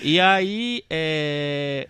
E 0.02 0.20
aí, 0.20 0.84
é... 0.90 1.88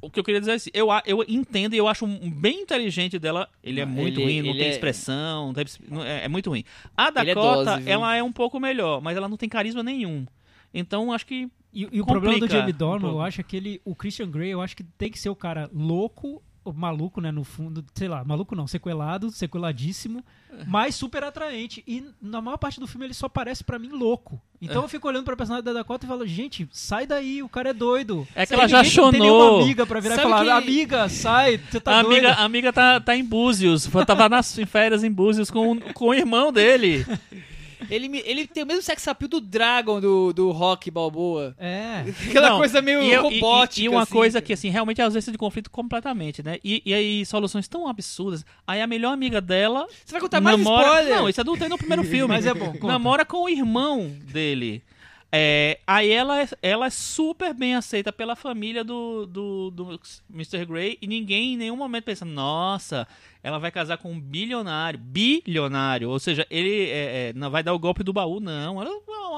O 0.00 0.08
que 0.10 0.20
eu 0.20 0.24
queria 0.24 0.38
dizer 0.40 0.52
é 0.52 0.54
assim, 0.54 0.70
eu, 0.72 0.88
eu 1.06 1.24
entendo 1.26 1.74
e 1.74 1.76
eu 1.78 1.88
acho 1.88 2.06
bem 2.06 2.60
inteligente 2.62 3.18
dela. 3.18 3.48
Ele 3.64 3.80
é 3.80 3.84
muito 3.84 4.20
ele- 4.20 4.24
ruim, 4.24 4.42
não 4.42 4.52
tem 4.56 4.66
é- 4.66 4.70
expressão, 4.70 5.46
não 5.48 5.54
tem 5.54 5.64
é, 6.06 6.24
é 6.24 6.28
muito 6.28 6.50
ruim. 6.50 6.62
A 6.96 7.08
é 7.08 7.10
Dakota, 7.10 7.64
dose, 7.72 7.82
viu? 7.82 7.92
ela 7.94 8.16
é 8.16 8.22
um 8.22 8.30
pouco 8.32 8.60
melhor, 8.60 9.00
mas 9.02 9.16
ela 9.16 9.28
não 9.28 9.36
tem 9.36 9.48
carisma 9.48 9.82
nenhum. 9.82 10.24
Então, 10.72 11.12
acho 11.12 11.26
que 11.26 11.48
E, 11.74 11.88
e 11.90 12.00
o 12.00 12.06
problema 12.06 12.38
do 12.38 12.48
Jamie 12.48 12.72
um 12.72 12.76
Dornan, 12.76 13.08
eu 13.08 13.20
acho 13.20 13.42
que 13.42 13.56
ele, 13.56 13.80
o 13.84 13.94
Christian 13.94 14.30
Grey, 14.30 14.50
eu 14.50 14.60
acho 14.62 14.76
que 14.76 14.84
tem 14.84 15.10
que 15.10 15.18
ser 15.18 15.30
o 15.30 15.36
cara 15.36 15.68
louco, 15.74 16.28
ou 16.28 16.42
maluco, 16.72 17.20
né, 17.20 17.30
no 17.30 17.44
fundo, 17.44 17.84
sei 17.94 18.08
lá, 18.08 18.24
maluco 18.24 18.54
não, 18.54 18.66
sequelado, 18.66 19.30
sequeladíssimo, 19.30 20.24
mas 20.66 20.94
super 20.94 21.22
atraente. 21.24 21.82
E 21.86 22.04
na 22.20 22.40
maior 22.40 22.56
parte 22.56 22.80
do 22.80 22.86
filme 22.86 23.06
ele 23.06 23.14
só 23.14 23.28
parece 23.28 23.62
pra 23.64 23.78
mim 23.78 23.88
louco. 23.90 24.40
Então 24.60 24.82
eu 24.82 24.88
fico 24.88 25.06
olhando 25.06 25.24
pra 25.24 25.36
personagem 25.36 25.64
da 25.64 25.72
Dakota 25.72 26.04
e 26.04 26.08
falo, 26.08 26.26
gente, 26.26 26.68
sai 26.72 27.06
daí, 27.06 27.42
o 27.42 27.48
cara 27.48 27.70
é 27.70 27.72
doido. 27.72 28.26
É 28.34 28.44
que 28.44 28.54
ela 28.54 28.66
já 28.66 28.82
chonou. 28.82 29.62
amiga 29.62 29.86
pra 29.86 30.00
virar 30.00 30.16
Sabe 30.16 30.28
e 30.28 30.30
falar, 30.32 30.44
que- 30.62 30.68
amiga, 30.68 31.08
sai, 31.08 31.58
você 31.70 31.78
tá 31.80 31.92
a 31.92 32.00
amiga, 32.00 32.14
doida. 32.22 32.32
a 32.34 32.44
amiga 32.44 32.72
tá, 32.72 33.00
tá 33.00 33.14
em 33.16 33.24
Búzios. 33.24 33.88
Tava 34.06 34.28
nas 34.28 34.54
férias 34.66 35.04
em 35.04 35.10
Búzios 35.10 35.50
com, 35.50 35.78
com 35.94 36.06
o 36.08 36.14
irmão 36.14 36.52
dele. 36.52 37.06
Ele, 37.90 38.08
me- 38.08 38.22
ele 38.24 38.46
tem 38.46 38.62
o 38.62 38.66
mesmo 38.66 38.82
sex 38.82 39.06
appeal 39.08 39.28
do 39.28 39.40
Dragon 39.40 40.00
do, 40.00 40.32
do 40.32 40.50
Rock 40.50 40.90
Balboa. 40.90 41.54
É. 41.58 42.04
Aquela 42.28 42.50
Não, 42.50 42.58
coisa 42.58 42.82
meio 42.82 43.02
e, 43.02 43.12
eu- 43.12 43.30
e- 43.30 43.40
robótica. 43.40 43.80
E, 43.80 43.84
e 43.84 43.88
uma 43.88 44.02
assim. 44.02 44.12
coisa 44.12 44.40
que, 44.42 44.52
assim, 44.52 44.68
realmente 44.68 45.00
é 45.00 45.04
ausência 45.04 45.32
de 45.32 45.38
conflito 45.38 45.70
completamente, 45.70 46.42
né? 46.42 46.58
E, 46.64 46.82
e 46.84 46.92
aí, 46.94 47.24
soluções 47.26 47.66
tão 47.68 47.88
absurdas. 47.88 48.44
Aí 48.66 48.80
a 48.82 48.86
melhor 48.86 49.12
amiga 49.12 49.40
dela. 49.40 49.86
Você 50.04 50.12
vai 50.12 50.20
contar 50.20 50.40
mais 50.40 50.58
namora... 50.58 50.86
spoiler? 50.88 51.16
Não, 51.16 51.28
isso 51.28 51.40
é 51.40 51.44
do 51.44 51.56
tem 51.56 51.68
no 51.68 51.78
primeiro 51.78 52.04
filme. 52.08 52.32
Mas 52.34 52.46
é 52.46 52.54
bom, 52.54 52.72
conta. 52.72 52.86
Namora 52.86 53.24
com 53.24 53.44
o 53.44 53.48
irmão 53.48 54.10
dele. 54.32 54.82
É, 55.30 55.78
aí 55.86 56.10
ela, 56.10 56.40
é- 56.42 56.48
ela 56.62 56.86
é 56.86 56.90
super 56.90 57.52
bem 57.52 57.74
aceita 57.74 58.10
pela 58.10 58.34
família 58.34 58.82
do, 58.82 59.26
do, 59.26 59.70
do 59.70 60.00
Mr. 60.32 60.64
Grey 60.64 60.96
e 61.02 61.06
ninguém 61.06 61.52
em 61.52 61.56
nenhum 61.58 61.76
momento 61.76 62.04
pensa, 62.04 62.24
nossa, 62.24 63.06
ela 63.42 63.58
vai 63.58 63.70
casar 63.70 63.98
com 63.98 64.10
um 64.10 64.18
bilionário, 64.18 64.98
bilionário, 64.98 66.08
ou 66.08 66.18
seja, 66.18 66.46
ele 66.50 66.88
é, 66.88 67.28
é, 67.28 67.32
não 67.34 67.50
vai 67.50 67.62
dar 67.62 67.74
o 67.74 67.78
golpe 67.78 68.02
do 68.02 68.12
baú, 68.12 68.40
não. 68.40 68.80
Ela, 68.80 68.90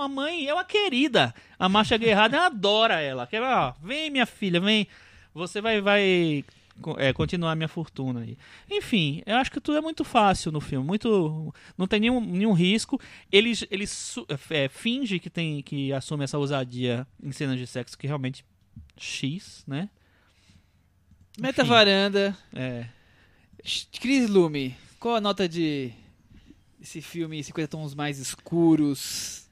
a 0.04 0.08
mãe 0.08 0.46
é 0.46 0.54
uma 0.54 0.64
querida, 0.64 1.34
a 1.58 1.68
Marcia 1.68 1.98
Guerrada 1.98 2.46
adora 2.46 3.00
ela, 3.00 3.26
que 3.26 3.34
ela, 3.34 3.68
ó, 3.70 3.74
vem 3.84 4.10
minha 4.10 4.26
filha, 4.26 4.60
vem, 4.60 4.86
você 5.34 5.60
vai, 5.60 5.80
vai 5.80 6.44
é, 6.98 7.12
continuar 7.12 7.52
a 7.52 7.54
minha 7.54 7.68
fortuna 7.68 8.20
aí. 8.20 8.36
Enfim, 8.70 9.22
eu 9.26 9.36
acho 9.36 9.50
que 9.50 9.60
tudo 9.60 9.78
é 9.78 9.80
muito 9.80 10.04
fácil 10.04 10.50
no 10.52 10.60
filme, 10.60 10.86
muito, 10.86 11.54
não 11.76 11.86
tem 11.86 12.00
nenhum, 12.00 12.20
nenhum 12.20 12.52
risco. 12.52 13.00
Ele, 13.30 13.52
ele 13.70 13.86
su- 13.86 14.26
é, 14.50 14.68
finge 14.68 15.18
que 15.18 15.28
tem 15.30 15.62
que 15.62 15.92
assume 15.92 16.24
essa 16.24 16.38
ousadia 16.38 17.06
em 17.22 17.32
cenas 17.32 17.58
de 17.58 17.66
sexo 17.66 17.96
que 17.98 18.06
realmente 18.06 18.44
X, 18.96 19.64
né? 19.66 19.88
Meta 21.38 21.64
varanda. 21.64 22.36
É, 22.52 22.86
Chris 24.00 24.28
Lume, 24.28 24.76
qual 24.98 25.16
a 25.16 25.20
nota 25.20 25.48
de 25.48 25.92
esse 26.80 27.00
filme 27.00 27.42
50 27.42 27.68
tons 27.68 27.94
mais 27.94 28.18
escuros? 28.18 29.46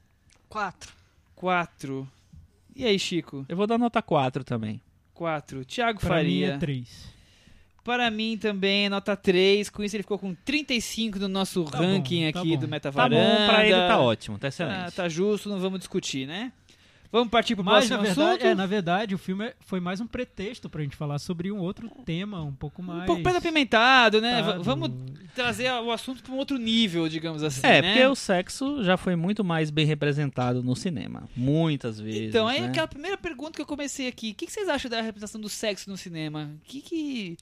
Quatro. 0.47 0.91
4. 1.35 2.07
E 2.75 2.85
aí, 2.85 2.97
Chico? 2.99 3.45
eu 3.47 3.55
vou 3.57 3.67
dar 3.67 3.77
nota 3.77 4.01
4 4.01 4.43
também. 4.43 4.81
4. 5.13 5.63
Thiago 5.65 5.99
Pra 5.99 6.09
mim 6.09 6.15
Faria. 6.41 6.53
é 6.53 6.57
três. 6.57 7.07
Para 7.83 8.09
mim 8.11 8.37
também 8.37 8.85
é 8.85 8.89
nota 8.89 9.15
3. 9.15 9.69
Com 9.69 9.83
isso 9.83 9.95
ele 9.95 10.03
ficou 10.03 10.19
com 10.19 10.33
35 10.33 11.17
no 11.19 11.27
nosso 11.27 11.63
Tá 11.65 11.79
ranking 11.79 12.25
bom, 12.27 12.31
tá 12.31 12.39
aqui 12.39 12.49
bom. 12.55 12.57
do 12.57 12.67
Meta 12.67 12.91
Tá 12.91 13.09
bom, 13.09 13.45
pra 13.47 13.65
ele 13.65 13.75
tá 13.75 13.99
ótimo, 13.99 14.37
tá 14.37 14.47
Ah, 14.47 14.49
excelente. 14.49 14.91
tá 14.95 15.09
justo, 15.09 15.49
não 15.49 15.59
vamos 15.59 15.79
discutir, 15.79 16.27
né? 16.27 16.51
Vamos 17.11 17.29
partir 17.31 17.55
pro 17.55 17.63
Mas, 17.65 17.87
próximo 17.87 17.97
na 17.97 18.03
verdade, 18.03 18.29
assunto? 18.29 18.45
é, 18.45 18.53
na 18.53 18.65
verdade, 18.67 19.15
o 19.15 19.17
filme 19.17 19.45
é- 19.45 19.55
foi 19.61 19.79
mais 19.79 19.99
um 19.99 20.05
pretexto 20.05 20.69
pra 20.69 20.83
gente 20.83 20.95
falar 20.95 21.17
sobre 21.17 21.51
um 21.51 21.57
outro 21.57 21.89
tema, 22.05 22.43
um 22.43 22.53
pouco 22.53 22.83
mais... 22.83 23.01
Um 23.01 23.05
pouco 23.07 23.23
mais 23.23 23.35
apimentado, 23.35 24.21
né? 24.21 24.43
V- 24.43 24.59
Vamos 24.61 24.91
trazer 25.33 25.71
o 25.71 25.91
assunto 25.91 26.21
para 26.21 26.31
um 26.31 26.37
outro 26.37 26.59
nível, 26.59 27.09
digamos 27.09 27.41
assim, 27.41 27.65
É, 27.65 27.81
né? 27.81 27.93
porque 27.93 28.05
o 28.05 28.13
sexo 28.13 28.83
já 28.83 28.95
foi 28.95 29.15
muito 29.15 29.43
mais 29.43 29.71
bem 29.71 29.87
representado 29.87 30.61
no 30.61 30.75
cinema. 30.75 31.27
Muitas 31.35 31.99
vezes. 31.99 32.29
Então, 32.29 32.47
aí 32.47 32.61
né? 32.61 32.67
aquela 32.67 32.87
primeira 32.87 33.17
pergunta 33.17 33.53
que 33.53 33.61
eu 33.63 33.65
comecei 33.65 34.07
aqui. 34.07 34.29
O 34.29 34.35
que, 34.35 34.45
que 34.45 34.51
vocês 34.51 34.69
acham 34.69 34.91
da 34.91 35.01
representação 35.01 35.41
do 35.41 35.49
sexo 35.49 35.89
no 35.89 35.97
cinema? 35.97 36.51
O 36.63 36.67
que 36.67 36.79
que... 36.79 37.37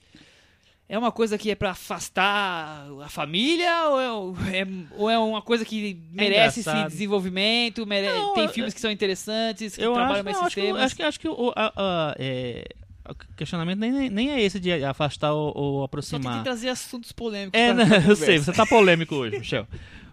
É 0.88 0.98
uma 0.98 1.12
coisa 1.12 1.36
que 1.36 1.50
é 1.50 1.54
pra 1.54 1.72
afastar 1.72 2.86
a 3.04 3.08
família 3.10 3.88
ou 3.88 4.36
é, 4.48 4.60
é- 4.60 4.66
ou 4.96 5.10
é 5.10 5.18
uma 5.18 5.42
coisa 5.42 5.64
que 5.64 5.98
merece 6.10 6.60
esse 6.60 6.68
engraçado. 6.70 6.90
desenvolvimento? 6.90 7.86
mere- 7.86 8.06
Não, 8.08 8.34
Tem 8.34 8.48
filmes 8.48 8.72
que 8.72 8.80
são 8.80 8.90
interessantes, 8.90 9.76
que 9.76 9.82
eu 9.84 9.92
trabalham 9.92 10.16
acho, 10.16 10.24
mais 10.24 10.36
esses 10.40 10.54
temas? 10.54 10.82
acho 10.82 10.96
que 10.96 11.02
acho 11.02 11.20
que 11.20 11.28
o, 11.28 11.52
a- 11.54 11.72
a- 11.76 12.14
é, 12.18 12.64
o 13.08 13.14
questionamento 13.36 13.78
nem, 13.78 14.08
nem 14.08 14.30
é 14.30 14.40
esse 14.42 14.58
de 14.58 14.72
afastar 14.84 15.32
ou, 15.34 15.52
ou 15.54 15.78
Só 15.80 15.84
aproximar. 15.84 16.22
tentei 16.32 16.42
trazer 16.44 16.68
assuntos 16.70 17.12
polêmicos 17.12 17.60
É, 17.60 17.74
não, 17.74 17.84
eu 18.08 18.16
sei, 18.16 18.38
você 18.38 18.52
tá 18.52 18.64
polêmico 18.64 19.14
hoje, 19.16 19.38
Michel. 19.38 19.66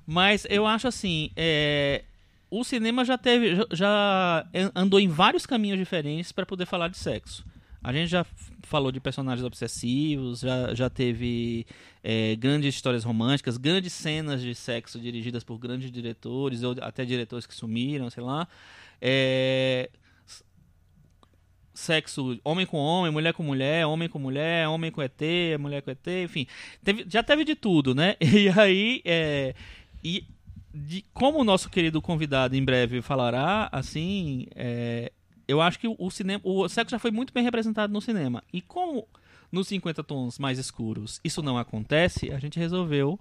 Mas 0.05 0.45
eu 0.49 0.67
acho 0.67 0.87
assim, 0.89 1.31
é, 1.37 2.03
o 2.51 2.63
cinema 2.65 3.05
já 3.05 3.17
teve, 3.17 3.65
já 3.71 4.45
andou 4.75 4.99
em 4.99 5.07
vários 5.07 5.45
caminhos 5.45 5.79
diferentes 5.79 6.31
para 6.33 6.45
poder 6.45 6.65
falar 6.65 6.89
de 6.89 6.97
sexo. 6.97 7.45
A 7.85 7.93
gente 7.93 8.09
já 8.09 8.25
falou 8.63 8.91
de 8.91 8.99
personagens 8.99 9.45
obsessivos, 9.45 10.39
já, 10.39 10.73
já 10.73 10.89
teve 10.89 11.67
é, 12.03 12.35
grandes 12.35 12.73
histórias 12.73 13.03
românticas, 13.03 13.57
grandes 13.57 13.93
cenas 13.93 14.41
de 14.41 14.55
sexo 14.55 14.99
dirigidas 14.99 15.43
por 15.43 15.59
grandes 15.59 15.91
diretores, 15.91 16.63
ou 16.63 16.75
até 16.81 17.05
diretores 17.05 17.45
que 17.45 17.53
sumiram, 17.53 18.09
sei 18.09 18.23
lá. 18.23 18.47
É, 18.99 19.91
sexo 21.75 22.39
homem 22.43 22.65
com 22.65 22.77
homem, 22.77 23.11
mulher 23.11 23.33
com 23.33 23.43
mulher, 23.43 23.85
homem 23.85 24.09
com 24.09 24.17
mulher, 24.17 24.67
homem 24.67 24.89
com 24.91 25.01
ET, 25.03 25.21
mulher 25.59 25.81
com 25.81 25.91
ET, 25.91 26.07
enfim. 26.23 26.47
Teve- 26.83 27.05
já 27.07 27.21
teve 27.21 27.43
de 27.43 27.53
tudo, 27.55 27.93
né? 27.93 28.15
E 28.21 28.49
aí, 28.49 29.01
é, 29.05 29.53
e 30.03 30.23
de, 30.73 31.05
como 31.13 31.39
o 31.39 31.43
nosso 31.43 31.69
querido 31.69 32.01
convidado 32.01 32.55
em 32.55 32.63
breve 32.65 33.01
falará, 33.01 33.69
assim, 33.71 34.47
é, 34.55 35.11
eu 35.47 35.61
acho 35.61 35.79
que 35.79 35.87
o, 35.87 36.09
cinema, 36.11 36.41
o 36.43 36.67
sexo 36.69 36.91
já 36.91 36.99
foi 36.99 37.11
muito 37.11 37.33
bem 37.33 37.43
representado 37.43 37.91
no 37.93 38.01
cinema. 38.01 38.43
E 38.53 38.61
como 38.61 39.07
nos 39.51 39.67
50 39.67 40.03
tons 40.03 40.37
mais 40.39 40.57
escuros 40.59 41.19
isso 41.23 41.41
não 41.41 41.57
acontece, 41.57 42.31
a 42.31 42.39
gente 42.39 42.59
resolveu 42.59 43.19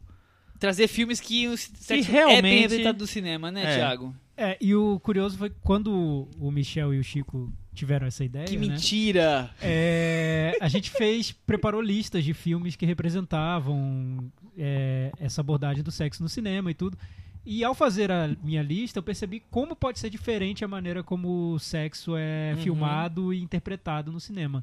trazer 0.58 0.88
filmes 0.88 1.20
que 1.20 1.46
o 1.48 1.56
sexo 1.56 1.92
é 1.92 1.96
bem 1.96 2.02
realmente- 2.02 2.60
representado 2.62 2.98
do 2.98 3.06
cinema, 3.06 3.50
né, 3.50 3.62
É. 3.72 3.76
Thiago? 3.76 4.14
É, 4.36 4.56
e 4.60 4.74
o 4.74 4.98
curioso 5.00 5.38
foi 5.38 5.48
que 5.50 5.56
quando 5.62 6.26
o 6.40 6.50
Michel 6.50 6.92
e 6.92 6.98
o 6.98 7.04
Chico 7.04 7.52
tiveram 7.72 8.06
essa 8.06 8.24
ideia, 8.24 8.46
Que 8.46 8.56
né? 8.56 8.66
mentira! 8.68 9.50
É, 9.62 10.56
a 10.60 10.68
gente 10.68 10.90
fez, 10.90 11.30
preparou 11.30 11.80
listas 11.80 12.24
de 12.24 12.34
filmes 12.34 12.74
que 12.74 12.84
representavam 12.86 14.30
é, 14.58 15.12
essa 15.20 15.40
abordagem 15.40 15.82
do 15.82 15.90
sexo 15.90 16.22
no 16.22 16.28
cinema 16.28 16.70
e 16.70 16.74
tudo. 16.74 16.96
E 17.46 17.62
ao 17.62 17.74
fazer 17.74 18.10
a 18.10 18.30
minha 18.42 18.62
lista, 18.62 18.98
eu 18.98 19.02
percebi 19.02 19.42
como 19.50 19.76
pode 19.76 19.98
ser 19.98 20.08
diferente 20.10 20.64
a 20.64 20.68
maneira 20.68 21.02
como 21.02 21.52
o 21.52 21.58
sexo 21.58 22.14
é 22.16 22.54
Uhum. 22.56 22.62
filmado 22.62 23.34
e 23.34 23.42
interpretado 23.42 24.10
no 24.10 24.18
cinema. 24.18 24.62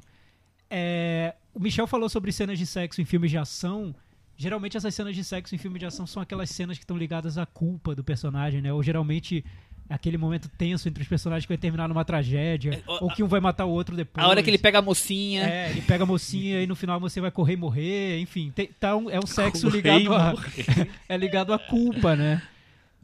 É, 0.70 1.34
o 1.54 1.60
Michel 1.60 1.86
falou 1.86 2.08
sobre 2.08 2.32
cenas 2.32 2.58
de 2.58 2.66
sexo 2.66 3.00
em 3.00 3.04
filmes 3.04 3.30
de 3.30 3.38
ação. 3.38 3.94
Geralmente 4.36 4.76
essas 4.76 4.94
cenas 4.94 5.14
de 5.14 5.22
sexo 5.22 5.54
em 5.54 5.58
filmes 5.58 5.78
de 5.78 5.86
ação 5.86 6.06
são 6.06 6.22
aquelas 6.22 6.50
cenas 6.50 6.76
que 6.78 6.82
estão 6.84 6.96
ligadas 6.96 7.38
à 7.38 7.46
culpa 7.46 7.94
do 7.94 8.02
personagem, 8.02 8.60
né? 8.62 8.72
Ou 8.72 8.82
geralmente 8.82 9.44
aquele 9.88 10.16
momento 10.16 10.48
tenso 10.48 10.88
entre 10.88 11.02
os 11.02 11.08
personagens 11.08 11.44
que 11.44 11.50
vai 11.52 11.58
terminar 11.58 11.86
numa 11.86 12.04
tragédia, 12.04 12.82
É, 12.86 12.90
o- 12.90 13.04
ou 13.04 13.10
que 13.10 13.22
um 13.22 13.28
vai 13.28 13.40
matar 13.40 13.66
o 13.66 13.70
outro 13.70 13.94
depois. 13.94 14.24
A 14.24 14.28
hora 14.28 14.42
que 14.42 14.48
ele 14.48 14.56
pega 14.58 14.78
a 14.78 14.82
mocinha. 14.82 15.42
É, 15.46 15.70
ele 15.70 15.82
pega 15.82 16.04
a 16.04 16.06
mocinha 16.06 16.62
e 16.62 16.66
no 16.66 16.74
final 16.74 16.98
você 16.98 17.20
vai 17.20 17.30
correr 17.30 17.52
e 17.52 17.56
morrer, 17.56 18.18
enfim, 18.20 18.50
tem- 18.54 18.68
tá 18.80 18.96
um- 18.96 19.10
é 19.10 19.18
um 19.18 19.26
sexo 19.60 19.66
Correr 19.70 19.76
ligado 19.82 20.14
a, 20.14 20.34
é 21.08 21.16
ligado 21.16 21.52
à 21.52 21.58
culpa, 21.58 22.16
né? 22.16 22.40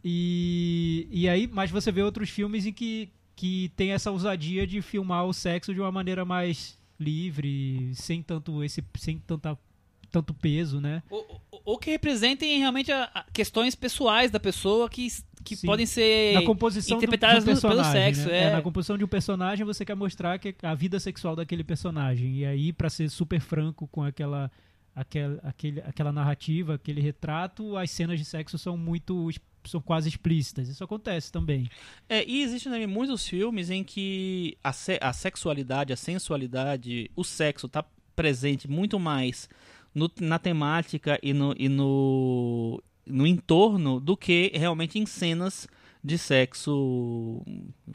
E, 0.05 1.07
e 1.11 1.29
aí, 1.29 1.49
mas 1.53 1.71
você 1.71 1.91
vê 1.93 2.03
outros 2.03 2.31
filmes 2.31 2.67
em 2.67 2.73
que, 2.73 3.11
que 3.37 3.71
tem 3.77 3.93
essa 3.93 4.11
ousadia 4.11 4.67
de 4.67 4.81
filmar 4.83 5.25
o 5.27 5.33
sexo 5.33 5.75
de 5.75 5.81
uma 5.81 5.93
maneira 5.93 6.25
mais 6.25 6.79
livre, 6.99 7.91
sem 7.95 8.23
tanto 8.23 8.63
esse, 8.65 8.83
sem 8.97 9.19
tanta, 9.19 9.57
tanto 10.11 10.33
peso, 10.35 10.81
né? 10.81 11.03
Ou, 11.65 11.79
que 11.79 11.91
representem 11.91 12.59
realmente 12.59 12.91
a- 12.91 13.11
a 13.15 13.25
questões 13.33 13.75
pessoais 13.75 14.31
da 14.31 14.41
pessoa 14.41 14.89
que, 14.89 15.07
que 15.45 15.55
Sim. 15.55 15.67
podem 15.67 15.85
ser 15.87 16.35
na 16.35 16.43
composição 16.43 16.97
do, 16.97 16.99
interpretadas 16.99 17.45
no- 17.45 17.61
pelo 17.61 17.61
personagem, 17.61 18.15
sexo. 18.15 18.29
né? 18.29 18.45
É. 18.45 18.53
na 18.53 18.63
composição 18.63 18.97
de 18.99 19.05
um 19.05 19.09
personagem 19.09 19.65
você 19.67 19.85
quer 19.85 19.95
mostrar 19.95 20.39
que 20.39 20.55
a 20.63 20.75
vida 20.75 20.99
sexual 20.99 21.37
daquele 21.37 21.63
personagem 21.63 22.37
e 22.39 22.47
aí 22.47 22.73
pra 22.73 22.89
ser 22.91 23.09
super 23.11 23.39
franco 23.41 23.87
com 23.89 24.03
aquela 24.03 24.51
aquela, 25.01 25.39
aquele, 25.43 25.81
aquela 25.83 26.13
narrativa, 26.13 26.75
aquele 26.75 27.01
retrato, 27.01 27.77
as 27.77 27.91
cenas 27.91 28.19
de 28.19 28.25
sexo 28.25 28.59
são 28.59 28.77
muito 28.77 29.31
são 29.65 29.81
quase 29.83 30.09
explícitas. 30.09 30.69
Isso 30.69 30.83
acontece 30.83 31.31
também. 31.31 31.69
É, 32.09 32.25
e 32.27 32.43
existem 32.43 32.73
também 32.73 32.87
muitos 32.87 33.27
filmes 33.29 33.69
em 33.71 33.85
que 33.85 34.57
a, 34.65 34.73
se- 34.73 34.99
a 35.01 35.13
sexualidade, 35.13 35.93
a 35.93 35.97
sensualidade, 35.97 37.11
o 37.15 37.23
sexo 37.23 37.67
está 37.67 37.85
presente 38.17 38.67
muito 38.69 38.99
mais 38.99 39.49
no- 39.95 40.11
na 40.21 40.39
temática 40.39 41.19
e 41.23 41.35
no, 41.35 41.55
e 41.59 41.69
no, 41.69 42.83
no 43.07 43.27
entorno 43.27 44.01
do 44.01 44.17
que 44.17 44.51
realmente 44.55 44.99
em 44.99 45.05
cenas 45.05 45.69
de 46.03 46.17
sexo 46.17 47.43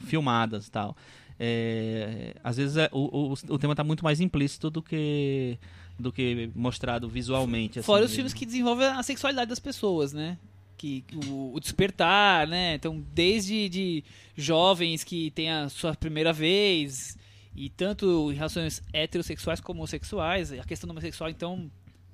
filmadas 0.06 0.70
tal. 0.70 0.95
É, 1.39 2.36
às 2.43 2.58
vezes 2.58 2.78
é, 2.78 2.88
o, 2.91 3.32
o, 3.32 3.34
o 3.34 3.58
tema 3.58 3.74
está 3.74 3.84
muito 3.84 4.04
mais 4.04 4.22
implícito 4.22 4.70
do 4.70 4.82
que 4.84 5.58
do 5.98 6.12
que 6.12 6.50
mostrado 6.56 7.08
visualmente. 7.08 7.80
assim 7.80 7.86
Fora 7.86 8.04
os 8.04 8.12
mesmo. 8.12 8.16
filmes 8.16 8.34
que 8.34 8.46
desenvolvem 8.46 8.88
a 8.88 9.04
sexualidade 9.04 9.50
das 9.50 9.60
pessoas, 9.60 10.14
né? 10.14 10.38
Que 10.78 11.04
o, 11.28 11.54
o 11.54 11.60
despertar, 11.60 12.48
né? 12.48 12.76
Então, 12.76 13.04
desde 13.14 13.70
de 13.70 14.04
jovens 14.36 15.04
que 15.04 15.32
têm 15.32 15.50
a 15.52 15.70
sua 15.70 15.96
primeira 15.96 16.34
vez, 16.34 17.18
e 17.56 17.70
tanto 17.70 18.32
em 18.32 18.36
relações 18.36 18.82
heterossexuais 18.91 19.62
como 19.62 19.80
homossexuais, 19.80 20.52
a 20.52 20.64
questão 20.64 20.88
do 20.88 20.91
homossexual, 20.91 21.30
então, 21.30 21.70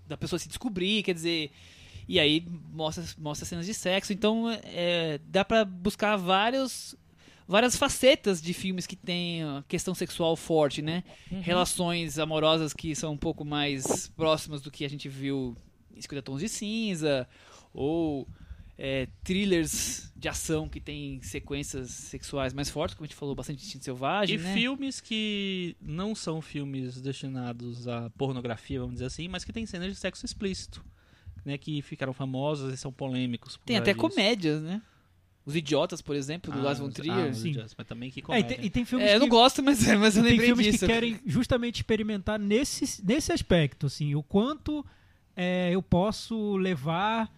da 0.07 0.17
pessoa 0.17 0.37
se 0.37 0.47
descobrir, 0.47 1.03
quer 1.03 1.13
dizer. 1.13 1.51
E 2.07 2.19
aí 2.19 2.45
mostra, 2.73 3.03
mostra 3.17 3.45
cenas 3.45 3.65
de 3.65 3.73
sexo. 3.73 4.11
Então, 4.11 4.49
é, 4.63 5.19
dá 5.27 5.45
pra 5.45 5.63
buscar 5.63 6.17
vários. 6.17 6.95
Várias 7.49 7.75
facetas 7.75 8.39
de 8.39 8.53
filmes 8.53 8.85
que 8.85 8.95
tem 8.95 9.41
questão 9.67 9.95
sexual 9.95 10.35
forte, 10.35 10.83
né? 10.83 11.03
Relações 11.41 12.19
amorosas 12.19 12.73
que 12.73 12.95
são 12.95 13.13
um 13.13 13.17
pouco 13.17 13.43
mais 13.43 14.07
próximas 14.09 14.61
do 14.61 14.69
que 14.69 14.85
a 14.85 14.89
gente 14.89 15.09
viu 15.09 15.57
em 15.95 15.99
50 15.99 16.21
Tons 16.21 16.41
de 16.41 16.47
Cinza, 16.47 17.27
ou 17.73 18.27
é, 18.77 19.07
thrillers 19.23 20.11
de 20.15 20.29
ação 20.29 20.69
que 20.69 20.79
tem 20.79 21.19
sequências 21.23 21.89
sexuais 21.89 22.53
mais 22.53 22.69
fortes, 22.69 22.95
como 22.95 23.05
a 23.05 23.07
gente 23.07 23.17
falou, 23.17 23.33
bastante 23.33 23.63
instinto 23.65 23.83
selvagem, 23.83 24.35
E 24.35 24.39
né? 24.39 24.53
filmes 24.53 25.01
que 25.01 25.75
não 25.81 26.13
são 26.13 26.41
filmes 26.43 27.01
destinados 27.01 27.87
à 27.87 28.11
pornografia, 28.11 28.79
vamos 28.79 28.95
dizer 28.95 29.05
assim, 29.05 29.27
mas 29.27 29.43
que 29.43 29.51
tem 29.51 29.65
cenas 29.65 29.91
de 29.91 29.95
sexo 29.95 30.23
explícito, 30.23 30.85
né, 31.43 31.57
que 31.57 31.81
ficaram 31.81 32.13
famosos 32.13 32.71
e 32.71 32.77
são 32.77 32.91
polêmicos. 32.91 33.59
Tem 33.65 33.75
até 33.77 33.91
disso. 33.93 34.07
comédias, 34.07 34.61
né? 34.61 34.81
Os 35.45 35.55
Idiotas, 35.55 36.01
por 36.01 36.15
exemplo, 36.15 36.51
do 36.51 36.59
Ah, 36.59 36.63
Lars 36.63 36.79
von 36.79 36.87
os- 36.87 36.93
Trier. 36.93 37.15
ah, 37.15 37.29
os. 37.29 37.43
Idiotas, 37.43 37.73
mas 37.77 37.87
também 37.87 38.11
que 38.11 38.19
É, 38.19 38.21
e, 38.21 38.23
comédia. 38.23 38.55
tem, 38.57 38.65
e 38.65 38.69
tem 38.69 38.85
filmes 38.85 39.07
É, 39.07 39.15
eu 39.15 39.19
não 39.19 39.25
que 39.27 39.31
gosto, 39.31 39.63
mas, 39.63 39.79
mas 39.97 40.15
eu 40.17 40.23
tem 40.23 40.31
lembrei 40.33 40.47
filmes 40.47 40.65
disso. 40.65 40.79
que 40.79 40.85
querem 40.91 41.19
justamente 41.25 41.77
experimentar 41.77 42.37
nesse, 42.37 43.03
nesse 43.03 43.31
aspecto, 43.31 43.87
assim, 43.87 44.13
o 44.15 44.21
quanto 44.21 44.85
é, 45.35 45.69
eu 45.73 45.81
posso 45.81 46.55
levar 46.57 47.31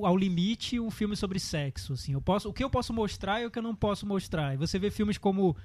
ao 0.00 0.16
limite 0.16 0.78
um 0.78 0.90
filme 0.90 1.16
sobre 1.16 1.38
sexo, 1.40 1.92
assim, 1.94 2.12
eu 2.12 2.20
posso, 2.22 2.48
o 2.48 2.52
que 2.52 2.62
eu 2.62 2.70
posso 2.70 2.92
mostrar 2.92 3.42
e 3.42 3.46
o 3.46 3.50
que 3.50 3.58
eu 3.58 3.62
não 3.62 3.74
posso 3.74 4.06
mostrar. 4.06 4.54
E 4.54 4.56
você 4.56 4.78
vê 4.78 4.90
filmes 4.90 5.18
como 5.18 5.56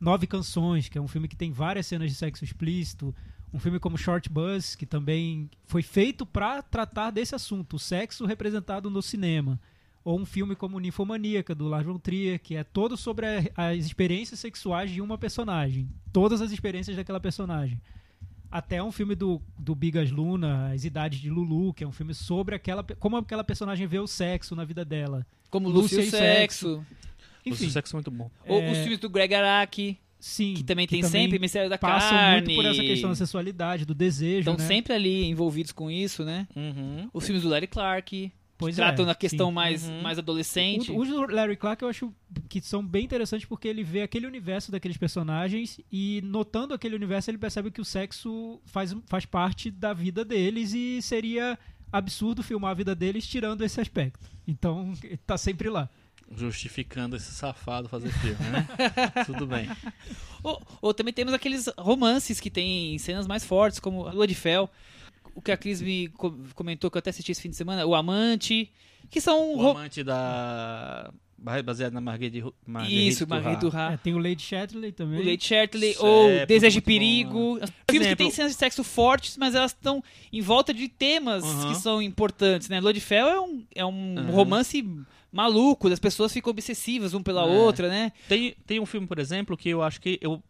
Nove 0.00 0.26
Canções, 0.26 0.88
que 0.88 0.96
é 0.96 1.00
um 1.00 1.06
filme 1.06 1.28
que 1.28 1.36
tem 1.36 1.52
várias 1.52 1.86
cenas 1.86 2.10
de 2.10 2.16
sexo 2.16 2.42
explícito, 2.42 3.14
um 3.52 3.58
filme 3.58 3.78
como 3.78 3.98
Short 3.98 4.28
Bus, 4.30 4.74
que 4.74 4.86
também 4.86 5.50
foi 5.66 5.82
feito 5.82 6.24
para 6.24 6.62
tratar 6.62 7.10
desse 7.10 7.34
assunto, 7.34 7.76
o 7.76 7.78
sexo 7.78 8.24
representado 8.24 8.88
no 8.90 9.02
cinema. 9.02 9.60
Ou 10.04 10.18
um 10.18 10.24
filme 10.26 10.56
como 10.56 10.80
Ninfomaníaca, 10.80 11.54
do 11.54 11.68
Lars 11.68 11.86
von 11.86 11.98
Trier, 11.98 12.40
que 12.40 12.56
é 12.56 12.64
todo 12.64 12.96
sobre 12.96 13.26
a- 13.26 13.42
as 13.70 13.84
experiências 13.86 14.40
sexuais 14.40 14.90
de 14.90 15.00
uma 15.00 15.16
personagem. 15.16 15.88
Todas 16.12 16.40
as 16.42 16.50
experiências 16.50 16.96
daquela 16.96 17.20
personagem. 17.20 17.80
Até 18.50 18.82
um 18.82 18.92
filme 18.92 19.14
do, 19.14 19.40
do 19.58 19.74
Bigas 19.74 20.10
Luna, 20.10 20.72
As 20.72 20.84
Idades 20.84 21.20
de 21.20 21.30
Lulu, 21.30 21.72
que 21.72 21.84
é 21.84 21.86
um 21.86 21.92
filme 21.92 22.12
sobre 22.12 22.54
aquela, 22.54 22.82
como 22.98 23.16
aquela 23.16 23.42
personagem 23.44 23.86
vê 23.86 23.98
o 23.98 24.06
sexo 24.06 24.54
na 24.54 24.64
vida 24.64 24.84
dela. 24.84 25.24
Como 25.48 25.68
Lúcia 25.68 25.98
Lúcia 25.98 26.00
e 26.00 26.04
e 26.04 26.08
o 26.08 26.10
Sexo. 26.10 26.86
Enfim, 27.46 27.66
O 27.66 27.70
sexo 27.70 27.94
é 27.94 27.96
muito 27.96 28.10
bom. 28.10 28.30
Ou 28.46 28.60
É. 28.60 28.70
os 28.72 28.78
filmes 28.78 28.98
do 28.98 29.08
Greg 29.08 29.34
Araki, 29.34 29.98
sim. 30.18 30.54
que 30.54 30.62
também 30.64 30.86
tem 30.86 31.02
sempre 31.02 31.38
Mistério 31.38 31.70
da 31.70 31.78
passam 31.78 32.10
Carne. 32.10 32.46
muito 32.46 32.54
por 32.56 32.66
essa 32.70 32.82
questão 32.82 33.08
da 33.10 33.16
sexualidade, 33.16 33.84
do 33.86 33.94
desejo, 33.94 34.40
Estão 34.40 34.56
né? 34.56 34.66
sempre 34.66 34.92
ali 34.92 35.24
envolvidos 35.24 35.72
com 35.72 35.90
isso, 35.90 36.22
né? 36.24 36.46
Uhum. 36.54 37.08
Os 37.12 37.24
filmes 37.24 37.42
do 37.42 37.48
Larry 37.48 37.66
Clark, 37.66 38.30
Pois 38.62 38.76
tratam 38.76 39.04
é, 39.04 39.08
da 39.08 39.14
questão 39.14 39.48
sim. 39.48 39.54
mais, 39.54 39.88
Uhum. 39.88 40.02
mais 40.02 40.18
adolescente. 40.18 40.90
Os 40.92 41.08
do 41.08 41.26
Larry 41.30 41.56
Clark 41.56 41.82
eu 41.82 41.88
acho 41.88 42.12
que 42.48 42.60
são 42.60 42.84
bem 42.84 43.04
interessantes 43.04 43.46
porque 43.46 43.68
ele 43.68 43.82
vê 43.84 44.02
aquele 44.02 44.26
universo 44.26 44.70
daqueles 44.72 44.96
personagens 44.96 45.80
e 45.90 46.20
notando 46.24 46.74
aquele 46.74 46.94
universo 46.94 47.30
ele 47.30 47.38
percebe 47.38 47.70
que 47.70 47.80
o 47.80 47.84
sexo 47.84 48.60
faz, 48.66 48.94
faz 49.06 49.24
parte 49.24 49.70
da 49.70 49.92
vida 49.92 50.24
deles 50.24 50.72
e 50.74 51.00
seria 51.02 51.58
absurdo 51.92 52.42
filmar 52.42 52.70
a 52.70 52.74
vida 52.74 52.94
deles 52.94 53.26
tirando 53.26 53.62
esse 53.62 53.80
aspecto. 53.80 54.18
Então, 54.48 54.92
ele 55.02 55.16
tá 55.26 55.36
sempre 55.36 55.68
lá. 55.68 55.88
Justificando 56.34 57.14
esse 57.14 57.30
safado 57.32 57.88
fazer 57.90 58.10
filme, 58.10 58.42
né? 58.50 58.66
Tudo 59.26 59.46
bem. 59.46 59.68
Ou, 60.42 60.62
ou 60.80 60.94
também 60.94 61.12
temos 61.12 61.34
aqueles 61.34 61.68
romances 61.76 62.40
que 62.40 62.50
tem 62.50 62.96
cenas 62.98 63.26
mais 63.26 63.44
fortes, 63.44 63.78
como 63.78 64.08
Lua 64.08 64.26
de 64.26 64.34
Fel. 64.34 64.70
O 65.34 65.40
que 65.42 65.50
a 65.52 65.56
Cris 65.56 65.80
me 65.80 66.08
co- 66.08 66.34
comentou, 66.54 66.90
que 66.90 66.96
eu 66.96 67.00
até 67.00 67.10
assisti 67.10 67.32
esse 67.32 67.40
fim 67.42 67.50
de 67.50 67.56
semana, 67.56 67.84
O 67.86 67.94
Amante, 67.94 68.70
que 69.10 69.20
são... 69.20 69.54
O 69.54 69.56
ro- 69.62 69.70
amante 69.70 70.02
da... 70.04 71.10
baseado 71.64 71.92
na 71.92 72.00
Marguerite, 72.00 72.46
Marguerite 72.66 73.08
Isso, 73.08 73.26
Marguerite 73.28 73.60
Duras. 73.60 73.92
É, 73.92 73.96
tem 73.96 74.14
o 74.14 74.18
Lady 74.18 74.42
Shettley 74.42 74.92
também. 74.92 75.20
O 75.20 75.24
Lady 75.24 75.44
Shettley, 75.44 75.90
Isso 75.92 76.04
ou 76.06 76.28
é 76.30 76.46
Desejo 76.46 76.80
de 76.80 76.86
muito 76.86 76.86
bom, 76.86 77.56
Perigo. 77.56 77.60
Filmes 77.90 78.08
que 78.08 78.16
têm 78.16 78.30
cenas 78.30 78.52
de 78.52 78.58
sexo 78.58 78.84
fortes, 78.84 79.36
mas 79.36 79.54
elas 79.54 79.72
estão 79.72 80.02
em 80.32 80.40
volta 80.40 80.72
de 80.72 80.88
temas 80.88 81.42
Uhum. 81.44 81.68
que 81.72 81.78
são 81.80 82.00
importantes, 82.02 82.68
né? 82.68 82.80
Lua 82.80 82.92
de 82.92 83.00
Fel 83.00 83.26
é 83.28 83.40
um, 83.40 83.64
é 83.74 83.84
um 83.84 84.14
Uhum. 84.18 84.30
romance 84.30 84.84
maluco, 85.32 85.88
as 85.88 85.98
pessoas 85.98 86.30
ficam 86.32 86.50
obsessivas 86.50 87.14
um 87.14 87.22
pela 87.22 87.40
É. 87.42 87.44
outra, 87.46 87.88
né? 87.88 88.12
Tem, 88.28 88.54
tem 88.66 88.78
um 88.80 88.84
filme, 88.86 89.06
por 89.06 89.18
exemplo, 89.18 89.56
que 89.56 89.70
eu 89.70 89.82
acho 89.82 89.98
que 90.00 90.18
eu, 90.20 90.42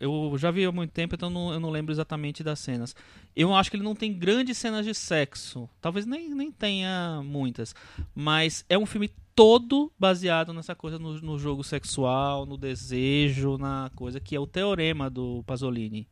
eu 0.00 0.32
já 0.38 0.50
vi 0.50 0.64
há 0.64 0.72
muito 0.72 0.90
tempo, 0.92 1.14
então 1.14 1.28
não- 1.30 1.52
eu 1.52 1.60
não 1.60 1.70
lembro 1.70 1.92
exatamente 1.92 2.42
das 2.42 2.58
cenas. 2.58 2.96
Eu 3.36 3.54
acho 3.54 3.70
que 3.70 3.76
ele 3.76 3.84
não 3.84 3.94
tem 3.94 4.12
grandes 4.12 4.56
cenas 4.58 4.84
de 4.84 4.94
sexo. 4.94 5.68
Talvez 5.80 6.06
nem, 6.06 6.34
nem 6.34 6.50
tenha 6.50 7.20
muitas. 7.24 7.74
Mas 8.14 8.64
é 8.68 8.76
um 8.78 8.86
filme 8.86 9.10
todo 9.34 9.92
baseado 9.98 10.52
nessa 10.52 10.74
coisa 10.74 10.98
no, 10.98 11.20
no 11.20 11.38
jogo 11.38 11.62
sexual, 11.62 12.44
no 12.46 12.56
desejo, 12.56 13.56
na 13.58 13.90
coisa 13.94 14.18
que 14.18 14.34
é 14.34 14.40
o 14.40 14.46
Teorema 14.46 15.08
do 15.08 15.42
Pasolini. 15.46 16.08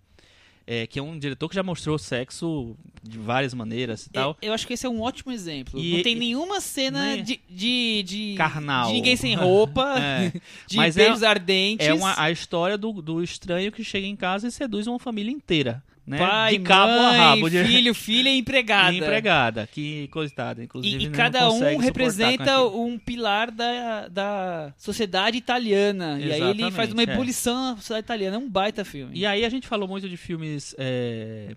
É, 0.70 0.86
que 0.86 0.98
é 0.98 1.02
um 1.02 1.18
diretor 1.18 1.48
que 1.48 1.54
já 1.54 1.62
mostrou 1.62 1.98
sexo 1.98 2.76
de 3.02 3.16
várias 3.16 3.54
maneiras 3.54 4.04
e 4.04 4.10
tal. 4.10 4.36
Eu, 4.42 4.48
eu 4.48 4.52
acho 4.52 4.66
que 4.66 4.74
esse 4.74 4.84
é 4.84 4.88
um 4.88 5.00
ótimo 5.00 5.32
exemplo. 5.32 5.80
E- 5.80 5.94
não 5.96 6.02
tem 6.02 6.14
nenhuma 6.14 6.60
cena 6.60 7.16
né? 7.16 7.22
de, 7.22 7.40
de, 7.48 8.02
de- 8.02 8.34
Carnal. 8.36 8.88
de 8.88 8.92
ninguém 8.92 9.16
sem 9.16 9.34
roupa, 9.34 9.94
É. 9.98 10.30
de 10.68 10.76
Mas 10.76 10.94
é- 10.98 11.04
beijos 11.04 11.22
ardentes. 11.22 11.86
É 11.86 11.94
uma, 11.94 12.20
a 12.20 12.30
história 12.30 12.76
do, 12.76 12.92
do 13.00 13.22
estranho 13.22 13.72
que 13.72 13.82
chega 13.82 14.06
em 14.06 14.14
casa 14.14 14.46
e 14.48 14.50
seduz 14.52 14.86
uma 14.86 14.98
família 14.98 15.30
inteira. 15.32 15.82
Né? 16.08 16.18
Pai, 16.18 16.58
de 16.58 16.64
cabo 16.64 16.92
mãe, 16.92 17.06
a 17.06 17.10
rabo. 17.12 17.50
De... 17.50 17.64
filho, 17.64 17.94
filha 17.94 18.30
e 18.30 18.38
empregada. 18.38 18.92
E 18.92 18.98
empregada, 18.98 19.68
que 19.70 20.08
coitada. 20.08 20.64
Inclusive, 20.64 20.96
E, 20.96 21.06
e 21.06 21.08
não 21.08 21.14
cada 21.14 21.50
um 21.50 21.78
representa 21.78 22.62
um 22.62 22.98
pilar 22.98 23.50
da, 23.50 24.08
da 24.08 24.72
sociedade 24.76 25.36
italiana. 25.36 26.18
E 26.18 26.24
aí 26.24 26.40
ele 26.40 26.62
Exatamente, 26.62 26.72
faz 26.72 26.92
uma 26.92 27.02
é. 27.02 27.04
ebulição 27.04 27.70
na 27.70 27.76
sociedade 27.76 28.04
italiana. 28.04 28.36
É 28.36 28.38
um 28.38 28.48
baita 28.48 28.84
filme. 28.84 29.18
E 29.18 29.26
aí 29.26 29.44
a 29.44 29.48
gente 29.48 29.68
falou 29.68 29.86
muito 29.86 30.08
de 30.08 30.16
filmes 30.16 30.74
é, 30.78 31.54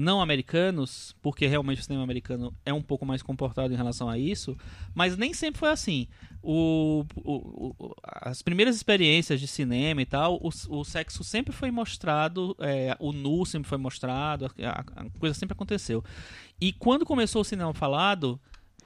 não 0.00 0.20
americanos, 0.20 1.14
porque 1.22 1.46
realmente 1.46 1.80
o 1.80 1.84
cinema 1.84 2.02
americano 2.02 2.52
é 2.64 2.72
um 2.72 2.82
pouco 2.82 3.04
mais 3.06 3.22
comportado 3.22 3.72
em 3.72 3.76
relação 3.76 4.08
a 4.08 4.18
isso, 4.18 4.56
mas 4.94 5.16
nem 5.16 5.32
sempre 5.34 5.58
foi 5.60 5.68
assim. 5.70 6.08
O, 6.42 7.04
o- 7.16 7.74
o- 7.78 7.94
as 8.02 8.40
primeiras 8.42 8.74
experiências 8.74 9.38
de 9.38 9.46
cinema 9.46 10.00
e 10.00 10.06
tal, 10.06 10.36
o, 10.42 10.48
o 10.70 10.84
sexo 10.84 11.22
sempre 11.22 11.52
foi 11.52 11.70
mostrado, 11.70 12.56
é, 12.60 12.96
o 12.98 13.12
nu 13.12 13.44
sempre 13.44 13.68
foi 13.68 13.78
mostrado, 13.78 14.46
a, 14.46 14.80
a 14.80 15.10
coisa 15.18 15.34
sempre 15.34 15.52
aconteceu. 15.52 16.02
E 16.60 16.72
quando 16.72 17.04
começou 17.04 17.42
o 17.42 17.44
cinema 17.44 17.72
falado, 17.74 18.40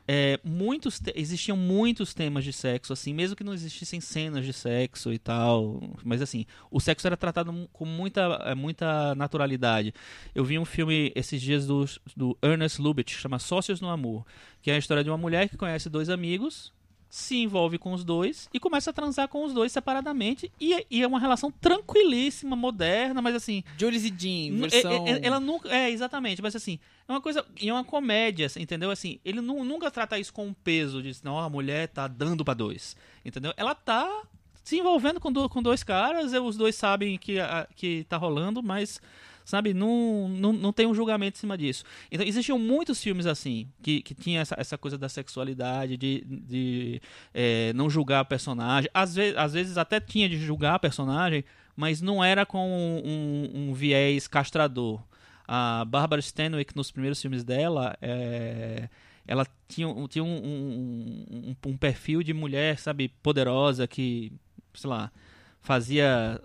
é, 0.07 0.39
muitos 0.45 1.01
existiam 1.15 1.57
muitos 1.57 2.13
temas 2.13 2.45
de 2.45 2.53
sexo, 2.53 2.93
assim, 2.93 3.15
mesmo 3.15 3.35
que 3.35 3.45
não 3.45 3.55
existissem 3.55 4.01
cenas 4.01 4.45
de 4.45 4.53
sexo 4.53 5.13
e 5.13 5.19
tal. 5.19 5.81
Mas 6.05 6.21
assim, 6.21 6.45
o 6.71 6.79
sexo 6.79 7.07
era 7.07 7.17
tratado 7.17 7.69
com 7.73 7.85
muita, 7.85 8.21
é, 8.45 8.55
muita 8.55 9.15
naturalidade. 9.15 9.95
Eu 10.35 10.45
vi 10.45 10.59
um 10.59 10.65
filme 10.65 11.13
esses 11.15 11.41
dias 11.41 11.67
do, 11.67 11.87
do 12.17 12.37
Ernest 12.43 12.81
Lubitsch, 12.81 13.19
chama 13.19 13.39
Sócios 13.39 13.81
no 13.81 13.89
Amor, 13.89 14.27
que 14.61 14.71
é 14.71 14.75
a 14.75 14.79
história 14.79 15.03
de 15.03 15.11
uma 15.11 15.19
mulher 15.19 15.49
que 15.49 15.57
conhece 15.57 15.89
dois 15.89 16.11
amigos, 16.11 16.73
se 17.17 17.37
envolve 17.37 17.79
com 17.79 17.93
os 17.93 18.03
dois 18.03 18.49
e 18.53 18.59
começa 18.59 18.91
a 18.91 18.93
transar 18.93 19.29
com 19.29 19.45
os 19.45 19.55
dois 19.55 19.71
separadamente. 19.71 20.51
E, 20.61 20.75
é- 20.75 20.85
e 20.91 21.01
é 21.01 21.07
uma 21.07 21.21
relação 21.21 21.49
tranquilíssima, 21.49 22.57
moderna, 22.57 23.23
mas 23.23 23.37
assim, 23.37 23.63
Jules 23.79 24.03
e 24.05 24.09
Jean, 24.09 24.53
N- 24.57 24.69
versão... 24.69 25.07
é- 25.07 25.13
é- 25.13 25.21
Ela 25.27 25.39
nunca. 25.39 25.69
É, 25.73 25.91
exatamente. 25.91 26.43
Mas 26.43 26.57
assim, 26.57 26.79
é 27.07 27.13
uma 27.13 27.21
coisa. 27.21 27.47
E 27.61 27.69
é 27.69 27.73
uma 27.73 27.85
comédia, 27.85 28.47
assim, 28.47 28.61
entendeu? 28.63 28.91
Assim, 28.91 29.21
ele 29.25 29.41
nu- 29.41 29.63
nunca 29.65 29.93
trata 29.93 30.19
isso 30.19 30.33
com 30.33 30.47
um 30.49 30.53
peso 30.53 31.01
de 31.01 31.13
não, 31.23 31.39
a 31.39 31.49
mulher 31.49 31.87
tá 31.87 32.09
dando 32.09 32.45
pra 32.45 32.53
dois. 32.55 32.97
Entendeu? 33.25 33.55
Ela 33.57 33.77
tá 33.77 34.25
se 34.65 34.77
envolvendo 34.79 35.21
com, 35.21 35.31
do- 35.31 35.49
com 35.49 35.63
dois 35.63 35.85
caras, 35.85 36.33
os 36.33 36.57
dois 36.57 36.75
sabem 36.75 37.17
que, 37.17 37.39
a- 37.39 37.69
que 37.77 38.05
tá 38.09 38.17
rolando, 38.17 38.61
mas. 38.61 39.01
Sabe, 39.45 39.75
não, 39.75 40.27
não, 40.29 40.53
não 40.55 40.73
tem 40.73 40.87
um 40.87 40.95
julgamento 40.95 41.37
em 41.37 41.41
cima 41.41 41.59
disso. 41.59 41.85
Então, 42.11 42.27
existiam 42.27 42.59
muitos 42.59 43.03
filmes 43.03 43.27
assim, 43.27 43.69
que, 43.83 44.01
que 44.01 44.15
tinha 44.15 44.41
essa, 44.41 44.55
essa 44.59 44.79
coisa 44.79 44.97
da 44.97 45.07
sexualidade, 45.09 45.99
de, 45.99 46.25
de 46.27 47.01
é, 47.35 47.71
não 47.75 47.91
julgar 47.91 48.21
a 48.21 48.25
personagem. 48.25 48.89
Às 48.95 49.15
vezes, 49.15 49.37
às 49.37 49.53
vezes 49.53 49.77
até 49.77 50.01
tinha 50.01 50.29
de 50.31 50.39
julgar 50.39 50.77
a 50.77 50.79
personagem, 50.79 51.45
mas 51.77 52.01
não 52.01 52.25
era 52.25 52.47
com 52.47 52.67
um, 53.05 53.69
um 53.69 53.75
viés 53.75 54.27
castrador. 54.27 55.03
A 55.47 55.85
Barbara 55.85 56.21
Stanwyck, 56.21 56.75
nos 56.75 56.91
primeiros 56.91 57.21
filmes 57.21 57.45
dela, 57.45 57.95
é, 58.01 58.89
ela 59.27 59.47
tinha, 59.69 59.87
um- 59.89 60.09
tinha 60.09 60.25
um, 60.25 60.37
um, 60.43 61.27
um- 61.67 61.71
um 61.71 61.77
perfil 61.77 62.23
de 62.23 62.33
mulher, 62.33 62.79
sabe, 62.79 63.09
poderosa, 63.23 63.87
que, 63.87 64.33
sei 64.73 64.89
lá, 64.89 65.13
fazia. 65.61 66.41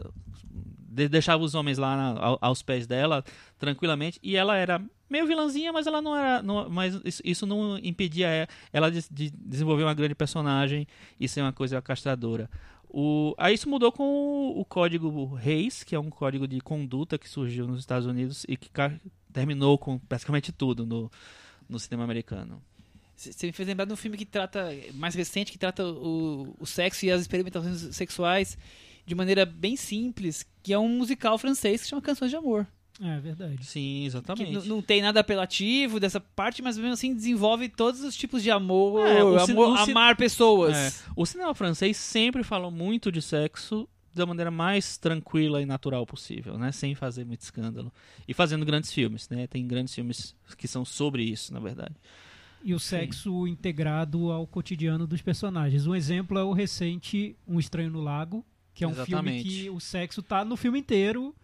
De- 1.00 1.10
deixava 1.10 1.43
os 1.43 1.56
homens 1.56 1.78
lá 1.78 1.95
na- 1.95 2.20
ao- 2.20 2.38
aos 2.41 2.62
pés 2.62 2.86
dela 2.86 3.24
tranquilamente 3.58 4.20
e 4.22 4.36
ela 4.36 4.56
era 4.56 4.82
meio 5.10 5.26
vilãzinha 5.26 5.72
mas 5.74 5.88
ela 5.88 6.02
não 6.02 6.16
era 6.16 6.41
não- 6.43 6.70
mas 6.70 7.00
isso, 7.24 7.45
não 7.45 7.78
impedia 7.80 8.47
ela 8.72 8.91
de, 8.91 9.04
de 9.10 9.30
desenvolver 9.32 9.84
uma 9.84 9.93
grande 9.93 10.14
personagem 10.16 10.86
e 11.20 11.28
ser 11.28 11.41
uma 11.41 11.54
coisa 11.54 11.82
castradora. 11.82 12.50
O, 12.91 13.36
aí 13.38 13.54
isso 13.54 13.70
mudou 13.70 13.91
com 13.91 14.04
o, 14.04 14.60
o 14.62 14.66
código 14.66 15.34
Reis 15.36 15.84
que 15.84 15.95
é 15.95 16.00
um 16.00 16.10
código 16.10 16.47
de 16.47 16.60
conduta 16.60 17.18
que 17.18 17.30
surgiu 17.30 17.68
nos 17.68 17.80
Estados 17.80 18.08
Unidos 18.08 18.45
e 18.47 18.58
que 18.58 18.70
terminou 19.32 19.78
com 19.78 20.00
praticamente 20.00 20.52
tudo 20.52 20.86
no, 20.86 21.12
no 21.70 21.80
cinema 21.80 22.04
americano. 22.04 22.62
Você 23.16 23.47
me 23.47 23.52
fez 23.52 23.68
lembrar 23.68 23.84
de 23.86 23.91
um 23.91 23.97
filme 23.97 24.16
que 24.18 24.26
trata, 24.26 24.70
mais 24.93 25.14
recente, 25.14 25.52
que 25.52 25.58
trata 25.58 25.86
o, 25.86 26.56
o 26.58 26.66
sexo 26.66 27.06
e 27.06 27.12
as 27.12 27.20
experimentações 27.22 27.93
sexuais 27.95 28.58
de 29.10 29.16
maneira 29.16 29.45
bem 29.45 29.76
simples, 29.76 30.45
que 30.64 30.72
é 30.72 30.80
um 30.80 30.88
musical 30.88 31.38
francês 31.38 31.82
que 31.82 31.89
chama 31.89 32.01
Canções 32.01 32.30
de 32.32 32.38
Amor. 32.38 32.66
É 33.01 33.18
verdade. 33.20 33.66
sim 33.66 34.03
exatamente 34.05 34.51
n- 34.57 34.68
não 34.68 34.82
tem 34.82 35.01
nada 35.01 35.22
apelativo 35.22 36.01
dessa 36.01 36.20
parte, 36.20 36.62
mas 36.62 36.78
mesmo 36.78 36.91
assim 36.91 37.14
desenvolve 37.16 37.70
todos 37.70 38.01
os 38.01 38.14
tipos 38.16 38.43
de 38.43 38.51
amor, 38.51 38.99
É, 39.07 39.24
o 39.24 39.39
amor- 39.39 39.70
o 39.70 39.78
amar 39.78 40.18
pessoas. 40.18 40.76
É, 40.76 40.91
o 41.16 41.26
cinema 41.26 41.55
francês 41.55 41.95
sempre 41.95 42.43
falou 42.43 42.70
muito 42.70 43.10
de 43.10 43.22
sexo 43.22 43.88
da 44.14 44.26
maneira 44.26 44.51
mais 44.51 44.97
tranquila 44.97 45.62
e 45.62 45.66
natural 45.66 46.05
possível, 46.05 46.57
né? 46.57 46.74
Sem 46.74 46.93
fazer 46.93 47.24
muito 47.26 47.39
escândalo. 47.41 47.89
E 48.28 48.34
fazendo 48.34 48.66
grandes 48.66 48.91
filmes, 48.91 49.30
né? 49.30 49.47
Tem 49.47 49.66
grandes 49.66 49.95
filmes 49.95 50.36
que 50.57 50.68
são 50.68 50.84
sobre 50.84 51.24
isso, 51.24 51.53
na 51.53 51.60
verdade. 51.62 51.95
E 52.62 52.74
o 52.74 52.80
sexo 52.80 53.47
integrado 53.47 54.30
ao 54.30 54.45
cotidiano 54.45 55.07
dos 55.07 55.22
personagens. 55.22 55.88
Um 55.88 55.95
exemplo 55.95 56.38
é 56.38 56.43
o 56.43 56.51
recente 56.51 57.34
Um 57.47 57.57
Estranho 57.60 57.91
no 57.91 58.01
Lago, 58.01 58.43
que 58.80 58.86
é 58.86 58.88
um 58.88 58.92
Exatamente. 58.92 59.44
filme 59.44 59.64
que 59.64 59.70
o 59.70 59.78
sexo 59.82 60.24
tá 60.24 60.46
no 60.46 60.56
filme 60.56 60.80
inteiro. 60.80 61.36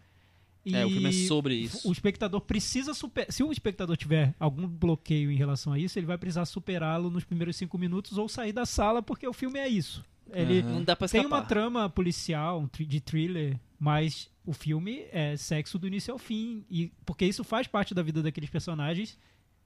E 0.66 0.74
É, 0.74 0.86
o 0.86 0.90
filme 0.90 1.10
é 1.10 1.12
sobre 1.12 1.54
isso. 1.54 1.86
O 1.88 1.92
espectador 1.92 2.40
precisa 2.40 2.94
superar. 2.94 3.30
Se 3.30 3.44
o 3.44 3.52
espectador 3.52 3.98
tiver 3.98 4.34
algum 4.40 4.66
bloqueio 4.66 5.30
em 5.30 5.36
relação 5.36 5.74
a 5.74 5.78
isso, 5.78 6.00
ele 6.00 6.06
vai 6.06 6.18
precisar 6.18 6.46
superá-lo 6.46 7.10
nos 7.10 7.26
primeiros 7.26 7.58
cinco 7.58 7.78
minutos 7.78 8.18
ou 8.18 8.30
sair 8.30 8.54
da 8.54 8.66
sala, 8.66 9.04
porque 9.04 9.28
o 9.28 9.34
filme 9.34 9.60
é 9.60 9.68
isso. 9.68 10.02
Ele 10.32 10.62
Aham. 10.62 10.70
Não 10.76 10.84
dá 10.86 10.96
pra 10.96 11.10
tem 11.10 11.20
escapar. 11.20 11.40
uma 11.42 11.46
trama 11.46 11.90
policial, 11.90 12.70
de 12.80 13.02
thriller, 13.02 13.60
mas 13.78 14.30
o 14.46 14.54
filme 14.54 15.04
é 15.12 15.36
sexo 15.36 15.78
do 15.78 15.88
início 15.88 16.14
ao 16.14 16.18
fim. 16.18 16.64
E 16.72 16.90
porque 17.06 17.26
isso 17.26 17.44
faz 17.44 17.68
parte 17.68 17.94
da 17.94 18.02
vida 18.02 18.24
daqueles 18.24 18.50
personagens, 18.50 19.18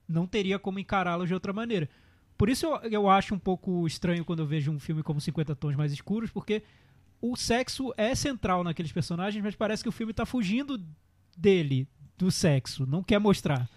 não 0.08 0.26
teria 0.26 0.58
como 0.58 0.80
encará-los 0.80 1.28
de 1.28 1.34
outra 1.34 1.52
maneira. 1.52 1.88
Por 2.36 2.48
isso 2.48 2.66
eu, 2.66 2.76
eu 2.90 3.08
acho 3.08 3.32
um 3.32 3.38
pouco 3.38 3.86
estranho 3.86 4.24
quando 4.24 4.40
eu 4.40 4.46
vejo 4.46 4.72
um 4.72 4.80
filme 4.80 5.04
como 5.04 5.20
50 5.20 5.54
Tons 5.54 5.76
Mais 5.76 5.92
Escuros, 5.92 6.30
porque 6.32 6.62
o 7.20 7.36
sexo 7.36 7.92
é 7.96 8.14
central 8.14 8.64
naqueles 8.64 8.92
personagens, 8.92 9.42
mas 9.42 9.54
parece 9.54 9.82
que 9.82 9.88
o 9.88 9.92
filme 9.92 10.12
tá 10.12 10.24
fugindo 10.26 10.80
dele, 11.36 11.86
do 12.16 12.30
sexo, 12.30 12.86
não 12.86 13.02
quer 13.02 13.18
mostrar. 13.18 13.68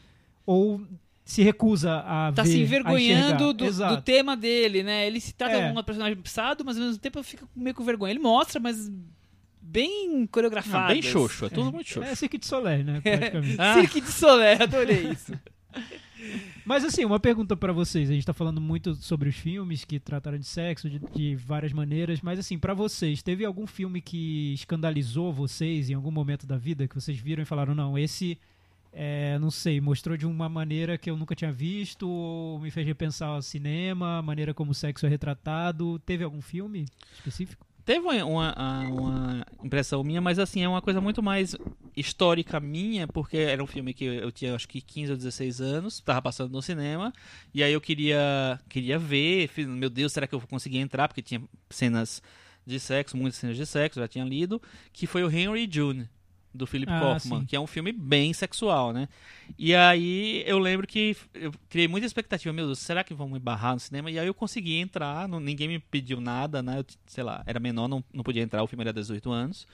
Ou 0.46 0.82
se 1.26 1.42
recusa 1.42 2.00
a 2.00 2.32
Tá 2.34 2.44
ver, 2.44 2.50
se 2.50 2.62
envergonhando 2.62 3.54
do, 3.54 3.72
do 3.72 4.02
tema 4.02 4.36
dele, 4.36 4.84
né? 4.84 5.08
Ele 5.08 5.20
se 5.22 5.34
trata 5.34 5.56
É. 5.56 5.72
de 5.72 5.78
um 5.78 5.84
personagem 5.84 6.18
pisado, 6.18 6.66
mas 6.66 6.78
ao 6.78 6.84
mesmo 6.84 7.00
tempo 7.00 7.24
fica 7.24 7.48
meio 7.56 7.74
com 7.76 7.84
vergonha. 7.84 8.12
Ele 8.12 8.20
mostra, 8.20 8.60
mas 8.60 8.92
bem 9.62 10.28
coreografado. 10.28 10.94
Bem 10.94 11.02
xoxo, 11.02 11.46
é 11.46 11.50
tudo 11.50 11.72
muito 11.72 11.90
xoxo. 11.90 12.10
É 12.10 12.16
Cirque 12.16 12.38
de 12.38 12.46
Soleil, 12.46 12.84
né, 12.84 13.00
praticamente. 13.02 13.56
Ah. 13.60 13.76
Cirque 13.80 14.02
de 14.02 14.12
Solé, 14.12 14.62
adorei 14.62 15.10
isso. 15.12 15.34
Mas 16.66 16.86
assim, 16.86 17.04
uma 17.04 17.20
pergunta 17.20 17.56
pra 17.56 17.74
vocês. 17.74 18.10
A 18.10 18.14
gente 18.14 18.26
tá 18.26 18.34
falando 18.34 18.62
muito 18.62 18.96
sobre 18.96 19.30
os 19.30 19.36
filmes 19.36 19.84
que 19.84 20.00
trataram 20.00 20.38
de 20.38 20.46
sexo 20.46 20.90
de, 20.90 21.00
de 21.00 21.36
várias 21.36 21.74
maneiras, 21.74 22.22
mas 22.22 22.40
assim, 22.40 22.58
pra 22.58 22.74
vocês, 22.74 23.22
teve 23.22 23.44
algum 23.44 23.68
filme 23.68 24.02
que 24.02 24.54
escandalizou 24.54 25.34
vocês 25.34 25.90
em 25.90 25.94
algum 25.94 26.12
momento 26.12 26.48
da 26.48 26.58
vida 26.58 26.88
que 26.88 26.96
vocês 26.96 27.18
viram 27.18 27.44
e 27.44 27.46
falaram, 27.46 27.76
não, 27.76 27.98
esse 27.98 28.38
é, 28.94 29.40
não 29.40 29.50
sei, 29.50 29.82
mostrou 29.82 30.16
de 30.16 30.26
uma 30.26 30.48
maneira 30.48 30.98
que 30.98 31.10
eu 31.10 31.18
nunca 31.18 31.36
tinha 31.36 31.52
visto, 31.52 32.08
ou 32.08 32.60
me 32.60 32.70
fez 32.70 32.86
repensar 32.86 33.36
o 33.36 33.42
cinema, 33.42 34.20
a 34.20 34.22
maneira 34.22 34.54
como 34.54 34.72
o 34.72 34.76
sexo 34.76 35.06
é 35.06 35.10
retratado. 35.10 36.00
Teve 36.06 36.24
algum 36.24 36.42
filme 36.42 36.86
específico? 37.16 37.66
Teve 37.86 38.00
uma, 38.00 38.24
uma, 38.88 39.46
impressão 39.62 40.04
minha, 40.04 40.22
mas 40.22 40.40
assim, 40.40 40.64
é 40.64 40.70
uma 40.70 40.82
coisa 40.82 41.02
muito 41.02 41.22
mais 41.22 41.54
histórica 41.98 42.58
minha, 42.60 43.08
porque 43.08 43.38
era 43.38 43.62
um 43.62 43.68
filme 43.68 43.94
que 43.94 44.06
eu 44.06 44.32
tinha 44.32 44.56
acho 44.56 44.68
que 44.70 44.80
15 44.80 45.12
ou 45.12 45.18
16 45.18 45.60
anos, 45.60 46.00
tava 46.00 46.22
passando 46.22 46.52
no 46.52 46.62
cinema, 46.62 47.12
e 47.54 47.62
aí 47.62 47.74
eu 47.74 47.82
queria, 47.82 48.58
queria 48.70 48.98
ver, 48.98 49.50
meu 49.68 49.90
Deus, 49.90 50.14
será 50.14 50.26
que 50.26 50.34
eu 50.34 50.40
vou 50.40 50.48
conseguir 50.48 50.78
entrar? 50.78 51.10
Porque 51.10 51.22
tinha 51.22 51.42
cenas 51.70 52.22
de 52.66 52.80
sexo, 52.80 53.18
muitas 53.18 53.40
cenas 53.40 53.58
de 53.58 53.66
sexo, 53.66 54.00
já 54.00 54.08
tinha 54.08 54.24
lido, 54.24 54.62
que 54.94 55.06
foi 55.06 55.24
o 55.24 55.30
Henry 55.30 55.68
June, 55.70 56.08
do 56.54 56.68
Philip 56.68 56.92
Ah, 56.92 57.00
Kaufman, 57.00 57.40
sim. 57.40 57.46
que 57.46 57.56
é 57.56 57.60
um 57.60 57.68
filme 57.68 57.92
bem 57.92 58.32
sexual, 58.34 58.94
né? 58.94 59.08
E 59.58 59.74
aí 59.76 60.44
eu 60.46 60.60
lembro 60.60 60.86
que 60.88 61.16
eu 61.34 61.52
criei 61.70 61.88
muita 61.88 62.06
expectativa, 62.08 62.54
meu 62.54 62.66
Deus, 62.68 62.80
será 62.80 63.04
que 63.04 63.14
vão 63.14 63.30
me 63.30 63.40
barrar 63.40 63.74
no 63.74 63.80
cinema? 63.80 64.10
E 64.12 64.20
aí 64.20 64.28
eu 64.28 64.34
consegui 64.34 64.78
entrar, 64.78 65.28
não- 65.28 65.40
ninguém 65.40 65.68
me 65.68 65.80
pediu 65.80 66.20
nada, 66.22 66.62
né? 66.62 66.80
Eu, 66.80 66.86
sei 67.08 67.24
lá, 67.24 67.44
era 67.46 67.60
menor, 67.60 67.88
não, 67.88 68.04
não 68.14 68.24
podia 68.24 68.42
entrar, 68.44 68.64
o 68.64 68.68
filme 68.68 68.84
era 68.84 68.94
18 68.94 69.32
anos. 69.32 69.68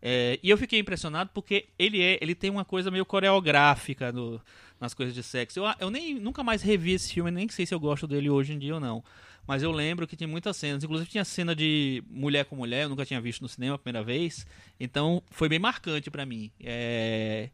É, 0.00 0.38
e 0.42 0.48
eu 0.50 0.56
fiquei 0.56 0.78
impressionado 0.78 1.30
porque 1.34 1.66
ele 1.78 2.00
é, 2.00 2.18
ele 2.20 2.34
tem 2.34 2.50
uma 2.50 2.64
coisa 2.64 2.90
meio 2.90 3.04
coreográfica 3.04 4.12
no- 4.12 4.40
nas 4.80 4.94
coisas 4.94 5.14
de 5.14 5.22
sexo. 5.24 5.58
Eu, 5.58 5.64
eu 5.80 5.90
nem 5.90 6.14
nunca 6.20 6.44
mais 6.44 6.62
revi 6.62 6.92
esse 6.92 7.12
filme, 7.12 7.30
nem 7.32 7.48
sei 7.48 7.66
se 7.66 7.74
eu 7.74 7.80
gosto 7.80 8.06
dele 8.06 8.30
hoje 8.30 8.52
em 8.52 8.58
dia 8.58 8.74
ou 8.74 8.80
não. 8.80 9.02
Mas 9.48 9.62
eu 9.62 9.72
lembro 9.72 10.06
que 10.06 10.14
tinha 10.14 10.28
muitas 10.28 10.56
cenas, 10.58 10.84
inclusive 10.84 11.08
tinha 11.10 11.24
cena 11.24 11.56
de 11.56 12.04
mulher 12.10 12.44
com 12.44 12.54
mulher, 12.54 12.82
eu 12.84 12.90
nunca 12.90 13.06
tinha 13.06 13.18
visto 13.18 13.40
no 13.40 13.48
cinema 13.48 13.76
a 13.76 13.78
primeira 13.78 14.04
vez. 14.04 14.46
Então 14.78 15.22
foi 15.30 15.48
bem 15.48 15.58
marcante 15.58 16.10
pra 16.10 16.26
mim. 16.26 16.50
É, 16.60 17.48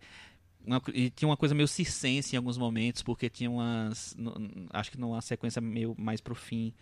uma 0.67 0.83
e 0.93 1.09
tinha 1.11 1.29
uma 1.29 1.37
coisa 1.37 1.55
meio 1.55 1.69
circense 1.69 2.35
em 2.35 2.37
alguns 2.37 2.59
momentos, 2.59 3.01
porque 3.01 3.31
tinha 3.31 3.49
umas. 3.49 4.17
acho 4.73 4.91
que 4.91 4.99
numa 4.99 5.21
sequência 5.21 5.61
meio 5.63 5.95
mais 5.97 6.21
pro 6.21 6.35
fim. 6.35 6.75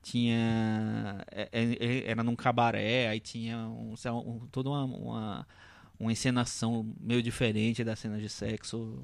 Tinha. 0.00 1.24
é- 1.30 1.48
é- 1.52 2.04
Era 2.10 2.22
num 2.22 2.36
cabaré, 2.36 3.08
aí 3.08 3.18
tinha 3.20 3.56
um, 3.66 3.94
um- 3.94 4.46
toda 4.52 4.68
uma, 4.70 4.84
uma- 4.84 5.48
uma 5.98 6.12
encenação 6.12 6.86
meio 7.00 7.22
diferente 7.22 7.82
das 7.82 7.98
cenas 7.98 8.20
de 8.20 8.28
sexo. 8.28 9.02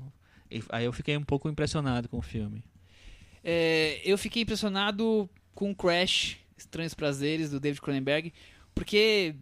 E 0.50 0.62
aí 0.70 0.84
eu 0.84 0.92
fiquei 0.92 1.16
um 1.16 1.24
pouco 1.24 1.48
impressionado 1.48 2.08
com 2.08 2.18
o 2.18 2.22
filme. 2.22 2.62
É, 3.44 4.00
eu 4.04 4.18
fiquei 4.18 4.42
impressionado 4.42 5.28
com 5.58 5.74
Crash, 5.74 6.36
Estranhos 6.56 6.94
Prazeres, 6.94 7.50
do 7.50 7.58
David 7.58 7.80
Cronenberg, 7.80 8.32
porque 8.72 9.34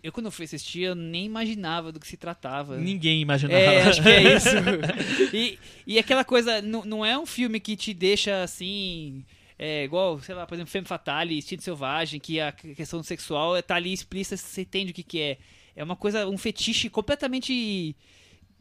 eu 0.00 0.12
quando 0.12 0.26
eu 0.26 0.30
fui 0.30 0.44
assistir, 0.44 0.82
eu 0.82 0.94
nem 0.94 1.24
imaginava 1.24 1.90
do 1.90 1.98
que 1.98 2.06
se 2.06 2.16
tratava. 2.16 2.76
Ninguém 2.76 3.22
imaginava. 3.22 3.60
É, 3.60 3.82
acho 3.82 4.00
que 4.00 4.08
é 4.08 4.22
isso. 4.36 5.34
e, 5.34 5.58
e 5.84 5.98
aquela 5.98 6.24
coisa, 6.24 6.62
não, 6.62 6.84
não 6.84 7.04
é 7.04 7.18
um 7.18 7.26
filme 7.26 7.58
que 7.58 7.74
te 7.74 7.92
deixa 7.92 8.44
assim. 8.44 9.24
É, 9.58 9.82
igual, 9.82 10.20
sei 10.20 10.32
lá, 10.32 10.46
por 10.46 10.54
exemplo, 10.54 10.70
Femme 10.70 10.86
Fatale, 10.86 11.36
Instinto 11.36 11.64
Selvagem, 11.64 12.20
que 12.20 12.38
a 12.38 12.52
questão 12.52 13.02
sexual 13.02 13.60
tá 13.64 13.74
ali 13.74 13.92
explícita, 13.92 14.36
você 14.36 14.60
entende 14.60 14.92
o 14.92 14.94
que, 14.94 15.02
que 15.02 15.20
é. 15.20 15.38
É 15.74 15.82
uma 15.82 15.96
coisa, 15.96 16.28
um 16.28 16.38
fetiche 16.38 16.88
completamente 16.88 17.96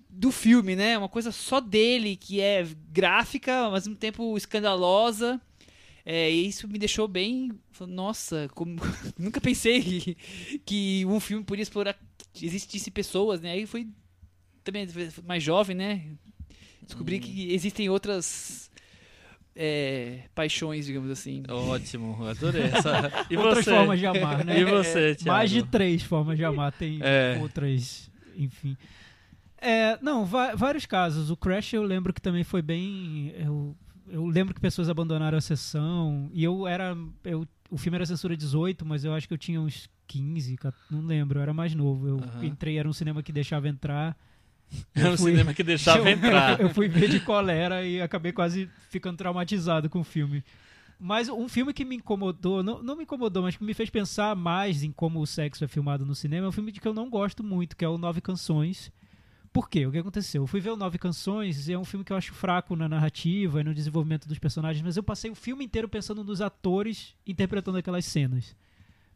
do 0.09 0.31
filme, 0.31 0.75
né? 0.75 0.97
Uma 0.97 1.09
coisa 1.09 1.31
só 1.31 1.59
dele, 1.59 2.15
que 2.15 2.41
é 2.41 2.65
gráfica, 2.91 3.55
ao 3.55 3.71
mesmo 3.73 3.95
tempo 3.95 4.35
escandalosa. 4.35 5.39
É, 6.05 6.31
e 6.31 6.47
isso 6.47 6.67
me 6.67 6.79
deixou 6.79 7.07
bem. 7.07 7.51
Nossa, 7.87 8.49
como, 8.55 8.75
nunca 9.17 9.39
pensei 9.41 9.81
que, 9.81 10.17
que 10.65 11.05
um 11.05 11.19
filme 11.19 11.43
podia 11.43 11.63
explorar 11.63 11.95
que 12.33 12.45
existisse 12.45 12.89
pessoas, 12.91 13.41
né? 13.41 13.51
Aí 13.51 13.65
foi 13.65 13.87
também 14.63 14.87
mais 15.25 15.43
jovem, 15.43 15.75
né? 15.75 16.03
Descobri 16.81 17.15
Uhum. 17.15 17.21
que 17.21 17.53
existem 17.53 17.89
outras 17.89 18.69
é, 19.55 20.21
paixões, 20.33 20.85
digamos 20.85 21.09
assim. 21.11 21.43
Ótimo, 21.49 22.25
adorei 22.25 22.63
essa. 22.73 23.11
E 23.29 23.37
outras 23.37 23.65
você? 23.65 23.71
formas 23.71 23.99
de 23.99 24.05
amar, 24.05 24.45
né? 24.45 24.59
E 24.59 24.65
você, 24.65 25.15
Thiago? 25.15 25.29
Mais 25.37 25.51
de 25.51 25.63
três 25.63 26.01
formas 26.03 26.37
de 26.37 26.43
amar, 26.45 26.71
tem 26.71 26.99
É. 27.01 27.37
outras, 27.41 28.09
enfim. 28.35 28.75
É, 29.63 29.99
não, 30.01 30.25
vários 30.25 30.85
casos. 30.87 31.29
O 31.29 31.37
Crash 31.37 31.73
eu 31.73 31.83
lembro 31.83 32.11
que 32.13 32.21
também 32.21 32.43
foi 32.43 32.61
bem. 32.63 33.31
Eu, 33.37 33.75
eu 34.11 34.25
lembro 34.25 34.53
que 34.53 34.59
pessoas 34.61 34.89
abandonaram 34.89 35.37
a 35.37 35.41
sessão. 35.41 36.29
E 36.33 36.43
eu 36.43 36.67
era. 36.67 36.95
Eu, 37.23 37.47
o 37.69 37.77
filme 37.77 37.95
era 37.95 38.05
censura 38.05 38.35
18, 38.35 38.85
mas 38.85 39.03
eu 39.05 39.13
acho 39.13 39.27
que 39.27 39.33
eu 39.33 39.37
tinha 39.37 39.59
uns 39.61 39.89
15, 40.07 40.57
14, 40.57 40.85
não 40.91 41.05
lembro, 41.05 41.39
eu 41.39 41.43
era 41.43 41.53
mais 41.53 41.73
novo. 41.73 42.07
Eu 42.07 42.17
Aham. 42.19 42.45
entrei, 42.45 42.77
era 42.77 42.87
um 42.87 42.93
cinema 42.93 43.23
que 43.23 43.31
deixava 43.31 43.67
entrar. 43.67 44.15
É 44.95 45.09
um 45.09 45.17
fui- 45.17 45.31
cinema 45.31 45.53
que 45.53 45.63
deixava 45.63 45.99
eu, 46.09 46.13
entrar. 46.17 46.59
Eu, 46.61 46.69
fui 46.73 46.87
ver 46.87 47.09
de 47.09 47.19
colera 47.19 47.85
e 47.85 48.01
acabei 48.01 48.31
quase 48.31 48.69
ficando 48.89 49.17
traumatizado 49.17 49.89
com 49.89 49.99
o 49.99 50.03
filme. 50.03 50.43
Mas 50.97 51.27
um 51.27 51.49
filme 51.49 51.73
que 51.73 51.83
me 51.83 51.95
incomodou, 51.97 52.61
não, 52.63 52.81
não 52.81 52.95
me 52.95 53.03
incomodou, 53.03 53.43
mas 53.43 53.57
que 53.57 53.63
me 53.65 53.73
fez 53.73 53.89
pensar 53.89 54.33
mais 54.35 54.81
em 54.83 54.91
como 54.91 55.19
o 55.19 55.27
sexo 55.27 55.63
é 55.65 55.67
filmado 55.67 56.05
no 56.05 56.13
cinema, 56.15 56.45
é 56.45 56.49
um 56.49 56.51
filme 56.53 56.71
de 56.71 56.79
que 56.79 56.87
eu 56.87 56.93
não 56.93 57.09
gosto 57.09 57.43
muito, 57.43 57.75
que 57.75 57.83
é 57.83 57.87
o 57.89 57.97
Nove 57.97 58.21
Canções. 58.21 58.91
Por 59.53 59.69
quê? 59.69 59.85
O 59.85 59.91
que 59.91 59.97
aconteceu? 59.97 60.43
Eu 60.43 60.47
fui 60.47 60.61
ver 60.61 60.69
o 60.69 60.77
Nove 60.77 60.97
Canções 60.97 61.67
e 61.67 61.73
é 61.73 61.77
um 61.77 61.83
filme 61.83 62.05
que 62.05 62.13
eu 62.13 62.17
acho 62.17 62.33
fraco 62.33 62.75
na 62.75 62.87
narrativa 62.87 63.59
e 63.59 63.63
no 63.63 63.73
desenvolvimento 63.73 64.27
dos 64.27 64.39
personagens, 64.39 64.83
mas 64.83 64.95
eu 64.95 65.03
passei 65.03 65.29
o 65.29 65.35
filme 65.35 65.65
inteiro 65.65 65.89
pensando 65.89 66.23
nos 66.23 66.39
atores 66.39 67.15
interpretando 67.27 67.77
aquelas 67.77 68.05
cenas. 68.05 68.55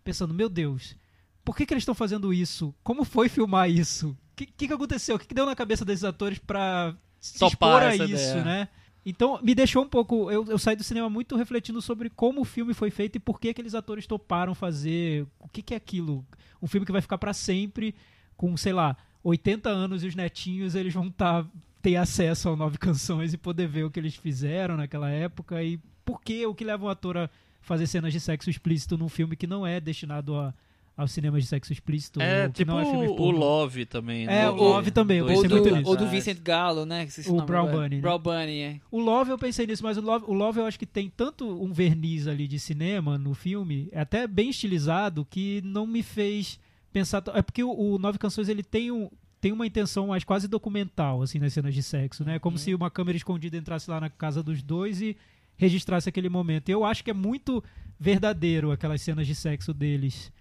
Pensando, 0.04 0.34
meu 0.34 0.50
Deus, 0.50 0.96
por 1.44 1.56
que, 1.56 1.66
que 1.66 1.74
eles 1.74 1.84
estão 1.84 1.96
fazendo 1.96 2.34
isso? 2.34 2.76
Como 2.84 3.06
foi 3.06 3.30
filmar 3.30 3.70
isso? 3.70 4.10
O 4.10 4.36
que, 4.36 4.46
que, 4.46 4.68
que 4.68 4.74
aconteceu? 4.74 5.16
O 5.16 5.20
que, 5.20 5.26
que 5.28 5.34
deu 5.34 5.46
na 5.46 5.56
cabeça 5.56 5.86
desses 5.86 6.04
atores 6.04 6.38
pra 6.38 6.94
se 7.20 7.40
Topar 7.40 7.50
expor 7.50 7.84
a 7.84 7.96
isso, 7.96 8.24
ideia. 8.24 8.44
né? 8.44 8.70
Então, 9.06 9.40
me 9.42 9.56
deixou 9.56 9.84
um 9.84 9.88
pouco. 9.88 10.30
Eu, 10.32 10.46
eu 10.46 10.58
saí 10.58 10.76
do 10.76 10.84
cinema 10.84 11.10
muito 11.10 11.36
refletindo 11.38 11.82
sobre 11.82 12.10
como 12.10 12.42
o 12.42 12.46
filme 12.46 12.74
foi 12.74 12.90
feito 12.90 13.16
e 13.16 13.20
por 13.20 13.40
que 13.40 13.50
aqueles 13.50 13.76
atores 13.76 14.08
toparam 14.08 14.54
fazer. 14.56 15.26
O 15.40 15.48
que, 15.48 15.62
que 15.62 15.74
é 15.74 15.78
aquilo? 15.78 16.26
Um 16.62 16.68
filme 16.68 16.86
que 16.86 16.92
vai 16.92 17.02
ficar 17.02 17.20
pra 17.20 17.32
sempre, 17.32 17.96
com, 18.36 18.58
sei 18.58 18.74
lá, 18.74 18.98
80 19.26 19.69
anos 19.69 20.03
e 20.03 20.07
os 20.07 20.15
netinhos, 20.15 20.76
eles 20.76 20.93
vão 20.93 21.09
tá, 21.09 21.43
ter 21.82 21.95
acesso 21.95 22.49
a 22.49 22.55
nove 22.55 22.78
canções 22.78 23.34
e 23.34 23.38
poder 23.38 23.67
ver 23.67 23.84
o 23.84 23.89
que 23.89 23.99
eles 23.99 24.15
fizeram 24.15 24.78
naquela 24.78 25.09
época 25.09 25.61
e 25.63 25.80
por 26.05 26.21
que 26.21 26.45
o 26.45 26.53
que 26.53 26.63
leva 26.63 26.86
um 26.86 26.89
ator 26.89 27.17
a 27.17 27.30
fazer 27.59 27.88
cenas 27.88 28.13
de 28.13 28.19
sexo 28.19 28.51
explícito 28.51 28.95
num 28.95 29.09
filme 29.09 29.36
que 29.36 29.47
não 29.47 29.65
é 29.65 29.80
destinado 29.80 30.36
a, 30.36 30.53
ao 30.95 31.07
cinema 31.07 31.39
de 31.39 31.47
sexo 31.47 31.73
explícito. 31.73 32.21
É, 32.21 32.45
que 32.47 32.53
tipo 32.53 32.71
não 32.71 32.80
é 32.80 32.86
filme 32.86 33.07
o. 33.07 33.32
Love 33.32 33.88
também, 33.88 34.28
né? 34.28 34.43
É, 34.43 34.49
o 34.51 34.53
Love 34.53 34.91
também, 34.91 35.17
eu 35.17 35.26
pensei 35.26 35.49
muito 35.49 35.69
do, 35.69 35.76
nisso. 35.76 35.89
ou 35.89 35.97
do. 35.97 36.07
Vincent 36.07 36.39
Gallo, 36.43 36.86
né? 36.86 37.07
O 37.28 37.41
Brown. 37.41 37.71
Bunny, 37.71 37.95
né? 37.95 38.01
Brown 38.01 38.19
Bunny, 38.19 38.59
é. 38.59 38.80
O 38.91 38.99
Love 38.99 39.32
eu 39.32 39.39
pensei 39.39 39.65
nisso, 39.65 39.84
mas 39.84 39.97
o 39.97 40.01
Love, 40.01 40.26
o 40.28 40.34
Love 40.34 40.59
eu 40.59 40.67
acho 40.67 40.78
que 40.78 40.86
tem 40.86 41.09
tanto 41.09 41.47
um 41.47 41.73
verniz 41.73 42.28
ali 42.28 42.47
de 42.47 42.59
cinema 42.59 43.17
no 43.17 43.34
filme, 43.34 43.89
é 43.91 44.01
até 44.01 44.28
bem 44.28 44.51
estilizado, 44.51 45.26
que 45.28 45.63
não 45.65 45.88
me 45.88 46.03
fez 46.03 46.59
pensar. 46.96 47.22
É 47.34 47.41
porque 47.41 47.62
o, 47.64 47.72
o 47.72 47.98
Nove 48.00 48.18
Canções 48.18 48.48
ele 48.48 48.64
tem, 48.64 48.89
um, 48.91 49.10
tem 49.41 49.52
uma 49.52 49.68
intenção 49.68 50.08
mais 50.08 50.24
quase 50.24 50.48
documental, 50.48 51.22
assim, 51.22 51.38
nas 51.39 51.52
cenas 51.54 51.74
de 51.74 51.84
sexo, 51.84 52.24
né? 52.24 52.39
Como 52.39 52.58
se 52.58 52.74
uma 52.74 52.89
câmera 52.89 53.18
escondida 53.18 53.58
entrasse 53.58 53.89
lá 53.89 54.00
na 54.00 54.10
casa 54.10 54.41
dos 54.41 54.64
dois 54.64 55.02
e 55.02 55.18
registrasse 55.58 56.08
aquele 56.10 56.30
momento. 56.30 56.70
Eu 56.70 56.84
acho 56.86 57.04
que 57.04 57.12
é 57.12 57.14
muito 57.14 57.64
verdadeiro 58.00 58.72
aquelas 58.72 59.02
cenas 59.02 59.28
de 59.28 59.36
sexo 59.36 59.74
deles. 59.74 60.32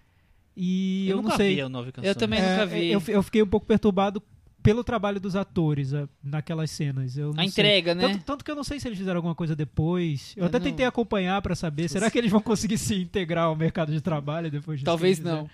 E 0.57 1.09
eu, 1.09 1.17
Eu, 1.17 1.23
não 1.23 1.31
sei. 1.33 1.57
vi 1.57 1.61
a 1.61 1.69
Nove 1.69 1.91
Canções. 1.93 2.09
Eu 2.09 2.15
também 2.15 2.39
É, 2.41 2.51
nunca 2.53 2.67
vi. 2.67 2.87
Eu, 2.91 3.03
eu 3.09 3.23
fiquei 3.23 3.43
um 3.43 3.47
pouco 3.47 3.67
perturbado 3.67 4.23
pelo 4.63 4.83
trabalho 4.83 5.21
dos 5.21 5.37
atores 5.37 5.93
é, 5.93 6.09
naquelas 6.23 6.71
cenas. 6.71 7.19
Eu 7.19 7.35
não 7.35 7.41
A 7.43 7.43
sei. 7.43 7.47
entrega, 7.49 7.95
né? 7.95 8.09
Tanto, 8.09 8.25
tanto 8.25 8.45
que 8.45 8.51
eu 8.51 8.55
não 8.55 8.65
sei 8.65 8.81
se 8.81 8.89
eles 8.89 8.99
fizeram 8.99 9.19
alguma 9.19 9.35
coisa 9.35 9.55
depois. 9.55 10.33
Eu 10.37 10.43
Eu 10.43 10.47
até 10.47 10.59
não- 10.59 10.65
tentei 10.65 10.87
acompanhar 10.87 11.43
pra 11.43 11.55
saber. 11.55 11.89
Será 11.89 12.11
que 12.11 12.17
eles 12.17 12.31
vão 12.31 12.41
conseguir 12.41 12.79
se 12.79 12.95
integrar 12.95 13.45
ao 13.45 13.57
mercado 13.57 13.93
de 13.93 14.01
trabalho 14.01 14.51
depois 14.51 14.79
disso? 14.79 14.87
Talvez 14.87 15.19
não. 15.19 15.45
Um- 15.45 15.49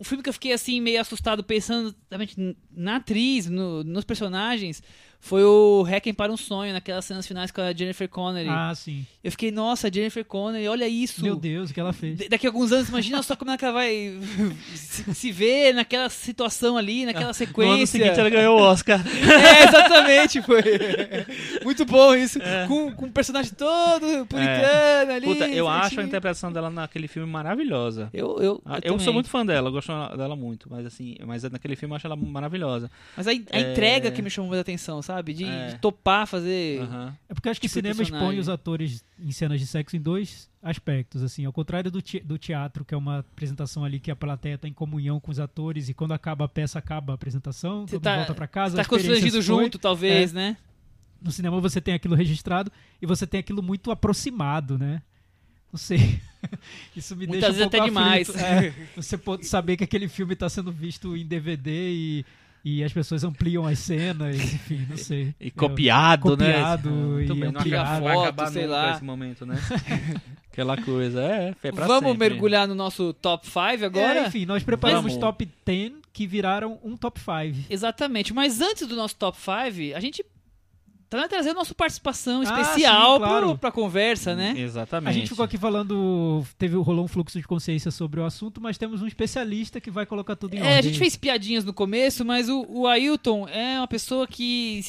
Um 0.00 0.04
filme 0.04 0.22
que 0.22 0.28
eu 0.28 0.32
fiquei 0.32 0.52
assim 0.52 0.80
meio 0.80 1.00
assustado 1.00 1.42
pensando 1.42 1.94
na 2.70 2.96
atriz, 2.96 3.46
no- 3.48 3.82
nos 3.82 4.04
personagens, 4.04 4.82
foi 5.26 5.42
o 5.42 5.82
Requiem 5.82 6.12
para 6.12 6.30
um 6.30 6.36
Sonho, 6.36 6.72
naquelas 6.74 7.02
cenas 7.06 7.26
finais 7.26 7.50
com 7.50 7.62
a 7.62 7.72
Jennifer 7.72 8.06
Connelly. 8.08 8.50
Ah, 8.50 8.72
sim. 8.74 9.06
Eu 9.22 9.30
fiquei, 9.30 9.50
nossa, 9.50 9.90
Jennifer 9.90 10.22
Connelly, 10.22 10.68
olha 10.68 10.86
isso. 10.86 11.22
Meu 11.24 11.34
Deus, 11.34 11.70
o 11.70 11.74
que 11.74 11.80
ela 11.80 11.94
fez. 11.94 12.18
Daqui 12.28 12.46
a 12.46 12.50
alguns 12.50 12.72
anos, 12.72 12.90
imagina 12.90 13.22
só 13.22 13.34
como 13.34 13.50
é 13.50 13.56
ela 13.58 13.72
vai 13.72 14.18
se, 14.76 15.14
se 15.14 15.32
ver 15.32 15.72
naquela 15.72 16.10
situação 16.10 16.76
ali, 16.76 17.06
naquela 17.06 17.24
No 17.24 17.28
ano 17.28 17.34
sequência. 17.34 17.86
seguinte 17.86 18.20
ela 18.20 18.28
ganhou 18.28 18.58
o 18.58 18.62
Oscar. 18.62 19.00
É, 19.34 19.64
exatamente, 19.64 20.42
foi. 20.42 20.62
Muito 21.64 21.84
bom 21.86 22.14
isso. 22.14 22.38
Com, 22.68 22.92
com 22.92 23.06
o 23.06 23.10
personagem 23.10 23.52
todo 23.54 24.26
puritano 24.26 25.12
ali. 25.12 25.24
É. 25.26 25.32
Puta, 25.32 25.48
eu 25.48 25.66
acho 25.68 25.78
a 25.78 25.82
certinho. 25.88 26.06
interpretação 26.06 26.52
dela 26.52 26.68
naquele 26.70 27.08
filme 27.08 27.30
maravilhosa. 27.30 28.10
Eu, 28.12 28.38
eu, 28.40 28.62
Ah, 28.64 28.78
eu 28.82 28.92
Eu, 28.94 28.98
sou 29.00 29.12
muito 29.12 29.28
fã 29.30 29.44
dela, 29.44 29.68
eu 29.68 29.72
gosto 29.72 29.90
dela 30.16 30.36
muito, 30.36 30.68
mas 30.70 30.84
assim, 30.86 31.16
mas 31.26 31.42
naquele 31.44 31.76
filme 31.76 31.92
eu 31.92 31.96
acho 31.96 32.06
ela 32.06 32.16
maravilhosa. 32.16 32.90
Mas 33.16 33.26
a, 33.26 33.30
a 33.30 33.34
É. 33.34 33.72
entrega 33.72 34.10
que 34.10 34.20
me 34.20 34.28
chamou 34.30 34.50
mais 34.50 34.60
atenção, 34.60 35.00
sabe? 35.00 35.13
De, 35.22 35.44
É. 35.44 35.68
de 35.68 35.78
topar 35.78 36.26
fazer. 36.26 36.80
Aham. 36.82 37.16
É 37.28 37.34
porque 37.34 37.48
eu 37.48 37.50
acho 37.50 37.60
que 37.60 37.66
o 37.66 37.70
Tipo 37.70 37.80
cinema 37.80 38.02
expõe 38.02 38.38
os 38.38 38.48
atores 38.48 39.04
em 39.18 39.30
cenas 39.32 39.60
de 39.60 39.66
sexo 39.66 39.96
em 39.96 40.00
dois 40.00 40.48
aspectos, 40.62 41.22
assim, 41.22 41.44
ao 41.44 41.52
contrário 41.52 41.90
do, 41.90 42.00
te- 42.00 42.20
do 42.20 42.38
teatro, 42.38 42.84
que 42.84 42.94
é 42.94 42.96
uma 42.96 43.18
apresentação 43.18 43.84
ali 43.84 44.00
que 44.00 44.10
a 44.10 44.16
plateia 44.16 44.56
tá 44.56 44.66
em 44.66 44.72
comunhão 44.72 45.20
com 45.20 45.30
os 45.30 45.38
atores 45.38 45.88
e 45.88 45.94
quando 45.94 46.12
acaba 46.12 46.46
a 46.46 46.48
peça 46.48 46.78
acaba 46.78 47.12
a 47.12 47.14
apresentação, 47.14 47.86
Você 47.86 47.96
todo 47.96 48.02
tá- 48.02 48.10
mundo 48.12 48.18
volta 48.20 48.34
pra 48.34 48.46
casa, 48.46 48.76
Tá 48.76 48.84
constrangido 48.84 49.42
junto, 49.42 49.78
talvez, 49.78 50.32
né? 50.32 50.56
No 51.20 51.30
cinema 51.32 51.60
você 51.60 51.80
tem 51.80 51.94
aquilo 51.94 52.14
registrado 52.14 52.70
e 53.00 53.06
você 53.06 53.26
tem 53.26 53.40
aquilo 53.40 53.62
muito 53.62 53.90
aproximado, 53.90 54.78
né? 54.78 55.02
Não 55.72 55.78
sei. 55.78 56.20
Isso 56.94 57.16
me 57.16 57.26
Muitas 57.26 57.54
deixa 57.56 57.66
um 57.66 57.70
vezes 57.70 57.70
pouco 57.70 57.98
até 58.00 58.10
aflito. 58.12 58.32
demais. 58.38 58.64
É, 58.64 58.74
você 58.94 59.18
pode 59.18 59.46
saber 59.46 59.76
que 59.76 59.84
aquele 59.84 60.06
filme 60.08 60.34
está 60.34 60.48
sendo 60.48 60.70
visto 60.70 61.16
em 61.16 61.26
DVD 61.26 61.70
e, 61.92 62.26
e 62.64 62.82
as 62.82 62.92
pessoas 62.92 63.22
ampliam 63.24 63.66
as 63.66 63.78
cenas, 63.78 64.36
enfim, 64.54 64.86
não 64.88 64.96
sei. 64.96 65.34
E 65.38 65.50
copiado, 65.50 66.30
Copiado 66.30 66.90
né? 66.90 66.96
e 66.96 67.04
Muito 67.06 67.34
bem, 67.34 67.52
não 67.52 67.60
ampliado. 67.60 68.02
vai 68.02 68.14
Foto, 68.14 68.22
acabar 68.24 68.46
sei 68.50 68.66
lá. 68.66 68.92
esse 68.94 69.04
momento, 69.04 69.44
né? 69.44 69.56
Aquela 70.50 70.76
coisa, 70.80 71.20
é, 71.20 71.54
é 71.64 71.72
pra 71.72 71.86
Vamos 71.86 72.12
sempre. 72.12 72.28
mergulhar 72.30 72.68
no 72.68 72.74
nosso 72.76 73.12
top 73.14 73.44
5 73.46 73.58
É, 73.60 73.84
agora? 73.84 74.26
enfim, 74.28 74.46
nós 74.46 74.62
preparamos 74.62 75.12
Vamos. 75.12 75.18
top 75.18 75.48
10 75.66 75.92
que 76.12 76.26
viraram 76.28 76.78
um 76.84 76.96
top 76.96 77.18
5. 77.20 77.66
Exatamente. 77.68 78.32
Mas 78.32 78.60
antes 78.60 78.86
do 78.86 78.94
nosso 78.94 79.16
top 79.16 79.36
5, 79.36 79.96
a 79.96 80.00
gente 80.00 80.24
tá 81.22 81.28
trazendo 81.28 81.56
nossa 81.56 81.74
participação 81.74 82.40
Ah, 82.40 82.44
especial 82.44 83.12
sim, 83.14 83.18
claro. 83.18 83.46
pro, 83.48 83.58
pra 83.58 83.70
conversa, 83.72 84.34
né? 84.34 84.54
Exatamente. 84.56 85.10
A 85.10 85.12
gente 85.12 85.28
ficou 85.28 85.44
aqui 85.44 85.56
falando, 85.58 86.44
teve 86.58 86.76
rolou 86.76 87.04
um 87.04 87.08
fluxo 87.08 87.38
de 87.40 87.46
consciência 87.46 87.90
sobre 87.90 88.20
o 88.20 88.24
assunto, 88.24 88.60
mas 88.60 88.78
temos 88.78 89.02
um 89.02 89.06
especialista 89.06 89.80
que 89.80 89.90
vai 89.90 90.06
colocar 90.06 90.36
tudo 90.36 90.54
em 90.54 90.58
É, 90.58 90.62
ordem. 90.62 90.78
a 90.78 90.82
gente 90.82 90.98
fez 90.98 91.16
piadinhas 91.16 91.64
no 91.64 91.72
começo, 91.72 92.24
mas 92.24 92.48
o, 92.48 92.64
o 92.68 92.86
Ailton 92.86 93.48
é 93.48 93.78
uma 93.78 93.88
pessoa 93.88 94.26
que, 94.26 94.82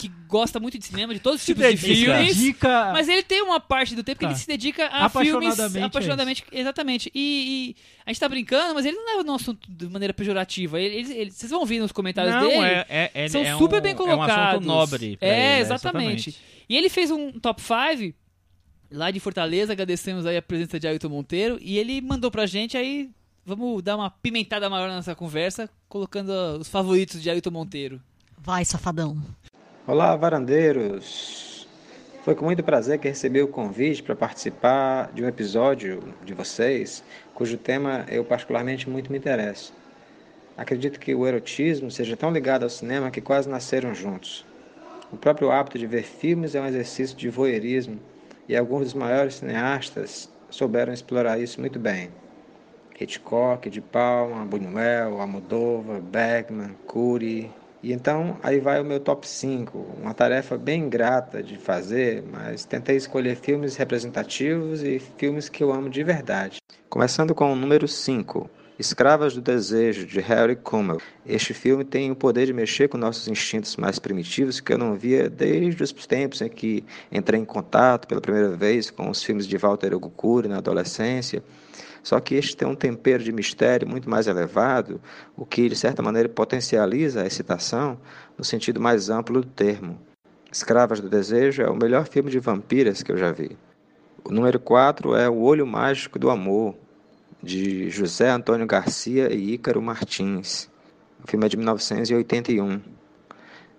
que 0.00 0.08
gosta 0.28 0.58
muito 0.58 0.78
de 0.78 0.84
cinema, 0.86 1.12
de 1.12 1.20
todos 1.20 1.40
os 1.40 1.44
Se 1.46 1.54
tipos 1.54 1.68
de 1.68 1.76
dedica. 1.76 2.14
filmes. 2.16 2.36
Dica. 2.36 2.90
Mas 2.92 3.08
ele 3.08 3.22
tem 3.22 3.42
uma 3.42 3.60
parte 3.60 3.94
do 3.94 4.02
tempo 4.02 4.18
que 4.20 4.24
Tá. 4.24 4.30
ele 4.30 4.38
se 4.40 4.46
dedica 4.46 4.86
a 4.86 5.08
filmes 5.08 5.30
Apaixonadamente 5.50 5.78
é 5.78 5.84
apaixonadamente. 5.86 6.44
exatamente. 6.52 7.10
E, 7.14 7.20
e 7.20 7.76
a 8.06 8.10
gente 8.10 8.20
tá 8.20 8.28
brincando, 8.28 8.74
mas 8.74 8.86
ele 8.86 8.96
não 8.96 9.06
leva 9.06 9.22
no 9.24 9.34
assunto 9.34 9.70
de 9.70 9.86
maneira 9.88 10.14
pejorativa. 10.14 10.80
Ele, 10.80 10.94
ele- 10.96 11.12
ele- 11.12 11.30
vocês 11.30 11.50
vão 11.50 11.60
ouvir 11.60 11.80
nos 11.80 11.92
comentários 11.92 12.34
Não, 12.34 12.42
dele. 12.48 12.56
é, 12.64 12.86
é, 12.88 13.10
é, 13.14 13.28
são 13.28 13.42
é 13.42 13.56
super 13.58 13.78
um, 13.78 13.82
bem 13.82 13.92
É 13.92 13.94
um 13.94 13.98
colocados. 13.98 14.36
assunto 14.54 14.66
nobre. 14.66 15.16
pra 15.18 15.28
É, 15.28 15.52
ele, 15.54 15.60
exatamente. 15.62 16.36
E 16.68 16.76
ele 16.76 16.88
fez 16.88 17.10
um 17.10 17.32
top 17.32 17.60
5 17.60 18.14
lá 18.90 19.10
de 19.10 19.20
Fortaleza, 19.20 19.72
agradecemos 19.72 20.24
aí 20.26 20.36
a 20.36 20.42
presença 20.42 20.80
de 20.80 20.88
Ailton 20.88 21.08
Monteiro, 21.08 21.58
e 21.60 21.78
ele 21.78 22.00
mandou 22.00 22.30
pra 22.30 22.46
gente 22.46 22.76
aí 22.76 23.10
vamos 23.44 23.82
dar 23.82 23.96
uma 23.96 24.10
pimentada 24.10 24.68
maior 24.70 24.88
nessa 24.88 25.14
conversa, 25.14 25.68
colocando 25.88 26.30
os 26.60 26.68
favoritos 26.68 27.20
de 27.22 27.28
Ailton 27.28 27.50
Monteiro. 27.50 28.00
Vai, 28.38 28.64
safadão. 28.64 29.20
Olá, 29.86 30.14
varandeiros! 30.14 31.66
Foi 32.22 32.34
com 32.34 32.44
muito 32.44 32.62
prazer 32.62 32.98
que 32.98 33.08
recebi 33.08 33.40
o 33.40 33.48
convite 33.48 34.02
para 34.02 34.14
participar 34.14 35.10
de 35.14 35.24
um 35.24 35.26
episódio 35.26 36.02
de 36.22 36.34
vocês, 36.34 37.02
cujo 37.34 37.56
tema 37.56 38.04
eu 38.10 38.22
particularmente 38.22 38.90
muito 38.90 39.10
me 39.10 39.16
interesso. 39.16 39.72
Acredito 40.54 41.00
que 41.00 41.14
o 41.14 41.26
erotismo 41.26 41.90
seja 41.90 42.14
tão 42.14 42.30
ligado 42.30 42.62
ao 42.62 42.68
cinema 42.68 43.10
que 43.10 43.22
quase 43.22 43.48
nasceram 43.48 43.94
juntos. 43.94 44.44
O 45.10 45.16
próprio 45.16 45.50
hábito 45.50 45.78
de 45.78 45.86
ver 45.86 46.02
filmes 46.02 46.54
é 46.54 46.60
um 46.60 46.66
exercício 46.66 47.16
de 47.16 47.30
voyeurismo 47.30 47.98
e 48.46 48.54
alguns 48.54 48.84
dos 48.84 48.94
maiores 48.94 49.36
cineastas 49.36 50.30
souberam 50.50 50.92
explorar 50.92 51.40
isso 51.40 51.58
muito 51.58 51.78
bem. 51.78 52.10
Hitchcock, 53.00 53.70
De 53.70 53.80
Palma, 53.80 54.44
Buñuel, 54.44 55.18
Almodóvar, 55.18 56.02
Bergman, 56.02 56.76
Curi. 56.86 57.50
E 57.82 57.92
então 57.92 58.36
aí 58.42 58.60
vai 58.60 58.80
o 58.80 58.84
meu 58.84 59.00
top 59.00 59.26
5, 59.26 59.78
uma 60.02 60.12
tarefa 60.12 60.58
bem 60.58 60.82
ingrata 60.82 61.42
de 61.42 61.56
fazer, 61.56 62.22
mas 62.30 62.64
tentei 62.64 62.96
escolher 62.96 63.36
filmes 63.36 63.76
representativos 63.76 64.82
e 64.82 64.98
filmes 65.16 65.48
que 65.48 65.62
eu 65.62 65.72
amo 65.72 65.88
de 65.88 66.04
verdade. 66.04 66.58
Começando 66.90 67.34
com 67.34 67.50
o 67.50 67.56
número 67.56 67.88
5, 67.88 68.50
Escravas 68.78 69.34
do 69.34 69.40
Desejo, 69.40 70.06
de 70.06 70.20
Harry 70.20 70.56
Kummel. 70.56 70.98
Este 71.26 71.54
filme 71.54 71.84
tem 71.84 72.10
o 72.10 72.16
poder 72.16 72.46
de 72.46 72.52
mexer 72.52 72.88
com 72.88 72.98
nossos 72.98 73.28
instintos 73.28 73.76
mais 73.76 73.98
primitivos 73.98 74.58
que 74.58 74.72
eu 74.72 74.78
não 74.78 74.94
via 74.94 75.30
desde 75.30 75.82
os 75.82 75.92
tempos 76.06 76.42
em 76.42 76.48
que 76.48 76.84
entrei 77.10 77.40
em 77.40 77.44
contato 77.44 78.08
pela 78.08 78.20
primeira 78.20 78.56
vez 78.56 78.90
com 78.90 79.08
os 79.08 79.22
filmes 79.22 79.46
de 79.46 79.56
Walter 79.56 79.94
Hugo 79.94 80.48
na 80.48 80.58
adolescência. 80.58 81.42
Só 82.02 82.20
que 82.20 82.34
este 82.34 82.56
tem 82.56 82.66
um 82.66 82.74
tempero 82.74 83.22
de 83.22 83.32
mistério 83.32 83.88
muito 83.88 84.08
mais 84.08 84.26
elevado, 84.26 85.00
o 85.36 85.44
que, 85.44 85.68
de 85.68 85.76
certa 85.76 86.02
maneira, 86.02 86.28
potencializa 86.28 87.22
a 87.22 87.26
excitação 87.26 87.98
no 88.36 88.44
sentido 88.44 88.80
mais 88.80 89.10
amplo 89.10 89.40
do 89.40 89.46
termo. 89.46 89.98
Escravas 90.52 91.00
do 91.00 91.08
Desejo 91.08 91.62
é 91.62 91.70
o 91.70 91.76
melhor 91.76 92.06
filme 92.08 92.30
de 92.30 92.38
vampiras 92.38 93.02
que 93.02 93.12
eu 93.12 93.16
já 93.16 93.30
vi. 93.30 93.56
O 94.24 94.32
número 94.32 94.58
4 94.58 95.14
é 95.14 95.28
O 95.28 95.40
Olho 95.40 95.66
Mágico 95.66 96.18
do 96.18 96.28
Amor, 96.28 96.76
de 97.42 97.88
José 97.88 98.28
Antônio 98.28 98.66
Garcia 98.66 99.32
e 99.32 99.54
Ícaro 99.54 99.80
Martins. 99.80 100.68
O 101.24 101.30
filme 101.30 101.46
é 101.46 101.48
de 101.48 101.56
1981. 101.56 102.80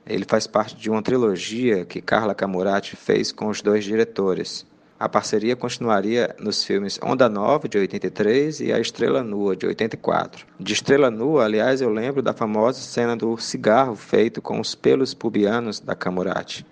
Ele 0.05 0.25
faz 0.27 0.47
parte 0.47 0.75
de 0.75 0.89
uma 0.89 1.01
trilogia 1.01 1.85
que 1.85 2.01
Carla 2.01 2.33
Camurati 2.33 2.95
fez 2.95 3.31
com 3.31 3.49
os 3.49 3.61
dois 3.61 3.83
diretores. 3.83 4.65
A 5.01 5.09
parceria 5.09 5.55
continuaria 5.55 6.35
nos 6.39 6.63
filmes 6.63 6.99
Onda 7.03 7.27
Nova, 7.27 7.67
de 7.67 7.75
83, 7.75 8.59
e 8.61 8.71
A 8.71 8.79
Estrela 8.79 9.23
Nua, 9.23 9.55
de 9.55 9.65
84. 9.65 10.45
De 10.59 10.73
Estrela 10.73 11.09
Nua, 11.09 11.45
aliás, 11.45 11.81
eu 11.81 11.89
lembro 11.89 12.21
da 12.21 12.33
famosa 12.33 12.79
cena 12.79 13.17
do 13.17 13.35
cigarro 13.35 13.95
feito 13.95 14.43
com 14.43 14.59
os 14.59 14.75
pelos 14.75 15.15
pubianos 15.15 15.79
da 15.79 15.95
Camurati. 15.95 16.63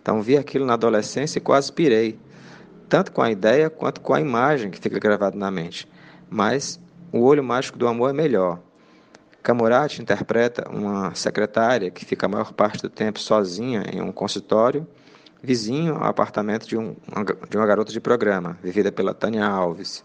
Então 0.00 0.22
vi 0.22 0.36
aquilo 0.36 0.64
na 0.64 0.74
adolescência 0.74 1.38
e 1.38 1.42
quase 1.42 1.72
pirei, 1.72 2.16
tanto 2.88 3.10
com 3.10 3.20
a 3.20 3.32
ideia 3.32 3.68
quanto 3.68 4.00
com 4.00 4.14
a 4.14 4.20
imagem 4.20 4.70
que 4.70 4.78
fica 4.78 5.00
gravada 5.00 5.36
na 5.36 5.50
mente 5.50 5.88
mas 6.30 6.80
o 7.12 7.20
olho 7.20 7.42
mágico 7.42 7.76
do 7.76 7.88
amor 7.88 8.10
é 8.10 8.12
melhor. 8.12 8.60
Camurati 9.42 10.00
interpreta 10.00 10.70
uma 10.70 11.12
secretária 11.16 11.90
que 11.90 12.04
fica 12.04 12.26
a 12.26 12.28
maior 12.28 12.52
parte 12.52 12.80
do 12.80 12.88
tempo 12.88 13.18
sozinha 13.18 13.82
em 13.92 14.00
um 14.00 14.12
consultório, 14.12 14.86
vizinho 15.42 15.96
ao 15.96 16.04
apartamento 16.04 16.66
de, 16.66 16.76
um, 16.76 16.94
de 17.48 17.56
uma 17.56 17.66
garota 17.66 17.92
de 17.92 18.00
programa, 18.00 18.56
vivida 18.62 18.92
pela 18.92 19.12
Tânia 19.12 19.44
Alves. 19.44 20.04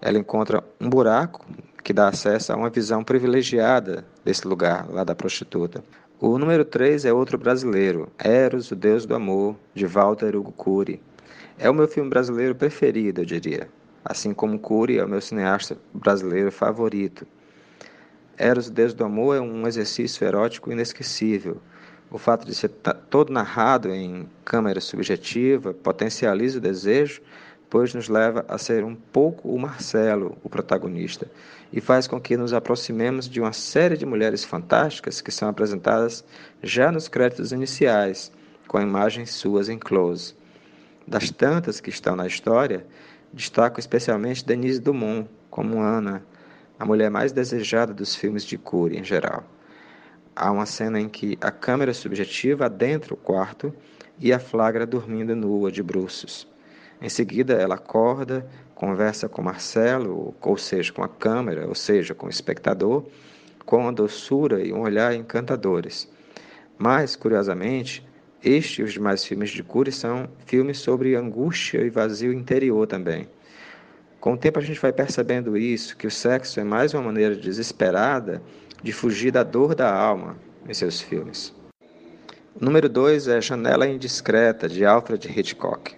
Ela 0.00 0.18
encontra 0.18 0.62
um 0.80 0.88
buraco 0.88 1.44
que 1.82 1.92
dá 1.92 2.08
acesso 2.08 2.52
a 2.52 2.56
uma 2.56 2.70
visão 2.70 3.02
privilegiada 3.02 4.06
desse 4.24 4.46
lugar, 4.46 4.88
lá 4.88 5.04
da 5.04 5.14
prostituta. 5.14 5.82
O 6.20 6.38
número 6.38 6.64
3 6.64 7.04
é 7.04 7.12
outro 7.12 7.36
brasileiro, 7.36 8.08
Eros, 8.18 8.70
o 8.70 8.76
Deus 8.76 9.04
do 9.04 9.14
Amor, 9.14 9.56
de 9.74 9.86
Walter 9.86 10.36
Hugo 10.36 10.52
Cury. 10.52 11.02
É 11.58 11.68
o 11.68 11.74
meu 11.74 11.88
filme 11.88 12.08
brasileiro 12.08 12.54
preferido, 12.54 13.22
eu 13.22 13.24
diria 13.24 13.68
assim 14.04 14.32
como 14.32 14.58
Cury 14.58 14.98
é 14.98 15.04
o 15.04 15.08
meu 15.08 15.20
cineasta 15.20 15.76
brasileiro 15.92 16.50
favorito. 16.50 17.26
Eros, 18.36 18.68
o 18.68 18.72
Deus 18.72 18.94
do 18.94 19.04
Amor, 19.04 19.36
é 19.36 19.40
um 19.40 19.66
exercício 19.66 20.26
erótico 20.26 20.72
inesquecível. 20.72 21.60
O 22.10 22.18
fato 22.18 22.44
de 22.44 22.54
ser 22.54 22.68
todo 23.08 23.32
narrado 23.32 23.88
em 23.94 24.28
câmera 24.44 24.80
subjetiva 24.80 25.72
potencializa 25.72 26.58
o 26.58 26.60
desejo, 26.60 27.22
pois 27.68 27.94
nos 27.94 28.08
leva 28.08 28.44
a 28.48 28.58
ser 28.58 28.82
um 28.82 28.96
pouco 28.96 29.48
o 29.48 29.58
Marcelo, 29.58 30.36
o 30.42 30.48
protagonista, 30.48 31.30
e 31.72 31.80
faz 31.80 32.08
com 32.08 32.20
que 32.20 32.36
nos 32.36 32.52
aproximemos 32.52 33.28
de 33.28 33.40
uma 33.40 33.52
série 33.52 33.96
de 33.96 34.04
mulheres 34.04 34.44
fantásticas 34.44 35.20
que 35.20 35.30
são 35.30 35.48
apresentadas 35.48 36.24
já 36.60 36.90
nos 36.90 37.06
créditos 37.06 37.52
iniciais, 37.52 38.32
com 38.66 38.80
imagens 38.80 39.30
suas 39.30 39.68
em 39.68 39.78
close. 39.78 40.34
Das 41.06 41.30
tantas 41.30 41.80
que 41.80 41.90
estão 41.90 42.16
na 42.16 42.26
história, 42.26 42.84
Destaco 43.32 43.78
especialmente 43.78 44.44
Denise 44.44 44.80
Dumont 44.80 45.28
como 45.48 45.80
Ana, 45.80 46.24
a 46.76 46.84
mulher 46.84 47.08
mais 47.08 47.30
desejada 47.30 47.94
dos 47.94 48.16
filmes 48.16 48.44
de 48.44 48.58
Cury 48.58 48.98
em 48.98 49.04
geral. 49.04 49.44
Há 50.42 50.50
uma 50.50 50.64
cena 50.64 50.98
em 50.98 51.06
que 51.06 51.36
a 51.38 51.50
câmera 51.50 51.92
subjetiva 51.92 52.64
adentra 52.64 53.12
o 53.12 53.16
quarto 53.18 53.74
e 54.18 54.32
a 54.32 54.38
flagra 54.38 54.86
dormindo 54.86 55.36
nua 55.36 55.70
de 55.70 55.82
bruços. 55.82 56.48
Em 56.98 57.10
seguida, 57.10 57.52
ela 57.52 57.74
acorda, 57.74 58.48
conversa 58.74 59.28
com 59.28 59.42
Marcelo, 59.42 60.34
ou 60.40 60.56
seja, 60.56 60.94
com 60.94 61.04
a 61.04 61.08
câmera, 61.10 61.68
ou 61.68 61.74
seja, 61.74 62.14
com 62.14 62.24
o 62.24 62.30
espectador, 62.30 63.04
com 63.66 63.80
uma 63.80 63.92
doçura 63.92 64.64
e 64.64 64.72
um 64.72 64.80
olhar 64.80 65.14
encantadores. 65.14 66.08
Mas, 66.78 67.14
curiosamente, 67.14 68.02
este 68.42 68.80
e 68.80 68.84
os 68.84 68.94
demais 68.94 69.22
filmes 69.22 69.50
de 69.50 69.62
Cury 69.62 69.92
são 69.92 70.26
filmes 70.46 70.78
sobre 70.78 71.16
angústia 71.16 71.82
e 71.82 71.90
vazio 71.90 72.32
interior 72.32 72.86
também. 72.86 73.28
Com 74.18 74.32
o 74.32 74.38
tempo 74.38 74.58
a 74.58 74.62
gente 74.62 74.80
vai 74.80 74.92
percebendo 74.92 75.54
isso, 75.54 75.98
que 75.98 76.06
o 76.06 76.10
sexo 76.10 76.60
é 76.60 76.64
mais 76.64 76.94
uma 76.94 77.02
maneira 77.02 77.36
desesperada 77.36 78.42
de 78.82 78.92
fugir 78.92 79.30
da 79.30 79.42
dor 79.42 79.74
da 79.74 79.92
alma 79.92 80.36
em 80.68 80.74
seus 80.74 81.00
filmes. 81.00 81.54
O 82.54 82.64
número 82.64 82.88
2 82.88 83.28
é 83.28 83.40
Janela 83.40 83.86
Indiscreta, 83.86 84.68
de 84.68 84.84
Alfred 84.84 85.28
Hitchcock. 85.28 85.94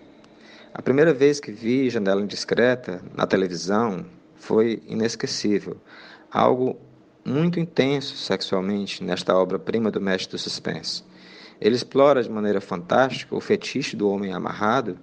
A 0.74 0.82
primeira 0.82 1.12
vez 1.12 1.40
que 1.40 1.52
vi 1.52 1.90
Janela 1.90 2.22
Indiscreta 2.22 3.02
na 3.14 3.26
televisão 3.26 4.04
foi 4.36 4.82
inesquecível. 4.86 5.76
Algo 6.30 6.78
muito 7.24 7.60
intenso 7.60 8.16
sexualmente 8.16 9.04
nesta 9.04 9.36
obra-prima 9.36 9.90
do 9.90 10.00
mestre 10.00 10.32
do 10.32 10.38
suspense. 10.38 11.04
Ele 11.60 11.76
explora 11.76 12.22
de 12.22 12.30
maneira 12.30 12.60
fantástica 12.60 13.36
o 13.36 13.40
fetiche 13.40 13.96
do 13.96 14.08
homem 14.08 14.32
amarrado, 14.32 14.98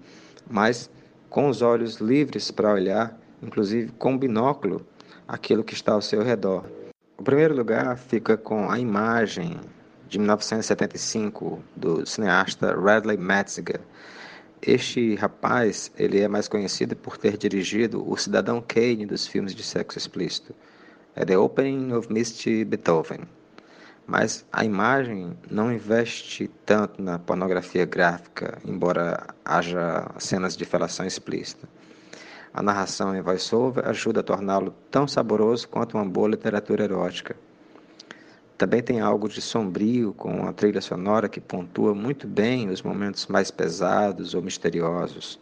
mas 0.50 0.90
com 1.30 1.48
os 1.48 1.62
olhos 1.62 1.98
livres 1.98 2.52
para 2.52 2.74
olhar, 2.74 3.18
inclusive 3.42 3.92
com 3.98 4.18
binóculo, 4.18 4.86
aquilo 5.28 5.64
que 5.64 5.74
está 5.74 5.94
ao 5.94 6.02
seu 6.02 6.22
redor. 6.22 6.79
O 7.20 7.22
primeiro 7.22 7.54
lugar 7.54 7.98
fica 7.98 8.38
com 8.38 8.72
a 8.72 8.80
imagem 8.80 9.60
de 10.08 10.18
1975 10.18 11.62
do 11.76 12.06
cineasta 12.06 12.74
Radley 12.74 13.18
Metziger. 13.18 13.82
Este 14.62 15.16
rapaz, 15.16 15.92
ele 15.98 16.22
é 16.22 16.30
mais 16.30 16.48
conhecido 16.48 16.96
por 16.96 17.18
ter 17.18 17.36
dirigido 17.36 18.10
o 18.10 18.16
Cidadão 18.16 18.64
Kane 18.66 19.06
dos 19.06 19.28
filmes 19.28 19.54
de 19.54 19.64
sexo 19.64 19.98
explícito. 19.98 20.56
É 21.14 21.26
The 21.26 21.38
Opening 21.38 21.92
of 21.92 22.12
Misty 22.12 22.64
Beethoven 22.64 23.28
mas 24.08 24.44
a 24.52 24.66
imagem 24.66 25.38
não 25.52 25.72
investe 25.72 26.50
tanto 26.66 27.00
na 27.00 27.20
pornografia 27.20 27.86
gráfica, 27.86 28.58
embora 28.66 29.28
haja 29.46 30.10
cenas 30.18 30.58
de 30.58 30.66
felação 30.66 31.06
explícita. 31.06 31.70
A 32.54 32.64
narração 32.64 33.16
em 33.16 33.22
voice-over 33.22 33.88
ajuda 33.88 34.22
a 34.22 34.24
torná-lo 34.24 34.74
tão 34.90 35.08
saboroso 35.08 35.68
quanto 35.68 35.98
uma 35.98 36.06
boa 36.06 36.30
literatura 36.30 36.84
erótica. 36.84 37.36
Também 38.58 38.82
tem 38.82 39.00
algo 39.00 39.30
de 39.30 39.42
sombrio 39.42 40.14
com 40.14 40.46
a 40.46 40.52
trilha 40.52 40.82
sonora 40.82 41.30
que 41.30 41.40
pontua 41.40 41.94
muito 41.94 42.28
bem 42.28 42.70
os 42.70 42.82
momentos 42.82 43.28
mais 43.28 43.50
pesados 43.50 44.34
ou 44.34 44.42
misteriosos. 44.42 45.40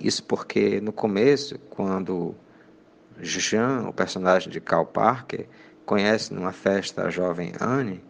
Isso 0.00 0.24
porque 0.24 0.80
no 0.80 0.92
começo, 0.92 1.58
quando 1.70 2.34
Jean, 3.20 3.86
o 3.88 3.92
personagem 3.92 4.50
de 4.50 4.60
Carl 4.60 4.86
Parker, 4.86 5.46
conhece 5.86 6.34
numa 6.34 6.52
festa 6.52 7.04
a 7.04 7.10
jovem 7.10 7.52
Anne, 7.60 8.02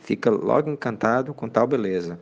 fica 0.00 0.30
logo 0.30 0.68
encantado 0.68 1.32
com 1.32 1.48
tal 1.48 1.66
beleza. 1.66 2.18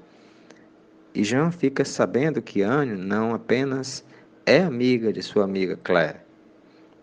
E 1.15 1.25
Jean 1.25 1.51
fica 1.51 1.85
sabendo 1.85 2.41
que 2.41 2.63
Anne 2.63 2.95
não 2.95 3.35
apenas 3.35 4.05
é 4.49 4.63
amiga 4.63 5.13
de 5.13 5.23
sua 5.23 5.45
amiga 5.45 5.77
Claire, 5.77 6.21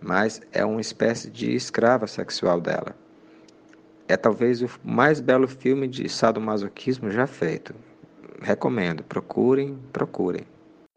mas 0.01 0.41
é 0.51 0.65
uma 0.65 0.81
espécie 0.81 1.29
de 1.29 1.53
escrava 1.53 2.07
sexual 2.07 2.59
dela. 2.59 2.95
É 4.07 4.17
talvez 4.17 4.63
o 4.63 4.69
mais 4.83 5.19
belo 5.19 5.47
filme 5.47 5.87
de 5.87 6.09
sadomasoquismo 6.09 7.11
já 7.11 7.27
feito. 7.27 7.75
Recomendo, 8.41 9.03
procurem, 9.03 9.77
procurem. 9.93 10.41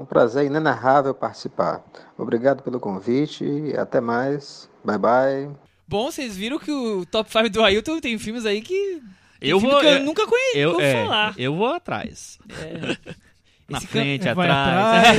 Um 0.01 0.07
prazer 0.07 0.47
inenarrável 0.47 1.13
participar. 1.13 1.85
Obrigado 2.17 2.63
pelo 2.63 2.81
convite 2.81 3.45
e 3.45 3.77
até 3.77 4.01
mais. 4.01 4.71
Bye 4.83 4.99
bye. 4.99 5.51
Bom, 5.87 6.11
vocês 6.11 6.35
viram 6.35 6.59
que 6.59 6.71
o 6.71 7.05
top 7.05 7.31
5 7.31 7.51
do 7.51 7.63
Ailton 7.63 8.01
tem 8.01 8.19
filmes 8.19 8.47
aí 8.47 8.63
que. 8.63 9.03
tem 9.39 9.51
Eu 9.51 9.61
filme 9.61 9.75
vou. 9.75 9.83
que 9.83 9.87
eu, 9.87 9.93
eu, 9.93 10.05
nunca 10.05 10.27
conheci 10.27 10.59
eu, 10.59 10.81
é, 10.81 11.05
falar. 11.05 11.35
eu 11.37 11.55
vou 11.55 11.75
atrás. 11.75 12.39
É. 12.49 13.13
Na 13.69 13.77
Esse 13.79 13.87
frente, 13.87 14.27
atrás. 14.27 14.51
atrás. 14.51 15.19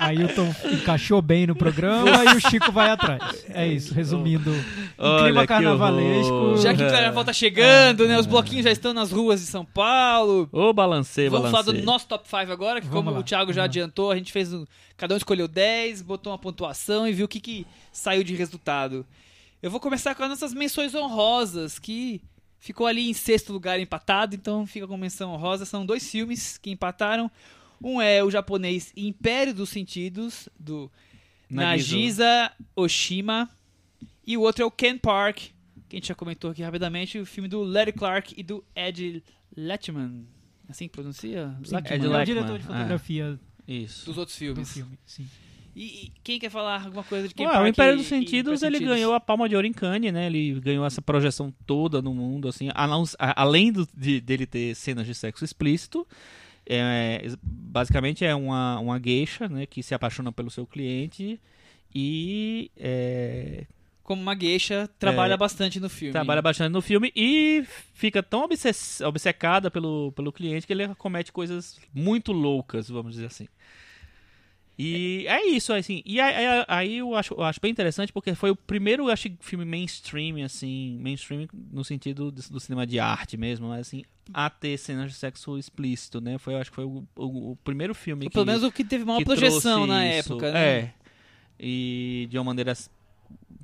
Ailton 0.00 0.54
encaixou 0.72 1.22
bem 1.22 1.46
no 1.46 1.54
programa 1.56 2.22
e 2.24 2.36
o 2.36 2.40
Chico 2.50 2.70
vai 2.70 2.90
atrás. 2.90 3.44
É 3.48 3.66
isso, 3.66 3.94
resumindo. 3.94 4.50
Um 4.50 4.62
Olha, 5.06 5.24
clima 5.24 5.46
carnavalesco. 5.46 6.32
horror. 6.32 6.58
Já 6.60 6.74
que 6.74 6.82
o 6.82 6.90
carnaval 6.90 7.24
tá 7.24 7.32
chegando, 7.32 8.06
né? 8.06 8.18
Os 8.18 8.26
bloquinhos 8.26 8.64
já 8.64 8.70
estão 8.70 8.92
nas 8.92 9.10
ruas 9.10 9.40
de 9.40 9.46
São 9.46 9.64
Paulo. 9.64 10.48
Ô, 10.52 10.70
balancei, 10.74 11.30
Vamos 11.30 11.50
falar 11.50 11.62
balancei. 11.62 11.80
do 11.82 11.86
nosso 11.86 12.06
top 12.06 12.28
5 12.28 12.52
agora, 12.52 12.80
que 12.80 12.86
Vamos 12.88 13.04
como 13.04 13.10
lá, 13.14 13.20
o 13.20 13.22
Thiago 13.22 13.52
já 13.54 13.64
adiantou, 13.64 14.10
a 14.10 14.16
gente 14.16 14.30
fez. 14.32 14.52
um- 14.52 14.66
Cada 14.98 15.14
um 15.14 15.16
escolheu 15.16 15.48
10, 15.48 16.02
botou 16.02 16.30
uma 16.30 16.38
pontuação 16.38 17.08
e 17.08 17.12
viu 17.14 17.24
o 17.24 17.28
que, 17.28 17.40
que 17.40 17.66
saiu 17.90 18.22
de 18.22 18.34
resultado. 18.36 19.06
Eu 19.62 19.70
vou 19.70 19.80
começar 19.80 20.14
com 20.14 20.22
as 20.22 20.28
nossas 20.28 20.52
menções 20.52 20.94
honrosas, 20.94 21.78
que 21.78 22.20
ficou 22.60 22.86
ali 22.86 23.08
em 23.08 23.14
sexto 23.14 23.52
lugar 23.52 23.80
empatado, 23.80 24.36
então 24.36 24.66
fica 24.66 24.86
com 24.86 24.96
menção 24.96 25.32
honrosa. 25.32 25.64
São 25.64 25.84
dois 25.84 26.08
filmes 26.08 26.58
que 26.58 26.70
empataram. 26.70 27.30
Um 27.82 28.00
é 28.00 28.22
o 28.22 28.30
japonês 28.30 28.92
Império 28.96 29.54
dos 29.54 29.70
Sentidos, 29.70 30.48
do. 30.58 30.90
Nagisa 31.48 32.52
Oshima. 32.76 33.50
E 34.24 34.36
o 34.36 34.42
outro 34.42 34.62
é 34.62 34.66
o 34.66 34.70
Ken 34.70 34.96
Park, 34.96 35.38
que 35.88 35.96
a 35.96 35.98
gente 35.98 36.06
já 36.06 36.14
comentou 36.14 36.52
aqui 36.52 36.62
rapidamente, 36.62 37.18
o 37.18 37.26
filme 37.26 37.48
do 37.48 37.64
Larry 37.64 37.92
Clark 37.92 38.32
e 38.36 38.42
do 38.44 38.62
Ed 38.76 39.24
Letchman. 39.56 40.24
Assim 40.68 40.86
que 40.86 40.92
pronuncia? 40.92 41.52
Sim. 41.64 41.76
Ed 41.76 42.04
é 42.04 42.08
o 42.08 42.10
Lachman, 42.10 42.24
diretor 42.24 42.58
de 42.58 42.64
é. 42.64 42.66
fotografia 42.68 43.40
Isso. 43.66 44.06
Dos 44.06 44.16
outros 44.16 44.36
do 44.36 44.38
filmes. 44.38 44.72
filme. 44.72 44.98
Sim. 45.04 45.26
E, 45.80 45.84
e 46.06 46.12
quem 46.22 46.38
quer 46.38 46.50
falar 46.50 46.84
alguma 46.84 47.02
coisa 47.02 47.26
de 47.26 47.34
Ken 47.34 47.46
Ué, 47.46 47.58
o 47.62 47.66
Império 47.66 47.94
e- 47.94 47.96
dos 47.96 48.06
Sentidos, 48.06 48.62
ele 48.62 48.76
Sentidos? 48.76 48.94
ganhou 48.96 49.14
a 49.14 49.20
palma 49.20 49.48
de 49.48 49.56
ouro 49.56 49.66
em 49.66 49.72
Cannes, 49.72 50.12
né? 50.12 50.26
Ele 50.26 50.60
ganhou 50.60 50.84
essa 50.84 51.00
projeção 51.00 51.50
toda 51.66 52.02
no 52.02 52.12
mundo, 52.12 52.48
assim. 52.48 52.68
além 53.18 53.72
do- 53.72 53.88
de, 53.96 54.20
dele 54.20 54.44
ter 54.44 54.74
cenas 54.74 55.06
de 55.06 55.14
sexo 55.14 55.42
explícito, 55.42 56.06
é, 56.66 57.26
basicamente 57.42 58.24
é 58.26 58.34
uma, 58.34 58.78
uma 58.78 58.98
geisha, 59.00 59.48
né? 59.48 59.64
Que 59.64 59.82
se 59.82 59.94
apaixona 59.94 60.30
pelo 60.30 60.50
seu 60.50 60.66
cliente 60.66 61.40
e 61.94 62.70
é, 62.76 63.64
Como 64.04 64.20
uma 64.20 64.34
geisha, 64.36 64.88
trabalha 64.98 65.34
É, 65.34 65.36
bastante 65.36 65.80
no 65.80 65.88
filme. 65.88 66.12
trabalha 66.12 66.42
bastante 66.42 66.72
no 66.72 66.82
filme 66.82 67.10
e 67.16 67.64
fica 67.94 68.22
tão 68.22 68.46
obcecada 69.06 69.70
pelo, 69.70 70.12
pelo 70.12 70.30
cliente 70.32 70.66
que 70.66 70.72
ele 70.72 70.94
comete 70.96 71.32
coisas 71.32 71.78
muito 71.94 72.32
loucas, 72.32 72.88
vamos 72.88 73.14
dizer 73.14 73.26
assim. 73.26 73.48
E 74.80 75.26
é 75.26 75.46
isso, 75.48 75.72
assim. 75.72 76.02
E 76.06 76.20
aí, 76.20 76.64
aí- 76.68 76.96
eu, 76.98 77.14
acho, 77.14 77.34
eu 77.34 77.42
acho 77.42 77.60
bem 77.60 77.70
interessante 77.70 78.12
porque 78.12 78.34
foi 78.34 78.50
o 78.50 78.56
primeiro, 78.56 79.04
eu 79.04 79.12
acho, 79.12 79.28
filme 79.40 79.64
mainstream, 79.64 80.42
assim, 80.44 80.98
mainstream 81.00 81.46
no 81.72 81.84
sentido 81.84 82.30
do, 82.30 82.42
do 82.50 82.60
cinema 82.60 82.86
de 82.86 82.98
arte 82.98 83.36
mesmo, 83.36 83.68
mas, 83.68 83.80
assim, 83.88 84.02
a 84.32 84.48
ter 84.48 84.78
cenas 84.78 85.10
de 85.10 85.16
sexo 85.18 85.58
explícito, 85.58 86.20
né? 86.20 86.38
Foi, 86.38 86.54
eu 86.54 86.58
acho 86.58 86.70
que 86.70 86.76
foi 86.76 86.84
o, 86.84 87.04
o- 87.16 87.50
o 87.52 87.56
primeiro 87.64 87.94
filme 87.94 88.26
que 88.26 88.30
Pelo 88.32 88.46
menos 88.46 88.62
o 88.62 88.70
que 88.72 88.84
teve 88.84 89.04
maior 89.04 89.18
que 89.18 89.24
projeção 89.24 89.86
na 89.86 90.06
isso. 90.06 90.32
época, 90.32 90.52
né? 90.52 90.60
É. 90.78 90.90
E 91.58 92.26
de 92.30 92.38
uma 92.38 92.44
maneira 92.44 92.72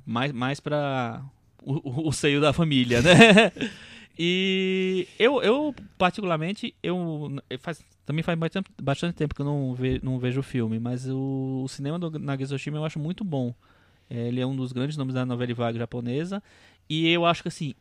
mais, 0.05 0.31
mais 0.31 0.59
pra 0.59 1.23
o, 1.63 1.73
o- 2.05 2.07
o 2.09 2.11
seio 2.11 2.39
da 2.39 2.53
família, 2.53 3.01
né? 3.01 3.11
e 4.17 5.07
eu, 5.19 5.41
eu 5.41 5.75
particularmente, 5.97 6.73
eu, 6.81 7.29
faz, 7.59 7.83
também 8.05 8.23
faz 8.23 8.37
bastante, 8.37 8.71
bastante 8.81 9.15
tempo 9.15 9.35
que 9.35 9.41
eu 9.41 9.45
não, 9.45 9.73
ve, 9.73 9.99
não 10.03 10.17
vejo 10.19 10.39
o 10.39 10.43
filme, 10.43 10.79
mas 10.79 11.07
o, 11.07 11.61
o 11.63 11.67
cinema 11.67 11.99
do 11.99 12.17
Nagisa 12.17 12.55
Oshima 12.55 12.77
eu 12.77 12.85
acho 12.85 12.99
muito 12.99 13.23
bom. 13.23 13.53
É, 14.09 14.27
ele 14.29 14.39
é 14.39 14.45
um 14.47 14.55
dos 14.55 14.71
grandes 14.71 14.95
nomes 14.97 15.13
da 15.13 15.25
novela 15.25 15.53
vaga 15.53 15.77
japonesa. 15.77 16.41
E 16.89 17.07
eu 17.09 17.25
acho 17.25 17.41
que 17.41 17.49
assim, 17.49 17.73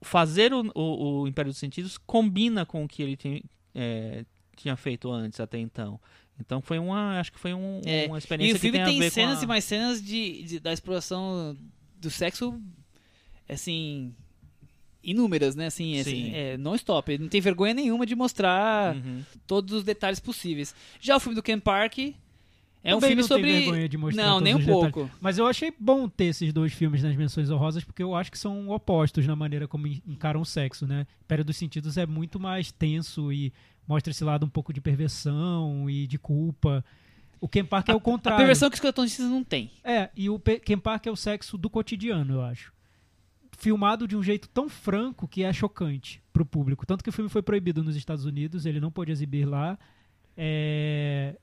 fazer 0.00 0.52
o, 0.54 0.70
o, 0.74 1.22
o 1.22 1.28
Império 1.28 1.50
dos 1.50 1.58
Sentidos 1.58 1.98
combina 1.98 2.64
com 2.64 2.84
o 2.84 2.88
que 2.88 3.02
ele 3.02 3.16
tem, 3.16 3.42
é, 3.74 4.24
tinha 4.56 4.76
feito 4.76 5.10
antes, 5.10 5.40
até 5.40 5.58
então. 5.58 6.00
Então 6.40 6.60
foi 6.62 6.78
uma, 6.78 7.18
acho 7.20 7.32
que 7.32 7.38
foi 7.38 7.52
um- 7.54 7.80
É, 7.84 8.06
uma 8.06 8.16
E 8.16 8.18
experiência 8.18 8.56
o 8.56 8.58
filme 8.60 8.78
que 8.78 8.84
tem, 8.84 8.92
tem, 8.94 9.00
a 9.00 9.02
ver 9.04 9.10
cenas 9.10 9.34
com 9.36 9.40
a... 9.40 9.44
e 9.44 9.46
mais 9.48 9.64
cenas 9.64 10.02
de, 10.02 10.42
de- 10.44 10.60
da 10.60 10.72
exploração 10.72 11.56
do 12.00 12.10
sexo, 12.10 12.60
assim, 13.48 14.14
inúmeras, 15.04 15.54
né? 15.54 15.66
Assim, 15.66 15.98
assim, 16.00 16.10
Sim. 16.26 16.32
é, 16.34 16.56
não 16.56 16.74
stop. 16.74 17.12
Ele 17.12 17.22
não 17.22 17.28
tem 17.28 17.40
vergonha 17.40 17.74
nenhuma 17.74 18.04
de 18.06 18.14
mostrar 18.14 18.96
Uhum. 18.96 19.22
todos 19.46 19.72
os 19.74 19.84
detalhes 19.84 20.18
possíveis. 20.20 20.74
Já 21.00 21.16
o 21.16 21.20
filme 21.20 21.34
do 21.36 21.42
Ken 21.42 21.58
Park 21.60 21.98
é 21.98 22.94
um 22.94 22.98
Também 22.98 23.10
filme 23.10 23.22
não 23.22 23.28
sobre... 23.28 23.52
vergonha 23.52 23.88
de 23.88 23.96
mostrar 23.96 24.22
não, 24.26 24.40
nem 24.40 24.54
um 24.54 24.58
os 24.58 24.66
detalhes. 24.66 24.92
pouco. 24.92 25.10
Mas 25.20 25.38
eu 25.38 25.46
achei 25.46 25.72
bom 25.78 26.08
ter 26.08 26.26
esses 26.26 26.52
dois 26.52 26.72
filmes 26.72 27.02
nas 27.02 27.16
menções 27.16 27.50
honrosas, 27.50 27.82
porque 27.82 28.02
eu 28.02 28.14
acho 28.14 28.30
que 28.30 28.38
são 28.38 28.68
opostos 28.70 29.26
na 29.26 29.34
maneira 29.34 29.66
como 29.66 29.86
en- 29.86 30.02
encaram 30.06 30.40
o 30.40 30.44
sexo, 30.44 30.86
né? 30.86 31.06
Império 31.24 31.44
dos 31.44 31.56
Sentidos 31.56 31.96
é 31.96 32.04
muito 32.06 32.38
mais 32.38 32.70
tenso 32.70 33.32
e 33.32 33.52
mostra 33.88 34.10
esse 34.10 34.22
lado 34.24 34.44
um 34.44 34.48
pouco 34.50 34.72
de 34.72 34.80
perversão 34.82 35.88
e 35.88 36.06
de 36.06 36.18
culpa. 36.18 36.84
O 37.40 37.48
Ken 37.48 37.64
Park 37.64 37.88
é 37.90 37.94
o 37.94 37.98
A 37.98 38.00
contrário. 38.00 38.38
perversão 38.38 38.68
que 38.70 38.74
os 38.74 38.80
protagonistas 38.80 39.26
não 39.28 39.44
tem. 39.44 39.70
É, 39.82 40.08
e 40.16 40.28
o 40.30 40.38
Ken 40.38 40.78
Park 40.78 41.06
é 41.06 41.10
o 41.10 41.16
sexo 41.16 41.56
do 41.58 41.68
cotidiano, 41.70 42.34
eu 42.34 42.42
acho. 42.42 42.72
Filmado 43.56 44.06
de 44.08 44.16
um 44.16 44.22
jeito 44.22 44.48
tão 44.48 44.68
franco 44.68 45.26
que 45.28 45.42
é 45.44 45.52
chocante 45.52 46.22
pro 46.32 46.44
público. 46.44 46.84
Tanto 46.86 47.02
que 47.04 47.10
o 47.10 47.12
filme 47.12 47.30
foi 47.30 47.42
proibido 47.42 47.82
nos 47.84 47.96
Estados 47.96 48.24
Unidos, 48.24 48.66
ele 48.66 48.80
não 48.80 48.90
pôde 48.90 49.12
exibir 49.12 49.44
lá. 49.46 49.78
É, 50.36 51.36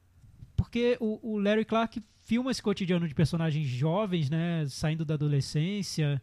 Porque 0.55 0.97
o, 0.99 1.19
o 1.35 1.39
Larry 1.39 1.65
Clark 1.65 2.01
filma 2.21 2.51
esse 2.51 2.61
cotidiano 2.61 3.07
de 3.07 3.15
personagens 3.15 3.67
jovens, 3.67 4.29
né? 4.29 4.65
Saindo 4.67 5.03
da 5.05 5.13
adolescência, 5.15 6.21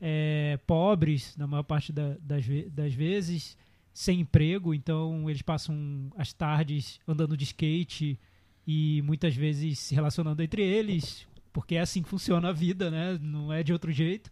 é, 0.00 0.58
pobres, 0.66 1.36
na 1.36 1.46
maior 1.46 1.62
parte 1.62 1.92
da- 1.92 2.16
das, 2.20 2.44
das 2.72 2.92
vezes, 2.94 3.56
sem 3.92 4.20
emprego. 4.20 4.74
Então 4.74 5.28
eles 5.30 5.42
passam 5.42 6.10
as 6.16 6.32
tardes 6.32 6.98
andando 7.06 7.36
de 7.36 7.44
skate 7.44 8.18
e 8.66 9.00
muitas 9.02 9.34
vezes 9.34 9.78
se 9.78 9.94
relacionando 9.94 10.42
entre 10.42 10.62
eles, 10.62 11.26
porque 11.52 11.76
é 11.76 11.80
assim 11.80 12.02
que 12.02 12.08
funciona 12.08 12.48
a 12.48 12.52
vida, 12.52 12.90
né? 12.90 13.18
Não 13.20 13.52
é 13.52 13.62
de 13.62 13.72
outro 13.72 13.90
jeito. 13.92 14.30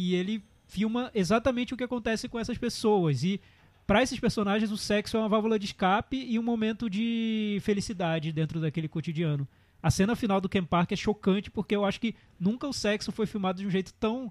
E 0.00 0.14
ele 0.14 0.42
filma 0.66 1.10
exatamente 1.14 1.72
o 1.74 1.76
que 1.76 1.84
acontece 1.84 2.28
com 2.28 2.38
essas 2.38 2.56
pessoas. 2.58 3.24
E 3.24 3.40
para 3.86 4.02
esses 4.02 4.20
personagens, 4.20 4.70
o 4.70 4.76
sexo 4.76 5.16
é 5.16 5.20
uma 5.20 5.28
válvula 5.28 5.58
de 5.58 5.64
escape 5.66 6.16
e 6.28 6.38
um 6.38 6.42
momento 6.42 6.88
de 6.90 7.58
felicidade 7.62 8.30
dentro 8.32 8.60
daquele 8.60 8.86
cotidiano. 8.88 9.48
A 9.82 9.90
cena 9.90 10.14
final 10.14 10.40
do 10.40 10.48
Ken 10.48 10.64
Park 10.64 10.92
é 10.92 10.96
chocante 10.96 11.50
porque 11.50 11.74
eu 11.74 11.84
acho 11.84 12.00
que 12.00 12.14
nunca 12.38 12.66
o 12.68 12.72
sexo 12.72 13.10
foi 13.12 13.26
filmado 13.26 13.60
de 13.60 13.66
um 13.66 13.70
jeito 13.70 13.92
tão. 13.94 14.30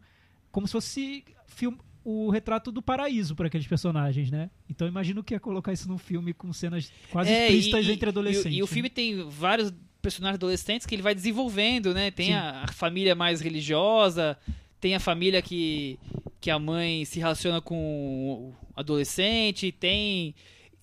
como 0.52 0.68
se 0.68 0.74
fosse 0.74 1.24
film, 1.48 1.76
o 2.04 2.30
retrato 2.30 2.72
do 2.72 2.82
paraíso 2.82 3.36
para 3.36 3.48
aqueles 3.48 3.66
personagens, 3.68 4.30
né? 4.32 4.50
Então 4.70 4.88
imagino 4.88 5.24
que 5.24 5.34
ia 5.34 5.40
colocar 5.40 5.74
isso 5.74 5.88
num 5.90 5.98
filme 5.98 6.34
com 6.34 6.54
cenas 6.54 6.92
quase 7.12 7.30
É, 7.32 7.48
explícitas 7.48 7.86
e- 7.86 7.92
entre 7.92 8.10
adolescentes. 8.10 8.54
E, 8.54 8.58
e 8.60 8.62
o 8.64 8.66
né? 8.66 8.72
filme 8.72 8.90
tem 8.90 9.28
vários 9.30 9.74
personagens 10.02 10.36
adolescentes 10.36 10.86
que 10.86 10.94
ele 10.96 11.02
vai 11.02 11.16
desenvolvendo, 11.16 11.94
né? 11.94 12.12
Tem 12.12 12.34
a, 12.36 12.64
a 12.64 12.68
família 12.72 13.16
mais 13.16 13.42
religiosa, 13.42 14.38
tem 14.80 14.96
a 14.96 15.00
família 15.00 15.42
que, 15.42 16.00
que 16.40 16.50
a 16.50 16.60
mãe 16.60 17.06
se 17.06 17.20
relaciona 17.20 17.62
com 17.62 17.76
o 17.76 18.56
adolescente, 18.76 19.72
tem 19.72 20.36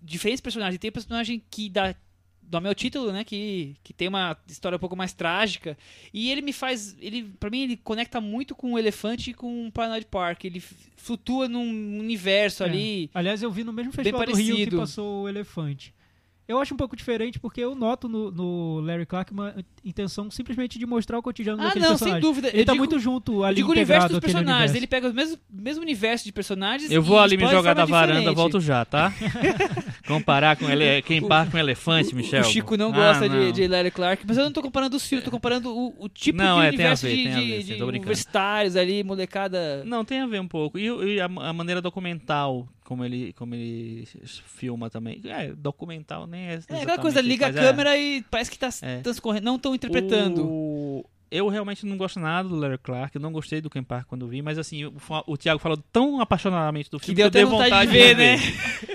diferentes 0.02 0.40
personagens. 0.40 0.78
Tem 0.78 0.90
personagem 0.90 1.42
que 1.50 1.68
dá 1.68 1.94
do 2.42 2.60
meu 2.60 2.74
título, 2.74 3.10
né, 3.10 3.24
que, 3.24 3.74
que 3.82 3.92
tem 3.92 4.06
uma 4.06 4.36
história 4.46 4.76
um 4.76 4.78
pouco 4.78 4.94
mais 4.94 5.12
trágica, 5.14 5.78
e 6.12 6.30
ele 6.30 6.42
me 6.42 6.52
faz, 6.52 6.94
ele 7.00 7.22
para 7.40 7.48
mim 7.48 7.62
ele 7.62 7.76
conecta 7.76 8.20
muito 8.20 8.54
com 8.54 8.74
o 8.74 8.78
elefante 8.78 9.30
e 9.30 9.34
com 9.34 9.66
o 9.66 9.72
Paranoid 9.72 10.04
Park, 10.06 10.44
ele 10.44 10.60
flutua 10.96 11.48
num 11.48 11.98
universo 11.98 12.62
É. 12.62 12.66
ali. 12.66 13.10
Aliás, 13.14 13.42
eu 13.42 13.50
vi 13.50 13.64
no 13.64 13.72
mesmo 13.72 13.92
festival 13.92 14.26
do 14.26 14.34
Rio 14.34 14.56
que 14.56 14.76
passou 14.76 15.22
o 15.22 15.28
Elefante. 15.28 15.93
Eu 16.46 16.58
acho 16.60 16.74
um 16.74 16.76
pouco 16.76 16.94
diferente 16.94 17.40
porque 17.40 17.60
eu 17.62 17.74
noto 17.74 18.06
no, 18.06 18.30
no 18.30 18.80
Larry 18.80 19.06
Clark 19.06 19.32
uma 19.32 19.54
intenção 19.82 20.30
simplesmente 20.30 20.78
de 20.78 20.84
mostrar 20.84 21.18
o 21.18 21.22
cotidiano 21.22 21.60
Ah, 21.62 21.66
daquele 21.68 21.84
não, 21.86 21.90
sem 21.96 21.98
personagem. 21.98 22.20
dúvida. 22.20 22.48
Ele 22.48 22.60
Eu 22.60 22.66
tá 22.66 22.72
digo- 22.72 22.84
muito 22.84 22.98
junto 22.98 23.42
ali 23.44 23.56
digo 23.56 23.68
o 23.68 23.72
universo 23.72 24.08
dos 24.08 24.18
personagens. 24.20 24.50
universo. 24.50 24.76
Ele 24.76 24.86
pega 24.86 25.08
o 25.08 25.14
mesmo, 25.14 25.38
mesmo 25.50 25.82
universo 25.82 26.24
de 26.26 26.32
personagens. 26.32 26.90
Eu 26.90 27.02
vou 27.02 27.16
e 27.18 27.20
ali 27.24 27.36
me 27.38 27.44
de 27.46 27.50
jogar 27.50 27.72
da 27.72 27.86
varanda, 27.86 28.18
diferente. 28.18 28.36
volto 28.36 28.60
já, 28.60 28.84
tá? 28.84 29.10
Comparar 30.06 30.56
com 30.56 30.68
ele, 30.68 31.00
quem 31.02 31.26
par 31.26 31.50
com 31.50 31.56
elefante, 31.56 32.14
Michel. 32.14 32.42
O 32.42 32.44
Chico 32.44 32.76
não 32.76 32.90
Ah, 32.90 32.92
gosta 32.96 33.28
não. 33.28 33.40
de, 33.40 33.52
de 33.52 33.66
Larry 33.66 33.90
Clark, 33.90 34.22
mas 34.26 34.36
eu 34.36 34.44
não 34.44 34.52
tô 34.52 34.60
comparando 34.62 34.96
os 34.96 35.06
filmes, 35.06 35.24
tô 35.24 35.30
comparando 35.30 35.74
o, 35.74 35.94
o 35.98 36.08
tipo 36.08 36.36
Não, 36.38 36.58
de 36.60 36.66
é, 36.66 36.68
universo 36.68 37.06
ver, 37.06 37.16
de, 37.16 37.22
de, 37.22 37.28
ver, 37.30 37.58
de 37.58 37.64
brincando. 37.68 37.88
universitários 37.88 38.76
ali, 38.76 39.02
molecada. 39.02 39.82
Não, 39.84 40.04
tem 40.04 40.20
a 40.20 40.26
ver 40.26 40.40
um 40.40 40.48
pouco. 40.48 40.78
E, 40.78 40.86
e 41.14 41.20
a, 41.20 41.24
a 41.24 41.52
maneira 41.52 41.80
documental, 41.80 42.68
como 42.84 43.04
ele, 43.04 43.32
como 43.32 43.54
ele 43.54 44.06
filma 44.44 44.88
também. 44.90 45.20
É, 45.24 45.52
documental 45.54 46.26
nem 46.26 46.48
é. 46.48 46.60
É 46.68 46.82
aquela 46.82 46.98
coisa, 46.98 47.20
liga 47.20 47.46
a 47.46 47.48
é. 47.48 47.52
câmera 47.52 47.96
e 47.96 48.22
parece 48.30 48.50
que 48.50 48.58
tá 48.58 48.68
É. 48.82 49.00
transcorrendo, 49.00 49.44
não 49.46 49.56
estão 49.56 49.74
interpretando. 49.74 50.44
O- 50.46 51.04
eu 51.34 51.48
realmente 51.48 51.84
não 51.84 51.96
gosto 51.96 52.20
nada 52.20 52.48
do 52.48 52.54
Larry 52.54 52.78
Clark, 52.78 53.16
eu 53.16 53.20
não 53.20 53.32
gostei 53.32 53.60
do 53.60 53.68
Ken 53.68 53.82
Park 53.82 54.06
quando 54.06 54.28
vi, 54.28 54.40
mas 54.40 54.56
assim, 54.56 54.84
o, 54.84 54.94
o 55.26 55.36
Thiago 55.36 55.58
falou 55.58 55.76
tão 55.92 56.20
apaixonadamente 56.20 56.88
do 56.88 56.98
filme 57.00 57.16
deu 57.16 57.26
eu 57.26 57.30
dei 57.30 57.44
vontade 57.44 57.70
vontade 57.70 57.90
de 57.90 57.98
ver, 57.98 58.16
né? 58.16 58.36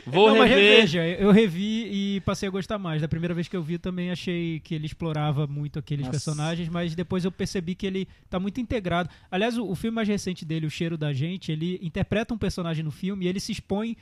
Vou 0.05 0.29
Não, 0.29 0.43
rever. 0.43 0.57
reveja, 0.57 1.05
eu 1.05 1.31
revi 1.31 2.15
e 2.15 2.21
passei 2.21 2.47
a 2.47 2.51
gostar 2.51 2.79
mais. 2.79 3.01
Da 3.01 3.07
primeira 3.07 3.33
vez 3.33 3.47
que 3.47 3.55
eu 3.55 3.61
vi, 3.61 3.77
também 3.77 4.09
achei 4.09 4.59
que 4.61 4.73
ele 4.73 4.85
explorava 4.85 5.45
muito 5.45 5.77
aqueles 5.77 6.05
Nossa. 6.05 6.11
personagens, 6.11 6.69
mas 6.69 6.95
depois 6.95 7.25
eu 7.25 7.31
percebi 7.31 7.75
que 7.75 7.85
ele 7.85 8.07
tá 8.29 8.39
muito 8.39 8.59
integrado. 8.61 9.09
Aliás, 9.29 9.57
o, 9.57 9.69
o 9.69 9.75
filme 9.75 9.95
mais 9.95 10.07
recente 10.07 10.45
dele, 10.45 10.65
O 10.65 10.69
Cheiro 10.69 10.97
da 10.97 11.11
Gente, 11.13 11.51
ele 11.51 11.77
interpreta 11.81 12.33
um 12.33 12.37
personagem 12.37 12.83
no 12.83 12.91
filme 12.91 13.25
e 13.25 13.27
ele 13.27 13.39
se 13.39 13.51
expõe 13.51 13.97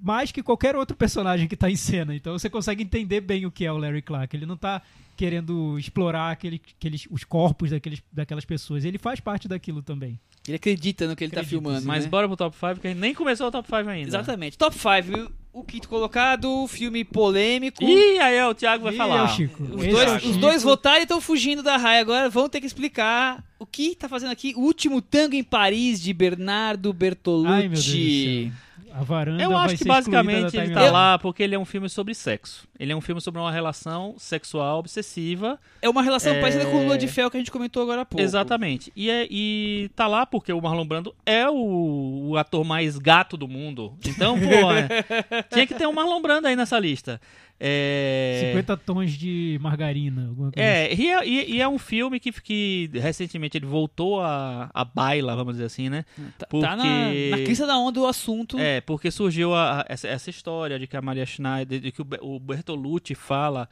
mais 0.00 0.30
que 0.32 0.42
qualquer 0.42 0.76
outro 0.76 0.96
personagem 0.96 1.48
que 1.48 1.56
tá 1.56 1.70
em 1.70 1.76
cena. 1.76 2.14
Então 2.14 2.38
você 2.38 2.48
consegue 2.48 2.82
entender 2.82 3.20
bem 3.20 3.46
o 3.46 3.50
que 3.50 3.64
é 3.64 3.72
o 3.72 3.76
Larry 3.76 4.02
Clark. 4.02 4.34
Ele 4.36 4.46
não 4.46 4.56
tá 4.56 4.80
querendo 5.16 5.78
explorar 5.78 6.30
aquele, 6.30 6.60
aqueles, 6.78 7.06
os 7.10 7.24
corpos 7.24 7.70
daqueles, 7.70 8.02
daquelas 8.12 8.44
pessoas. 8.44 8.84
Ele 8.84 8.98
faz 8.98 9.20
parte 9.20 9.46
daquilo 9.46 9.82
também. 9.82 10.18
Ele 10.48 10.56
acredita 10.56 11.06
no 11.06 11.14
que 11.14 11.22
ele 11.22 11.30
tá 11.32 11.40
Acredita, 11.40 11.62
filmando. 11.62 11.86
Mas 11.86 12.04
né? 12.04 12.10
bora 12.10 12.26
pro 12.26 12.36
top 12.36 12.56
5, 12.56 12.80
que 12.80 12.86
a 12.88 12.90
gente 12.90 12.98
nem 12.98 13.14
começou 13.14 13.46
o 13.46 13.50
top 13.50 13.68
5 13.68 13.88
ainda. 13.88 14.08
Exatamente. 14.08 14.58
Top 14.58 14.76
5. 14.76 15.30
O 15.52 15.62
quinto 15.62 15.86
colocado, 15.86 16.66
filme 16.66 17.04
polêmico. 17.04 17.84
Ih, 17.84 18.18
aí 18.18 18.40
ó, 18.40 18.50
o 18.50 18.54
Thiago 18.54 18.84
vai 18.84 18.94
Ih, 18.94 18.96
falar. 18.96 19.18
é 19.18 19.22
o 19.22 19.28
Chico. 19.28 19.62
Os 19.62 19.82
Esse 19.84 19.90
dois, 19.92 20.08
é 20.08 20.12
o 20.12 20.16
os 20.16 20.22
Chico. 20.22 20.38
dois 20.38 20.62
votaram 20.62 20.98
e 21.00 21.02
estão 21.02 21.20
fugindo 21.20 21.62
da 21.62 21.76
raia. 21.76 22.00
Agora 22.00 22.30
vão 22.30 22.48
ter 22.48 22.58
que 22.58 22.66
explicar 22.66 23.44
o 23.58 23.66
que 23.66 23.94
tá 23.94 24.08
fazendo 24.08 24.32
aqui. 24.32 24.54
O 24.56 24.60
último 24.62 25.02
tango 25.02 25.34
em 25.34 25.44
Paris 25.44 26.00
de 26.00 26.12
Bernardo 26.14 26.90
Bertolucci. 26.92 27.52
Ai, 27.52 27.68
meu 27.68 27.70
Deus 27.70 27.84
do 27.84 27.92
céu. 27.92 28.52
A 28.94 29.02
varanda 29.02 29.42
Eu 29.42 29.50
vai 29.50 29.64
acho 29.66 29.76
que 29.78 29.84
basicamente 29.84 30.56
ele 30.56 30.72
tá 30.72 30.90
lá 30.90 31.18
porque 31.18 31.42
ele 31.42 31.54
é 31.54 31.58
um 31.58 31.64
filme 31.64 31.88
sobre 31.88 32.14
sexo. 32.14 32.68
Ele 32.78 32.92
é 32.92 32.96
um 32.96 33.00
filme 33.00 33.20
sobre 33.20 33.40
uma 33.40 33.50
relação 33.50 34.14
sexual 34.18 34.78
obsessiva. 34.78 35.58
É 35.80 35.88
uma 35.88 36.02
relação 36.02 36.34
É. 36.34 36.40
parecida 36.40 36.66
com 36.66 36.76
o 36.76 36.84
Lua 36.86 36.98
de 36.98 37.08
Fel 37.08 37.30
que 37.30 37.36
a 37.36 37.40
gente 37.40 37.50
comentou 37.50 37.82
agora 37.82 38.02
há 38.02 38.04
pouco. 38.04 38.22
Exatamente. 38.22 38.92
E, 38.94 39.08
é, 39.10 39.26
e 39.30 39.90
tá 39.96 40.06
lá 40.06 40.26
porque 40.26 40.52
o 40.52 40.60
Marlon 40.60 40.86
Brando 40.86 41.14
é 41.24 41.48
o, 41.48 42.30
o 42.30 42.36
ator 42.36 42.64
mais 42.64 42.98
gato 42.98 43.36
do 43.36 43.48
mundo. 43.48 43.94
Então, 44.06 44.38
pô, 44.38 44.44
é, 44.72 45.42
tinha 45.52 45.66
que 45.66 45.74
ter 45.74 45.86
um 45.86 45.92
Marlon 45.92 46.20
Brando 46.20 46.46
aí 46.48 46.56
nessa 46.56 46.78
lista. 46.78 47.20
É... 47.64 48.48
50 48.50 48.76
tons 48.78 49.12
de 49.12 49.56
margarina. 49.62 50.32
Coisa 50.36 50.50
assim. 50.56 50.60
É, 50.60 50.92
e 50.94 51.08
é, 51.10 51.26
e- 51.26 51.52
e 51.56 51.60
é 51.62 51.68
um 51.68 51.78
filme 51.78 52.18
que, 52.18 52.32
que 52.32 52.90
recentemente 52.94 53.56
ele 53.56 53.66
voltou 53.66 54.20
a, 54.20 54.68
a 54.74 54.84
baila, 54.84 55.36
vamos 55.36 55.54
dizer 55.54 55.66
assim, 55.66 55.88
né? 55.88 56.04
Tá, 56.38 56.46
Porque- 56.48 56.66
tá 56.66 56.76
na, 56.76 56.84
na 57.30 57.36
crista 57.44 57.66
da 57.66 57.78
onda 57.78 58.00
o 58.00 58.06
assunto. 58.06 58.58
É, 58.58 58.80
porque 58.80 59.10
surgiu 59.10 59.54
a- 59.54 59.80
a- 59.82 59.84
essa, 59.88 60.08
essa 60.08 60.28
história 60.28 60.78
de 60.78 60.86
que 60.88 60.96
a 60.96 61.02
Maria 61.02 61.24
Schneider, 61.24 61.78
de 61.80 61.92
que 61.92 62.02
o, 62.02 62.06
o 62.20 62.40
Bertolucci 62.40 63.14
fala, 63.14 63.68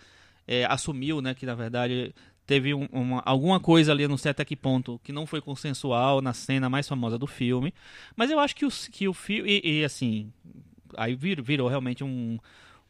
é, 0.47 0.65
assumiu, 0.67 1.21
né, 1.21 1.35
que 1.35 1.45
na 1.45 1.55
verdade 1.57 2.15
teve 2.47 2.73
um- 2.75 2.89
uma, 2.93 3.23
alguma 3.27 3.59
coisa 3.61 3.93
ali, 3.93 4.07
não 4.09 4.17
sei 4.17 4.31
até 4.31 4.45
que 4.45 4.57
ponto, 4.57 5.01
que 5.05 5.12
não 5.12 5.27
foi 5.27 5.41
consensual 5.41 6.21
na 6.21 6.33
cena 6.33 6.69
mais 6.71 6.89
famosa 6.89 7.19
do 7.19 7.27
filme. 7.27 7.73
Mas 8.17 8.31
eu 8.31 8.39
acho 8.41 8.55
que 8.55 8.65
o, 8.65 8.71
que 8.93 9.09
o 9.09 9.12
filme, 9.12 9.61
e, 9.65 9.81
e, 9.81 9.85
assim, 9.85 10.33
aí 10.97 11.15
vir- 11.15 11.43
virou 11.43 11.69
realmente 11.69 12.03
um, 12.03 12.39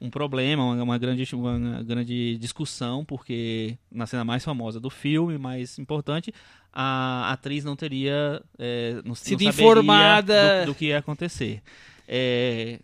um 0.01 0.09
problema, 0.10 0.64
uma, 0.64 0.82
uma 0.82 0.98
grande, 0.98 1.35
uma 1.35 1.82
grande 1.82 2.39
discussão, 2.39 3.05
porque 3.05 3.77
na 3.93 4.06
cena 4.06 4.24
mais 4.24 4.44
famosa 4.44 4.81
do 4.81 4.89
filme, 4.90 5.36
mais 5.36 5.78
importante, 5.78 6.32
a 6.72 7.31
atriz 7.32 7.64
não 7.64 7.77
teria 7.77 8.40
é, 8.59 9.01
não, 9.05 9.14
Sido 9.14 9.43
não 9.43 9.51
informada. 9.51 10.60
do, 10.64 10.72
do 10.72 10.74
que 10.74 10.86
ia 10.86 10.98
acontecer. 10.98 11.62
É, 12.09 12.81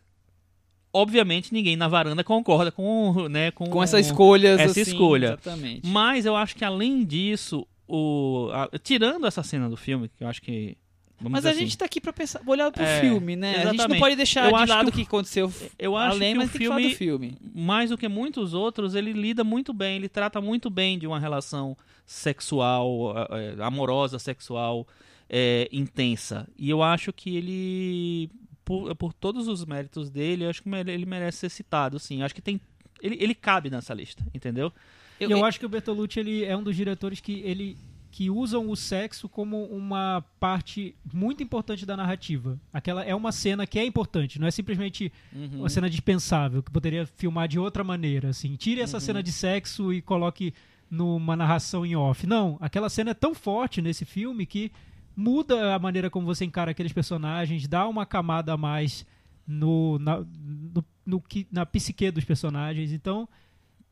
obviamente 0.93 1.52
ninguém 1.52 1.76
na 1.76 1.88
varanda 1.88 2.22
concorda 2.24 2.70
com, 2.72 3.28
né, 3.28 3.51
com, 3.51 3.66
Com 3.68 3.82
essas 3.82 4.06
escolhas. 4.06 4.59
essa 4.60 4.70
assim, 4.80 4.90
escolha. 4.93 5.26
Exatamente. 5.43 5.86
Mas 5.86 6.26
eu 6.26 6.36
acho 6.36 6.55
que 6.56 6.64
além 6.64 7.05
disso, 7.05 7.66
o, 7.88 8.48
a- 8.52 8.70
tirando 8.78 9.26
essa 9.26 9.43
cena 9.43 9.68
do 9.68 9.76
filme, 9.76 10.09
que 10.09 10.22
eu 10.24 10.28
acho 10.28 10.40
que. 10.43 10.76
Vamos 11.18 11.32
Mas 11.32 11.47
a 11.47 11.51
assim, 11.51 11.60
gente 11.60 11.78
tá 11.78 11.84
aqui 11.86 12.01
pra 12.01 12.12
pensar, 12.12 12.43
olhar 12.47 12.70
pro 12.70 12.82
É, 12.82 13.01
filme, 13.01 13.36
né? 13.36 13.51
A 13.51 13.55
gente 13.55 13.64
não 13.66 13.74
exatamente. 13.74 14.01
pode 14.01 14.16
deixar 14.16 14.51
Eu 14.51 14.56
de 14.59 14.66
lado 14.66 14.88
o 14.88 14.93
que 14.93 15.02
aconteceu 15.02 15.52
eu 15.78 15.97
acho 15.97 16.16
além, 16.16 16.32
que 16.32 16.38
mas 16.38 16.48
o 16.48 16.52
tem 16.52 16.60
que 16.60 16.66
falar 16.66 16.76
filme 16.80 16.90
do 16.93 16.97
filme. 16.97 17.38
mais 17.55 17.90
do 17.90 17.97
que 17.98 18.06
muitos 18.06 18.52
outros, 18.52 18.94
ele 18.94 19.12
lida 19.12 19.43
muito 19.43 19.72
bem, 19.72 19.97
ele 19.97 20.09
trata 20.10 20.40
muito 20.43 20.68
bem 20.68 20.98
de 20.98 21.06
uma 21.06 21.18
relação 21.18 21.76
sexual, 22.05 23.14
eh, 23.30 23.56
amorosa, 23.60 24.18
sexual, 24.18 24.86
eh, 25.28 25.68
intensa. 25.72 26.47
E 26.59 26.68
eu 26.68 26.82
acho 26.82 27.12
que 27.12 27.34
ele, 27.36 28.30
por, 28.64 28.94
por 28.97 29.12
todos 29.14 29.48
os 29.48 29.64
méritos 29.64 30.10
dele, 30.10 30.44
eu 30.44 30.51
acho 30.51 30.62
que 30.62 30.68
ele 30.68 31.06
merece 31.06 31.38
ser 31.38 31.48
citado, 31.51 31.98
sim. 31.98 32.20
Eu 32.20 32.26
acho 32.26 32.34
que 32.34 32.43
tem, 32.43 32.60
ele, 33.01 33.16
ele 33.20 33.34
cabe 33.34 33.70
nessa 33.70 33.94
lista, 33.94 34.22
entendeu? 34.34 34.70
E 35.18 35.24
eu, 35.24 35.44
acho 35.47 35.59
que 35.59 35.64
o 35.64 35.68
Bertolucci 35.68 36.20
ele 36.20 36.44
é 36.44 36.55
um 36.55 36.62
dos 36.62 36.76
diretores 36.76 37.20
que 37.20 37.40
ele 37.40 37.76
que 38.16 38.30
usam 38.30 38.70
o 38.70 38.74
sexo 38.74 39.28
como 39.28 39.64
uma 39.64 40.24
parte 40.40 40.97
muito 41.12 41.43
importante 41.43 41.84
da 41.84 41.94
narrativa. 41.94 42.59
Aquela 42.72 43.05
é 43.05 43.14
uma 43.14 43.30
cena 43.30 43.66
que 43.66 43.78
é 43.78 43.84
importante, 43.84 44.40
não 44.40 44.47
é 44.47 44.51
simplesmente 44.51 45.12
Uhum. 45.34 45.59
uma 45.59 45.68
cena 45.68 45.90
dispensável 45.90 46.62
que 46.62 46.70
poderia 46.70 47.05
filmar 47.05 47.47
de 47.47 47.59
outra 47.59 47.84
maneira, 47.84 48.30
assim. 48.30 48.56
Tire 48.56 48.80
essa 48.80 48.98
cena 49.01 49.22
de 49.22 49.30
sexo 49.30 49.93
e 49.93 50.01
coloque 50.01 50.55
numa 50.90 51.36
narração 51.36 51.84
em 51.84 51.94
off. 51.94 52.26
Não, 52.26 52.56
aquela 52.59 52.88
cena 52.88 53.10
é 53.10 53.14
tão 53.14 53.34
forte 53.34 53.82
nesse 53.82 54.06
filme 54.06 54.47
que 54.47 54.72
muda 55.14 55.74
a 55.74 55.78
maneira 55.78 56.09
como 56.09 56.24
você 56.24 56.47
encara 56.47 56.70
aqueles 56.70 56.94
personagens, 56.94 57.68
dá 57.68 57.86
uma 57.86 58.06
camada 58.06 58.55
a 58.55 58.56
mais 58.56 59.05
no, 59.47 59.98
na, 59.98 60.20
no, 60.20 60.82
no 61.05 61.22
na 61.52 61.66
psique 61.66 62.10
dos 62.10 62.24
personagens. 62.24 62.93
Então, 62.93 63.28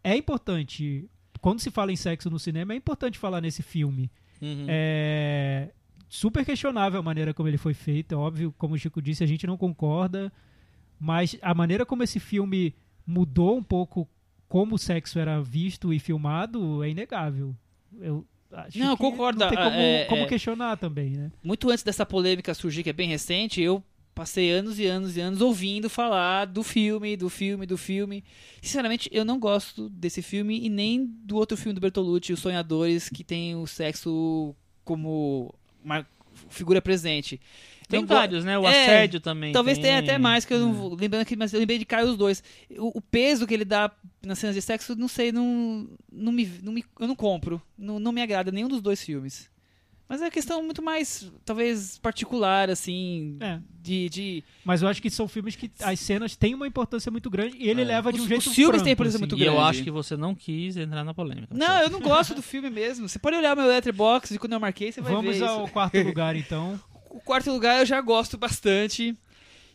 é 0.02 0.16
importante. 0.16 1.10
Quando 1.44 1.60
se 1.60 1.70
fala 1.70 1.92
em 1.92 1.96
sexo 1.96 2.30
no 2.30 2.38
cinema, 2.38 2.72
é 2.72 2.76
importante 2.76 3.18
falar 3.18 3.38
nesse 3.42 3.62
filme. 3.62 4.10
Uhum. 4.40 4.64
É 4.66 5.68
super 6.08 6.42
questionável 6.42 7.00
a 7.00 7.02
maneira 7.02 7.34
como 7.34 7.48
ele 7.50 7.58
foi 7.58 7.74
feito. 7.74 8.14
É 8.14 8.16
óbvio, 8.16 8.54
como 8.56 8.74
o 8.74 8.78
Chico 8.78 9.02
disse, 9.02 9.22
a 9.22 9.26
gente 9.26 9.46
não 9.46 9.58
concorda. 9.58 10.32
Mas 10.98 11.36
a 11.42 11.52
maneira 11.54 11.84
como 11.84 12.02
esse 12.02 12.18
filme 12.18 12.74
mudou 13.06 13.58
um 13.58 13.62
pouco 13.62 14.08
como 14.48 14.76
o 14.76 14.78
sexo 14.78 15.18
era 15.18 15.42
visto 15.42 15.92
e 15.92 15.98
filmado 15.98 16.82
é 16.82 16.88
inegável. 16.88 17.54
Eu 18.00 18.24
acho 18.50 18.78
Não, 18.78 18.96
que 18.96 19.02
concordo, 19.02 19.38
Não 19.40 19.48
tem 19.48 19.58
como, 19.58 19.76
é- 19.76 20.04
como 20.06 20.22
é- 20.22 20.26
questionar 20.26 20.76
também, 20.78 21.10
né? 21.10 21.30
Muito 21.42 21.68
antes 21.68 21.84
dessa 21.84 22.06
polêmica 22.06 22.54
surgir, 22.54 22.82
que 22.84 22.88
é 22.88 22.92
bem 22.94 23.08
recente, 23.10 23.60
eu 23.60 23.82
passei 24.14 24.50
anos 24.50 24.78
e 24.78 24.86
anos 24.86 25.16
e 25.16 25.20
anos 25.20 25.40
ouvindo 25.40 25.90
falar 25.90 26.44
do 26.46 26.62
filme, 26.62 27.16
do 27.16 27.28
filme, 27.28 27.66
do 27.66 27.76
filme. 27.76 28.22
Sinceramente, 28.62 29.08
eu 29.12 29.24
não 29.24 29.38
gosto 29.38 29.88
desse 29.88 30.22
filme 30.22 30.64
e 30.64 30.68
nem 30.68 31.04
do 31.04 31.36
outro 31.36 31.56
filme 31.56 31.74
do 31.74 31.80
Bertolucci, 31.80 32.32
Os 32.32 32.40
Sonhadores, 32.40 33.08
que 33.08 33.24
tem 33.24 33.56
o 33.56 33.66
sexo 33.66 34.54
como 34.84 35.54
uma 35.82 36.06
figura 36.48 36.80
presente. 36.80 37.40
Tem 37.88 38.00
Não 38.00 38.06
vários, 38.06 38.44
né? 38.44 38.58
O 38.58 38.64
É, 38.64 38.84
assédio 38.84 39.20
também. 39.20 39.52
Talvez 39.52 39.76
tem. 39.76 39.84
tenha 39.86 39.98
até 39.98 40.16
mais, 40.16 40.44
que 40.44 40.54
eu 40.54 40.60
não 40.60 40.72
vou. 40.72 40.94
Lembrando 40.94 41.22
aqui, 41.22 41.36
mas 41.36 41.52
eu 41.52 41.60
lembrei 41.60 41.78
de 41.78 41.84
cair 41.84 42.06
os 42.06 42.16
dois. 42.16 42.42
O, 42.78 42.98
o 42.98 43.00
peso 43.00 43.46
que 43.46 43.52
ele 43.52 43.64
dá 43.64 43.90
nas 44.24 44.38
cenas 44.38 44.54
de 44.56 44.62
sexo, 44.62 44.96
não 44.96 45.06
sei, 45.06 45.30
não, 45.32 45.86
não, 46.10 46.32
me, 46.32 46.46
não 46.62 46.72
me. 46.72 46.82
Eu 46.98 47.06
não 47.06 47.14
compro. 47.14 47.60
Não, 47.76 47.98
não 48.00 48.10
me 48.10 48.22
agrada 48.22 48.50
nenhum 48.50 48.68
dos 48.68 48.80
dois 48.80 49.02
filmes. 49.04 49.50
Mas 50.06 50.20
é 50.20 50.30
questão 50.30 50.62
muito 50.62 50.82
mais, 50.82 51.32
talvez, 51.46 51.96
particular, 51.98 52.68
assim. 52.68 53.36
É. 53.40 53.58
De. 53.80 54.08
de... 54.10 54.44
Mas 54.64 54.82
eu 54.82 54.88
acho 54.88 55.00
que 55.00 55.08
são 55.08 55.26
filmes 55.26 55.56
que 55.56 55.70
as 55.80 55.98
cenas 55.98 56.36
têm 56.36 56.54
uma 56.54 56.66
importância 56.66 57.10
muito 57.10 57.30
grande 57.30 57.56
e 57.58 57.68
ele 57.70 57.80
É. 57.80 57.84
leva 57.84 58.12
de 58.12 58.20
um 58.20 58.22
Os- 58.24 58.28
jeito 58.28 58.46
os 58.48 58.54
filmes 58.54 58.82
têm 58.82 58.92
importância 58.92 59.16
assim. 59.16 59.22
muito 59.22 59.38
E 59.38 59.44
eu 59.46 59.54
grande. 59.54 59.68
acho 59.70 59.82
que 59.82 59.90
você 59.90 60.16
não 60.16 60.34
quis 60.34 60.76
entrar 60.76 61.04
na 61.04 61.14
polêmica. 61.14 61.54
Não, 61.54 61.80
eu 61.80 61.88
não 61.90 62.00
gosto 62.00 62.34
do 62.34 62.42
filme 62.42 62.68
mesmo. 62.68 63.08
Você 63.08 63.18
pode 63.18 63.36
olhar 63.36 63.56
meu 63.56 63.66
letterbox 63.66 64.28
de 64.30 64.38
quando 64.38 64.52
eu 64.52 64.60
marquei, 64.60 64.92
você 64.92 65.00
vai 65.00 65.12
Vamos 65.12 65.36
ver. 65.38 65.42
ao 65.44 65.64
isso. 65.64 65.72
quarto 65.72 65.98
lugar, 66.02 66.36
então. 66.36 66.78
O 67.10 67.20
quarto 67.20 67.50
lugar 67.50 67.80
eu 67.80 67.86
já 67.86 68.00
gosto 68.00 68.36
bastante. 68.36 69.16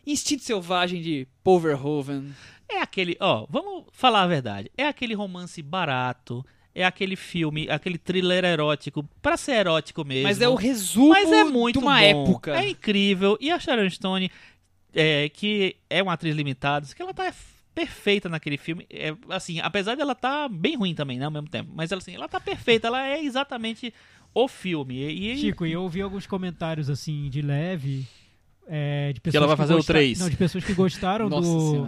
Instinto 0.05 0.43
Selvagem 0.43 1.01
de 1.01 1.27
Paul 1.43 1.59
Verhoeven. 1.59 2.33
É 2.71 2.81
aquele, 2.81 3.17
ó, 3.19 3.47
vamos 3.49 3.85
falar 3.91 4.23
a 4.23 4.27
verdade. 4.27 4.71
É 4.77 4.87
aquele 4.87 5.15
romance 5.15 5.59
barato, 5.61 6.45
é 6.73 6.85
aquele 6.85 7.15
filme, 7.15 7.69
aquele 7.69 7.97
thriller 7.97 8.43
erótico, 8.45 9.03
pra 9.21 9.35
ser 9.37 9.53
erótico 9.53 10.05
mesmo. 10.05 10.23
Mas 10.23 10.39
é 10.41 10.47
o 10.47 10.55
resumo 10.55 11.09
Mas 11.09 11.31
é 11.31 11.43
muito 11.43 11.79
de 11.79 11.85
uma 11.85 11.99
bom. 11.99 12.03
época. 12.27 12.55
É 12.59 12.69
incrível. 12.69 13.37
E 13.41 13.49
a 13.51 13.59
Sharon 13.59 13.89
Stone, 13.89 14.31
é, 14.93 15.29
que 15.29 15.75
é 15.89 16.01
uma 16.01 16.13
atriz 16.13 16.35
limitada, 16.35 16.85
que 16.95 17.01
ela 17.01 17.13
tá 17.13 17.33
perfeita 17.73 18.27
naquele 18.29 18.57
filme. 18.57 18.85
É, 18.89 19.13
assim, 19.29 19.59
apesar 19.59 19.95
dela 19.95 20.13
tá 20.15 20.47
bem 20.49 20.75
ruim 20.75 20.93
também, 20.93 21.17
né, 21.17 21.25
ao 21.25 21.31
mesmo 21.31 21.49
tempo. 21.49 21.71
Mas 21.73 21.91
ela, 21.91 21.99
assim, 21.99 22.15
ela 22.15 22.27
tá 22.27 22.39
perfeita, 22.39 22.87
ela 22.87 23.05
é 23.07 23.23
exatamente 23.23 23.93
o 24.33 24.47
filme. 24.47 24.95
E, 24.95 25.31
e- 25.33 25.37
Chico, 25.37 25.65
e 25.65 25.71
eu 25.71 25.81
ouvi 25.83 26.01
alguns 26.01 26.27
comentários 26.27 26.89
assim 26.89 27.29
de 27.29 27.41
leve 27.41 28.05
é, 28.71 29.11
de 29.13 29.19
pessoas 29.19 29.31
Que 29.33 29.37
ela 29.37 29.47
vai 29.47 29.57
fazer 29.57 29.73
o 29.73 29.77
gosta- 29.77 29.93
três. 29.93 30.19
Não, 30.19 30.29
de 30.29 30.37
pessoas 30.37 30.63
que 30.63 30.73
gostaram 30.73 31.27
do, 31.29 31.87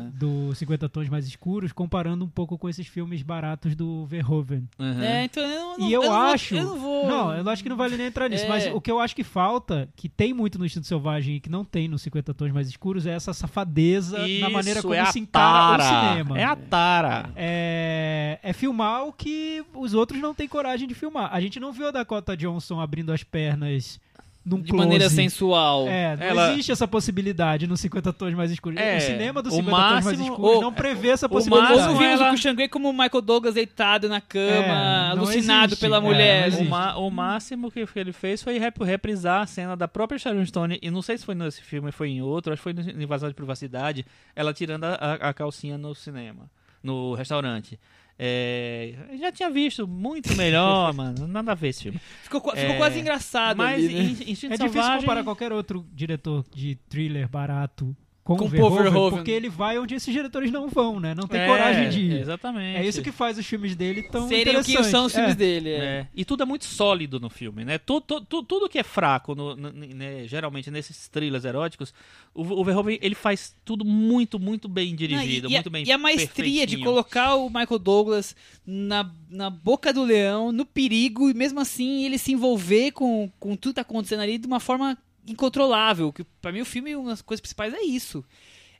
do 0.50 0.56
50 0.56 0.90
Tons 0.90 1.08
Mais 1.10 1.28
Escuros, 1.28 1.72
comparando 1.72 2.26
um 2.26 2.28
pouco 2.28 2.58
com 2.58 2.68
esses 2.68 2.88
filmes 2.88 3.22
baratos 3.22 3.76
do 3.76 4.06
Verhoeven. 4.06 4.68
Uhum. 4.80 5.02
É, 5.02 5.26
então 5.26 5.44
eu 5.44 5.78
não, 5.78 5.90
E 5.90 5.94
eu, 5.94 6.02
não 6.02 6.10
vou- 6.10 6.18
acho. 6.18 6.56
eu 6.56 6.64
não 6.66 6.80
vou. 6.80 7.08
Não, 7.08 7.34
eu 7.38 7.50
acho 7.50 7.62
que 7.64 7.70
não 7.70 7.78
vale 7.78 7.96
nem 7.98 8.08
entrar 8.08 8.28
nisso. 8.30 8.46
É. 8.46 8.50
Mas 8.50 8.68
o 8.74 8.82
que 8.82 8.90
eu 8.92 9.00
acho 9.00 9.16
que 9.16 9.24
falta, 9.24 9.88
que 9.96 10.10
tem 10.10 10.34
muito 10.34 10.58
no 10.58 10.66
Instinto 10.66 10.88
Selvagem 10.88 11.36
e 11.36 11.40
que 11.40 11.50
não 11.50 11.64
tem 11.64 11.88
no 11.88 12.00
50 12.00 12.34
Tons 12.34 12.52
Mais 12.52 12.68
Escuros, 12.68 13.06
é 13.06 13.12
essa 13.12 13.34
safadeza 13.34 14.18
na 14.40 14.50
maneira 14.50 14.80
Isso, 14.80 14.88
como 14.88 14.94
é 14.96 15.06
se 15.06 15.20
encara 15.20 15.84
o 15.84 16.10
cinema. 16.10 16.40
É 16.40 16.44
a 16.44 16.56
tara. 16.56 17.30
É, 17.36 18.40
é 18.42 18.54
filmar 18.54 19.06
o 19.06 19.14
que 19.14 19.64
os 19.76 19.94
outros 19.94 20.20
não 20.20 20.34
têm 20.34 20.48
coragem 20.48 20.88
de 20.88 20.94
filmar. 20.94 21.30
A 21.32 21.40
gente 21.40 21.60
não 21.60 21.72
viu 21.72 21.88
a 21.88 21.92
Dakota 21.92 22.36
Johnson 22.36 22.80
abrindo 22.80 23.12
as 23.12 23.24
pernas 23.24 24.00
num 24.44 24.60
de 24.62 24.70
close. 24.70 24.78
maneira 24.84 25.10
sensual. 25.10 25.88
É, 25.88 26.16
não 26.18 26.24
Ela- 26.26 26.52
existe 26.54 26.72
essa 26.72 26.88
possibilidade 26.88 27.68
no 27.68 27.78
50 27.78 28.12
Tons 28.12 28.34
Mais 28.34 28.50
Escuros. 28.52 28.80
É, 28.80 28.98
o 28.98 29.02
cinema 29.02 29.42
do 29.44 29.50
o 29.50 29.52
50 29.52 29.72
Tons 29.72 29.82
Mais 29.94 30.06
máximo- 30.06 30.24
Escuros 30.34 30.58
o- 30.58 30.62
não 30.62 30.74
prevê 30.74 31.10
essa 31.10 31.26
o 31.28 31.30
possibilidade. 31.30 31.72
Ou 31.74 31.78
máximo 31.80 31.94
não 31.94 32.00
vimos 32.00 32.22
ela- 32.22 32.34
o 32.66 32.70
como 32.70 32.90
o 32.90 32.94
Michael 32.94 33.22
Douglas 33.22 33.54
deitado 33.54 34.10
na 34.10 34.20
cama, 34.20 34.48
É, 34.50 35.12
alucinado 35.12 35.66
existe. 35.74 35.82
pela 35.82 35.98
É, 35.98 36.00
mulher. 36.00 36.54
O, 36.56 36.66
ma- 36.66 36.96
o 36.98 37.10
máximo 37.12 37.70
que 37.72 37.86
ele 37.96 38.12
fez 38.12 38.42
foi 38.42 38.58
rep- 38.58 38.82
reprisar 38.84 39.42
a 39.42 39.46
cena 39.46 39.76
da 39.78 39.88
própria 39.88 40.18
Sharon 40.18 40.46
Stone, 40.46 40.80
e 40.82 40.90
não 40.90 41.02
sei 41.02 41.18
se 41.18 41.26
foi 41.26 41.36
nesse 41.36 41.62
filme 41.62 41.88
ou 41.88 41.94
foi 41.94 42.10
em 42.10 42.22
outro, 42.22 42.52
acho 42.52 42.60
que 42.60 42.64
foi 42.64 42.74
no 42.74 43.02
Invasão 43.04 43.30
de 43.30 43.36
Privacidade, 43.36 44.06
ela 44.36 44.54
tirando 44.54 44.86
a- 44.86 44.96
a 45.22 45.34
calcinha 45.34 45.78
no 45.78 45.94
cinema, 45.94 46.50
no 46.84 47.14
restaurante. 47.14 47.80
É, 48.24 48.94
já 49.20 49.32
tinha 49.32 49.50
visto 49.50 49.88
muito 49.88 50.36
melhor, 50.36 50.94
mano. 50.96 51.28
Nada 51.28 51.54
a 51.54 51.56
ver 51.56 51.70
esse 51.70 51.84
filme. 51.84 52.00
Ficou, 52.22 52.40
ficou 52.40 52.56
É, 52.56 52.78
quase 52.78 53.00
engraçado 53.00 53.58
Mas 53.58 53.84
ali, 53.84 53.94
né? 53.96 54.02
In- 54.02 54.12
Instinto 54.32 54.54
É 54.54 54.58
difícil 54.58 54.72
Selvagem... 54.74 55.00
comparar 55.00 55.24
qualquer 55.24 55.52
outro 55.52 55.84
diretor 55.92 56.46
de 56.54 56.76
thriller 56.88 57.28
barato 57.28 57.98
com, 58.24 58.38
Com 58.38 58.46
o 58.46 58.48
Verhoeven, 58.48 59.10
porque 59.10 59.32
ele 59.32 59.50
vai 59.50 59.80
onde 59.80 59.96
esses 59.96 60.14
diretores 60.14 60.52
não 60.52 60.70
vão, 60.70 61.00
né? 61.00 61.16
Não 61.16 61.28
tem 61.28 61.42
É, 61.42 61.48
coragem 61.48 61.90
de 61.90 62.00
ir. 62.02 62.20
Exatamente. 62.22 62.78
É 62.78 62.86
isso 62.86 63.02
que 63.02 63.12
faz 63.12 63.36
os 63.38 63.46
filmes 63.48 63.76
dele 63.76 64.04
tão 64.04 64.28
Serem 64.28 64.58
o 64.58 64.64
que 64.64 64.84
são 64.84 65.06
os 65.08 65.14
filmes 65.14 65.32
É. 65.32 65.36
dele. 65.36 65.70
é. 65.72 65.74
É, 65.76 66.08
E 66.16 66.24
tudo 66.24 66.44
é 66.44 66.46
muito 66.46 66.66
sólido 66.66 67.20
no 67.20 67.32
filme, 67.32 67.66
né? 67.66 67.80
Tudo, 67.80 68.22
tudo, 68.22 68.44
tudo 68.44 68.70
que 68.70 68.78
é 68.78 68.84
fraco, 68.84 69.34
no- 69.34 69.56
no- 69.56 69.72
né, 69.72 70.28
geralmente 70.28 70.70
nesses 70.70 71.08
thrillers 71.08 71.46
eróticos, 71.46 71.92
o, 72.34 72.42
o 72.44 72.64
Verhoeven 72.64 73.00
ele 73.02 73.16
faz 73.16 73.56
tudo 73.66 73.84
muito, 73.84 74.40
muito 74.40 74.68
bem 74.70 74.90
Não, 74.92 74.96
dirigido, 74.98 75.48
e, 75.48 75.52
e 75.52 75.56
a- 75.56 75.58
muito 75.58 75.70
bem 75.72 75.84
e 75.88 75.92
a 75.92 75.98
maestria 75.98 76.68
de 76.68 76.78
colocar 76.78 77.36
o 77.36 77.48
Michael 77.50 77.80
Douglas 77.80 78.36
na, 78.66 79.10
na 79.32 79.50
boca 79.50 79.92
do 79.92 80.04
leão, 80.04 80.52
no 80.52 80.64
perigo, 80.66 81.28
e 81.30 81.34
mesmo 81.34 81.60
assim 81.60 82.06
ele 82.06 82.20
se 82.20 82.32
envolver 82.32 82.92
com, 82.92 83.32
com 83.40 83.56
tudo 83.56 83.72
que 83.72 83.76
tá 83.76 83.82
acontecendo 83.82 84.20
ali 84.22 84.38
de 84.38 84.46
uma 84.46 84.60
forma 84.60 84.96
incontrolável. 85.28 86.12
Que 86.12 86.24
pra 86.42 86.52
mim 86.52 86.62
o 86.62 86.66
filme, 86.66 86.96
uma 86.96 87.10
das 87.12 87.22
coisas 87.22 87.42
principais 87.42 87.74
é 87.74 87.82
isso. 87.82 88.24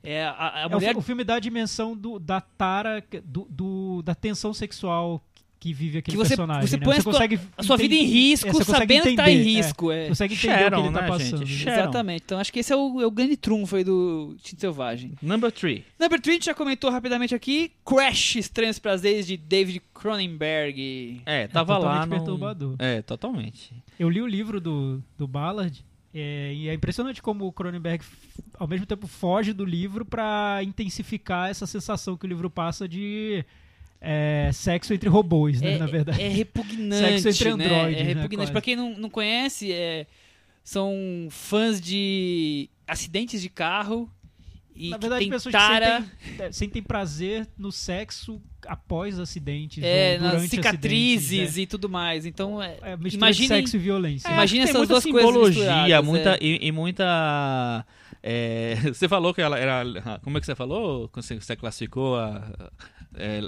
É, 0.02 0.24
a, 0.24 0.56
a 0.56 0.60
É, 0.62 0.66
o 0.66 0.70
mulher 0.70 0.92
fi- 0.92 0.98
o, 0.98 1.02
filme 1.02 1.22
dá 1.24 1.36
a 1.36 1.40
dimensão 1.40 1.96
do, 1.96 2.18
da 2.18 2.40
tara, 2.40 3.04
do, 3.24 3.46
do- 3.48 4.02
da 4.02 4.14
tensão 4.14 4.52
sexual 4.52 5.22
que 5.60 5.72
vive 5.72 5.98
aquele 5.98 6.16
que 6.16 6.20
você, 6.20 6.30
personagem. 6.30 6.66
você 6.66 6.76
né? 6.76 6.84
põe 6.84 6.94
você 6.94 6.98
a 6.98 7.02
sua, 7.04 7.12
consegue 7.12 7.40
a 7.56 7.62
sua 7.62 7.76
vida 7.76 7.94
em 7.94 7.98
entender- 7.98 8.12
risco, 8.12 8.48
é, 8.48 8.64
sabendo 8.64 9.02
que 9.04 9.14
tá 9.14 9.30
em 9.30 9.34
entender, 9.36 9.50
é. 9.50 9.54
risco. 9.54 9.92
É. 9.92 10.02
Você 10.02 10.08
consegue 10.08 10.34
entender 10.34 10.58
Sharon, 10.58 10.76
o 10.76 10.80
que 10.80 10.86
ele 10.88 10.94
tá 10.96 11.02
né, 11.02 11.08
passando. 11.08 11.42
Exatamente. 11.44 12.22
Então 12.24 12.38
acho 12.40 12.52
que 12.52 12.58
esse 12.58 12.72
é 12.72 12.76
o, 12.76 13.00
é 13.00 13.06
o 13.06 13.10
grande 13.12 13.36
trunfo 13.36 13.76
aí 13.76 13.84
do 13.84 14.32
Instinto 14.34 14.60
Selvagem. 14.60 15.12
Number 15.22 15.52
3. 15.52 15.84
Number 16.00 16.20
3, 16.20 16.34
a 16.34 16.34
gente 16.34 16.46
já 16.46 16.54
comentou 16.54 16.90
rapidamente 16.90 17.32
aqui. 17.32 17.70
Crash, 17.86 18.34
Estranhos 18.34 18.80
Prazeres, 18.80 19.24
de 19.24 19.36
David 19.36 19.80
Cronenberg. 19.94 21.22
É, 21.24 21.46
tava 21.46 21.74
lá 21.78 21.84
totalmente 21.84 22.08
no... 22.10 22.16
perturbador. 22.16 22.74
É, 22.80 23.00
totalmente. 23.02 23.72
Eu 23.98 24.10
li 24.10 24.20
o 24.20 24.26
livro 24.26 24.60
do, 24.60 25.00
do 25.16 25.28
Ballard 25.28 25.84
é, 26.14 26.52
e 26.54 26.68
é 26.68 26.74
impressionante 26.74 27.22
como 27.22 27.46
o 27.46 27.52
Cronenberg, 27.52 28.04
ao 28.58 28.68
mesmo 28.68 28.84
tempo, 28.86 29.06
foge 29.06 29.52
do 29.52 29.64
livro 29.64 30.04
pra 30.04 30.60
intensificar 30.62 31.48
essa 31.50 31.66
sensação 31.66 32.16
que 32.16 32.26
o 32.26 32.28
livro 32.28 32.50
passa 32.50 32.86
de 32.86 33.44
é, 34.00 34.50
sexo 34.52 34.92
entre 34.92 35.08
robôs, 35.08 35.60
né, 35.60 35.74
é, 35.74 35.78
na 35.78 35.86
verdade. 35.86 36.20
É 36.20 36.28
repugnante. 36.28 37.20
Sexo 37.22 37.44
entre 37.44 37.56
né? 37.56 37.64
androides, 37.64 38.00
É 38.00 38.02
né, 38.02 38.08
repugnante. 38.08 38.36
quase. 38.36 38.52
pra 38.52 38.60
quem 38.60 38.76
não, 38.76 38.94
não 38.98 39.08
conhece, 39.08 39.72
é, 39.72 40.06
são 40.62 40.92
fãs 41.30 41.80
de 41.80 42.68
acidentes 42.86 43.40
de 43.40 43.48
carro. 43.48 44.10
E 44.74 44.90
Na 44.90 44.96
verdade, 44.96 45.26
pessoas 45.28 45.52
tara, 45.52 46.00
que 46.00 46.28
sentem, 46.28 46.46
é, 46.46 46.52
sentem 46.52 46.82
prazer 46.82 47.48
no 47.58 47.70
sexo 47.70 48.40
após 48.66 49.18
acidentes 49.18 49.82
é, 49.82 50.14
ou 50.14 50.18
durante 50.20 50.40
nas 50.40 50.50
cicatrizes 50.50 51.26
acidentes, 51.26 51.56
e 51.58 51.66
tudo 51.66 51.88
mais. 51.88 52.24
Então, 52.24 52.62
é, 52.62 52.68
né? 52.68 52.76
É, 52.82 52.98
imaginem- 53.12 53.48
sexo 53.48 53.76
e 53.76 53.78
violência. 53.78 54.28
É, 54.28 54.46
que 54.46 54.58
essas 54.60 54.88
duas 54.88 55.04
coisas 55.04 55.48
misturadas, 55.48 56.04
muita, 56.04 56.34
é. 56.34 56.38
e, 56.40 56.66
e 56.66 56.72
muita... 56.72 57.84
é, 58.22 58.76
você 58.92 59.08
falou 59.08 59.34
que 59.34 59.42
ela 59.42 59.58
era... 59.58 59.84
Como 60.22 60.38
é 60.38 60.40
que 60.40 60.46
você 60.46 60.54
falou? 60.54 61.10
Você 61.14 61.56
classificou 61.56 62.16
a... 62.16 62.70
é, 63.14 63.40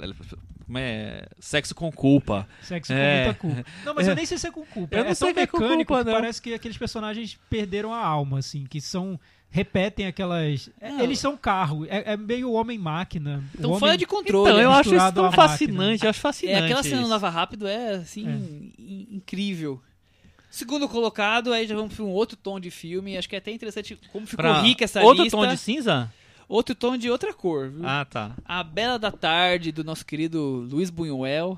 como 0.65 0.77
é? 0.77 1.25
Sexo 1.39 1.73
com 1.75 1.91
culpa. 1.91 2.47
Sexo 2.61 2.91
É. 2.93 3.33
com 3.33 3.47
muita 3.47 3.63
culpa. 3.63 3.71
Não, 3.85 3.93
mas 3.95 4.07
eu 4.07 4.15
nem 4.15 4.25
sei 4.25 4.37
se 4.37 4.47
é 4.47 4.51
com 4.51 4.65
culpa. 4.65 4.95
Eu 4.95 5.03
é 5.03 5.07
não 5.07 5.15
sei 5.15 5.27
tão 5.27 5.33
que 5.35 5.39
é 5.41 5.47
com 5.47 5.57
mecânico 5.59 5.87
culpa, 5.93 6.03
que 6.03 6.09
não. 6.11 6.19
parece 6.19 6.41
que 6.41 6.53
aqueles 6.53 6.77
personagens 6.77 7.37
perderam 7.49 7.93
a 7.93 7.99
alma, 8.05 8.39
assim, 8.39 8.65
que 8.65 8.81
são 8.81 9.19
repetem 9.49 10.05
aquelas. 10.07 10.69
é, 10.81 10.89
Não. 10.91 10.99
Eles 11.01 11.17
são 11.17 11.37
carro, 11.37 11.85
é, 11.85 12.13
é 12.13 12.17
meio 12.17 12.51
homem-máquina. 12.51 13.41
Então, 13.57 13.69
homem- 13.69 13.79
fora 13.79 13.97
de 13.97 14.05
controle. 14.05 14.49
Então, 14.49 14.61
eu 14.61 14.71
acho 14.71 14.93
isso 14.93 15.13
tão 15.13 15.31
fascinante, 15.31 16.03
eu 16.03 16.09
acho 16.09 16.19
É, 16.19 16.21
fascinante 16.21 16.63
aquela 16.65 16.83
cena 16.83 17.01
isso. 17.01 17.09
Lava 17.09 17.29
Rápido 17.29 17.65
é, 17.67 17.91
assim, 17.91 18.27
É. 18.27 18.31
in- 18.81 19.07
incrível. 19.11 19.81
Segundo 20.49 20.87
colocado, 20.87 21.51
aí 21.53 21.67
já 21.67 21.75
vamos 21.75 21.93
para 21.93 22.03
um 22.03 22.09
outro 22.09 22.35
tom 22.37 22.59
de 22.59 22.71
filme. 22.71 23.17
Acho 23.17 23.27
que 23.29 23.35
é 23.35 23.39
até 23.39 23.51
interessante 23.51 23.97
como 24.11 24.25
ficou 24.25 24.43
Pra 24.43 24.61
rica 24.61 24.85
essa 24.85 25.01
Outro 25.03 25.23
lista. 25.23 25.37
tom 25.37 25.47
de 25.47 25.57
cinza? 25.57 26.11
Outro 26.47 26.75
tom 26.75 26.95
de 26.97 27.09
outra 27.09 27.33
cor. 27.33 27.69
viu? 27.69 27.81
Ah, 27.87 28.05
tá. 28.05 28.35
A 28.45 28.63
Bela 28.63 28.97
da 28.99 29.11
Tarde, 29.11 29.71
do 29.71 29.83
nosso 29.83 30.05
querido 30.05 30.67
Luiz 30.69 30.89
Buñuel. 30.89 31.57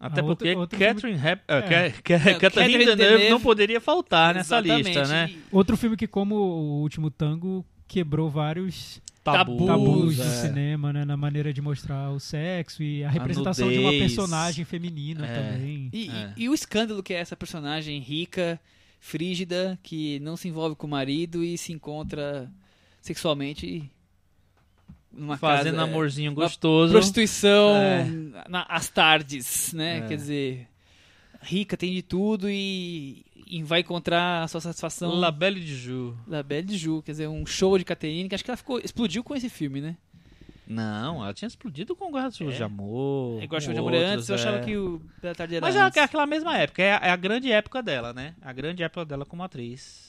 Até 0.00 0.20
Ah, 0.20 0.24
outro- 0.24 0.36
porque 0.46 0.54
outro 0.54 0.78
Catherine, 0.78 1.18
Hep- 1.18 1.42
ah, 1.48 1.56
É. 1.56 1.60
Ca- 1.60 1.68
Ca- 2.02 2.14
É, 2.14 2.18
Catherine 2.18 2.38
Catherine 2.40 2.78
Deneuve 2.78 2.96
Deneuve. 2.96 3.30
não 3.30 3.40
poderia 3.40 3.80
faltar 3.80 4.32
nessa 4.34 4.60
lista, 4.60 5.06
né? 5.08 5.28
E 5.30 5.38
Outro 5.50 5.76
filme 5.76 5.96
que, 5.96 6.06
como 6.06 6.36
o 6.36 6.80
último 6.82 7.10
tango, 7.10 7.66
quebrou 7.88 8.30
vários 8.30 9.02
Tabus, 9.24 9.66
tabus 9.66 10.16
do 10.18 10.22
é. 10.22 10.26
cinema, 10.26 10.92
né? 10.92 11.04
Na 11.04 11.16
maneira 11.16 11.52
de 11.52 11.60
mostrar 11.60 12.10
o 12.12 12.20
sexo 12.20 12.80
e 12.80 13.02
a 13.02 13.10
representação 13.10 13.68
de 13.68 13.78
uma 13.78 13.90
personagem 13.90 14.64
feminina 14.64 15.26
É. 15.26 15.34
também. 15.34 15.90
E, 15.92 16.08
É. 16.08 16.32
e- 16.36 16.44
e 16.44 16.48
o 16.48 16.54
escândalo 16.54 17.02
que 17.02 17.12
é 17.12 17.16
essa 17.18 17.36
personagem 17.36 17.98
rica, 18.00 18.60
frígida, 19.00 19.76
que 19.82 20.20
não 20.20 20.36
se 20.36 20.46
envolve 20.48 20.76
com 20.76 20.86
o 20.86 20.90
marido 20.90 21.42
e 21.42 21.58
se 21.58 21.72
encontra 21.72 22.48
sexualmente 23.02 23.90
numa 25.12 25.36
Fazendo 25.36 25.76
casa, 25.76 25.86
é, 25.86 25.90
amorzinho 25.90 26.32
gostoso. 26.34 26.92
prostituição 26.92 27.76
É. 27.76 28.06
na- 28.48 28.66
às 28.68 28.88
tardes, 28.88 29.72
né? 29.72 29.98
É. 29.98 30.00
Quer 30.08 30.16
dizer, 30.16 30.68
rica 31.42 31.76
tem 31.76 31.92
de 31.92 32.02
tudo 32.02 32.48
e, 32.50 33.24
e 33.46 33.62
vai 33.62 33.80
encontrar 33.80 34.42
a 34.42 34.48
sua 34.48 34.60
satisfação 34.60 35.14
La 35.14 35.30
Belle 35.30 35.60
de 35.60 35.74
Jour. 35.76 36.14
La 36.26 36.42
Belle 36.42 36.66
de 36.66 36.76
Ju, 36.76 37.02
quer 37.02 37.12
dizer, 37.12 37.28
um 37.28 37.44
show 37.46 37.76
de 37.78 37.84
Caterine, 37.84 38.28
que 38.28 38.34
acho 38.34 38.44
que 38.44 38.50
ela 38.50 38.56
ficou, 38.56 38.78
explodiu 38.78 39.24
com 39.24 39.34
esse 39.34 39.48
filme, 39.48 39.80
né? 39.80 39.96
Não, 40.70 41.24
ela 41.24 41.32
tinha 41.32 41.46
explodido 41.48 41.96
com 41.96 42.10
Guarda-Chuvas 42.12 42.52
É. 42.54 42.56
de 42.58 42.62
Amor. 42.62 43.40
É 43.40 43.44
igual 43.44 43.56
a 43.56 43.60
com 43.60 43.64
Show 43.64 43.72
de 43.72 43.80
Amor 43.80 43.94
antes, 43.94 44.28
eu 44.28 44.34
achava 44.34 44.58
é. 44.58 44.60
que 44.64 44.76
o 44.76 45.00
Bela 45.22 45.34
Tarde 45.34 45.56
era 45.56 45.64
Mas 45.66 45.74
é 45.74 45.80
antes. 45.80 45.96
aquela 45.96 46.26
mesma 46.26 46.54
época, 46.58 46.82
é 46.82 46.92
a, 46.92 46.96
é 47.04 47.10
a 47.10 47.16
grande 47.16 47.50
época 47.50 47.82
dela, 47.82 48.12
né? 48.12 48.34
A 48.42 48.52
grande 48.52 48.82
época 48.82 49.06
dela 49.06 49.24
como 49.24 49.42
atriz. 49.42 50.07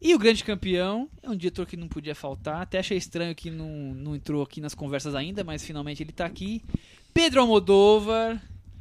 E 0.00 0.14
o 0.14 0.18
grande 0.18 0.44
campeão 0.44 1.08
é 1.22 1.30
um 1.30 1.36
diretor 1.36 1.66
que 1.66 1.76
não 1.76 1.88
podia 1.88 2.14
faltar. 2.14 2.62
Até 2.62 2.78
achei 2.78 2.96
estranho 2.98 3.34
que 3.34 3.50
não, 3.50 3.68
não 3.94 4.14
entrou 4.14 4.42
aqui 4.42 4.60
nas 4.60 4.74
conversas 4.74 5.14
ainda, 5.14 5.42
mas 5.42 5.64
finalmente 5.64 6.02
ele 6.02 6.12
tá 6.12 6.26
aqui. 6.26 6.62
Pedro 7.14 7.40
Almodóvar, 7.40 8.40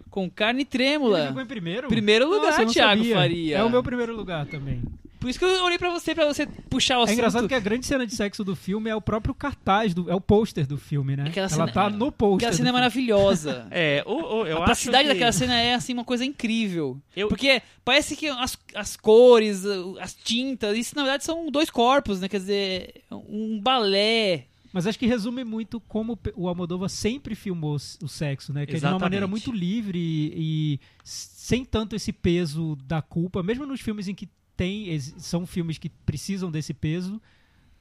com 0.09 0.29
carne 0.29 0.61
Ele 0.61 0.65
trêmula. 0.65 1.27
ficou 1.27 1.41
em 1.41 1.45
primeiro? 1.45 1.87
Primeiro 1.87 2.25
lugar, 2.29 2.47
Nossa, 2.47 2.61
eu 2.61 2.65
não 2.65 2.73
Thiago 2.73 3.01
sabia. 3.01 3.15
Faria. 3.15 3.57
É 3.57 3.63
o 3.63 3.69
meu 3.69 3.81
primeiro 3.83 4.15
lugar 4.15 4.45
também. 4.45 4.81
Por 5.25 5.29
isso 5.31 5.39
que 5.39 5.45
eu 5.45 5.63
olhei 5.63 5.77
pra 5.79 5.89
você, 5.89 6.13
pra 6.13 6.25
você 6.27 6.45
puxar 6.45 6.97
o 6.97 7.01
É 7.01 7.03
assunto. 7.05 7.13
engraçado 7.13 7.47
que 7.47 7.55
a 7.55 7.59
grande 7.59 7.83
cena 7.85 8.05
de 8.05 8.15
sexo 8.15 8.43
do 8.43 8.55
filme 8.55 8.91
é 8.91 8.95
o 8.95 9.01
próprio 9.01 9.33
cartaz, 9.33 9.91
do, 9.91 10.07
é 10.09 10.13
o 10.13 10.21
pôster 10.21 10.67
do 10.67 10.77
filme, 10.77 11.15
né? 11.15 11.23
Aquela 11.27 11.47
Ela 11.47 11.49
cena- 11.49 11.71
tá 11.71 11.89
no 11.89 12.11
pôster. 12.11 12.47
Aquela 12.47 12.53
cena 12.53 12.69
é 12.69 12.71
maravilhosa. 12.71 13.67
É, 13.71 14.03
o, 14.05 14.11
o, 14.11 14.45
eu 14.45 14.57
a 14.57 14.59
acho 14.59 14.65
plasticidade 14.65 15.07
que... 15.07 15.13
daquela 15.15 15.31
cena 15.31 15.59
é 15.59 15.73
assim 15.73 15.93
uma 15.93 16.03
coisa 16.05 16.23
incrível. 16.23 17.01
Eu- 17.15 17.27
Porque 17.27 17.61
parece 17.83 18.15
que 18.15 18.27
as, 18.27 18.55
as 18.75 18.95
cores, 18.95 19.63
as 19.99 20.13
tintas, 20.13 20.77
isso 20.77 20.95
na 20.95 21.01
verdade 21.01 21.23
são 21.23 21.49
dois 21.49 21.69
corpos, 21.71 22.19
né? 22.21 22.29
Quer 22.29 22.39
dizer, 22.39 23.01
um 23.11 23.59
balé. 23.59 24.45
Mas 24.71 24.85
acho 24.85 24.99
que 24.99 25.07
resume 25.07 25.43
muito 25.43 25.79
como 25.79 26.19
o 26.35 26.47
Almodóvar 26.47 26.89
sempre 26.89 27.33
filmou 27.33 27.75
o 27.75 28.07
sexo, 28.07 28.53
né? 28.53 28.65
Que 28.65 28.75
é 28.75 28.79
de 28.79 28.85
uma 28.85 28.99
maneira 28.99 29.25
muito 29.25 29.51
livre 29.51 29.97
e, 29.97 30.75
e 30.75 30.79
sem 31.03 31.63
tanto 31.65 31.95
esse 31.95 32.11
peso 32.13 32.77
da 32.85 33.01
culpa, 33.01 33.41
mesmo 33.41 33.65
nos 33.65 33.81
filmes 33.81 34.07
em 34.07 34.13
que 34.13 34.27
tem, 34.55 34.97
são 34.99 35.45
filmes 35.45 35.77
que 35.77 35.89
precisam 35.89 36.49
desse 36.51 36.73
peso, 36.73 37.21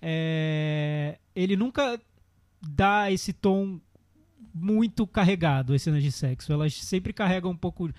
é, 0.01 1.19
ele 1.35 1.57
nunca 1.57 2.01
dá 2.61 3.11
esse 3.11 3.33
tom 3.33 3.81
muito 4.55 5.07
carregado, 5.07 5.73
as 5.75 5.83
cenas 5.83 6.03
de 6.03 6.13
sexo. 6.13 6.53
Elas 6.53 6.75
sempre 6.75 7.13
carregam 7.13 7.51
um 7.51 7.57
pouco. 7.57 7.91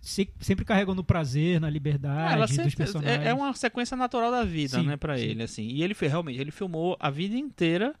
se- 0.00 0.28
sempre 0.38 0.64
carregam 0.64 0.94
no 0.94 1.02
prazer, 1.02 1.60
na 1.60 1.68
liberdade 1.68 2.34
Ela 2.34 2.46
dos 2.46 2.74
personagens. 2.74 3.26
é, 3.26 3.30
é 3.30 3.34
uma 3.34 3.52
sequência 3.54 3.96
natural 3.96 4.30
da 4.30 4.44
vida, 4.44 4.78
Sim, 4.78 4.86
né, 4.86 4.96
sim. 5.16 5.22
ele, 5.24 5.42
assim. 5.42 5.66
E 5.68 5.82
ele 5.82 5.96
realmente, 5.98 6.38
ele 6.40 6.52
filmou 6.52 6.96
a 7.00 7.10
vida 7.10 7.34
inteira 7.36 7.92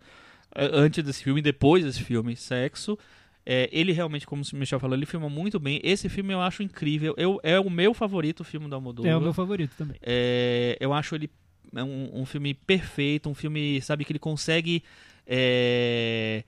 eh, 0.54 0.70
antes 0.72 1.02
desse 1.02 1.24
filme, 1.24 1.42
depois 1.42 1.84
desse 1.84 2.02
filme, 2.04 2.36
Sexo. 2.36 2.96
É, 3.48 3.68
ele 3.70 3.92
realmente, 3.92 4.26
como 4.26 4.42
o 4.42 4.56
Michel 4.56 4.80
falou, 4.80 4.96
ele 4.96 5.06
filma 5.06 5.28
muito 5.30 5.60
bem. 5.60 5.80
Esse 5.84 6.08
filme 6.08 6.34
eu 6.34 6.40
acho 6.40 6.64
incrível. 6.64 7.14
Eu, 7.16 7.38
é 7.44 7.60
o 7.60 7.70
meu 7.70 7.94
favorito 7.94 8.42
filme 8.42 8.68
do 8.68 8.74
Almodóvar. 8.74 9.12
É 9.12 9.16
o 9.16 9.20
meu 9.20 9.32
favorito 9.32 9.72
também. 9.78 9.96
É, 10.02 10.76
eu 10.80 10.92
acho 10.92 11.14
ele 11.14 11.30
é 11.74 11.82
um, 11.84 12.10
um 12.22 12.26
filme 12.26 12.54
perfeito, 12.54 13.28
um 13.28 13.34
filme, 13.34 13.80
sabe, 13.82 14.04
que 14.04 14.10
ele 14.10 14.18
consegue 14.18 14.82
é, 15.24 16.42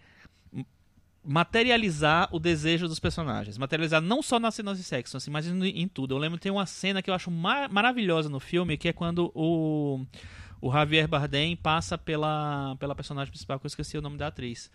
materializar 1.24 2.28
o 2.32 2.38
desejo 2.38 2.88
dos 2.88 2.98
personagens. 2.98 3.58
Materializar 3.58 4.00
não 4.00 4.22
só 4.22 4.40
nas 4.40 4.54
cenas 4.54 4.78
de 4.78 4.84
sexo, 4.84 5.16
assim, 5.16 5.30
mas 5.30 5.46
em, 5.46 5.64
em 5.82 5.86
tudo. 5.88 6.14
Eu 6.14 6.18
lembro 6.18 6.38
que 6.38 6.42
tem 6.42 6.52
uma 6.52 6.66
cena 6.66 7.02
que 7.02 7.10
eu 7.10 7.14
acho 7.14 7.30
ma- 7.30 7.68
maravilhosa 7.68 8.28
no 8.28 8.40
filme, 8.40 8.76
que 8.76 8.88
é 8.88 8.92
quando 8.92 9.30
o, 9.34 10.04
o 10.60 10.72
Javier 10.72 11.06
Bardem 11.06 11.54
passa 11.56 11.98
pela, 11.98 12.76
pela 12.76 12.94
personagem 12.94 13.30
principal, 13.30 13.58
que 13.60 13.66
eu 13.66 13.68
esqueci 13.68 13.98
o 13.98 14.02
nome 14.02 14.16
da 14.16 14.28
atriz. 14.28 14.70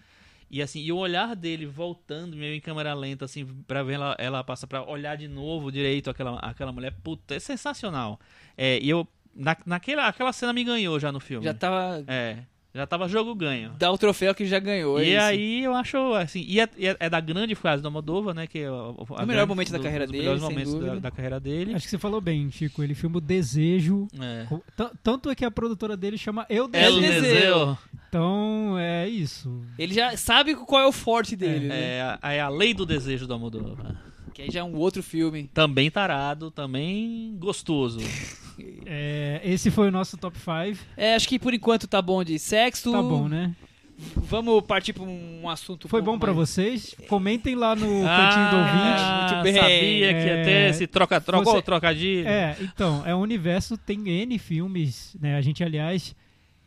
E 0.53 0.61
assim, 0.61 0.81
e 0.81 0.91
o 0.91 0.97
olhar 0.97 1.35
dele 1.35 1.65
voltando 1.65 2.37
meio 2.37 2.53
em 2.53 2.59
câmera 2.59 2.93
lenta, 2.93 3.25
assim, 3.25 3.43
pra 3.65 3.81
ver 3.81 3.93
ela, 3.93 4.15
ela 4.19 4.43
passa 4.43 4.67
pra 4.67 4.87
olhar 4.87 5.17
de 5.17 5.27
novo 5.27 5.71
direito 5.71 6.11
aquela, 6.11 6.37
aquela 6.37 6.71
mulher, 6.71 6.93
puta, 7.03 7.33
é 7.33 7.39
sensacional. 7.39 8.19
É, 8.55 8.77
e 8.77 8.87
eu. 8.87 9.07
Na, 9.33 9.57
naquela 9.65 10.07
aquela 10.07 10.31
cena 10.31 10.53
me 10.53 10.63
ganhou 10.63 10.99
já 10.99 11.11
no 11.11 11.19
filme. 11.19 11.43
Já 11.43 11.55
tava. 11.55 12.03
É. 12.07 12.43
Já 12.75 12.87
tava 12.87 13.07
jogo 13.07 13.35
ganho. 13.35 13.71
Dá 13.77 13.91
o 13.91 13.97
troféu 13.99 14.33
que 14.33 14.47
já 14.47 14.57
ganhou. 14.57 14.97
é 14.99 15.03
E 15.05 15.11
isso. 15.15 15.21
aí 15.23 15.63
eu 15.63 15.75
acho 15.75 15.95
assim, 16.15 16.43
e 16.47 16.59
é, 16.59 16.63
é- 16.79 16.97
é 17.01 17.09
da 17.09 17.19
grande 17.19 17.53
fase 17.53 17.83
do 17.83 17.91
Moldova, 17.91 18.33
né, 18.33 18.47
que 18.47 18.59
é 18.59 18.71
o, 18.71 18.95
o- 18.97 19.05
melhor 19.25 19.27
grande- 19.27 19.47
momento 19.47 19.71
da 19.71 19.77
do- 19.77 19.83
carreira 19.83 20.07
dos 20.07 20.11
dele, 20.11 20.39
momentos 20.39 20.73
da, 20.79 20.95
da 20.95 21.11
carreira 21.11 21.39
dele. 21.39 21.75
Acho 21.75 21.85
que 21.85 21.91
você 21.91 21.99
falou 21.99 22.19
bem, 22.19 22.49
Chico. 22.49 22.81
Ele 22.83 22.95
filma 22.95 23.17
o 23.17 23.21
Desejo. 23.21 24.07
É. 24.19 24.47
Tanto 25.03 25.29
é 25.29 25.35
que 25.35 25.45
a 25.45 25.51
produtora 25.51 25.95
dele 25.95 26.17
chama 26.17 26.47
Eu 26.49 26.63
El 26.73 26.97
Desejo. 26.97 27.21
Deseo. 27.21 27.77
Então, 28.09 28.75
é 28.79 29.07
isso. 29.07 29.61
Ele 29.77 29.93
já 29.93 30.17
sabe 30.17 30.55
qual 30.55 30.81
é 30.81 30.87
o 30.87 30.91
forte 30.91 31.35
dele, 31.35 31.67
né? 31.67 31.97
É, 31.97 32.17
a- 32.21 32.33
é 32.33 32.41
a 32.41 32.49
lei 32.49 32.73
do 32.73 32.85
desejo 32.87 33.27
do 33.27 33.33
Almodóvar. 33.33 33.95
Que 34.33 34.41
aí 34.41 34.49
já 34.51 34.61
é 34.61 34.63
um 34.63 34.75
outro 34.77 35.03
filme. 35.03 35.47
Também 35.53 35.91
tarado, 35.91 36.49
também 36.49 37.35
gostoso. 37.37 37.99
É, 38.85 39.41
esse 39.43 39.69
foi 39.71 39.87
o 39.87 39.91
nosso 39.91 40.17
top 40.17 40.37
5. 40.39 40.83
É, 40.97 41.15
acho 41.15 41.27
que 41.27 41.37
por 41.39 41.53
enquanto 41.53 41.87
tá 41.87 42.01
bom 42.01 42.23
de 42.23 42.37
sexo. 42.39 42.91
Tá 42.91 43.01
bom, 43.01 43.27
né? 43.27 43.51
Vamos 44.15 44.61
partir 44.63 44.91
pra 44.91 45.03
um 45.03 45.47
assunto. 45.47 45.87
Foi 45.87 46.01
bom 46.01 46.17
pra 46.17 46.33
mais- 46.33 46.49
vocês? 46.49 46.95
Comentem 47.07 47.55
lá 47.55 47.75
no 47.75 47.85
cantinho 47.85 48.49
do 48.49 48.57
ouvinte. 48.57 48.99
Ah, 48.99 49.29
muito 49.31 49.43
bem. 49.43 49.53
sabia 49.53 50.13
que 50.13 50.19
ia 50.19 50.43
ter 50.43 50.49
É, 50.51 50.69
esse 50.69 50.87
troca-troca, 50.87 51.45
você- 51.45 51.55
ou 51.55 51.61
trocadilho. 51.61 52.27
É, 52.27 52.57
então, 52.59 53.03
é 53.05 53.15
um 53.15 53.19
universo, 53.21 53.77
tem 53.77 54.09
N 54.09 54.37
filmes, 54.39 55.15
né? 55.21 55.37
A 55.37 55.41
gente, 55.41 55.63
aliás, 55.63 56.15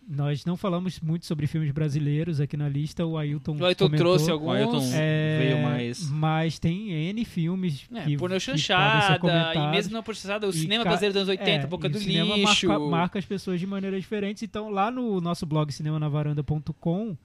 nós 0.08 0.44
não 0.44 0.56
falamos 0.56 1.00
muito 1.00 1.26
sobre 1.26 1.46
filmes 1.48 1.70
brasileiros 1.72 2.40
aqui 2.40 2.56
na 2.56 2.68
lista, 2.68 3.04
o 3.04 3.18
Ailton 3.18 3.56
O 3.58 3.64
Ailton 3.64 3.86
comentou. 3.86 4.06
trouxe 4.06 4.30
O 4.30 4.34
alguns. 4.34 4.52
Ailton 4.54 4.82
É, 4.94 5.38
veio 5.38 5.62
mais. 5.64 6.08
Mas 6.10 6.58
tem 6.60 6.92
N 6.92 7.24
filmes 7.24 7.86
É, 7.92 8.02
que, 8.04 8.16
pornô 8.16 8.38
chanchada, 8.38 9.18
e 9.54 9.70
mesmo 9.72 9.92
não 9.92 10.04
chanchada, 10.04 10.46
o 10.46 10.50
E 10.50 10.52
cinema 10.52 10.84
ca- 10.84 10.90
brasileiro 10.90 11.12
dos 11.14 11.22
anos 11.22 11.28
80, 11.30 11.50
É, 11.50 11.66
Boca 11.66 11.88
do 11.88 11.98
o 11.98 12.00
cinema 12.00 12.36
Lixo. 12.36 12.68
Marca, 12.68 12.84
marca 12.86 13.18
as 13.18 13.24
pessoas 13.24 13.58
de 13.58 13.66
maneiras 13.66 14.00
diferentes. 14.00 14.42
Então, 14.44 14.70
lá 14.70 14.90
no 14.92 15.20
nosso 15.20 15.44
blog 15.44 15.72
cinemanavaranda.com, 15.72 17.16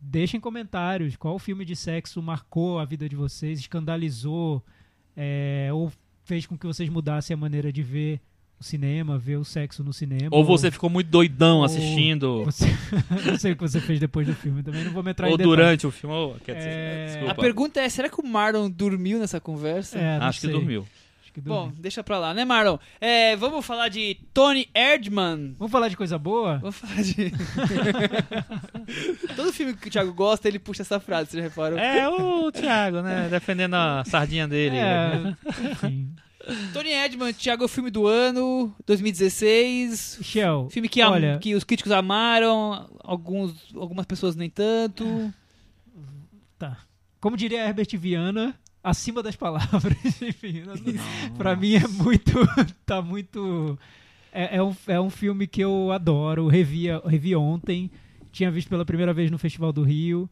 deixem 0.00 0.38
comentários. 0.40 1.16
Qual 1.16 1.38
filme 1.38 1.64
de 1.64 1.74
sexo 1.74 2.20
marcou 2.22 2.78
a 2.78 2.84
vida 2.84 3.08
de 3.08 3.16
vocês, 3.16 3.58
escandalizou, 3.60 4.62
é, 5.16 5.70
ou 5.72 5.90
fez 6.24 6.44
com 6.46 6.56
que 6.56 6.66
vocês 6.66 6.88
mudassem 6.88 7.32
a 7.34 7.36
maneira 7.36 7.72
de 7.72 7.82
ver 7.82 8.16
o 8.16 8.20
cinema, 8.60 9.16
ver 9.18 9.36
o 9.36 9.44
sexo 9.44 9.82
no 9.82 9.92
cinema. 9.92 10.28
Ou 10.30 10.44
você 10.44 10.70
ficou 10.70 10.90
muito 10.90 11.08
doidão 11.08 11.58
ou 11.58 11.64
assistindo. 11.64 12.44
você- 12.46 12.66
não 13.26 13.38
sei 13.38 13.52
o 13.52 13.56
que 13.56 13.62
você 13.62 13.80
fez 13.80 13.98
depois 13.98 14.26
do 14.26 14.34
filme. 14.34 14.62
Também 14.62 14.84
não 14.84 14.92
vou 14.92 15.02
me 15.02 15.10
entrar 15.10 15.28
Ou 15.28 15.36
durante 15.38 15.86
o 15.86 15.90
filme. 15.90 16.14
ou- 16.14 16.34
quer 16.44 16.54
dizer, 16.56 16.68
É, 16.68 17.06
desculpa. 17.06 17.32
A 17.32 17.34
pergunta 17.34 17.80
é, 17.80 17.88
será 17.88 18.08
que 18.08 18.20
o 18.20 18.26
Marlon 18.26 18.70
dormiu 18.70 19.18
nessa 19.18 19.40
conversa? 19.40 19.98
É, 19.98 20.16
Acho 20.18 20.40
que 20.40 20.46
sei. 20.46 20.54
dormiu. 20.54 20.86
Que 21.32 21.40
Bom, 21.40 21.66
dormiu. 21.66 21.76
deixa 21.80 22.02
pra 22.02 22.18
lá, 22.18 22.34
né, 22.34 22.44
Marlon? 22.44 22.76
É, 23.00 23.36
vamos 23.36 23.64
falar 23.64 23.86
de 23.88 24.16
Tony 24.34 24.68
Erdman. 24.74 25.54
Vamos 25.56 25.70
falar 25.70 25.86
de 25.88 25.96
coisa 25.96 26.18
boa? 26.18 26.58
Vamos 26.58 26.74
falar 26.74 27.00
de... 27.02 27.32
Todo 29.36 29.52
filme 29.52 29.74
que 29.74 29.88
o 29.88 29.90
Thiago 29.90 30.12
gosta, 30.12 30.48
ele 30.48 30.58
puxa 30.58 30.82
essa 30.82 30.98
frase, 30.98 31.30
você 31.30 31.36
já 31.38 31.42
reparou? 31.44 31.78
É 31.78 32.08
o 32.08 32.50
Thiago, 32.50 33.00
né? 33.00 33.28
Defendendo 33.30 33.74
a 33.74 34.02
sardinha 34.04 34.48
dele. 34.48 34.76
É, 34.76 35.36
enfim. 35.70 36.10
Tony 36.72 36.90
Erdman, 36.90 37.32
Thiago, 37.32 37.62
é 37.62 37.66
o 37.66 37.68
filme 37.68 37.90
do 37.90 38.06
ano, 38.06 38.74
2016. 38.86 40.20
Shell, 40.22 40.68
Filme 40.70 40.88
que, 40.88 41.02
olha, 41.02 41.38
que 41.38 41.54
os 41.54 41.64
críticos 41.64 41.92
amaram, 41.92 42.88
alguns, 43.04 43.54
algumas 43.74 44.06
pessoas 44.06 44.34
nem 44.34 44.48
tanto. 44.48 45.32
Tá. 46.58 46.78
Como 47.20 47.36
diria 47.36 47.64
Herbert 47.66 47.88
Viana, 47.98 48.54
acima 48.82 49.22
das 49.22 49.36
palavras. 49.36 49.94
Enfim, 50.22 50.62
não- 50.62 51.34
pra 51.36 51.54
mim 51.54 51.74
é 51.74 51.86
muito. 51.86 52.32
tá 52.86 53.02
muito. 53.02 53.78
É, 54.32 54.56
é 54.56 54.62
um, 54.62 54.74
é 54.86 55.00
um 55.00 55.10
filme 55.10 55.46
que 55.46 55.60
eu 55.62 55.90
adoro. 55.92 56.46
Revi, 56.48 56.86
revi 57.04 57.36
ontem. 57.36 57.90
Tinha 58.32 58.50
visto 58.50 58.68
pela 58.68 58.84
primeira 58.84 59.12
vez 59.12 59.30
no 59.30 59.38
Festival 59.38 59.72
do 59.72 59.82
Rio. 59.82 60.28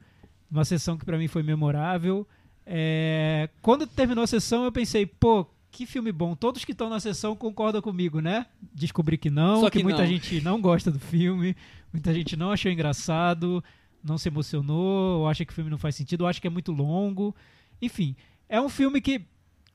Uma 0.50 0.64
sessão 0.64 0.96
que 0.96 1.04
pra 1.04 1.18
mim 1.18 1.28
foi 1.28 1.42
memorável. 1.42 2.26
É, 2.64 3.48
quando 3.60 3.86
terminou 3.86 4.24
a 4.24 4.26
sessão, 4.26 4.64
eu 4.64 4.72
pensei, 4.72 5.04
pô. 5.04 5.46
Que 5.78 5.86
filme 5.86 6.10
bom. 6.10 6.34
Todos 6.34 6.64
que 6.64 6.72
estão 6.72 6.90
na 6.90 6.98
sessão 6.98 7.36
concordam 7.36 7.80
comigo, 7.80 8.20
né? 8.20 8.46
Descobri 8.74 9.16
que 9.16 9.30
não, 9.30 9.60
Só 9.60 9.70
que, 9.70 9.78
que 9.78 9.84
muita 9.84 10.00
não. 10.00 10.08
gente 10.08 10.40
não 10.40 10.60
gosta 10.60 10.90
do 10.90 10.98
filme, 10.98 11.54
muita 11.92 12.12
gente 12.12 12.36
não 12.36 12.50
achou 12.50 12.68
engraçado, 12.72 13.62
não 14.02 14.18
se 14.18 14.28
emocionou, 14.28 15.20
ou 15.20 15.28
acha 15.28 15.44
que 15.44 15.52
o 15.52 15.54
filme 15.54 15.70
não 15.70 15.78
faz 15.78 15.94
sentido, 15.94 16.22
ou 16.22 16.26
acha 16.26 16.40
que 16.40 16.48
é 16.48 16.50
muito 16.50 16.72
longo. 16.72 17.32
Enfim, 17.80 18.16
é 18.48 18.60
um 18.60 18.68
filme 18.68 19.00
que, 19.00 19.24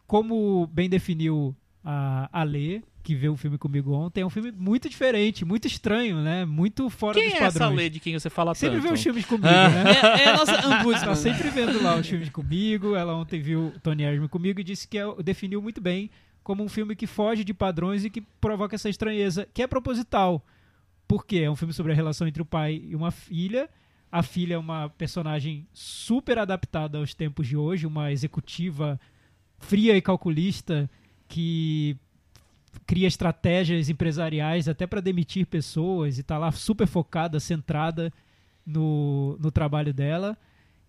como 0.05 0.67
bem 0.67 0.89
definiu 0.89 1.55
a, 1.81 2.27
a 2.33 2.43
Lê, 2.43 2.81
que 3.03 3.13
viu 3.13 3.33
o 3.33 3.37
filme 3.37 3.57
comigo 3.57 3.91
ontem, 3.93 4.21
é 4.21 4.25
um 4.25 4.29
filme 4.29 4.51
muito 4.51 4.87
diferente, 4.89 5.43
muito 5.43 5.67
estranho, 5.67 6.21
né? 6.21 6.45
Muito 6.45 6.89
fora 6.89 7.15
Quem 7.19 7.25
dos 7.29 7.33
é 7.35 7.39
padrões. 7.39 7.55
essa 7.55 7.67
lei 7.69 7.89
de 7.89 7.99
quem 7.99 8.17
você 8.17 8.29
fala 8.29 8.55
Sempre 8.55 8.77
tanto? 8.77 8.87
vê 8.87 8.93
os 8.93 9.03
filmes 9.03 9.25
comigo, 9.25 9.47
Ah. 9.47 9.67
né? 9.69 9.91
É, 9.91 10.23
é 10.23 10.29
a 10.29 10.37
nossa 10.37 10.61
Tá 10.61 10.67
ombudsman. 10.79 11.15
sempre 11.15 11.49
vendo 11.49 11.83
lá 11.83 11.95
os 11.97 12.07
filmes 12.07 12.29
comigo. 12.29 12.95
Ela 12.95 13.13
ontem 13.15 13.41
viu 13.41 13.73
Tony 13.83 14.03
Erdman 14.03 14.29
comigo 14.29 14.61
e 14.61 14.63
disse 14.63 14.87
que 14.87 14.97
é- 14.97 15.15
definiu 15.21 15.61
muito 15.61 15.81
bem 15.81 16.09
como 16.43 16.63
um 16.63 16.69
filme 16.69 16.95
que 16.95 17.05
foge 17.05 17.43
de 17.43 17.53
padrões 17.53 18.05
e 18.05 18.09
que 18.09 18.21
provoca 18.21 18.75
essa 18.75 18.89
estranheza, 18.89 19.47
que 19.53 19.61
é 19.61 19.67
proposital. 19.67 20.41
Por 21.07 21.25
quê? 21.25 21.39
É 21.39 21.51
um 21.51 21.55
filme 21.55 21.73
sobre 21.73 21.91
a 21.91 21.95
relação 21.95 22.25
entre 22.27 22.41
o 22.41 22.45
pai 22.45 22.81
e 22.87 22.95
uma 22.95 23.11
filha. 23.11 23.69
A 24.11 24.23
filha 24.23 24.53
é 24.55 24.57
uma 24.57 24.89
personagem 24.89 25.67
super 25.73 26.37
adaptada 26.37 26.97
aos 26.99 27.13
tempos 27.13 27.47
de 27.47 27.57
hoje, 27.57 27.85
uma 27.85 28.11
executiva 28.13 28.99
fria 29.59 29.95
e 29.97 30.01
calculista 30.01 30.89
que 31.27 31.97
cria 32.85 33.07
estratégias 33.07 33.89
empresariais 33.89 34.67
até 34.67 34.85
para 34.87 35.01
demitir 35.01 35.45
pessoas 35.45 36.17
e 36.17 36.21
está 36.21 36.37
lá 36.37 36.51
super 36.51 36.87
focada, 36.87 37.39
centrada 37.39 38.11
no, 38.65 39.37
no 39.39 39.51
trabalho 39.51 39.93
dela. 39.93 40.37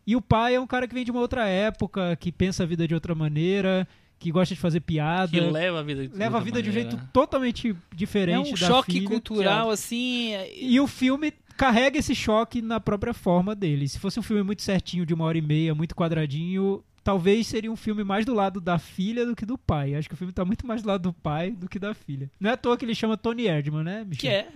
E 0.07 0.15
o 0.15 0.21
pai 0.21 0.55
é 0.55 0.61
um 0.61 0.67
cara 0.67 0.87
que 0.87 0.95
vem 0.95 1.05
de 1.05 1.11
uma 1.11 1.21
outra 1.21 1.49
época, 1.49 2.15
que 2.17 2.31
pensa 2.31 2.63
a 2.63 2.67
vida 2.67 2.87
de 2.87 2.95
outra 2.95 3.15
maneira, 3.15 3.89
que 4.19 4.31
gosta 4.31 4.55
de 4.55 4.61
fazer 4.61 4.81
piada, 4.81 5.29
Que 5.33 5.41
leva 5.41 5.81
a 5.81 5.83
vida 5.83 6.07
de 6.07 6.17
leva 6.17 6.39
a 6.39 6.41
vida 6.41 6.63
de 6.63 6.69
um 6.69 6.73
maneira. 6.73 6.91
jeito 6.91 7.09
totalmente 7.13 7.71
É 7.71 7.75
diferente 7.95 8.51
um 8.51 8.53
da 8.53 8.67
choque 8.67 8.93
filha. 8.93 9.09
cultural, 9.09 9.71
assim. 9.71 10.33
E 10.55 10.79
o 10.79 10.87
filme 10.87 11.33
carrega 11.57 11.99
esse 11.99 12.15
choque 12.15 12.61
na 12.61 12.79
própria 12.81 13.15
forma 13.15 13.55
dele. 13.55 13.89
Se 13.89 13.99
fosse 13.99 14.19
um 14.21 14.23
filme 14.23 14.43
muito 14.43 14.61
certinho, 14.63 15.07
de 15.07 15.15
uma 15.15 15.25
hora 15.25 15.39
e 15.39 15.43
meia, 15.43 15.75
muito 15.75 15.95
quadradinho, 15.95 16.83
talvez 17.05 17.47
seria 17.47 17.71
um 17.71 17.77
filme 17.77 18.03
mais 18.03 18.25
do 18.25 18.35
lado 18.35 18.61
da 18.61 18.79
filha 18.79 19.27
do 19.27 19.37
que 19.37 19.45
do 19.45 19.59
pai. 19.59 19.95
Acho 19.95 20.09
que 20.09 20.15
o 20.15 20.17
filme 20.17 20.33
tá 20.33 20.45
muito 20.45 20.67
mais 20.67 20.83
do 20.83 20.89
lado 20.89 21.03
do 21.03 21.13
pai 21.13 21.51
do 21.51 21.69
que 21.69 21.79
da 21.79 21.95
filha. 21.95 22.31
Não 22.41 22.51
é 22.51 22.55
à 22.55 22.57
toa 22.57 22.77
que 22.77 22.85
ele 22.85 22.95
chama 22.95 23.17
Tony 23.17 23.47
Erdman, 23.47 23.85
né, 23.85 24.05
Michel? 24.05 24.21
Que 24.21 24.29
é. 24.29 24.49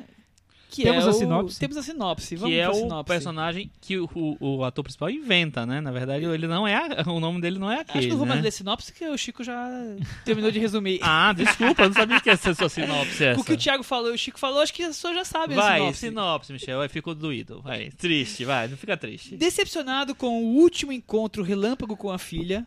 Que 0.71 0.83
Temos 0.83 1.05
é 1.05 1.07
a 1.07 1.11
o- 1.11 1.13
sinopse? 1.15 1.59
Temos 1.59 1.77
a 1.79 1.83
sinopse. 1.83 2.37
Vamos 2.37 2.55
Que 2.55 2.61
é 2.61 2.69
o 2.69 3.03
personagem 3.05 3.71
que 3.81 3.97
o, 3.99 4.09
o- 4.15 4.57
o 4.59 4.65
ator 4.65 4.85
principal 4.85 5.09
inventa, 5.09 5.65
né? 5.65 5.81
Na 5.81 5.91
verdade, 5.91 6.25
ele 6.27 6.47
não 6.47 6.69
é. 6.69 6.75
a- 6.77 7.05
o 7.11 7.19
nome 7.19 7.41
dele 7.41 7.59
não 7.59 7.71
é 7.73 7.81
aquele. 7.81 7.99
Acho 7.99 8.07
que 8.07 8.11
não 8.13 8.19
vou 8.19 8.27
mais 8.27 8.41
né? 8.41 8.45
ler 8.45 8.51
sinopse, 8.51 8.93
que 8.93 9.05
o 9.09 9.17
Chico 9.17 9.43
já 9.43 9.57
terminou 10.27 10.51
de 10.51 10.59
resumir. 10.59 10.99
Ah, 11.03 11.33
desculpa, 11.33 11.83
eu 11.83 11.89
não 11.89 11.95
sabia 11.95 12.21
que 12.21 12.29
ia 12.29 12.37
ser 12.37 12.55
sua 12.55 12.69
sinopse 12.71 13.25
essa. 13.25 13.41
o 13.41 13.45
que 13.45 13.53
o 13.55 13.57
Thiago 13.57 13.83
falou 13.83 14.11
e 14.11 14.15
o 14.15 14.19
Chico 14.19 14.39
falou, 14.39 14.61
acho 14.61 14.75
que 14.75 14.83
as 14.83 14.97
pessoas 14.97 15.15
já 15.15 15.25
sabem 15.25 15.57
a 15.57 15.61
Vai, 15.61 15.79
sinopse. 15.81 15.99
sinopse, 16.01 16.53
Michel. 16.53 16.81
Aí 16.83 16.89
fico 16.89 17.15
doído. 17.15 17.63
Vai, 17.63 17.91
triste, 17.91 18.45
vai, 18.45 18.69
não 18.69 18.77
fica 18.77 18.97
triste. 18.97 19.37
Decepcionado 19.37 20.15
com 20.15 20.43
o 20.45 20.57
último 20.59 20.93
encontro 20.93 21.43
relâmpago 21.43 21.97
com 21.97 22.11
a 22.11 22.19
filha, 22.19 22.67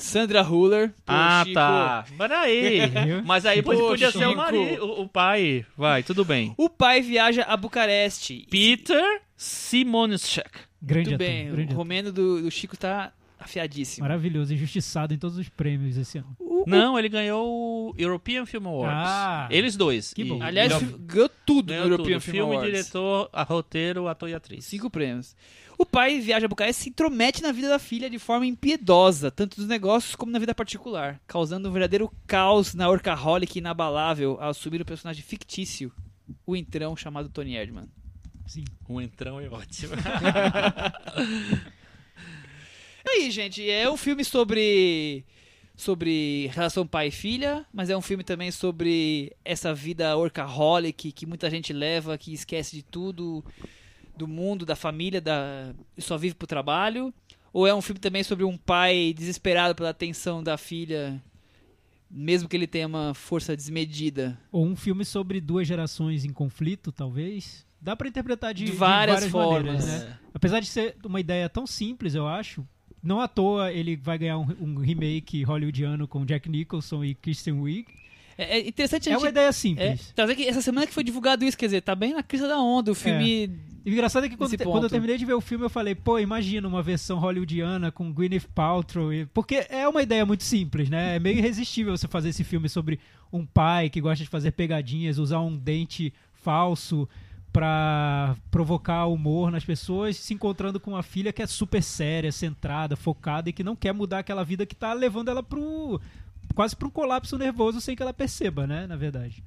Sandra 0.00 0.42
Huller. 0.42 0.88
Pô, 0.88 1.12
ah, 1.12 1.42
Chico, 1.44 1.54
tá. 1.54 2.04
Peraí. 2.16 2.80
Viu? 3.06 3.22
Mas 3.24 3.44
aí 3.44 3.62
Pô, 3.62 3.72
podia 3.72 4.10
ser 4.10 4.18
o, 4.18 4.28
Chico. 4.30 4.36
marido, 4.36 4.84
o, 4.84 5.02
o 5.02 5.08
pai. 5.08 5.64
Vai, 5.76 6.02
tudo 6.02 6.24
bem. 6.24 6.54
O 6.56 6.68
pai 6.68 7.00
viaja 7.02 7.42
a 7.42 7.56
Bucareste. 7.56 8.46
Peter 8.50 9.22
Simonschek. 9.36 10.50
Grande 10.82 11.10
Muito 11.10 11.22
ator, 11.22 11.26
bem, 11.26 11.52
grande 11.52 11.74
o 11.74 11.76
romeno 11.76 12.10
do, 12.10 12.42
do 12.42 12.50
Chico 12.50 12.76
tá 12.76 13.12
afiadíssimo. 13.38 14.02
Maravilhoso, 14.02 14.54
injustiçado 14.54 15.12
em 15.12 15.18
todos 15.18 15.36
os 15.36 15.48
prêmios 15.48 15.96
esse 15.96 16.18
ano. 16.18 16.36
Não, 16.70 16.98
ele 16.98 17.08
ganhou 17.08 17.90
o 17.90 17.94
European 17.98 18.46
Film 18.46 18.66
Awards. 18.66 19.08
Ah, 19.08 19.48
Eles 19.50 19.76
dois. 19.76 20.12
que 20.14 20.24
bom. 20.24 20.38
E- 20.38 20.42
Aliás, 20.42 20.72
fi- 20.74 20.84
ganhou 20.98 21.30
tudo 21.46 21.68
ganhou 21.68 21.86
no 21.86 21.92
European 21.94 22.14
tudo. 22.18 22.20
Film 22.22 22.36
filme, 22.36 22.56
Awards. 22.56 22.72
diretor, 22.76 23.28
a 23.32 23.42
roteiro, 23.42 24.08
ator 24.08 24.28
e 24.28 24.34
atriz. 24.34 24.64
Cinco 24.64 24.88
prêmios. 24.90 25.34
O 25.78 25.86
pai 25.86 26.20
viaja 26.20 26.44
a 26.44 26.48
Bucareste 26.48 26.80
e 26.80 26.84
se 26.84 26.90
intromete 26.90 27.42
na 27.42 27.52
vida 27.52 27.68
da 27.68 27.78
filha 27.78 28.10
de 28.10 28.18
forma 28.18 28.44
impiedosa, 28.46 29.30
tanto 29.30 29.56
dos 29.56 29.66
negócios 29.66 30.14
como 30.14 30.30
na 30.30 30.38
vida 30.38 30.54
particular, 30.54 31.18
causando 31.26 31.68
um 31.68 31.72
verdadeiro 31.72 32.12
caos 32.26 32.74
na 32.74 32.86
workaholic 32.88 33.58
inabalável 33.58 34.36
ao 34.40 34.50
assumir 34.50 34.82
o 34.82 34.84
personagem 34.84 35.22
fictício, 35.22 35.90
o 36.46 36.54
entrão 36.54 36.94
chamado 36.94 37.30
Tony 37.30 37.56
Erdman. 37.56 37.88
Sim. 38.46 38.64
Um 38.88 39.00
entrão 39.00 39.40
é 39.40 39.48
ótimo. 39.48 39.94
E 43.02 43.08
aí, 43.22 43.30
gente, 43.30 43.68
é 43.68 43.90
um 43.90 43.96
filme 43.96 44.24
sobre 44.24 45.24
sobre 45.80 46.48
relação 46.52 46.86
pai 46.86 47.08
e 47.08 47.10
filha, 47.10 47.64
mas 47.72 47.90
é 47.90 47.96
um 47.96 48.00
filme 48.02 48.22
também 48.22 48.50
sobre 48.50 49.32
essa 49.44 49.74
vida 49.74 50.16
workaholic 50.16 51.10
que 51.12 51.26
muita 51.26 51.48
gente 51.50 51.72
leva, 51.72 52.16
que 52.18 52.32
esquece 52.32 52.76
de 52.76 52.82
tudo, 52.82 53.44
do 54.16 54.28
mundo, 54.28 54.66
da 54.66 54.76
família, 54.76 55.20
da 55.20 55.74
e 55.96 56.02
só 56.02 56.16
vive 56.16 56.34
pro 56.34 56.46
trabalho. 56.46 57.12
Ou 57.52 57.66
é 57.66 57.74
um 57.74 57.80
filme 57.82 57.98
também 57.98 58.22
sobre 58.22 58.44
um 58.44 58.56
pai 58.56 59.12
desesperado 59.16 59.74
pela 59.74 59.90
atenção 59.90 60.42
da 60.42 60.56
filha, 60.56 61.20
mesmo 62.08 62.48
que 62.48 62.56
ele 62.56 62.66
tenha 62.66 62.86
uma 62.86 63.12
força 63.14 63.56
desmedida. 63.56 64.38
Ou 64.52 64.64
um 64.64 64.76
filme 64.76 65.04
sobre 65.04 65.40
duas 65.40 65.66
gerações 65.66 66.24
em 66.24 66.32
conflito, 66.32 66.92
talvez. 66.92 67.66
Dá 67.80 67.96
pra 67.96 68.06
interpretar 68.08 68.52
de, 68.54 68.64
De 68.66 68.70
de 68.72 68.76
várias 68.76 69.26
maneiras, 69.30 69.84
formas. 69.84 69.86
né? 69.86 70.18
Apesar 70.34 70.60
de 70.60 70.66
ser 70.66 70.96
uma 71.04 71.18
ideia 71.18 71.48
tão 71.48 71.66
simples, 71.66 72.14
eu 72.14 72.28
acho. 72.28 72.64
Não 73.02 73.20
à 73.20 73.26
toa 73.28 73.72
ele 73.72 73.96
vai 73.96 74.18
ganhar 74.18 74.38
um, 74.38 74.46
um 74.60 74.74
remake 74.78 75.42
hollywoodiano 75.42 76.06
com 76.06 76.24
Jack 76.24 76.48
Nicholson 76.48 77.04
e 77.04 77.14
Kristen 77.14 77.54
Wiig. 77.54 77.86
É, 78.36 78.58
é 78.58 78.68
interessante 78.68 79.08
a 79.08 79.12
É 79.12 79.14
gente 79.14 79.22
uma 79.24 79.28
ideia 79.30 79.48
é, 79.48 79.52
simples. 79.52 80.12
trazer 80.14 80.34
que 80.34 80.44
essa 80.46 80.62
semana 80.62 80.86
que 80.86 80.94
foi 80.94 81.04
divulgado 81.04 81.44
isso, 81.44 81.56
quer 81.58 81.66
dizer, 81.66 81.80
tá 81.82 81.94
bem 81.94 82.12
na 82.14 82.22
crista 82.22 82.46
da 82.48 82.58
onda, 82.60 82.90
o 82.90 82.94
filme 82.94 83.50
E 83.84 83.90
o 83.90 83.92
engraçado 83.92 84.24
é 84.26 84.28
que 84.28 84.36
quando, 84.36 84.50
te- 84.56 84.64
quando 84.64 84.84
eu 84.84 84.90
terminei 84.90 85.16
de 85.16 85.24
ver 85.24 85.32
o 85.34 85.40
filme, 85.40 85.64
eu 85.64 85.70
falei, 85.70 85.94
pô, 85.94 86.18
imagina 86.18 86.66
uma 86.68 86.82
versão 86.82 87.18
hollywoodiana 87.18 87.90
com 87.90 88.12
Gwyneth 88.12 88.46
Paltrow. 88.54 89.12
e- 89.12 89.24
Porque 89.26 89.66
é 89.70 89.86
uma 89.88 90.02
ideia 90.02 90.24
muito 90.26 90.42
simples, 90.44 90.88
né? 90.90 91.16
É 91.16 91.18
meio 91.18 91.38
irresistível 91.38 91.96
você 91.96 92.06
fazer 92.08 92.28
esse 92.30 92.44
filme 92.44 92.68
sobre 92.68 92.98
um 93.32 93.44
pai 93.46 93.88
que 93.90 94.00
gosta 94.00 94.22
de 94.24 94.28
fazer 94.30 94.52
pegadinhas, 94.52 95.18
usar 95.18 95.40
um 95.40 95.56
dente 95.56 96.12
falso 96.34 97.08
pra 97.52 98.36
provocar 98.50 99.06
humor 99.06 99.50
nas 99.50 99.64
pessoas, 99.64 100.16
se 100.16 100.34
encontrando 100.34 100.78
com 100.78 100.92
uma 100.92 101.02
filha 101.02 101.32
que 101.32 101.42
é 101.42 101.46
super 101.46 101.82
séria, 101.82 102.30
centrada, 102.30 102.96
focada 102.96 103.50
e 103.50 103.52
que 103.52 103.64
não 103.64 103.74
quer 103.74 103.92
mudar 103.92 104.20
aquela 104.20 104.44
vida 104.44 104.66
que 104.66 104.74
tá 104.74 104.92
levando 104.92 105.28
ela 105.28 105.42
pro 105.42 106.00
quase 106.54 106.76
para 106.76 106.88
um 106.88 106.90
colapso 106.90 107.38
nervoso 107.38 107.80
sem 107.80 107.96
que 107.96 108.02
ela 108.02 108.12
perceba, 108.12 108.66
né, 108.66 108.86
na 108.86 108.96
verdade. 108.96 109.42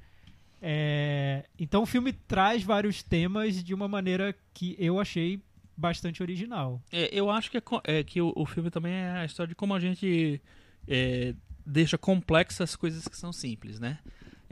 É, 0.60 1.44
então 1.58 1.82
o 1.82 1.86
filme 1.86 2.12
traz 2.12 2.62
vários 2.62 3.02
temas 3.02 3.62
de 3.62 3.74
uma 3.74 3.86
maneira 3.86 4.34
que 4.52 4.74
eu 4.78 4.98
achei 4.98 5.40
bastante 5.76 6.22
original. 6.22 6.80
É, 6.90 7.08
eu 7.12 7.30
acho 7.30 7.50
que, 7.50 7.58
é, 7.58 7.62
é 7.84 8.04
que 8.04 8.20
o, 8.20 8.32
o 8.34 8.46
filme 8.46 8.70
também 8.70 8.92
é 8.92 9.10
a 9.10 9.24
história 9.24 9.48
de 9.48 9.54
como 9.54 9.74
a 9.74 9.80
gente 9.80 10.40
é, 10.88 11.34
deixa 11.66 11.98
complexas 11.98 12.76
coisas 12.76 13.06
que 13.06 13.16
são 13.16 13.32
simples, 13.32 13.78
né? 13.78 13.98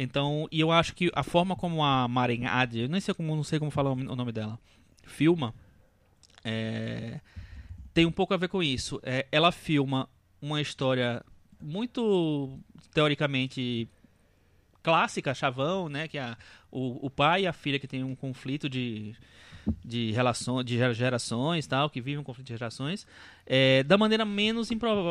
Então, 0.02 0.48
e 0.50 0.60
eu 0.60 0.70
acho 0.70 0.94
que 0.94 1.10
a 1.14 1.22
forma 1.22 1.56
como 1.56 1.84
a 1.84 2.08
Maren 2.08 2.46
Adi, 2.46 2.80
eu 2.80 2.88
nem 2.88 3.00
sei 3.00 3.14
como, 3.14 3.34
não 3.34 3.44
sei 3.44 3.58
como 3.58 3.70
falar 3.70 3.90
o 3.90 3.94
o 3.94 4.16
nome 4.16 4.32
dela, 4.32 4.58
filma, 5.04 5.54
é, 6.44 7.20
tem 7.94 8.06
um 8.06 8.12
pouco 8.12 8.34
a 8.34 8.36
ver 8.36 8.48
com 8.48 8.62
isso. 8.62 9.00
É, 9.02 9.26
ela 9.30 9.52
filma 9.52 10.08
uma 10.40 10.60
história 10.60 11.24
muito 11.60 12.58
teoricamente 12.92 13.88
clássica, 14.82 15.34
chavão, 15.34 15.88
né? 15.88 16.08
Que 16.08 16.18
é 16.18 16.22
a, 16.22 16.36
o, 16.70 17.06
o 17.06 17.10
pai 17.10 17.42
e 17.42 17.46
a 17.46 17.52
filha 17.52 17.78
que 17.78 17.86
tem 17.86 18.02
um 18.02 18.16
conflito 18.16 18.68
de, 18.68 19.14
de 19.84 20.10
relações, 20.12 20.64
de 20.64 20.76
gera- 20.76 20.94
gerações, 20.94 21.66
tal, 21.66 21.88
que 21.88 22.00
vivem 22.00 22.18
um 22.18 22.24
conflito 22.24 22.46
de 22.48 22.54
gerações, 22.54 23.06
é, 23.46 23.82
da 23.82 23.96
maneira 23.96 24.24
menos, 24.24 24.68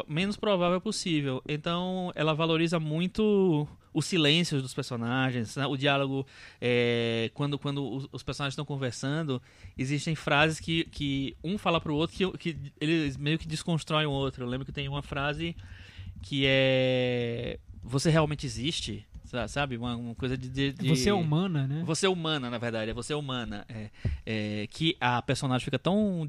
menos 0.07 0.37
provável 0.37 0.79
possível. 0.81 1.41
Então, 1.47 2.11
ela 2.15 2.33
valoriza 2.33 2.79
muito 2.79 3.67
os 3.93 4.05
silêncios 4.05 4.61
dos 4.61 4.73
personagens, 4.73 5.55
né? 5.55 5.65
o 5.65 5.75
diálogo 5.75 6.25
é, 6.61 7.29
quando 7.33 7.59
quando 7.59 8.07
os, 8.11 8.23
personagens 8.23 8.53
estão 8.53 8.65
conversando, 8.65 9.41
existem 9.77 10.15
frases 10.15 10.59
que, 10.59 10.85
que 10.85 11.35
um 11.43 11.57
fala 11.57 11.81
pro 11.81 11.93
outro 11.95 12.15
que, 12.15 12.37
que 12.37 12.71
eles 12.79 13.17
meio 13.17 13.37
que 13.37 13.47
desconstroem 13.47 14.05
o 14.05 14.11
outro. 14.11 14.43
Eu 14.43 14.47
lembro 14.47 14.65
que 14.65 14.71
tem 14.71 14.87
uma 14.87 15.01
frase 15.01 15.55
que 16.21 16.45
é 16.45 17.59
você 17.83 18.09
realmente 18.09 18.45
existe, 18.45 19.05
sabe? 19.47 19.77
Uma, 19.77 19.95
uma 19.95 20.15
coisa 20.15 20.37
de, 20.37 20.49
de- 20.49 20.73
de- 20.73 20.87
Você 20.87 21.09
é 21.09 21.13
humana, 21.13 21.67
né? 21.67 21.83
você 21.85 22.05
é 22.05 22.09
humana, 22.09 22.49
na 22.49 22.57
verdade, 22.57 22.91
é 22.91 22.93
você 22.93 23.13
é 23.13 23.15
humana. 23.15 23.65
É, 23.69 23.89
é, 24.25 24.67
que 24.67 24.95
a 24.99 25.21
personagem 25.21 25.63
fica 25.65 25.79
tão 25.79 26.27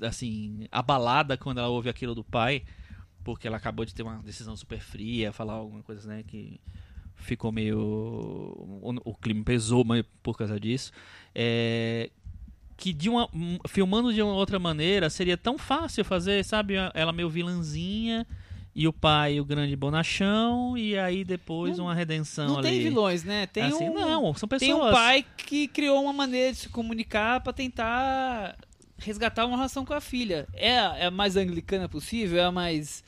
assim, 0.00 0.66
abalada 0.70 1.36
quando 1.36 1.58
ela 1.58 1.68
ouve 1.68 1.88
aquilo 1.88 2.14
do 2.14 2.24
pai, 2.24 2.62
porque 3.24 3.46
ela 3.46 3.56
acabou 3.56 3.84
de 3.84 3.94
ter 3.94 4.02
uma 4.02 4.16
decisão 4.22 4.56
super 4.56 4.80
fria, 4.80 5.32
falar 5.32 5.54
alguma 5.54 5.82
coisa, 5.82 6.08
né, 6.08 6.22
que 6.26 6.60
ficou 7.14 7.52
meio. 7.52 7.78
O, 7.78 8.94
o 9.04 9.14
clima 9.14 9.44
pesou 9.44 9.84
por 10.22 10.36
causa 10.36 10.58
disso. 10.58 10.90
É, 11.34 12.10
que 12.76 12.92
de 12.92 13.08
uma, 13.08 13.28
um, 13.32 13.58
filmando 13.68 14.12
de 14.12 14.20
uma 14.20 14.32
outra 14.32 14.58
maneira 14.58 15.08
seria 15.08 15.36
tão 15.36 15.56
fácil 15.56 16.04
fazer, 16.04 16.44
sabe? 16.44 16.74
Ela 16.94 17.12
meio 17.12 17.30
vilãzinha. 17.30 18.26
E 18.74 18.88
o 18.88 18.92
pai, 18.92 19.38
o 19.38 19.44
grande 19.44 19.76
bonachão, 19.76 20.78
e 20.78 20.96
aí 20.96 21.24
depois 21.24 21.76
Não- 21.76 21.84
uma 21.84 21.94
redenção 21.94 22.48
Não 22.48 22.58
ali. 22.58 22.68
tem 22.70 22.80
vilões, 22.82 23.22
né? 23.22 23.46
Tem 23.46 23.64
assim, 23.64 23.88
um, 23.90 23.94
não, 23.94 24.32
são 24.34 24.48
pessoas. 24.48 24.66
tem 24.70 24.74
um 24.74 24.90
pai 24.90 25.24
que 25.36 25.68
criou 25.68 26.02
uma 26.02 26.12
maneira 26.12 26.52
de 26.52 26.58
se 26.58 26.68
comunicar 26.70 27.40
pra 27.42 27.52
tentar 27.52 28.56
resgatar 28.96 29.44
uma 29.44 29.56
relação 29.56 29.84
com 29.84 29.92
a 29.92 30.00
filha. 30.00 30.46
É 30.54 30.78
a, 30.78 30.96
é 30.96 31.06
a 31.06 31.10
mais 31.10 31.36
anglicana 31.36 31.86
possível? 31.86 32.38
É 32.40 32.44
a 32.44 32.52
mais 32.52 33.04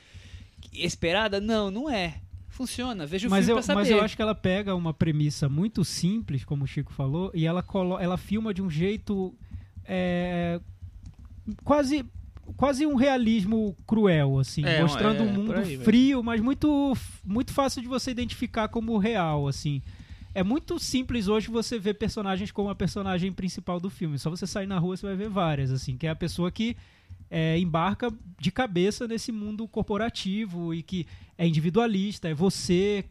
esperada? 0.73 1.41
Não, 1.41 1.71
não 1.71 1.89
é. 1.89 2.21
Funciona. 2.49 3.07
Veja 3.07 3.27
o 3.27 3.31
Mas 3.31 3.47
filme 3.47 3.53
eu, 3.53 3.57
pra 3.57 3.63
saber. 3.63 3.81
mas 3.81 3.91
eu 3.91 4.01
acho 4.03 4.15
que 4.15 4.23
ela 4.23 4.35
pega 4.35 4.75
uma 4.77 4.93
premissa 4.93 5.49
muito 5.49 5.83
simples, 5.85 6.45
como 6.45 6.65
o 6.65 6.67
Chico 6.67 6.93
falou, 6.93 7.31
e 7.35 7.47
ela, 7.47 7.65
ela 8.01 8.17
filma 8.19 8.53
de 8.55 8.61
um 8.63 8.69
jeito 8.71 9.35
é, 9.85 10.61
quase 11.65 12.05
quase 12.57 12.87
um 12.87 12.95
realismo 12.95 13.77
cruel, 13.87 14.39
assim, 14.39 14.65
É, 14.65 14.83
mostrando 14.83 15.21
é, 15.21 15.23
um 15.23 15.33
mundo 15.33 15.55
aí, 15.55 15.79
frio, 15.79 16.23
mas 16.23 16.41
muito 16.41 16.97
muito 17.25 17.53
fácil 17.53 17.83
de 17.83 17.89
você 17.89 18.11
identificar 18.11 18.69
como 18.69 18.97
real, 18.99 19.49
assim. 19.49 19.83
É 20.35 20.43
muito 20.43 20.79
simples 20.79 21.29
hoje 21.29 21.49
você 21.49 21.79
ver 21.79 21.95
personagens 21.95 22.51
como 22.51 22.69
a 22.69 22.75
personagem 22.75 23.33
principal 23.33 23.79
do 23.79 23.89
filme. 23.89 24.19
Só 24.19 24.31
você 24.31 24.47
sair 24.47 24.67
na 24.67 24.79
rua 24.79 24.97
você 24.97 25.07
vai 25.07 25.17
ver 25.17 25.29
várias, 25.29 25.71
assim, 25.71 25.97
que 25.97 26.07
é 26.07 26.11
a 26.11 26.17
pessoa 26.17 26.51
que 26.51 26.77
é, 27.31 27.59
embarca 27.59 28.13
de 28.39 28.51
cabeça 28.51 29.07
nesse 29.07 29.31
mundo 29.31 29.67
corporativo 29.69 30.75
e 30.75 30.83
que 30.83 31.07
é 31.39 31.47
individualista, 31.47 32.29
é 32.29 32.35
você 32.35 33.05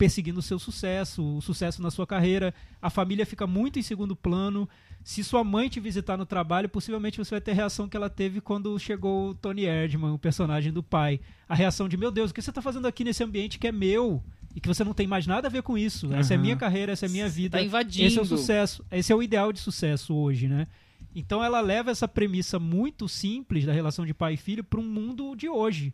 perseguindo 0.00 0.38
o 0.38 0.42
seu 0.42 0.58
sucesso, 0.58 1.22
o 1.36 1.42
sucesso 1.42 1.82
na 1.82 1.90
sua 1.90 2.06
carreira. 2.06 2.54
A 2.80 2.88
família 2.88 3.26
fica 3.26 3.46
muito 3.46 3.78
em 3.78 3.82
segundo 3.82 4.16
plano. 4.16 4.66
Se 5.04 5.22
sua 5.22 5.44
mãe 5.44 5.68
te 5.68 5.78
visitar 5.78 6.16
no 6.16 6.24
trabalho, 6.24 6.70
possivelmente 6.70 7.18
você 7.18 7.32
vai 7.32 7.40
ter 7.42 7.50
a 7.50 7.54
reação 7.54 7.86
que 7.86 7.98
ela 7.98 8.08
teve 8.08 8.40
quando 8.40 8.78
chegou 8.78 9.28
o 9.28 9.34
Tony 9.34 9.66
Erdman, 9.66 10.14
o 10.14 10.18
personagem 10.18 10.72
do 10.72 10.82
pai. 10.82 11.20
A 11.46 11.54
reação 11.54 11.86
de, 11.86 11.98
meu 11.98 12.10
Deus, 12.10 12.30
o 12.30 12.34
que 12.34 12.40
você 12.40 12.50
está 12.50 12.62
fazendo 12.62 12.88
aqui 12.88 13.04
nesse 13.04 13.22
ambiente 13.22 13.58
que 13.58 13.68
é 13.68 13.72
meu? 13.72 14.24
E 14.56 14.60
que 14.60 14.68
você 14.68 14.82
não 14.82 14.94
tem 14.94 15.06
mais 15.06 15.26
nada 15.26 15.48
a 15.48 15.50
ver 15.50 15.62
com 15.62 15.76
isso. 15.76 16.10
Essa 16.14 16.32
é 16.32 16.38
minha 16.38 16.56
carreira, 16.56 16.92
essa 16.92 17.04
é 17.04 17.08
minha 17.10 17.28
vida. 17.28 17.58
Tá 17.58 17.62
invadindo. 17.62 18.06
Esse 18.06 18.18
é 18.18 18.22
o 18.22 18.24
sucesso. 18.24 18.82
Esse 18.90 19.12
é 19.12 19.14
o 19.14 19.22
ideal 19.22 19.52
de 19.52 19.60
sucesso 19.60 20.14
hoje, 20.14 20.48
né? 20.48 20.66
Então 21.14 21.44
ela 21.44 21.60
leva 21.60 21.90
essa 21.90 22.08
premissa 22.08 22.58
muito 22.58 23.06
simples 23.06 23.66
da 23.66 23.72
relação 23.74 24.06
de 24.06 24.14
pai 24.14 24.32
e 24.32 24.38
filho 24.38 24.64
para 24.64 24.80
um 24.80 24.82
mundo 24.82 25.34
de 25.36 25.46
hoje. 25.46 25.92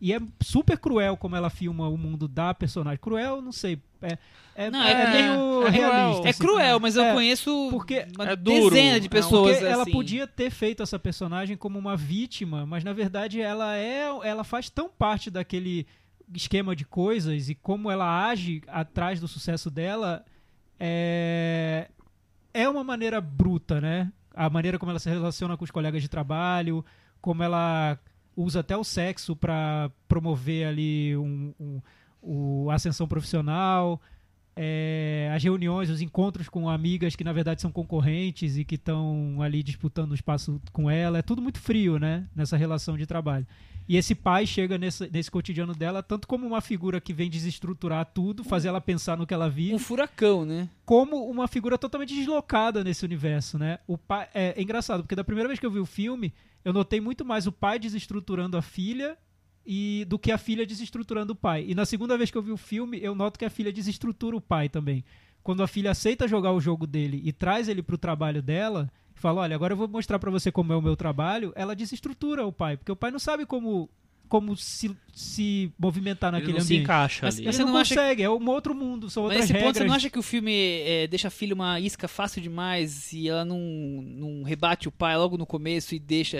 E 0.00 0.12
é 0.12 0.18
super 0.42 0.78
cruel 0.78 1.16
como 1.16 1.34
ela 1.36 1.48
filma 1.48 1.88
o 1.88 1.96
mundo 1.96 2.28
da 2.28 2.52
personagem. 2.52 2.98
Cruel, 3.00 3.40
não 3.40 3.50
sei. 3.52 3.78
É, 4.02 4.18
é, 4.54 4.70
Não, 4.70 4.82
é 4.82 4.92
é- 4.92 5.10
meio 5.10 5.66
é 5.66 5.70
realista. 5.70 5.72
cruel. 5.72 6.26
É 6.26 6.28
assim. 6.30 6.38
cruel, 6.38 6.80
mas 6.80 6.96
eu 6.96 7.04
É, 7.04 7.14
conheço 7.14 7.68
porque 7.70 8.06
uma 8.14 8.28
é 8.30 8.36
duro. 8.36 8.70
dezena 8.74 9.00
de 9.00 9.08
pessoas 9.08 9.52
Porque 9.56 9.64
ela 9.72 9.82
assim. 9.84 9.92
podia 9.92 10.26
ter 10.26 10.50
feito 10.50 10.82
essa 10.82 10.98
personagem 10.98 11.56
como 11.56 11.78
uma 11.78 11.96
vítima, 11.96 12.66
mas 12.66 12.84
na 12.84 12.92
verdade 12.92 13.40
ela 13.40 13.74
é, 13.76 14.02
ela 14.22 14.44
faz 14.44 14.68
tão 14.68 14.88
parte 14.90 15.30
daquele 15.30 15.86
esquema 16.34 16.76
de 16.76 16.84
coisas 16.84 17.48
e 17.48 17.54
como 17.54 17.90
ela 17.90 18.26
age 18.28 18.60
atrás 18.66 19.18
do 19.18 19.26
sucesso 19.28 19.70
dela 19.70 20.24
é 20.78 21.88
é 22.52 22.68
uma 22.68 22.82
maneira 22.82 23.20
bruta, 23.20 23.80
né? 23.80 24.10
A 24.34 24.48
maneira 24.48 24.78
como 24.78 24.90
ela 24.90 24.98
se 24.98 25.08
relaciona 25.10 25.56
com 25.56 25.64
os 25.64 25.70
colegas 25.70 26.00
de 26.02 26.08
trabalho, 26.08 26.84
como 27.20 27.42
ela 27.42 27.98
usa 28.36 28.60
até 28.60 28.76
o 28.76 28.84
sexo 28.84 29.34
para 29.34 29.90
promover 30.06 30.66
ali 30.68 31.16
um, 31.16 31.52
um, 32.22 32.70
a 32.70 32.74
ascensão 32.74 33.08
profissional. 33.08 34.00
é, 34.54 35.30
as 35.34 35.42
reuniões, 35.42 35.90
os 35.90 36.00
encontros 36.00 36.48
com 36.48 36.68
amigas 36.68 37.14
que 37.14 37.22
na 37.22 37.32
verdade 37.32 37.60
são 37.60 37.70
concorrentes 37.70 38.56
e 38.56 38.64
que 38.64 38.76
estão 38.76 39.42
ali 39.42 39.62
disputando 39.62 40.12
o 40.12 40.14
espaço 40.14 40.60
com 40.72 40.90
ela. 40.90 41.18
É 41.18 41.22
tudo 41.22 41.42
muito 41.42 41.58
frio, 41.58 41.98
né? 41.98 42.26
Nessa 42.34 42.56
relação 42.56 42.96
de 42.96 43.06
trabalho. 43.06 43.46
E 43.88 43.96
esse 43.96 44.14
pai 44.14 44.46
chega 44.46 44.76
nesse, 44.76 45.08
nesse 45.10 45.30
cotidiano 45.30 45.74
dela 45.74 46.02
tanto 46.02 46.26
como 46.26 46.46
uma 46.46 46.60
figura 46.60 47.00
que 47.00 47.12
vem 47.12 47.30
desestruturar 47.30 48.04
tudo, 48.06 48.42
fazer 48.42 48.68
ela 48.68 48.80
pensar 48.80 49.16
no 49.16 49.26
que 49.26 49.34
ela 49.34 49.48
vive, 49.48 49.74
Um 49.74 49.78
furacão, 49.78 50.44
né? 50.44 50.68
como 50.84 51.28
uma 51.30 51.46
figura 51.46 51.78
totalmente 51.78 52.14
deslocada 52.14 52.82
nesse 52.82 53.04
universo, 53.04 53.58
né? 53.58 53.78
O 53.86 53.96
pai 53.96 54.28
é, 54.34 54.54
é 54.56 54.62
engraçado 54.62 55.02
porque 55.02 55.14
da 55.14 55.24
primeira 55.24 55.48
vez 55.48 55.60
que 55.60 55.66
eu 55.66 55.70
vi 55.70 55.78
o 55.78 55.86
filme, 55.86 56.34
eu 56.64 56.72
notei 56.72 57.00
muito 57.00 57.24
mais 57.24 57.46
o 57.46 57.52
pai 57.52 57.78
desestruturando 57.78 58.56
a 58.56 58.62
filha 58.62 59.16
e 59.64 60.04
do 60.08 60.18
que 60.18 60.32
a 60.32 60.38
filha 60.38 60.66
desestruturando 60.66 61.32
o 61.32 61.36
pai. 61.36 61.64
E 61.66 61.74
na 61.74 61.84
segunda 61.84 62.16
vez 62.16 62.30
que 62.30 62.38
eu 62.38 62.42
vi 62.42 62.52
o 62.52 62.56
filme, 62.56 62.98
eu 63.02 63.14
noto 63.14 63.38
que 63.38 63.44
a 63.44 63.50
filha 63.50 63.72
desestrutura 63.72 64.36
o 64.36 64.40
pai 64.40 64.68
também. 64.68 65.04
Quando 65.42 65.62
a 65.62 65.68
filha 65.68 65.92
aceita 65.92 66.26
jogar 66.26 66.52
o 66.52 66.60
jogo 66.60 66.86
dele 66.86 67.20
e 67.24 67.32
traz 67.32 67.68
ele 67.68 67.82
pro 67.82 67.96
trabalho 67.96 68.42
dela, 68.42 68.90
fala: 69.28 69.42
"Olha, 69.42 69.54
agora 69.54 69.72
eu 69.72 69.76
vou 69.76 69.88
mostrar 69.88 70.18
pra 70.18 70.30
você 70.30 70.50
como 70.52 70.72
é 70.72 70.76
o 70.76 70.82
meu 70.82 70.96
trabalho", 70.96 71.52
ela 71.56 71.74
desestrutura 71.74 72.46
o 72.46 72.52
pai, 72.52 72.76
porque 72.76 72.92
o 72.92 72.96
pai 72.96 73.10
não 73.10 73.18
sabe 73.18 73.44
como 73.46 73.88
como 74.28 74.56
se, 74.56 74.90
se 75.14 75.72
movimentar 75.78 76.30
Ele 76.32 76.40
naquele 76.40 76.58
não 76.58 76.64
se 76.64 76.72
ambiente. 76.72 76.82
encaixa 76.82 77.26
Mas 77.26 77.36
ali. 77.36 77.44
Ele 77.44 77.52
Você 77.52 77.62
não, 77.64 77.72
não 77.72 77.78
consegue, 77.78 78.22
é 78.24 78.28
um 78.28 78.48
outro 78.48 78.74
mundo, 78.74 79.08
são 79.08 79.22
Mas 79.22 79.30
outras 79.30 79.40
nesse 79.42 79.52
regras. 79.52 79.68
ponto, 79.68 79.78
você 79.78 79.84
não 79.88 79.94
acha 79.94 80.10
que 80.10 80.18
o 80.18 80.22
filme 80.22 80.52
é, 80.82 81.06
deixa 81.06 81.28
a 81.28 81.30
filha 81.30 81.54
uma 81.54 81.78
isca 81.78 82.08
fácil 82.08 82.42
demais 82.42 83.12
e 83.12 83.28
ela 83.28 83.44
não, 83.44 83.58
não 83.58 84.42
rebate 84.42 84.88
o 84.88 84.92
pai 84.92 85.16
logo 85.16 85.38
no 85.38 85.46
começo 85.46 85.94
e 85.94 86.00
deixa 86.00 86.38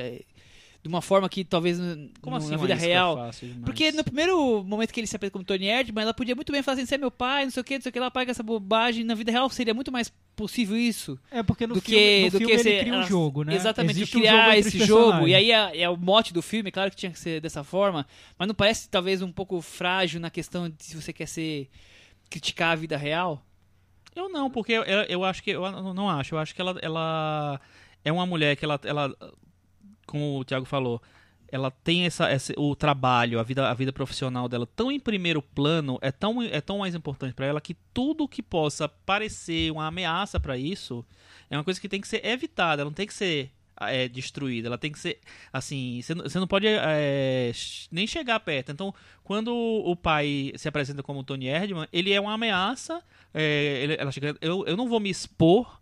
de 0.87 0.95
uma 0.95 1.03
forma 1.03 1.29
que 1.29 1.45
talvez 1.45 1.79
Como 2.21 2.37
assim 2.37 2.51
na 2.51 2.57
vida 2.57 2.75
real. 2.75 3.17
fácil? 3.17 3.49
Porque 3.65 3.91
no 3.93 4.05
primeiro 4.05 4.63
momento 4.63 4.93
que 4.93 5.01
ele 5.01 5.07
se 5.07 5.17
apresenta 5.17 5.33
como 5.33 5.45
Tony 5.45 5.67
Erdman, 5.67 6.03
ela 6.03 6.15
podia 6.15 6.35
muito 6.35 6.53
bem 6.53 6.63
falar 6.63 6.77
assim, 6.77 6.87
você 6.87 6.95
é 6.95 6.99
meu 6.99 7.11
pai, 7.11 7.45
não 7.45 7.51
sei 7.51 7.61
o 7.61 7.65
que, 7.65 7.75
não 7.75 7.83
sei 7.83 7.91
o 7.91 7.93
que, 7.93 7.99
ela 7.99 8.11
paga 8.11 8.31
essa 8.31 8.43
bobagem. 8.43 9.03
Na 9.05 9.15
vida 9.15 9.33
real 9.33 9.49
seria 9.51 9.75
muito 9.75 9.91
mais 9.91 10.13
possível 10.37 10.77
isso. 10.77 11.19
É 11.31 11.43
porque 11.43 11.67
no 11.67 11.75
do 11.75 11.81
filme, 11.81 11.99
que, 12.01 12.25
no 12.27 12.31
do 12.31 12.39
filme 12.39 12.47
que 12.47 12.53
ele 12.53 12.63
ser- 12.63 12.81
cria 12.81 12.93
um 12.93 12.97
ela- 12.97 13.05
jogo, 13.07 13.43
né? 13.43 13.55
Exatamente, 13.55 13.97
Existe 13.97 14.17
um 14.17 14.21
criar 14.21 14.33
jogo 14.45 14.57
entre 14.57 14.69
esse 14.69 14.85
jogo. 14.87 15.29
E 15.29 15.35
aí 15.35 15.51
é, 15.51 15.81
é 15.83 15.89
o 15.89 15.97
mote 15.97 16.33
do 16.33 16.43
filme, 16.43 16.71
claro 16.71 16.91
que 16.91 16.97
tinha 16.97 17.11
que 17.11 17.19
ser 17.19 17.41
dessa 17.41 17.65
forma, 17.65 18.07
mas 18.39 18.47
não 18.47 18.55
parece 18.55 18.89
talvez 18.89 19.23
um 19.23 19.33
pouco 19.33 19.61
frágil 19.61 20.21
na 20.21 20.31
questão 20.31 20.69
de 20.69 20.77
se 20.85 20.95
você 20.95 21.13
quer 21.13 21.27
ser 21.27 21.69
criticar 22.31 22.73
a 22.73 22.77
vida 22.77 22.97
real? 22.97 23.43
Eu 24.15 24.29
não, 24.31 24.51
porque 24.51 24.73
eu, 24.73 24.83
eu, 24.83 25.25
acho 25.25 25.43
que. 25.43 25.51
Eu 25.51 25.71
não 25.71 25.93
não 25.93 26.09
acho. 26.09 26.35
Eu 26.35 26.39
acho 26.39 26.55
que 26.55 26.61
ela, 26.61 26.75
ela 26.81 27.61
é 28.03 28.11
uma 28.11 28.25
mulher 28.25 28.57
que 28.57 28.65
ela, 28.65 28.81
ela. 28.85 29.15
Como 30.07 30.39
o 30.39 30.45
Thiago 30.45 30.65
falou, 30.65 31.03
ela 31.49 31.71
tem 31.71 32.07
essa, 32.07 32.29
essa- 32.29 32.53
o 32.57 32.75
trabalho, 32.75 33.39
a 33.39 33.43
vida, 33.43 33.69
a 33.71 33.75
vida 33.75 33.93
profissional 33.93 34.49
dela 34.49 34.67
tão 34.67 34.91
em 34.91 34.99
primeiro 35.01 35.41
plano, 35.43 35.99
é 36.01 36.11
tão, 36.11 36.43
é 36.43 36.61
tão 36.61 36.79
mais 36.79 36.95
importante 36.95 37.35
pra 37.35 37.47
ela 37.47 37.61
que 37.61 37.75
tudo 37.95 38.27
que 38.29 38.43
possa 38.43 38.89
parecer 38.89 39.71
uma 39.73 39.87
ameaça 39.87 40.41
pra 40.41 40.57
isso 40.59 41.05
é 41.51 41.57
uma 41.57 41.65
coisa 41.65 41.81
que 41.81 41.89
tem 41.89 42.01
que 42.01 42.09
ser 42.09 42.25
evitada, 42.27 42.83
ela 42.83 42.91
não 42.91 42.95
tem 42.95 43.07
que 43.07 43.15
ser 43.15 43.51
é, 43.79 44.09
destruída, 44.09 44.69
ela 44.69 44.79
tem 44.79 44.91
que 44.91 44.99
ser 44.99 45.21
assim, 45.53 46.01
você 46.03 46.39
não- 46.39 46.47
pode 46.47 46.67
é, 46.67 47.53
nem 47.93 48.07
chegar 48.07 48.41
perto. 48.41 48.73
Então, 48.73 48.95
quando 49.23 49.55
o 49.55 49.95
pai 49.95 50.53
se 50.57 50.67
apresenta 50.67 51.03
como 51.03 51.23
Tony 51.23 51.47
Erdman, 51.47 51.87
ele 51.93 52.11
é 52.11 52.19
uma 52.19 52.33
ameaça, 52.33 53.03
é, 53.35 53.81
ele- 53.83 53.97
ela 53.99 54.11
chega, 54.11 54.35
eu, 54.41 54.65
eu 54.67 54.77
não 54.79 54.89
vou 54.89 54.99
me 54.99 55.11
expor 55.11 55.79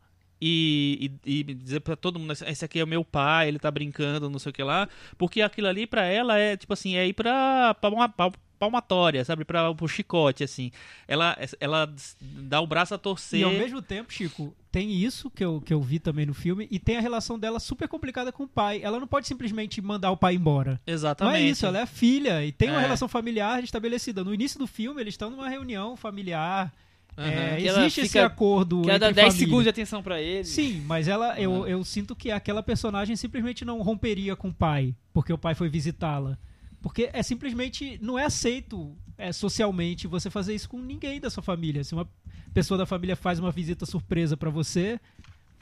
e, 0.47 1.11
e- 1.25 1.41
e 1.41 1.55
dizer 1.55 1.81
pra 1.81 1.97
todo 1.97 2.19
mundo, 2.19 2.33
esse 2.33 2.65
aqui 2.65 2.79
é 2.79 2.85
o 2.85 2.87
meu 2.87 3.03
pai, 3.05 3.49
ele 3.49 3.59
tá 3.59 3.71
brincando, 3.71 4.29
não 4.29 4.39
sei 4.39 4.51
o 4.51 4.53
que 4.53 4.63
lá, 4.63 4.89
porque 5.17 5.41
aquilo 5.41 5.69
ali 5.69 5.87
pra 5.87 6.05
ela 6.05 6.39
é, 6.39 6.57
tipo 6.57 6.73
assim, 6.73 6.97
é 6.97 7.07
ir 7.07 7.15
pra, 7.15 7.75
pra 7.75 7.89
uma 7.91 8.09
pal- 8.09 8.33
palmatória, 8.59 9.25
sabe, 9.25 9.45
pra, 9.45 9.75
pro 9.75 9.87
chicote, 9.89 10.43
assim. 10.45 10.71
Ela, 11.09 11.37
ela 11.61 11.93
dá 12.21 12.61
o 12.61 12.67
braço 12.67 12.95
a 12.95 12.99
torcer. 12.99 13.41
E 13.41 13.43
ao 13.43 13.51
mesmo 13.51 13.83
tempo, 13.83 14.13
Chico, 14.13 14.55
tem 14.71 14.91
isso 14.93 15.29
que 15.31 15.45
eu, 15.45 15.61
que 15.61 15.75
eu 15.75 15.81
vi 15.83 15.99
também 15.99 16.25
no 16.25 16.33
filme 16.33 16.67
e 16.71 16.79
tem 16.79 16.97
a 16.97 17.01
relação 17.01 17.39
dela 17.39 17.59
super 17.61 17.89
complicada 17.89 18.33
com 18.33 18.45
o 18.45 18.49
pai. 18.49 18.81
Ela 18.83 18.99
não 19.01 19.07
pode 19.07 19.27
simplesmente 19.27 19.83
mandar 19.83 20.11
o 20.13 20.17
pai 20.17 20.35
embora. 20.37 20.81
Exatamente. 20.87 21.33
Não 21.33 21.39
é 21.39 21.43
isso, 21.51 21.67
ela 21.67 21.79
é 21.79 21.83
a 21.83 21.87
filha 21.87 22.45
e 22.45 22.53
tem 22.53 22.71
uma 22.71 22.79
É. 22.79 22.83
relação 22.83 23.09
familiar 23.09 23.63
estabelecida. 23.63 24.25
No 24.25 24.33
início 24.33 24.59
do 24.59 24.67
filme, 24.67 25.01
eles 25.01 25.15
estão 25.15 25.31
numa 25.31 25.49
reunião 25.49 25.97
familiar. 25.97 26.73
Aham. 27.17 27.29
É, 27.29 27.65
ela 27.67 27.81
existe 27.83 28.01
esse 28.01 28.09
fica- 28.11 28.27
acordo. 28.27 28.83
Que 28.83 28.91
ela 28.91 28.99
dá 28.99 29.07
entre 29.11 29.15
10 29.23 29.29
família. 29.29 29.47
segundos 29.47 29.65
de 29.65 29.71
atenção 29.71 30.03
pra 30.03 30.21
ele. 30.21 30.45
Sim, 30.45 30.83
mas 30.87 31.07
ela, 31.09 31.39
eu, 31.41 31.67
eu 31.67 31.85
sinto 31.85 32.15
que 32.17 32.31
aquela 32.31 32.63
personagem 32.63 33.15
simplesmente 33.17 33.65
não 33.65 33.81
romperia 33.83 34.35
com 34.35 34.49
o 34.49 34.53
pai, 34.55 34.95
porque 35.13 35.33
o 35.33 35.39
pai 35.39 35.55
foi 35.55 35.69
visitá-la. 35.69 36.37
Porque 36.83 37.09
é 37.13 37.23
simplesmente 37.23 37.99
não 38.03 38.19
é 38.19 38.25
aceito 38.25 38.95
é, 39.17 39.33
socialmente 39.33 40.07
você 40.07 40.29
fazer 40.29 40.55
isso 40.55 40.69
com 40.69 40.79
ninguém 40.79 41.21
da 41.21 41.31
sua 41.31 41.43
família. 41.43 41.83
Se 41.85 41.95
uma 41.95 42.07
pessoa 42.53 42.77
da 42.77 42.85
família 42.85 43.17
faz 43.17 43.39
uma 43.39 43.51
visita 43.51 43.87
surpresa 43.87 44.37
pra 44.37 44.51
você, 44.51 45.01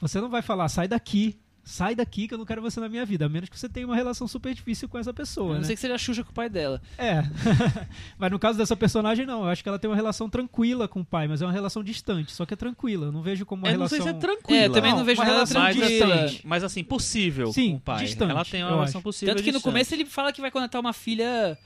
você 0.01 0.19
não 0.19 0.29
vai 0.29 0.41
falar, 0.41 0.67
sai 0.69 0.87
daqui, 0.87 1.37
sai 1.63 1.95
daqui 1.95 2.27
que 2.27 2.33
eu 2.33 2.37
não 2.37 2.45
quero 2.45 2.61
você 2.61 2.79
na 2.79 2.89
minha 2.89 3.05
vida, 3.05 3.25
a 3.25 3.29
menos 3.29 3.47
que 3.49 3.57
você 3.57 3.69
tenha 3.69 3.85
uma 3.87 3.95
relação 3.95 4.27
super 4.27 4.53
difícil 4.53 4.89
com 4.89 4.97
essa 4.97 5.11
A 5.11 5.13
pessoa. 5.13 5.53
não 5.53 5.61
né? 5.61 5.63
ser 5.63 5.75
que 5.75 5.79
seja 5.81 5.95
a 5.95 5.97
Xuxa 5.97 6.23
com 6.23 6.31
o 6.31 6.33
pai 6.33 6.49
dela. 6.49 6.81
É. 6.97 7.23
mas 8.17 8.31
no 8.31 8.37
caso 8.39 8.57
dessa 8.57 8.75
personagem, 8.75 9.25
não. 9.25 9.43
Eu 9.43 9.49
acho 9.49 9.63
que 9.63 9.69
ela 9.69 9.79
tem 9.79 9.89
uma 9.89 9.95
relação 9.95 10.29
tranquila 10.29 10.87
com 10.87 10.99
o 11.01 11.05
pai, 11.05 11.27
mas 11.27 11.41
é 11.41 11.45
uma 11.45 11.53
relação 11.53 11.83
distante. 11.83 12.31
Só 12.31 12.45
que 12.45 12.53
é 12.53 12.57
tranquila. 12.57 13.07
Eu 13.07 13.11
não 13.11 13.21
vejo 13.21 13.45
como 13.45 13.61
uma 13.63 13.69
Eu 13.69 13.79
não 13.79 13.87
relação. 13.87 13.97
sei 13.97 14.11
se 14.11 14.17
é 14.17 14.19
tranquilo. 14.19 14.59
É, 14.63 14.69
também 14.69 14.91
não, 14.91 14.99
Não, 14.99 15.05
vejo 15.05 15.21
uma 15.21 15.25
relação 15.25 15.61
mas, 15.61 15.75
tranquila. 15.77 16.17
distante. 16.17 16.47
mas 16.47 16.63
assim, 16.63 16.83
possível 16.83 17.51
Sim, 17.53 17.71
com 17.71 17.77
o 17.77 17.79
pai. 17.81 18.05
distante, 18.05 18.31
ela 18.31 18.45
tem 18.45 18.61
uma 18.63 18.69
eu 18.69 18.75
relação 18.75 18.99
acho. 18.99 19.03
possível. 19.03 19.33
Tanto 19.33 19.43
que 19.43 19.51
no 19.51 19.57
distante. 19.57 19.71
começo 19.71 19.93
ele 19.93 20.05
fala 20.05 20.31
que 20.33 20.41
vai 20.41 20.51
contratar 20.51 20.81
uma 20.81 20.93
filha 20.93 21.57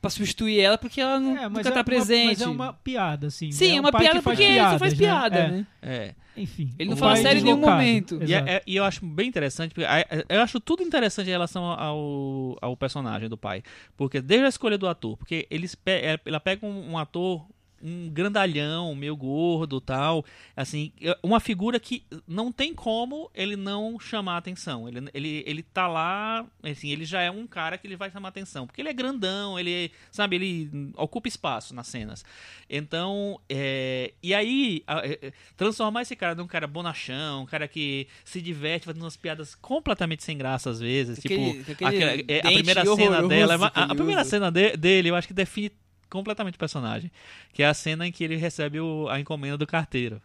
pra 0.00 0.10
substituir 0.10 0.60
ela 0.60 0.78
porque 0.78 1.00
ela 1.00 1.18
não, 1.18 1.36
É, 1.36 1.48
nunca 1.48 1.60
é 1.60 1.64
tá 1.64 1.78
uma- 1.78 1.84
presente. 1.84 2.26
Mas 2.28 2.40
é 2.42 2.46
uma 2.48 2.72
piada, 2.72 3.26
assim. 3.28 3.50
Sim, 3.52 3.76
é 3.76 3.80
um 3.80 3.84
uma 3.84 3.92
piada 3.92 4.22
porque 4.22 4.42
ele 4.42 4.60
só 4.60 4.78
faz 4.78 4.94
piadas, 4.94 5.38
piada, 5.38 5.38
É. 5.38 5.50
né? 5.50 5.66
É. 5.82 6.14
Enfim. 6.36 6.70
Ele 6.78 6.90
não 6.90 6.96
fala 6.96 7.16
sério 7.16 7.40
em 7.40 7.44
nenhum 7.44 7.56
momento. 7.58 8.20
E, 8.22 8.32
é- 8.32 8.62
e 8.64 8.76
eu 8.76 8.84
acho 8.84 9.04
bem 9.04 9.26
interessante, 9.28 9.74
porque 9.74 9.88
eu 10.28 10.40
acho 10.40 10.60
tudo 10.60 10.84
interessante 10.84 11.26
em 11.26 11.30
relação 11.30 11.64
ao, 11.64 12.56
ao 12.62 12.76
personagem 12.76 13.28
do 13.28 13.36
pai. 13.36 13.62
Porque 13.96 14.20
desde 14.20 14.46
a 14.46 14.48
escolha 14.48 14.78
do 14.78 14.86
ator, 14.86 15.16
porque 15.16 15.48
eles 15.50 15.76
ela 16.24 16.38
pega 16.38 16.64
um, 16.64 16.92
um 16.92 16.98
ator, 16.98 17.44
um 17.82 18.08
grandalhão, 18.10 18.94
meio 18.94 19.16
gordo 19.16 19.80
tal, 19.80 20.24
assim, 20.56 20.92
uma 21.22 21.38
figura 21.40 21.78
que 21.78 22.02
não 22.26 22.50
tem 22.50 22.74
como 22.74 23.30
ele 23.34 23.56
não 23.56 23.98
chamar 24.00 24.34
a 24.34 24.38
atenção. 24.38 24.88
Ele, 24.88 25.08
ele, 25.14 25.44
ele 25.46 25.62
tá 25.62 25.86
lá, 25.86 26.44
assim, 26.62 26.90
ele 26.90 27.04
já 27.04 27.20
é 27.22 27.30
um 27.30 27.46
cara 27.46 27.78
que 27.78 27.86
ele 27.86 27.96
vai 27.96 28.10
chamar 28.10 28.28
a 28.28 28.30
atenção. 28.30 28.66
Porque 28.66 28.80
ele 28.80 28.88
é 28.88 28.92
grandão, 28.92 29.58
ele, 29.58 29.90
sabe, 30.10 30.36
ele 30.36 30.70
ocupa 30.96 31.28
espaço 31.28 31.74
nas 31.74 31.86
cenas. 31.86 32.24
Então, 32.68 33.40
é, 33.48 34.12
e 34.22 34.34
aí, 34.34 34.82
a- 34.86 35.06
é, 35.06 35.18
é, 35.22 35.32
transformar 35.56 36.02
esse 36.02 36.14
cara 36.16 36.34
num 36.34 36.46
cara 36.46 36.66
bonachão, 36.66 37.42
um 37.42 37.46
cara 37.46 37.66
que 37.68 38.06
se 38.24 38.40
diverte 38.42 38.84
fazendo 38.86 39.02
umas 39.02 39.16
piadas 39.16 39.54
completamente 39.54 40.22
sem 40.22 40.36
graça 40.36 40.70
às 40.70 40.80
vezes. 40.80 41.18
Aquele- 41.18 41.52
tipo, 41.64 41.72
aquele 41.72 41.96
aquela- 41.96 42.24
é, 42.28 42.38
a 42.40 42.52
primeira 42.52 42.84
cena 42.84 43.28
dela. 43.28 43.54
é 43.54 43.56
A, 43.74 43.84
a 43.84 43.94
primeira 43.94 44.20
usa. 44.22 44.30
cena 44.30 44.50
de- 44.50 44.76
dele, 44.76 45.10
eu 45.10 45.16
acho 45.16 45.28
que 45.28 45.34
define 45.34 45.70
completamente 46.10 46.54
o 46.56 46.58
personagem. 46.58 47.10
Que 47.52 47.62
é 47.62 47.66
a 47.66 47.74
cena 47.74 48.06
em 48.06 48.12
que 48.12 48.22
ele 48.24 48.36
recebe 48.36 48.80
o- 48.80 49.08
a 49.08 49.18
encomenda 49.20 49.56
do 49.58 49.66
carteiro. 49.66 50.20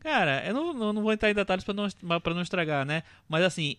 Cara, 0.00 0.44
eu 0.46 0.54
não, 0.54 0.72
não, 0.72 0.92
não 0.92 1.02
vou 1.02 1.12
entrar 1.12 1.30
em 1.30 1.34
detalhes 1.34 1.64
pra 1.64 1.74
não, 1.74 1.88
pra 2.20 2.34
não 2.34 2.42
estragar, 2.42 2.84
né? 2.84 3.02
Mas 3.28 3.44
assim, 3.44 3.76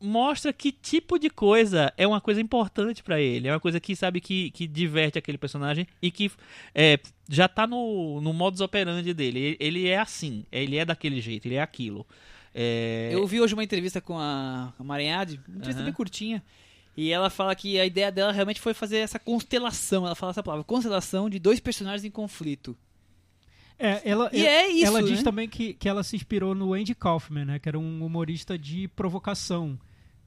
mostra 0.00 0.52
que 0.52 0.70
tipo 0.70 1.18
de 1.18 1.30
coisa 1.30 1.92
é 1.96 2.06
uma 2.06 2.20
coisa 2.20 2.40
importante 2.40 3.02
pra 3.02 3.20
ele. 3.20 3.48
É 3.48 3.52
uma 3.52 3.60
coisa 3.60 3.80
que, 3.80 3.96
sabe, 3.96 4.20
que, 4.20 4.50
que 4.50 4.66
diverte 4.66 5.18
aquele 5.18 5.38
personagem 5.38 5.86
e 6.02 6.10
que 6.10 6.30
é, 6.74 6.98
já 7.28 7.48
tá 7.48 7.66
no, 7.66 8.20
no 8.20 8.32
modus 8.32 8.60
operandi 8.60 9.14
dele. 9.14 9.56
Ele, 9.58 9.88
é 9.88 9.98
assim, 9.98 10.44
ele 10.52 10.76
é 10.76 10.84
daquele 10.84 11.20
jeito, 11.20 11.46
ele 11.46 11.54
é 11.56 11.62
aquilo. 11.62 12.06
É, 12.54 13.10
Eu 13.12 13.26
vi 13.26 13.40
hoje 13.40 13.54
uma 13.54 13.64
entrevista 13.64 14.00
com 14.00 14.18
a, 14.18 14.72
Maranhade, 14.78 15.40
uma 15.48 15.56
entrevista 15.58 15.80
Aham. 15.80 15.84
bem 15.84 15.94
curtinha, 15.94 16.42
e 16.96 17.10
ela 17.10 17.28
fala 17.28 17.54
que 17.54 17.78
a 17.78 17.84
ideia 17.84 18.10
dela 18.10 18.32
realmente 18.32 18.60
foi 18.60 18.72
fazer 18.72 18.98
essa 18.98 19.18
constelação, 19.18 20.06
ela 20.06 20.14
fala 20.14 20.30
essa 20.30 20.42
palavra, 20.42 20.64
constelação 20.64 21.28
de 21.28 21.38
dois 21.38 21.60
personagens 21.60 22.04
em 22.04 22.10
conflito. 22.10 22.76
É, 23.78 24.00
ela, 24.08 24.30
E 24.32 24.46
é 24.46 24.68
isso, 24.70 24.86
ela 24.86 25.02
diz 25.02 25.18
né? 25.18 25.22
também 25.22 25.48
que, 25.48 25.74
que 25.74 25.88
ela 25.88 26.02
se 26.02 26.16
inspirou 26.16 26.54
no 26.54 26.72
Andy 26.72 26.94
Kaufman, 26.94 27.44
né? 27.44 27.58
Que 27.58 27.68
era 27.68 27.78
um 27.78 28.04
humorista 28.04 28.56
de 28.56 28.88
provocação. 28.88 29.78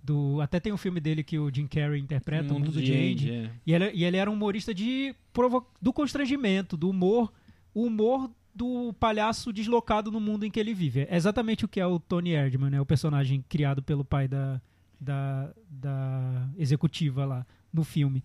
Do, 0.03 0.39
até 0.39 0.59
tem 0.59 0.71
um 0.71 0.77
filme 0.77 0.99
dele 0.99 1.23
que 1.23 1.37
o 1.37 1.53
Jim 1.53 1.67
Carrey 1.67 1.99
interpreta, 1.99 2.53
O 2.53 2.59
Mundo 2.59 2.81
de 2.81 2.93
Andy. 2.93 3.31
é. 3.31 3.51
E 3.65 3.73
ele, 3.73 3.91
e 3.93 4.05
ele 4.05 4.17
era 4.17 4.29
um 4.29 4.33
humorista 4.33 4.73
de 4.73 5.13
provo 5.33 5.67
do 5.81 5.91
constrangimento, 5.91 6.77
do 6.77 6.89
humor, 6.89 7.33
o 7.73 7.83
humor 7.83 8.29
do 8.53 8.93
palhaço 8.99 9.51
deslocado 9.51 10.11
no 10.11 10.19
mundo 10.19 10.45
em 10.45 10.51
que 10.51 10.59
ele 10.59 10.73
vive. 10.73 11.07
É 11.09 11.15
exatamente 11.15 11.65
o 11.65 11.67
que 11.67 11.79
é 11.79 11.85
o 11.85 11.99
Tony 11.99 12.31
Erdman, 12.31 12.69
né? 12.69 12.81
O 12.81 12.85
personagem 12.85 13.43
criado 13.49 13.81
pelo 13.81 14.05
pai 14.05 14.27
da, 14.27 14.61
da, 14.99 15.51
da 15.69 16.49
executiva 16.57 17.25
lá 17.25 17.45
no 17.71 17.83
filme. 17.83 18.23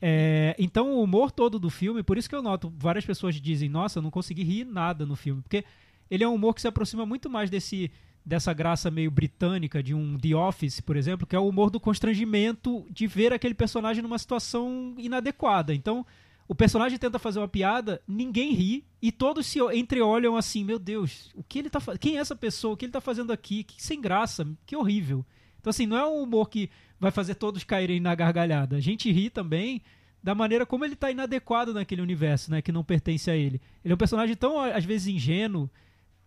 É, 0.00 0.54
então 0.58 0.92
o 0.94 1.02
humor 1.02 1.30
todo 1.30 1.58
do 1.58 1.70
filme, 1.70 2.02
por 2.02 2.18
isso 2.18 2.28
que 2.28 2.34
eu 2.34 2.42
noto, 2.42 2.72
várias 2.76 3.06
pessoas 3.06 3.40
dizem, 3.40 3.68
nossa, 3.68 3.98
eu 3.98 4.02
não 4.02 4.10
consegui 4.10 4.42
rir 4.42 4.64
nada 4.64 5.06
no 5.06 5.16
filme, 5.16 5.40
porque 5.40 5.64
ele 6.10 6.22
é 6.22 6.28
um 6.28 6.34
humor 6.34 6.54
que 6.54 6.60
se 6.60 6.68
aproxima 6.68 7.06
muito 7.06 7.30
mais 7.30 7.48
desse 7.50 7.90
dessa 8.24 8.52
graça 8.52 8.90
meio 8.90 9.08
britânica 9.08 9.80
de 9.80 9.94
um 9.94 10.18
The 10.18 10.34
Office, 10.34 10.80
por 10.80 10.96
exemplo, 10.96 11.24
que 11.26 11.36
é 11.36 11.38
o 11.38 11.48
humor 11.48 11.70
do 11.70 11.78
constrangimento 11.78 12.84
de 12.90 13.06
ver 13.06 13.32
aquele 13.32 13.54
personagem 13.54 14.02
numa 14.02 14.18
situação 14.18 14.96
inadequada. 14.98 15.72
Então, 15.72 16.04
O 16.48 16.54
personagem 16.54 16.98
tenta 16.98 17.18
fazer 17.18 17.40
uma 17.40 17.48
piada, 17.48 18.00
ninguém 18.06 18.52
ri 18.52 18.84
e 19.02 19.10
todos 19.10 19.46
se 19.46 19.58
entreolham 19.74 20.36
assim, 20.36 20.64
meu 20.64 20.78
Deus, 20.78 21.30
o 21.34 21.42
que 21.42 21.58
ele 21.58 21.70
tá 21.70 21.80
Quem 21.98 22.16
é 22.16 22.20
essa 22.20 22.36
pessoa? 22.36 22.74
O 22.74 22.76
que 22.76 22.84
ele 22.84 22.92
tá 22.92 23.00
fazendo 23.00 23.32
aqui? 23.32 23.64
Que 23.64 23.82
sem 23.82 24.00
graça, 24.00 24.46
que 24.64 24.76
horrível. 24.76 25.26
Então 25.66 25.70
assim, 25.72 25.84
não 25.86 25.96
é 25.96 26.06
um 26.06 26.22
humor 26.22 26.48
que 26.48 26.70
vai 27.00 27.10
fazer 27.10 27.34
todos 27.34 27.64
caírem 27.64 27.98
na 27.98 28.14
gargalhada. 28.14 28.76
A 28.76 28.80
gente 28.80 29.10
ri 29.10 29.28
também 29.28 29.82
da 30.22 30.32
maneira 30.32 30.64
como 30.64 30.84
ele 30.84 30.94
tá 30.94 31.10
inadequado 31.10 31.74
naquele 31.74 32.00
universo, 32.02 32.52
né, 32.52 32.62
que 32.62 32.70
não 32.70 32.84
pertence 32.84 33.28
a 33.28 33.34
ele. 33.36 33.60
Ele 33.84 33.90
é 33.90 33.94
um 33.96 33.98
personagem 33.98 34.36
tão 34.36 34.60
às 34.60 34.84
vezes 34.84 35.08
ingênuo, 35.08 35.68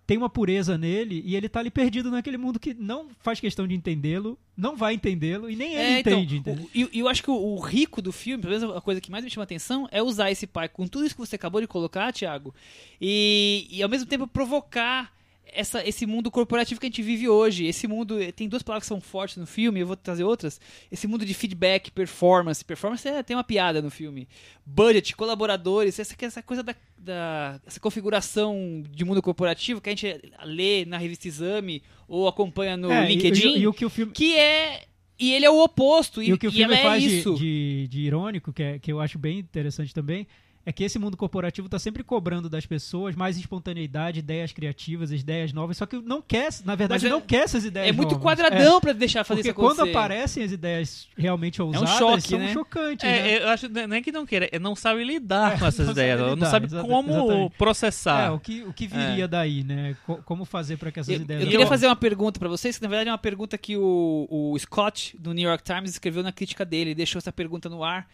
tem 0.06 0.18
uma 0.18 0.30
pureza 0.30 0.78
nele 0.78 1.22
e 1.26 1.38
ele 1.38 1.48
tá 1.48 1.62
ali 1.62 1.72
perdido 1.72 2.12
naquele 2.12 2.38
mundo 2.38 2.60
que 2.60 2.74
não 2.74 3.08
faz 3.22 3.40
questão 3.40 3.66
de 3.66 3.74
entendê-lo, 3.74 4.38
não 4.58 4.76
vai 4.76 4.94
entendê-lo 4.96 5.50
e 5.50 5.56
nem 5.56 5.72
ele 5.74 5.82
É, 5.84 6.00
então, 6.02 6.20
entende. 6.22 6.50
o- 6.50 6.70
E 6.76 7.00
eu, 7.00 7.08
acho 7.08 7.24
que 7.24 7.32
o, 7.32 7.36
o 7.36 7.60
rico 7.62 8.02
do 8.02 8.12
filme, 8.12 8.42
pelo 8.44 8.60
menos 8.60 8.76
a 8.76 8.82
coisa 8.82 9.00
que 9.00 9.10
mais 9.10 9.24
me 9.24 9.30
chama 9.30 9.46
atenção, 9.46 9.88
é 9.90 10.04
usar 10.04 10.30
esse 10.30 10.46
pai 10.48 10.68
com 10.68 10.86
tudo 10.86 11.06
isso 11.06 11.16
que 11.16 11.22
você 11.22 11.38
acabou 11.38 11.62
de 11.62 11.68
colocar, 11.68 12.12
Thiago, 12.12 12.54
e, 13.00 13.68
e 13.72 13.82
ao 13.82 13.88
mesmo 13.88 14.06
tempo 14.06 14.28
provocar 14.28 15.18
essa, 15.54 15.88
esse 15.88 16.06
mundo 16.06 16.30
corporativo 16.32 16.80
que 16.80 16.86
a 16.86 16.90
gente 16.90 17.02
vive 17.02 17.28
hoje. 17.28 17.66
Esse 17.66 17.88
mundo. 17.88 18.18
Tem 18.34 18.48
duas 18.48 18.64
palavras 18.64 18.84
que 18.84 18.88
são 18.88 19.02
fortes 19.02 19.38
no 19.38 19.46
filme, 19.46 19.80
eu 19.80 19.88
vou 19.88 19.96
trazer 19.96 20.24
outras. 20.24 20.60
Esse 20.92 21.08
mundo 21.08 21.26
de 21.26 21.34
feedback, 21.34 21.92
performance. 21.92 22.64
Performance 22.64 23.08
é, 23.08 23.24
tem 23.24 23.36
uma 23.36 23.44
piada 23.44 23.82
no 23.82 23.90
filme. 23.90 24.28
Budget, 24.66 25.16
colaboradores, 25.16 26.00
essa, 26.00 26.16
essa 26.20 26.44
coisa 26.44 26.62
da, 26.64 26.76
da. 26.98 27.60
essa 27.66 27.80
configuração 27.80 28.84
de 28.90 29.04
mundo 29.06 29.22
corporativo 29.22 29.82
que 29.82 29.90
a 29.90 29.96
gente 29.96 30.22
lê 30.44 30.86
na 30.86 30.98
revista 30.98 31.28
Exame 31.28 31.82
ou 32.08 32.28
acompanha 32.28 32.76
no 32.78 32.92
É, 32.92 33.06
e- 33.06 33.08
LinkedIn. 33.16 33.56
E, 33.56 33.60
e 33.60 33.68
o 33.68 33.74
que 33.74 33.86
o 33.86 33.90
filme, 33.90 34.12
que 34.12 34.38
é. 34.38 34.84
E 35.18 35.34
ele 35.34 35.46
é 35.46 35.50
o 35.50 35.62
oposto. 35.62 36.24
E, 36.24 36.30
e 36.30 36.34
o, 36.34 36.38
que 36.38 36.48
o 36.48 36.50
e 36.50 36.54
filme 36.54 36.74
ela 36.74 36.84
faz 36.84 37.04
é 37.04 37.08
de, 37.08 37.24
de, 37.36 37.88
de 37.90 38.00
irônico, 38.02 38.54
que, 38.54 38.64
é, 38.64 38.80
que 38.80 38.92
eu 38.92 39.02
acho 39.02 39.20
bem 39.20 39.40
interessante 39.40 39.94
também, 39.94 40.26
é 40.70 40.72
que 40.72 40.84
esse 40.84 41.00
mundo 41.00 41.18
corporativo 41.18 41.66
está 41.66 41.80
sempre 41.80 42.04
cobrando 42.04 42.48
das 42.48 42.64
pessoas 42.64 43.16
mais 43.16 43.38
espontaneidade, 43.38 44.20
ideias 44.20 44.52
criativas, 44.52 45.12
ideias 45.12 45.52
novas, 45.52 45.78
só 45.78 45.86
que 45.88 45.98
não 46.00 46.22
quer, 46.22 46.50
na 46.64 46.76
verdade, 46.76 47.08
é- 47.08 47.10
não 47.10 47.20
quer 47.20 47.44
essas 47.46 47.66
ideias 47.66 47.90
É 47.90 47.92
muito 47.92 48.12
novas. 48.12 48.24
quadradão 48.24 48.80
pra 48.80 48.94
deixar 48.94 49.24
fazer 49.24 49.42
Porque 49.42 49.50
isso 49.50 49.60
acontecer. 49.60 49.82
quando 49.82 49.90
aparecem 49.90 50.44
as 50.44 50.52
ideias 50.52 51.08
realmente 51.18 51.60
ousadas, 51.62 51.90
choque, 51.98 52.22
são 52.22 52.38
né? 52.40 52.54
chocantes, 52.54 53.04
né? 53.10 53.32
É, 53.32 53.44
eu 53.44 53.50
acho 53.50 53.68
que 53.68 53.88
não 53.88 53.96
é 53.96 54.02
que 54.02 54.12
não 54.12 54.26
queira, 54.26 54.48
é 54.52 54.60
não 54.60 54.76
sabe 54.76 55.04
lidar 55.04 55.56
É, 55.56 55.58
com 55.58 55.66
essas 55.66 55.88
não 55.88 55.96
sabe 55.96 56.00
ideias, 56.00 56.20
não 56.20 56.34
lidar, 56.36 56.50
sabe 56.52 56.66
exata- 56.68 56.88
como 56.88 57.10
exatamente. 57.12 57.56
processar. 57.58 58.28
É, 58.28 58.30
o 58.30 58.40
que, 58.40 58.62
o 58.64 58.72
que 58.72 58.86
viria 58.86 59.28
daí, 59.28 59.64
né? 59.64 59.96
Co- 60.06 60.22
como 60.24 60.46
fazer 60.46 60.78
para 60.78 60.92
que 60.92 61.00
essas 61.00 61.16
Eu, 61.16 61.22
ideias... 61.22 61.44
eu 61.44 61.50
queria 61.50 61.66
fazer 61.68 61.88
uma 61.88 61.96
pergunta 61.96 62.40
pra 62.40 62.48
vocês, 62.48 62.78
que 62.78 62.84
na 62.84 62.90
verdade 62.90 63.10
é 63.10 63.12
uma 63.12 63.18
pergunta 63.18 63.58
que 63.58 63.76
o, 63.76 64.28
o 64.30 64.60
Scott, 64.60 65.18
do 65.18 65.34
New 65.34 65.50
York 65.50 65.64
Times, 65.64 65.90
escreveu 65.90 66.22
na 66.22 66.32
crítica 66.32 66.64
dele, 66.64 66.94
deixou 66.94 67.18
essa 67.18 67.32
pergunta 67.32 67.70
no 67.70 67.84
ar, 67.84 68.08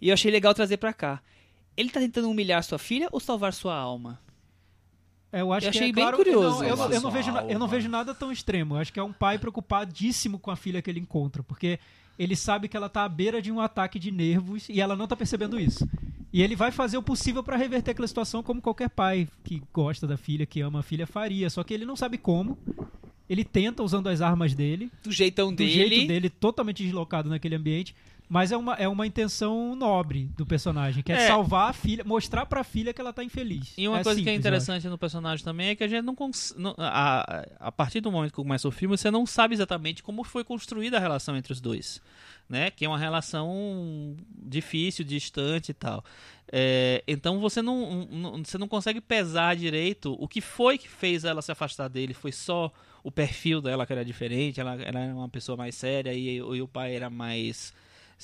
e 0.00 0.08
eu 0.10 0.14
achei 0.14 0.30
legal 0.30 0.52
trazer 0.52 0.76
pra 0.76 0.92
cá. 0.92 1.20
Ele 1.76 1.90
tá 1.90 2.00
tentando 2.00 2.30
humilhar 2.30 2.62
sua 2.62 2.78
filha 2.78 3.08
ou 3.12 3.18
salvar 3.20 3.52
sua 3.52 3.74
alma? 3.76 4.20
Eu 5.32 5.52
acho 5.52 5.66
Eu 5.66 5.72
que 5.72 5.78
achei 5.78 5.90
é 5.90 5.92
bem 5.92 6.04
claro- 6.04 6.16
curioso. 6.16 6.60
não, 6.60 6.64
eu, 6.68 6.76
não- 6.76 6.92
eu 6.92 7.00
não 7.00 7.10
vejo, 7.10 7.30
eu 7.48 7.58
não 7.58 7.66
vejo 7.68 7.88
nada 7.88 8.14
tão 8.14 8.30
extremo. 8.30 8.74
Eu 8.74 8.78
acho 8.78 8.92
que 8.92 9.00
é 9.00 9.02
um 9.02 9.12
pai 9.12 9.36
preocupadíssimo 9.38 10.38
com 10.38 10.50
a 10.50 10.56
filha 10.56 10.80
que 10.80 10.88
ele 10.88 11.00
encontra, 11.00 11.42
porque 11.42 11.80
ele 12.16 12.36
sabe 12.36 12.68
que 12.68 12.76
ela 12.76 12.88
tá 12.88 13.02
à 13.04 13.08
beira 13.08 13.42
de 13.42 13.50
um 13.50 13.60
ataque 13.60 13.98
de 13.98 14.12
nervos 14.12 14.68
e 14.68 14.80
ela 14.80 14.94
não 14.94 15.08
tá 15.08 15.16
percebendo 15.16 15.58
isso. 15.58 15.88
E 16.32 16.40
ele 16.40 16.54
vai 16.54 16.70
fazer 16.70 16.96
o 16.98 17.02
possível 17.02 17.42
para 17.42 17.56
reverter 17.56 17.90
aquela 17.90 18.06
situação 18.06 18.42
como 18.44 18.60
qualquer 18.62 18.88
pai 18.90 19.26
que 19.42 19.60
gosta 19.72 20.06
da 20.06 20.16
filha, 20.16 20.46
que 20.46 20.60
ama 20.60 20.80
a 20.80 20.82
filha 20.84 21.06
faria, 21.06 21.50
só 21.50 21.64
que 21.64 21.74
ele 21.74 21.84
não 21.84 21.96
sabe 21.96 22.16
como. 22.16 22.56
Ele 23.28 23.42
tenta 23.44 23.82
usando 23.82 24.08
as 24.08 24.20
armas 24.20 24.54
dele, 24.54 24.90
Do 25.02 25.10
jeitão 25.10 25.50
do 25.50 25.56
dele. 25.56 25.70
jeito 25.88 26.08
dele, 26.08 26.28
totalmente 26.30 26.82
deslocado 26.84 27.28
naquele 27.28 27.56
ambiente. 27.56 27.94
Mas 28.28 28.50
é 28.50 28.56
uma, 28.56 28.74
é 28.74 28.88
uma 28.88 29.06
intenção 29.06 29.76
nobre 29.76 30.30
do 30.36 30.46
personagem, 30.46 31.02
que 31.02 31.12
é, 31.12 31.16
É. 31.24 31.26
salvar 31.28 31.68
a 31.70 31.72
filha, 31.74 32.02
mostrar 32.04 32.46
pra 32.46 32.64
filha 32.64 32.92
que 32.92 33.00
ela 33.00 33.12
tá 33.12 33.22
infeliz. 33.22 33.74
E 33.76 33.86
uma 33.86 34.00
É 34.00 34.02
coisa 34.02 34.20
que 34.20 34.28
é 34.28 34.32
simples, 34.32 34.44
eu 34.46 34.50
acho. 34.50 34.62
interessante 34.64 34.88
no 34.88 34.96
personagem 34.98 35.44
também 35.44 35.68
é 35.68 35.74
que 35.76 35.84
a 35.84 35.88
gente 35.88 36.02
não, 36.04 36.14
cons- 36.14 36.54
não- 36.56 36.74
a, 36.78 37.44
a 37.60 37.70
partir 37.70 38.00
do 38.00 38.10
momento 38.10 38.30
que 38.30 38.36
começa 38.36 38.66
o 38.66 38.70
filme, 38.70 38.96
você 38.96 39.10
não 39.10 39.26
sabe 39.26 39.54
exatamente 39.54 40.02
como 40.02 40.24
foi 40.24 40.42
construída 40.42 40.96
a 40.96 41.00
relação 41.00 41.36
entre 41.36 41.52
os 41.52 41.60
dois, 41.60 42.00
né? 42.48 42.70
Que 42.70 42.86
é 42.86 42.88
uma 42.88 42.98
relação 42.98 44.16
difícil, 44.30 45.04
distante 45.04 45.70
e 45.70 45.74
tal. 45.74 46.02
É, 46.50 47.02
então 47.06 47.40
você 47.40 47.60
não, 47.62 48.06
não- 48.10 48.44
você 48.44 48.56
não 48.58 48.68
consegue 48.68 49.00
pesar 49.00 49.54
direito 49.56 50.16
o 50.18 50.26
que 50.26 50.40
foi 50.40 50.78
que 50.78 50.88
fez 50.88 51.24
ela 51.24 51.42
se 51.42 51.52
afastar 51.52 51.88
dele. 51.88 52.14
Foi 52.14 52.32
só 52.32 52.72
o 53.02 53.10
perfil 53.10 53.60
dela 53.60 53.84
que 53.86 53.92
era 53.92 54.04
diferente, 54.04 54.60
ela, 54.60 54.74
ela 54.80 55.00
era 55.00 55.14
uma 55.14 55.28
pessoa 55.28 55.56
mais 55.56 55.74
séria 55.74 56.12
e, 56.14 56.36
e 56.36 56.62
o 56.62 56.66
pai 56.68 56.94
era 56.96 57.10
mais 57.10 57.72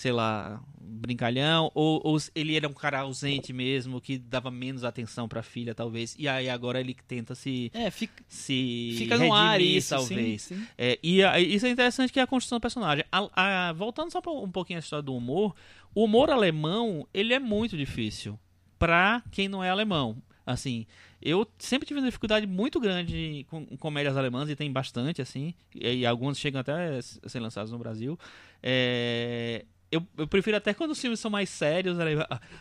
sei 0.00 0.12
lá, 0.12 0.62
brincalhão, 0.80 1.70
ou, 1.74 2.00
ou 2.02 2.16
ele 2.34 2.56
era 2.56 2.66
um 2.66 2.72
cara 2.72 3.00
ausente 3.00 3.52
mesmo, 3.52 4.00
que 4.00 4.16
dava 4.16 4.50
menos 4.50 4.82
atenção 4.82 5.28
pra 5.28 5.42
filha, 5.42 5.74
talvez, 5.74 6.16
e 6.18 6.26
aí 6.26 6.48
agora 6.48 6.80
ele 6.80 6.94
tenta 7.06 7.34
se, 7.34 7.70
É, 7.74 7.90
fica, 7.90 8.24
se 8.26 8.94
fica 8.96 9.18
no 9.18 9.30
ar 9.34 9.58
redimir, 9.58 9.76
isso, 9.76 9.90
talvez. 9.90 10.42
sim, 10.42 10.56
sim. 10.56 10.66
É, 10.78 10.98
e 11.02 11.22
a- 11.22 11.38
isso 11.38 11.66
é 11.66 11.68
interessante 11.70 12.10
que 12.14 12.18
é 12.18 12.22
a 12.22 12.26
construção 12.26 12.56
do 12.58 12.62
personagem. 12.62 13.04
A- 13.12 13.68
a- 13.68 13.72
voltando 13.74 14.10
só 14.10 14.22
pra 14.22 14.32
um 14.32 14.50
pouquinho 14.50 14.78
à 14.78 14.80
história 14.80 15.02
do 15.02 15.14
humor, 15.14 15.54
o 15.94 16.04
humor 16.04 16.30
alemão, 16.30 17.06
ele 17.12 17.34
é 17.34 17.38
muito 17.38 17.76
difícil 17.76 18.38
pra 18.78 19.22
quem 19.30 19.48
não 19.48 19.62
é 19.62 19.68
alemão. 19.68 20.16
Assim, 20.46 20.86
eu 21.20 21.46
sempre 21.58 21.86
tive 21.86 22.00
uma 22.00 22.06
dificuldade 22.06 22.46
muito 22.46 22.80
grande 22.80 23.44
com 23.50 23.66
comédias 23.76 24.16
alemãs, 24.16 24.48
e 24.48 24.56
tem 24.56 24.72
bastante, 24.72 25.20
assim, 25.20 25.52
e, 25.74 25.96
e 25.98 26.06
algumas 26.06 26.38
chegam 26.38 26.58
até 26.62 26.96
a 26.96 27.02
ser 27.28 27.38
lançadas 27.38 27.70
no 27.70 27.78
Brasil. 27.78 28.18
É, 28.62 29.64
eu, 29.92 30.06
eu 30.16 30.26
prefiro 30.28 30.56
até 30.56 30.72
quando 30.72 30.92
os 30.92 31.00
filmes 31.00 31.18
são 31.18 31.30
mais 31.30 31.48
sérios 31.50 31.98
ale- 31.98 32.14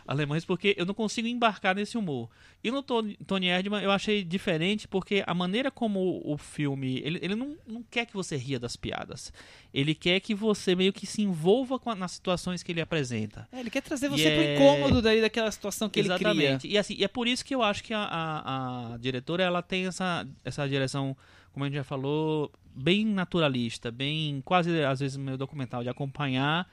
alemães, 0.06 0.44
porque 0.44 0.74
eu 0.76 0.84
não 0.84 0.94
consigo 0.94 1.28
embarcar 1.28 1.74
nesse 1.76 1.96
humor. 1.96 2.28
E 2.62 2.70
no 2.70 2.82
Tony, 2.82 3.16
Tony 3.26 3.46
Erdmann 3.46 3.82
eu 3.82 3.90
achei 3.90 4.24
diferente, 4.24 4.88
porque 4.88 5.22
a 5.26 5.32
maneira 5.32 5.70
como 5.70 6.20
o 6.24 6.36
filme. 6.36 6.98
Ele, 7.04 7.18
ele 7.22 7.34
não, 7.36 7.56
não 7.66 7.82
quer 7.88 8.04
que 8.06 8.14
você 8.14 8.36
ria 8.36 8.58
das 8.58 8.74
piadas. 8.76 9.32
Ele 9.72 9.94
quer 9.94 10.18
que 10.20 10.34
você 10.34 10.74
meio 10.74 10.92
que 10.92 11.06
se 11.06 11.22
envolva 11.22 11.78
com 11.78 11.88
a- 11.90 11.94
nas 11.94 12.12
situações 12.12 12.62
que 12.62 12.72
ele 12.72 12.80
apresenta. 12.80 13.48
É, 13.52 13.60
ele 13.60 13.70
quer 13.70 13.82
trazer 13.82 14.06
E 14.06 14.08
você 14.10 14.28
é- 14.28 14.34
pro 14.56 14.64
incômodo 14.66 15.00
daí 15.00 15.20
daquela 15.20 15.50
situação 15.52 15.88
que 15.88 16.00
ele 16.00 16.08
Exatamente. 16.08 16.62
cria. 16.62 16.74
E 16.74 16.78
assim, 16.78 16.94
e 16.98 17.04
é 17.04 17.08
por 17.08 17.28
isso 17.28 17.44
que 17.44 17.54
eu 17.54 17.62
acho 17.62 17.84
que 17.84 17.94
a, 17.94 18.02
a, 18.02 18.94
a 18.94 18.96
diretora 18.98 19.44
ela 19.44 19.62
tem 19.62 19.86
essa, 19.86 20.26
essa 20.44 20.68
direção, 20.68 21.16
como 21.52 21.64
a 21.64 21.68
gente 21.68 21.76
já 21.76 21.84
falou, 21.84 22.50
bem 22.74 23.04
naturalista, 23.06 23.90
bem 23.90 24.42
quase 24.44 24.82
às 24.84 24.98
vezes 25.00 25.16
meio 25.16 25.38
documental, 25.38 25.82
de 25.82 25.88
acompanhar 25.88 26.68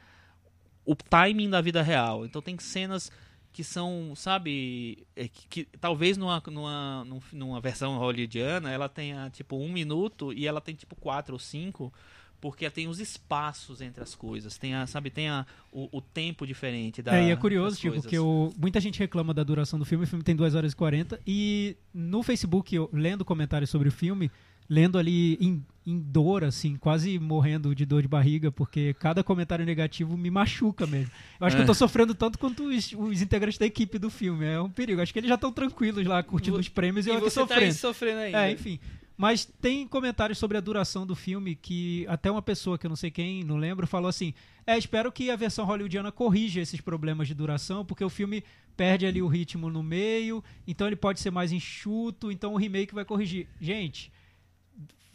o 0.88 0.96
timing 0.96 1.50
da 1.50 1.62
vida 1.62 1.82
real. 1.84 2.26
Então 2.26 2.42
tem 2.42 2.58
cenas 2.58 3.12
que 3.54 3.64
são, 3.64 4.14
sabe, 4.16 5.06
é, 5.16 5.28
que, 5.28 5.48
que 5.66 5.78
talvez 5.80 6.16
numa, 6.18 6.42
numa, 6.48 7.04
num- 7.06 7.20
numa 7.34 7.60
versão 7.60 7.98
hollywoodiana 7.98 8.72
ela 8.72 8.88
tenha 8.88 9.30
tipo 9.32 9.58
um 9.58 9.72
minuto 9.72 10.32
e 10.32 10.48
ela 10.48 10.62
tem 10.62 10.76
tipo 10.76 10.96
quatro 10.96 11.34
ou 11.34 11.40
cinco 11.40 11.92
porque 12.40 12.70
tem 12.70 12.88
os 12.88 13.00
espaços 13.00 13.82
entre 13.82 14.04
as 14.04 14.14
coisas, 14.14 14.60
tem 14.60 14.76
a, 14.76 14.86
sabe, 14.86 15.10
tem 15.10 15.28
a, 15.28 15.44
o, 15.72 15.90
o 15.98 16.00
tempo 16.02 16.46
diferente 16.46 17.02
da 17.02 17.16
É, 17.18 17.30
e 17.30 17.32
é 17.32 17.36
curioso, 17.36 17.82
coisas. 17.82 18.06
que 18.06 18.16
muita 18.60 18.80
gente 18.80 19.00
reclama 19.00 19.34
da 19.34 19.42
duração 19.42 19.80
do 19.80 19.86
filme, 19.86 20.04
o 20.04 20.08
filme 20.08 20.24
tem 20.24 20.36
2 20.36 20.54
horas 20.54 20.72
e 20.72 20.76
40, 20.76 21.20
e 21.26 21.76
no 21.92 22.22
Facebook, 22.22 22.76
eu, 22.76 22.92
lendo 22.94 23.26
comentários 23.26 23.72
sobre 23.72 23.88
o 23.90 23.92
filme, 23.92 24.30
lendo 24.70 24.98
ali 24.98 25.36
em, 25.40 25.64
em 25.86 26.00
dor, 26.00 26.44
assim, 26.44 26.76
quase 26.76 27.18
morrendo 27.20 27.74
de 27.74 27.86
dor 27.86 28.02
de 28.02 28.08
barriga, 28.08 28.52
porque 28.52 28.94
cada 28.96 29.24
comentário 29.24 29.66
negativo 29.66 30.18
me 30.18 30.30
machuca 30.30 30.86
mesmo. 30.86 31.12
Eu 31.40 31.48
acho 31.48 31.56
que 31.56 31.62
eu 31.62 31.66
tô 31.66 31.74
sofrendo 31.74 32.14
tanto 32.14 32.38
quanto 32.38 32.66
os, 32.66 32.92
os 32.94 33.22
integrantes 33.22 33.58
da 33.58 33.66
equipe 33.66 33.98
do 33.98 34.10
filme, 34.10 34.46
é 34.46 34.60
um 34.60 34.70
perigo. 34.70 35.02
Acho 35.02 35.14
que 35.14 35.20
eles 35.20 35.30
já 35.30 35.36
estão 35.36 35.52
tranquilos 35.52 36.06
lá, 36.06 36.22
curtindo 36.22 36.58
os 36.58 36.68
prêmios 36.70 37.06
e, 37.06 37.10
E 37.10 37.14
eu 37.14 37.18
aqui 37.18 37.24
você 37.30 37.40
tá 37.40 37.42
sofrendo. 37.48 37.66
aí 37.66 37.74
sofrendo 37.74 38.20
ainda. 38.20 38.48
É, 38.48 38.52
enfim. 38.52 38.80
Mas 39.16 39.46
tem 39.46 39.88
comentários 39.88 40.38
sobre 40.38 40.58
a 40.58 40.62
duração 40.62 41.04
do 41.08 41.16
filme 41.16 41.56
que 41.56 42.06
até 42.08 42.30
uma 42.30 42.42
pessoa 42.42 42.78
que 42.78 42.86
eu 42.86 42.90
não 42.90 42.96
sei 42.96 43.10
quem, 43.10 43.44
não 43.44 43.58
lembro, 43.58 43.88
falou 43.88 44.08
assim: 44.08 44.32
É, 44.66 44.78
espero 44.78 45.12
que 45.12 45.32
a 45.32 45.36
versão 45.36 45.66
hollywoodiana 45.66 46.12
corrija 46.12 46.62
esses 46.62 46.80
problemas 46.80 47.28
de 47.28 47.34
duração, 47.34 47.84
porque 47.84 48.04
o 48.04 48.10
filme 48.12 48.44
perde 48.76 49.08
ali 49.08 49.20
o 49.20 49.28
ritmo 49.28 49.72
no 49.72 49.82
meio, 49.82 50.44
então 50.68 50.86
ele 50.86 50.96
pode 50.96 51.20
ser 51.20 51.32
mais 51.32 51.52
enxuto, 51.52 52.32
então 52.32 52.54
o 52.54 52.58
remake 52.58 52.94
vai 52.94 53.04
corrigir. 53.04 53.48
Gente, 53.60 54.12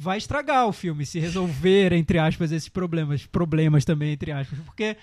vai 0.03 0.19
estragar 0.19 0.67
o 0.67 0.73
filme 0.73 1.07
se 1.07 1.21
resolver, 1.21 1.93
entre 1.93 2.19
aspas, 2.19 2.51
esses 2.51 2.69
problemas. 2.69 3.25
Problemas 3.27 3.85
também, 3.85 4.13
entre 4.13 4.33
aspas. 4.33 4.59
Porque 4.61 4.97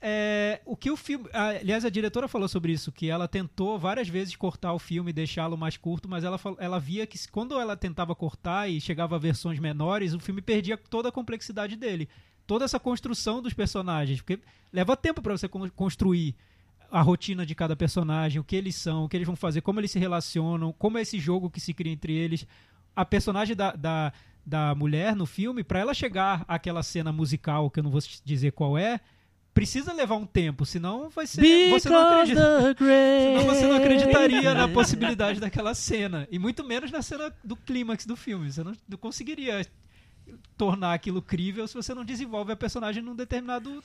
é, 0.00 0.62
o 0.64 0.74
que 0.74 0.90
o 0.90 0.96
filme. 0.96 1.28
Aliás, 1.32 1.84
a 1.84 1.90
diretora 1.90 2.26
falou 2.26 2.48
sobre 2.48 2.72
isso, 2.72 2.90
que 2.90 3.10
ela 3.10 3.28
tentou 3.28 3.78
várias 3.78 4.08
vezes 4.08 4.34
cortar 4.34 4.72
o 4.72 4.78
filme 4.78 5.12
deixá-lo 5.12 5.58
mais 5.58 5.76
curto, 5.76 6.08
mas 6.08 6.24
ela, 6.24 6.40
ela 6.58 6.80
via 6.80 7.06
que 7.06 7.18
quando 7.28 7.60
ela 7.60 7.76
tentava 7.76 8.14
cortar 8.14 8.68
e 8.68 8.80
chegava 8.80 9.16
a 9.16 9.18
versões 9.18 9.58
menores, 9.58 10.14
o 10.14 10.20
filme 10.20 10.40
perdia 10.40 10.78
toda 10.78 11.10
a 11.10 11.12
complexidade 11.12 11.76
dele. 11.76 12.08
Toda 12.46 12.64
essa 12.64 12.80
construção 12.80 13.42
dos 13.42 13.52
personagens. 13.52 14.22
Porque 14.22 14.40
leva 14.72 14.96
tempo 14.96 15.20
para 15.20 15.36
você 15.36 15.46
con- 15.46 15.68
construir 15.70 16.34
a 16.90 17.02
rotina 17.02 17.44
de 17.44 17.54
cada 17.54 17.76
personagem, 17.76 18.40
o 18.40 18.44
que 18.44 18.56
eles 18.56 18.74
são, 18.74 19.04
o 19.04 19.08
que 19.08 19.16
eles 19.16 19.26
vão 19.26 19.36
fazer, 19.36 19.60
como 19.60 19.78
eles 19.78 19.90
se 19.90 19.98
relacionam, 19.98 20.72
como 20.72 20.98
é 20.98 21.02
esse 21.02 21.20
jogo 21.20 21.50
que 21.50 21.60
se 21.60 21.74
cria 21.74 21.92
entre 21.92 22.12
eles. 22.14 22.46
A 22.96 23.04
personagem 23.04 23.54
da, 23.54 23.72
da, 23.72 24.12
da 24.44 24.74
mulher 24.74 25.14
no 25.14 25.26
filme, 25.26 25.62
para 25.62 25.80
ela 25.80 25.94
chegar 25.94 26.44
àquela 26.48 26.82
cena 26.82 27.12
musical, 27.12 27.70
que 27.70 27.80
eu 27.80 27.84
não 27.84 27.90
vou 27.90 28.00
dizer 28.24 28.52
qual 28.52 28.76
é, 28.76 29.00
precisa 29.52 29.92
levar 29.92 30.16
um 30.16 30.26
tempo, 30.26 30.64
senão 30.64 31.10
vai 31.10 31.26
ser. 31.26 31.70
Você 31.70 31.88
não 31.88 32.08
acredita. 32.08 32.40
Senão 32.78 33.46
você 33.46 33.66
não 33.66 33.76
acreditaria 33.76 34.54
na 34.54 34.68
possibilidade 34.68 35.40
daquela 35.40 35.74
cena. 35.74 36.26
E 36.30 36.38
muito 36.38 36.64
menos 36.64 36.90
na 36.90 37.02
cena 37.02 37.34
do 37.44 37.56
clímax 37.56 38.06
do 38.06 38.16
filme. 38.16 38.50
Você 38.50 38.62
não, 38.64 38.72
não 38.88 38.98
conseguiria 38.98 39.66
tornar 40.56 40.94
aquilo 40.94 41.20
crível 41.20 41.66
se 41.66 41.74
você 41.74 41.94
não 41.94 42.04
desenvolve 42.04 42.52
a 42.52 42.56
personagem 42.56 43.02
num 43.02 43.14
determinado 43.14 43.82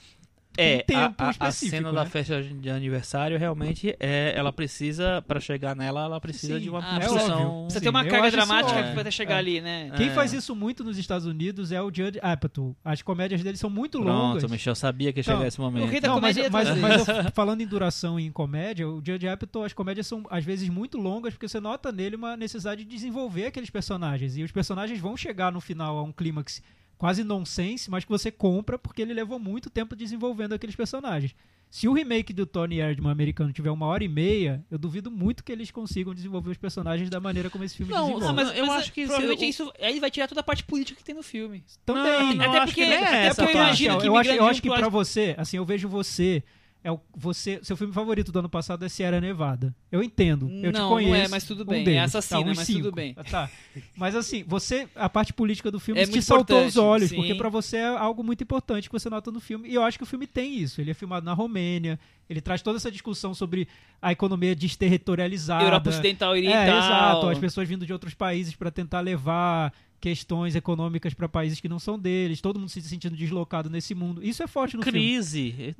É, 0.56 0.82
tempo 0.82 1.14
a, 1.18 1.24
a- 1.24 1.28
a 1.28 1.30
específico, 1.30 1.76
cena 1.76 1.92
né? 1.92 1.94
da 1.98 2.06
festa 2.06 2.42
de 2.42 2.70
aniversário 2.70 3.38
realmente 3.38 3.96
é, 4.00 4.32
ela 4.36 4.52
precisa 4.52 5.22
pra 5.26 5.38
chegar 5.40 5.74
nela, 5.76 6.04
ela 6.04 6.20
precisa 6.20 6.54
Sim, 6.54 6.60
de 6.60 6.70
uma 6.70 6.80
ah, 6.82 6.96
é 6.96 7.00
construção. 7.06 7.36
óbvio. 7.42 7.62
Precisa 7.64 7.78
Sim, 7.78 7.84
ter 7.84 7.88
uma 7.90 8.04
carga 8.04 8.30
dramática 8.30 8.78
óbvio. 8.80 8.94
pra 9.02 9.10
chegar 9.10 9.34
É. 9.34 9.38
ali, 9.38 9.60
né? 9.60 9.90
Quem 9.96 10.08
É. 10.08 10.10
faz 10.10 10.32
isso 10.32 10.54
muito 10.54 10.82
nos 10.84 10.98
Estados 10.98 11.26
Unidos 11.26 11.72
é 11.72 11.80
o 11.80 11.86
Judd 11.92 12.18
Apatow. 12.22 12.76
As 12.84 13.02
comédias 13.02 13.42
dele 13.42 13.56
são 13.56 13.68
muito 13.70 13.98
longas. 13.98 14.38
Pronto, 14.42 14.50
Michel 14.52 14.74
sabia 14.74 15.12
que 15.12 15.20
ia 15.20 15.22
Então, 15.22 15.34
chegar 15.36 15.48
esse 15.48 15.58
o 15.58 15.62
momento. 15.62 15.90
rei 15.90 16.00
da 16.00 16.08
Não, 16.08 16.20
mas, 16.20 16.36
comédia 16.36 16.50
mas, 16.50 16.68
é 16.68 16.74
mas 16.74 17.08
eu- 17.08 17.30
falando 17.34 17.60
em 17.60 17.66
duração 17.66 18.18
e 18.18 18.26
em 18.26 18.32
comédia, 18.32 18.88
o 18.88 19.02
Judd 19.04 19.28
Apatow, 19.28 19.64
as 19.64 19.72
comédias 19.72 20.06
são 20.06 20.24
às 20.30 20.44
vezes 20.44 20.68
muito 20.68 20.98
longas 20.98 21.34
porque 21.34 21.48
você 21.48 21.60
nota 21.60 21.90
nele 21.92 22.16
uma 22.16 22.36
necessidade 22.36 22.84
de 22.84 22.90
desenvolver 22.90 23.46
aqueles 23.46 23.70
personagens. 23.70 24.36
E 24.36 24.42
os 24.42 24.52
personagens 24.52 24.98
vão 25.00 25.16
chegar 25.16 25.50
no 25.52 25.60
final 25.60 25.98
a 25.98 26.02
um 26.02 26.12
clímax 26.12 26.62
quase 26.98 27.22
nonsense, 27.24 27.90
mas 27.90 28.04
que 28.04 28.10
você 28.10 28.30
compra 28.30 28.78
porque 28.78 29.02
ele 29.02 29.12
levou 29.14 29.38
muito 29.38 29.68
tempo 29.70 29.94
desenvolvendo 29.96 30.52
aqueles 30.54 30.74
personagens. 30.76 31.34
Se 31.68 31.88
o 31.88 31.92
remake 31.92 32.32
do 32.32 32.46
Tony 32.46 32.78
Erdman 32.78 33.10
americano 33.10 33.52
tiver 33.52 33.70
uma 33.70 33.86
hora 33.86 34.04
e 34.04 34.08
meia, 34.08 34.64
eu 34.70 34.78
duvido 34.78 35.10
muito 35.10 35.42
que 35.42 35.50
eles 35.50 35.70
consigam 35.70 36.14
desenvolver 36.14 36.50
os 36.50 36.56
personagens 36.56 37.10
da 37.10 37.18
maneira 37.18 37.50
como 37.50 37.64
esse 37.64 37.76
filme 37.76 37.92
Não, 37.92 38.06
desenvolve. 38.06 38.28
Ah, 38.28 38.32
mas, 38.32 38.56
Eu 38.56 38.66
mas 38.66 38.82
acho 38.82 38.92
que 38.92 39.04
provavelmente 39.04 39.48
isso- 39.48 39.64
isso 39.64 39.72
aí 39.84 39.98
vai 39.98 40.10
tirar 40.10 40.28
toda 40.28 40.40
a 40.40 40.44
parte 40.44 40.62
política 40.62 40.96
que 40.96 41.04
tem 41.04 41.14
no 41.14 41.24
filme. 41.24 41.64
Também. 41.84 42.36
Não, 42.36 42.44
Até 42.50 42.64
porque- 42.66 42.80
é 42.82 43.28
até 43.28 43.34
porque 43.34 43.56
eu 43.58 43.60
imagino 43.62 43.98
que 44.00 44.06
eu 44.06 44.16
acho, 44.16 44.30
eu 44.30 44.46
acho 44.46 44.62
que 44.62 44.68
não 44.68 44.76
pra 44.76 44.90
pode- 44.90 44.94
você, 45.08 45.34
assim, 45.36 45.56
eu 45.56 45.64
vejo 45.64 45.88
você. 45.88 46.42
É 46.86 46.92
o, 46.92 47.00
você, 47.16 47.58
seu 47.64 47.76
filme 47.76 47.92
favorito 47.92 48.30
do 48.30 48.38
ano 48.38 48.48
passado 48.48 48.84
é 48.84 48.88
Sierra 48.88 49.20
Nevada. 49.20 49.74
Eu 49.90 50.04
entendo. 50.04 50.48
Eu 50.48 50.72
te 50.72 50.78
Não, 50.78 50.82
não 50.82 50.88
conheço. 50.90 51.14
é, 51.16 51.26
mas 51.28 51.42
tudo 51.42 51.64
um 51.64 51.66
bem. 51.66 51.80
É 51.80 51.84
deles. 51.84 52.02
assassina, 52.14 52.44
Tá, 52.44 52.46
uns 52.52 52.56
mas 52.58 52.66
cinco. 52.68 52.78
tudo 52.78 52.92
bem. 52.94 53.12
Tá. 53.28 53.50
Mas 53.96 54.14
assim, 54.14 54.44
você, 54.46 54.86
a 54.94 55.08
parte 55.08 55.32
política 55.32 55.68
do 55.68 55.80
filme 55.80 56.00
É 56.00 56.06
te 56.06 56.22
saltou 56.22 56.64
os 56.64 56.76
olhos, 56.76 57.08
sim. 57.08 57.16
porque 57.16 57.34
pra 57.34 57.48
você 57.48 57.78
é 57.78 57.86
algo 57.88 58.22
muito 58.22 58.44
importante 58.44 58.88
que 58.88 58.92
você 58.92 59.10
nota 59.10 59.32
no 59.32 59.40
filme. 59.40 59.68
E 59.68 59.74
eu 59.74 59.82
acho 59.82 59.98
que 59.98 60.04
o 60.04 60.06
filme 60.06 60.28
tem 60.28 60.54
isso. 60.58 60.80
Ele 60.80 60.92
é 60.92 60.94
filmado 60.94 61.26
na 61.26 61.32
Romênia. 61.32 61.98
Ele 62.30 62.40
traz 62.40 62.62
toda 62.62 62.76
essa 62.76 62.90
discussão 62.90 63.34
sobre 63.34 63.66
a 64.00 64.12
economia 64.12 64.54
desterritorializada. 64.54 65.64
Europa 65.64 65.90
Ocidental 65.90 66.36
e 66.36 66.40
Oriental. 66.40 66.60
É, 66.60 66.78
exato. 66.78 67.28
As 67.30 67.38
pessoas 67.38 67.68
vindo 67.68 67.84
de 67.84 67.92
outros 67.92 68.14
países 68.14 68.54
para 68.54 68.70
tentar 68.70 69.00
levar 69.00 69.72
questões 70.00 70.54
econômicas 70.54 71.14
para 71.14 71.28
países 71.28 71.60
que 71.60 71.68
não 71.68 71.78
são 71.78 71.98
deles, 71.98 72.40
todo 72.40 72.58
mundo 72.60 72.68
se 72.68 72.80
sentindo 72.82 73.16
deslocado 73.16 73.68
nesse 73.70 73.94
mundo. 73.94 74.22
Isso 74.24 74.42
é 74.42 74.46
forte 74.46 74.76
no 74.76 74.82
filme. 74.82 74.98
Crise. 74.98 75.74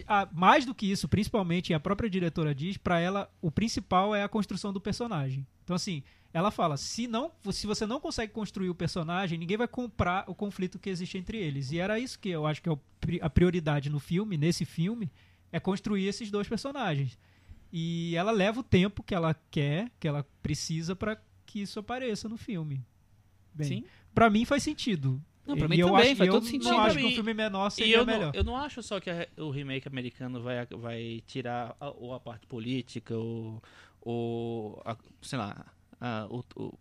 é 0.00 0.04
a- 0.06 0.28
mais 0.32 0.64
do 0.64 0.74
que 0.74 0.90
isso, 0.90 1.08
principalmente, 1.08 1.70
e 1.70 1.74
a 1.74 1.80
própria 1.80 2.08
diretora 2.08 2.54
diz, 2.54 2.76
pra 2.76 3.00
ela, 3.00 3.30
o 3.42 3.50
principal 3.50 4.14
é 4.14 4.22
a 4.22 4.28
construção 4.28 4.72
do 4.72 4.80
personagem. 4.80 5.46
Então, 5.64 5.74
assim, 5.76 6.02
ela 6.32 6.50
fala, 6.50 6.76
se, 6.76 7.06
não, 7.06 7.30
se 7.50 7.66
você 7.66 7.86
não 7.86 7.98
consegue 7.98 8.32
construir 8.32 8.68
o 8.70 8.74
personagem, 8.74 9.38
ninguém 9.38 9.56
vai 9.56 9.66
comprar 9.68 10.24
o 10.28 10.34
conflito 10.34 10.78
que 10.78 10.88
existe 10.90 11.18
entre 11.18 11.38
eles. 11.38 11.72
E 11.72 11.78
era 11.78 11.98
isso 11.98 12.18
que 12.18 12.28
eu 12.28 12.46
acho 12.46 12.62
que 12.62 12.68
é 12.68 12.76
a 13.22 13.30
prioridade 13.30 13.90
no 13.90 13.98
filme, 13.98 14.36
nesse 14.36 14.64
filme, 14.64 15.10
é 15.50 15.58
construir 15.58 16.06
esses 16.06 16.30
dois 16.30 16.46
personagens. 16.48 17.18
E 17.72 18.14
ela 18.16 18.30
leva 18.30 18.60
o 18.60 18.62
tempo 18.62 19.02
que 19.02 19.14
ela 19.14 19.34
quer, 19.50 19.90
que 19.98 20.06
ela 20.06 20.24
precisa 20.42 20.94
pra 20.94 21.16
que 21.44 21.60
isso 21.62 21.78
apareça 21.80 22.28
no 22.28 22.36
filme. 22.36 22.80
Bem, 23.56 23.68
Sim. 23.68 23.84
Pra 24.14 24.28
mim 24.30 24.44
faz 24.44 24.62
sentido. 24.62 25.20
Não, 25.46 25.56
pra 25.56 25.66
E 25.66 25.68
mim 25.70 25.78
eu 25.78 25.86
também, 25.88 26.02
acho, 26.08 26.16
faz 26.16 26.28
eu 26.28 26.34
todo 26.34 26.44
sentido. 26.46 26.68
acho 26.76 26.92
Pra 26.94 27.00
que 27.02 27.06
um 27.06 27.12
filme 27.12 27.34
menor 27.34 27.68
E 27.68 27.70
seria 27.70 27.96
eu 27.98 28.06
melhor. 28.06 28.32
não, 28.32 28.34
eu 28.34 28.44
não 28.44 28.56
acho 28.56 28.82
só 28.82 28.98
que 28.98 29.08
a- 29.10 29.28
o 29.38 29.50
remake 29.50 29.86
americano 29.86 30.42
vai, 30.42 30.66
vai 30.66 31.22
tirar 31.26 31.76
a, 31.80 31.90
ou 31.90 32.12
a 32.12 32.18
parte 32.20 32.46
política, 32.46 33.16
ou, 33.16 33.62
ou 34.00 34.82
a- 34.84 34.96
sei 35.22 35.38
lá, 35.38 35.66
a, 36.00 36.26
o- 36.30 36.44
o- 36.56 36.78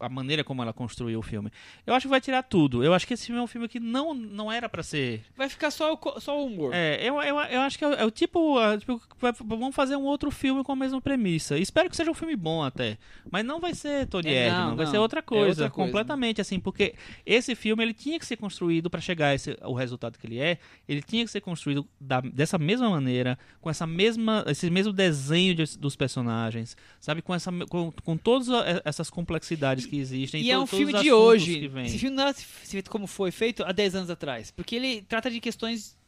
a 0.00 0.08
maneira 0.08 0.42
como 0.42 0.62
ela 0.62 0.72
construiu 0.72 1.18
o 1.18 1.22
filme. 1.22 1.50
Eu 1.86 1.94
acho 1.94 2.04
que 2.06 2.10
vai 2.10 2.20
tirar 2.20 2.42
tudo. 2.42 2.82
Eu 2.82 2.92
acho 2.94 3.06
que 3.06 3.14
esse 3.14 3.26
filme 3.26 3.40
é 3.40 3.44
um 3.44 3.46
filme 3.46 3.68
que 3.68 3.78
não, 3.78 4.14
não 4.14 4.50
era 4.50 4.68
pra 4.68 4.82
ser. 4.82 5.22
Vai 5.36 5.48
ficar 5.48 5.70
só 5.70 5.92
o, 5.94 6.20
só 6.20 6.40
o 6.40 6.46
humor. 6.46 6.72
É, 6.74 6.98
eu, 7.06 7.20
eu, 7.22 7.36
eu 7.38 7.60
acho 7.60 7.78
que 7.78 7.84
é, 7.84 7.88
o- 7.88 7.92
é 7.94 8.04
o 8.04 8.10
tipo, 8.10 8.60
é, 8.60 8.78
tipo, 8.78 9.00
vai- 9.18 9.32
vamos 9.44 9.74
fazer 9.74 9.96
um 9.96 10.02
outro 10.04 10.30
filme 10.30 10.64
com 10.64 10.72
a 10.72 10.76
mesma 10.76 11.00
premissa. 11.00 11.58
Espero 11.58 11.88
que 11.90 11.96
seja 11.96 12.10
um 12.10 12.14
filme 12.14 12.34
bom 12.36 12.62
até, 12.62 12.98
mas 13.30 13.44
não 13.44 13.60
vai 13.60 13.74
ser 13.74 14.06
Tony 14.06 14.28
É, 14.32 14.50
não, 14.50 14.74
vai 14.76 14.86
ser 14.86 14.98
outra 14.98 15.20
É 15.20 15.22
coisa, 15.22 15.48
outra 15.64 15.70
coisa. 15.70 15.90
completamente 15.90 16.40
assim, 16.40 16.58
porque 16.58 16.94
esse 17.26 17.54
filme 17.54 17.82
ele 17.82 17.94
tinha 17.94 18.18
que 18.18 18.26
ser 18.26 18.36
construído 18.36 18.88
pra 18.88 19.00
chegar 19.00 19.34
esse, 19.34 19.56
o 19.62 19.74
resultado 19.74 20.18
que 20.18 20.26
ele 20.26 20.38
é, 20.38 20.58
ele 20.88 21.02
tinha 21.02 21.24
que 21.24 21.30
ser 21.30 21.40
construído 21.40 21.86
da- 22.00 22.20
dessa 22.20 22.58
mesma 22.58 22.88
maneira, 22.88 23.38
com 23.60 23.68
essa 23.68 23.86
mesma, 23.86 24.44
esse 24.48 24.70
mesmo 24.70 24.92
desenho 24.92 25.54
de- 25.54 25.78
dos 25.78 25.94
personagens, 25.96 26.76
sabe, 27.00 27.20
com 27.22 27.34
essa, 27.34 27.50
com, 27.68 27.92
com 28.04 28.16
todas 28.16 28.48
essas 28.84 29.10
complexidades 29.10 29.86
que 29.90 29.98
existem, 29.98 30.42
E 30.42 30.50
é 30.50 30.56
um 30.56 30.60
todos 30.66 30.70
filme 30.78 31.02
de 31.02 31.12
hoje. 31.12 31.70
Esse 31.84 31.98
filme 31.98 32.16
não 32.16 32.28
é 32.28 32.32
feito 32.34 32.90
como 32.90 33.06
foi 33.06 33.30
feito 33.30 33.62
há 33.64 33.72
10 33.72 33.94
anos 33.96 34.10
atrás. 34.10 34.50
Porque 34.50 34.76
ele 34.76 35.02
trata 35.02 35.30
de 35.30 35.40
questões 35.40 35.98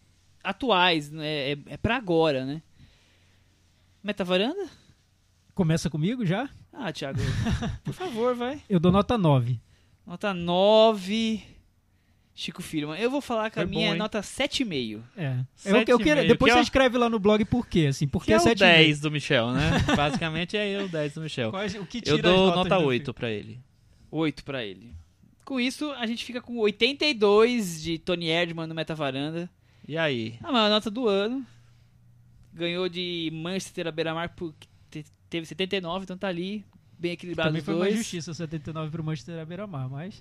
atuais, 0.42 1.10
né? 1.10 1.52
é, 1.52 1.59
é 1.66 1.76
pra 1.76 1.96
agora, 1.96 2.44
né? 2.46 2.62
Metavaranda? 4.02 4.68
Começa 5.54 5.88
comigo 5.90 6.24
já? 6.24 6.48
Ah, 6.72 6.92
Thiago, 6.92 7.20
por 7.84 7.92
favor, 7.94 8.34
vai. 8.34 8.60
Eu 8.68 8.80
dou 8.80 8.90
nota 8.90 9.18
9. 9.18 9.60
Nota 10.06 10.32
9. 10.32 11.42
Chico 12.34 12.62
Firman. 12.62 12.98
Eu 12.98 13.10
vou 13.10 13.20
falar 13.20 13.50
que 13.50 13.60
a 13.60 13.66
minha 13.66 13.88
bom, 13.90 13.94
é 13.94 13.98
nota 13.98 14.20
7,5. 14.20 15.02
É. 15.14 15.36
Sete 15.54 15.90
Eu, 15.90 15.94
eu 15.94 15.98
queria- 15.98 16.14
meio, 16.16 16.28
depois 16.28 16.50
que 16.50 16.54
você 16.54 16.59
é 16.59 16.62
o- 16.62 16.64
escreve 16.64 16.96
lá 16.96 17.10
no 17.10 17.18
blog 17.18 17.44
por 17.44 17.66
quê, 17.66 17.86
assim. 17.90 18.09
Por 18.09 18.20
Que 18.22 18.28
que 18.28 18.32
é 18.32 18.36
o 18.38 18.40
7,5? 18.40 18.56
10 18.59 19.00
do 19.00 19.10
Michel, 19.10 19.52
né? 19.52 19.70
Basicamente 19.94 20.56
é 20.56 20.66
eu 20.80 20.86
o 20.86 20.88
10 20.88 21.12
do 21.12 21.20
Michel. 21.20 21.50
Quais- 21.50 21.74
o 21.74 21.84
que 21.84 22.00
tira 22.00 22.16
Eu 22.16 22.22
dou 22.22 22.56
nota 22.56 22.78
do 22.78 22.84
8 22.86 23.04
filme? 23.04 23.14
pra 23.18 23.30
ele. 23.30 23.60
8 24.12 24.44
pra 24.44 24.62
ele. 24.64 24.94
Com 25.44 25.59
isso, 25.59 25.90
a 25.93 26.06
gente 26.06 26.24
fica 26.24 26.40
com 26.40 26.56
82 26.59 27.82
de 27.82 27.98
Tony 27.98 28.28
Erdmann 28.28 28.68
no 28.68 28.74
Metavaranda. 28.74 29.51
E 29.89 29.98
aí? 29.98 30.39
A 30.43 30.52
maior 30.52 30.68
nota 30.70 30.89
do 30.90 31.09
ano. 31.09 31.44
Ganhou 32.55 32.89
de 32.89 33.30
Manchester 33.32 33.86
a 33.89 33.90
Beira-Mar, 33.90 34.28
por- 34.36 34.55
te- 34.90 35.05
teve 35.28 35.47
79, 35.47 36.05
então 36.05 36.16
tá 36.18 36.28
ali, 36.28 36.64
bem 36.98 37.12
equilibrado 37.12 37.48
Também 37.48 37.62
foi 37.62 37.74
uma 37.74 37.80
dois. 37.84 37.94
injustiça 37.94 38.32
79 38.34 38.90
pro 38.90 39.02
Manchester 39.02 39.40
à 39.40 39.44
beira-mar, 39.44 39.89
mas... 39.89 40.20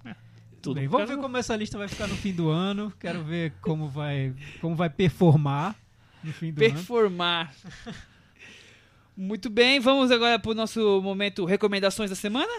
Tudo 0.62 0.76
Bem, 0.76 0.88
vamos 0.88 1.10
ver 1.10 1.18
como 1.18 1.36
essa 1.38 1.56
lista 1.56 1.78
vai 1.78 1.88
ficar 1.88 2.08
no 2.08 2.16
fim 2.16 2.32
do 2.34 2.50
ano. 2.50 2.94
Quero 3.00 3.24
ver 3.24 3.52
como 3.62 3.88
vai, 3.90 4.34
como 4.62 4.76
vai 4.76 4.90
performar 4.92 5.76
no 6.24 6.32
fim 6.32 6.54
do 6.54 6.64
ano. 6.64 6.74
Performar. 6.76 7.54
Muito 9.18 9.50
bem, 9.50 9.80
vamos 9.80 10.10
agora 10.12 10.40
pro 10.40 10.54
nosso 10.54 11.02
momento 11.02 11.46
recomendações 11.46 12.10
da 12.10 12.16
semana. 12.16 12.52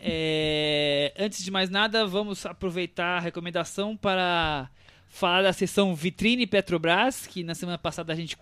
É, 0.00 1.12
antes 1.18 1.42
de 1.42 1.50
mais 1.50 1.68
nada, 1.68 2.06
vamos 2.06 2.46
aproveitar 2.46 3.16
a 3.16 3.20
recomendação 3.20 3.96
para 3.96 4.70
falar 5.08 5.42
da 5.42 5.52
sessão 5.52 5.94
Vitrine 5.94 6.46
Petrobras, 6.46 7.26
que 7.26 7.42
na 7.42 7.54
semana 7.54 7.78
passada 7.78 8.12
a 8.12 8.16
gente 8.16 8.36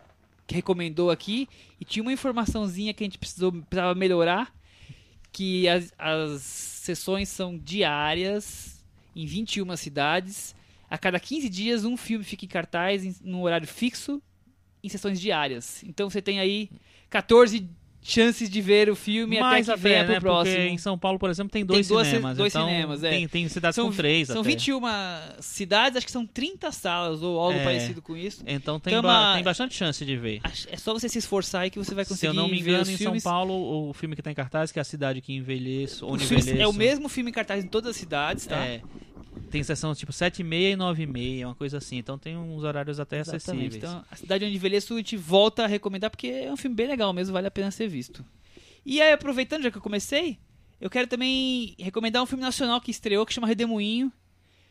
recomendou 0.48 1.10
aqui, 1.10 1.48
e 1.80 1.84
tinha 1.84 2.02
uma 2.02 2.12
informaçãozinha 2.12 2.92
que 2.92 3.02
a 3.02 3.06
gente 3.06 3.18
precisou, 3.18 3.52
precisava 3.52 3.94
melhorar, 3.94 4.54
que 5.32 5.68
as, 5.68 5.92
as 5.98 6.42
sessões 6.42 7.28
são 7.28 7.56
diárias 7.56 8.84
em 9.14 9.26
21 9.26 9.76
cidades. 9.76 10.54
A 10.88 10.96
cada 10.96 11.18
15 11.18 11.48
dias, 11.48 11.84
um 11.84 11.96
filme 11.96 12.24
fica 12.24 12.44
em 12.44 12.48
cartaz 12.48 13.04
em, 13.04 13.14
num 13.22 13.42
horário 13.42 13.66
fixo, 13.66 14.22
em 14.82 14.88
sessões 14.88 15.20
diárias. 15.20 15.82
Então 15.84 16.08
você 16.08 16.22
tem 16.22 16.38
aí 16.38 16.70
14 17.10 17.68
chances 18.06 18.48
de 18.48 18.60
ver 18.60 18.88
o 18.88 18.94
filme 18.96 19.38
Mais 19.40 19.68
até 19.68 19.76
que 19.76 19.82
venha 19.82 20.02
até, 20.02 20.06
pro 20.06 20.14
né? 20.14 20.20
próximo. 20.20 20.56
Porque 20.56 20.68
em 20.70 20.78
São 20.78 20.98
Paulo, 20.98 21.18
por 21.18 21.28
exemplo, 21.30 21.50
tem 21.50 21.64
dois 21.64 21.88
duas- 21.88 22.06
cinemas. 22.06 22.36
dois 22.36 22.52
então 22.54 22.66
cinemas, 22.66 23.02
é. 23.02 23.10
tem, 23.10 23.28
tem 23.28 23.48
cidades 23.48 23.74
São, 23.74 23.88
com 23.90 23.96
três 23.96 24.28
são 24.28 24.40
até. 24.40 24.48
21 24.50 24.80
cidades, 25.40 25.96
acho 25.96 26.06
que 26.06 26.12
são 26.12 26.26
30 26.26 26.70
salas 26.72 27.22
ou 27.22 27.38
algo 27.38 27.58
É. 27.58 27.64
parecido 27.64 28.00
com 28.02 28.16
isso. 28.16 28.42
Então 28.46 28.78
tem, 28.78 28.92
Então, 28.92 29.02
ba- 29.02 29.08
uma- 29.30 29.34
tem 29.34 29.44
bastante 29.44 29.74
chance 29.74 30.04
de 30.04 30.16
ver. 30.16 30.40
É 30.70 30.76
só 30.76 30.92
você 30.92 31.08
se 31.08 31.18
esforçar 31.18 31.62
aí 31.62 31.70
que 31.70 31.78
você 31.78 31.94
vai 31.94 32.04
Se 32.04 32.10
conseguir 32.10 32.28
eu 32.30 32.34
não 32.34 32.48
me 32.48 32.60
engano, 32.60 32.90
em 32.90 32.96
filmes. 32.96 33.22
São 33.22 33.32
Paulo, 33.32 33.88
o 33.88 33.92
filme 33.92 34.14
que 34.16 34.22
tá 34.22 34.30
em 34.30 34.34
cartaz, 34.34 34.70
que 34.72 34.78
é 34.78 34.82
a 34.82 34.84
cidade 34.84 35.20
que 35.20 35.32
envelheço, 35.32 36.06
onde 36.06 36.24
envelheço. 36.24 36.50
é 36.60 36.66
o 36.66 36.72
mesmo 36.72 37.08
filme 37.08 37.30
em 37.30 37.34
cartaz 37.34 37.64
em 37.64 37.68
todas 37.68 37.90
as 37.90 37.96
cidades, 37.96 38.46
tá? 38.46 38.56
É, 38.64 38.80
tem 39.51 39.62
sessão 39.62 39.94
tipo 39.94 40.12
7 40.12 40.40
e 40.40 40.44
meia 40.44 40.70
e 40.72 40.76
9 40.76 41.02
e 41.02 41.06
meia, 41.06 41.48
uma 41.48 41.55
coisa 41.55 41.78
assim. 41.78 41.97
Então 41.98 42.18
tem 42.18 42.36
uns 42.36 42.62
horários 42.64 42.98
até 43.01 43.20
Exatamente. 43.20 43.43
acessíveis. 43.51 43.76
Então, 43.76 44.05
a 44.10 44.16
cidade 44.16 44.44
onde 44.44 44.55
envelheço 44.55 44.94
a 44.94 44.97
gente 44.97 45.16
volta 45.16 45.64
a 45.64 45.66
recomendar 45.66 46.10
porque 46.10 46.26
é 46.28 46.52
um 46.52 46.56
filme 46.56 46.74
bem 46.76 46.86
legal 46.86 47.12
mesmo, 47.12 47.32
vale 47.32 47.47
a 47.47 47.51
pena 47.51 47.70
ser 47.70 47.88
visto. 47.88 48.24
E 48.84 49.01
aí, 49.01 49.12
aproveitando, 49.12 49.62
já 49.64 49.70
que 49.70 49.78
eu 49.78 49.82
comecei, 49.82 50.38
eu 50.80 50.88
quero 50.90 51.06
também 51.09 51.74
recomendar 51.78 52.22
um 52.22 52.26
filme 52.26 52.43
nacional 52.43 52.80
que 52.80 52.90
estreou 52.90 53.24
que 53.26 53.32
chama 53.32 53.47
Redemoinho, 53.47 54.12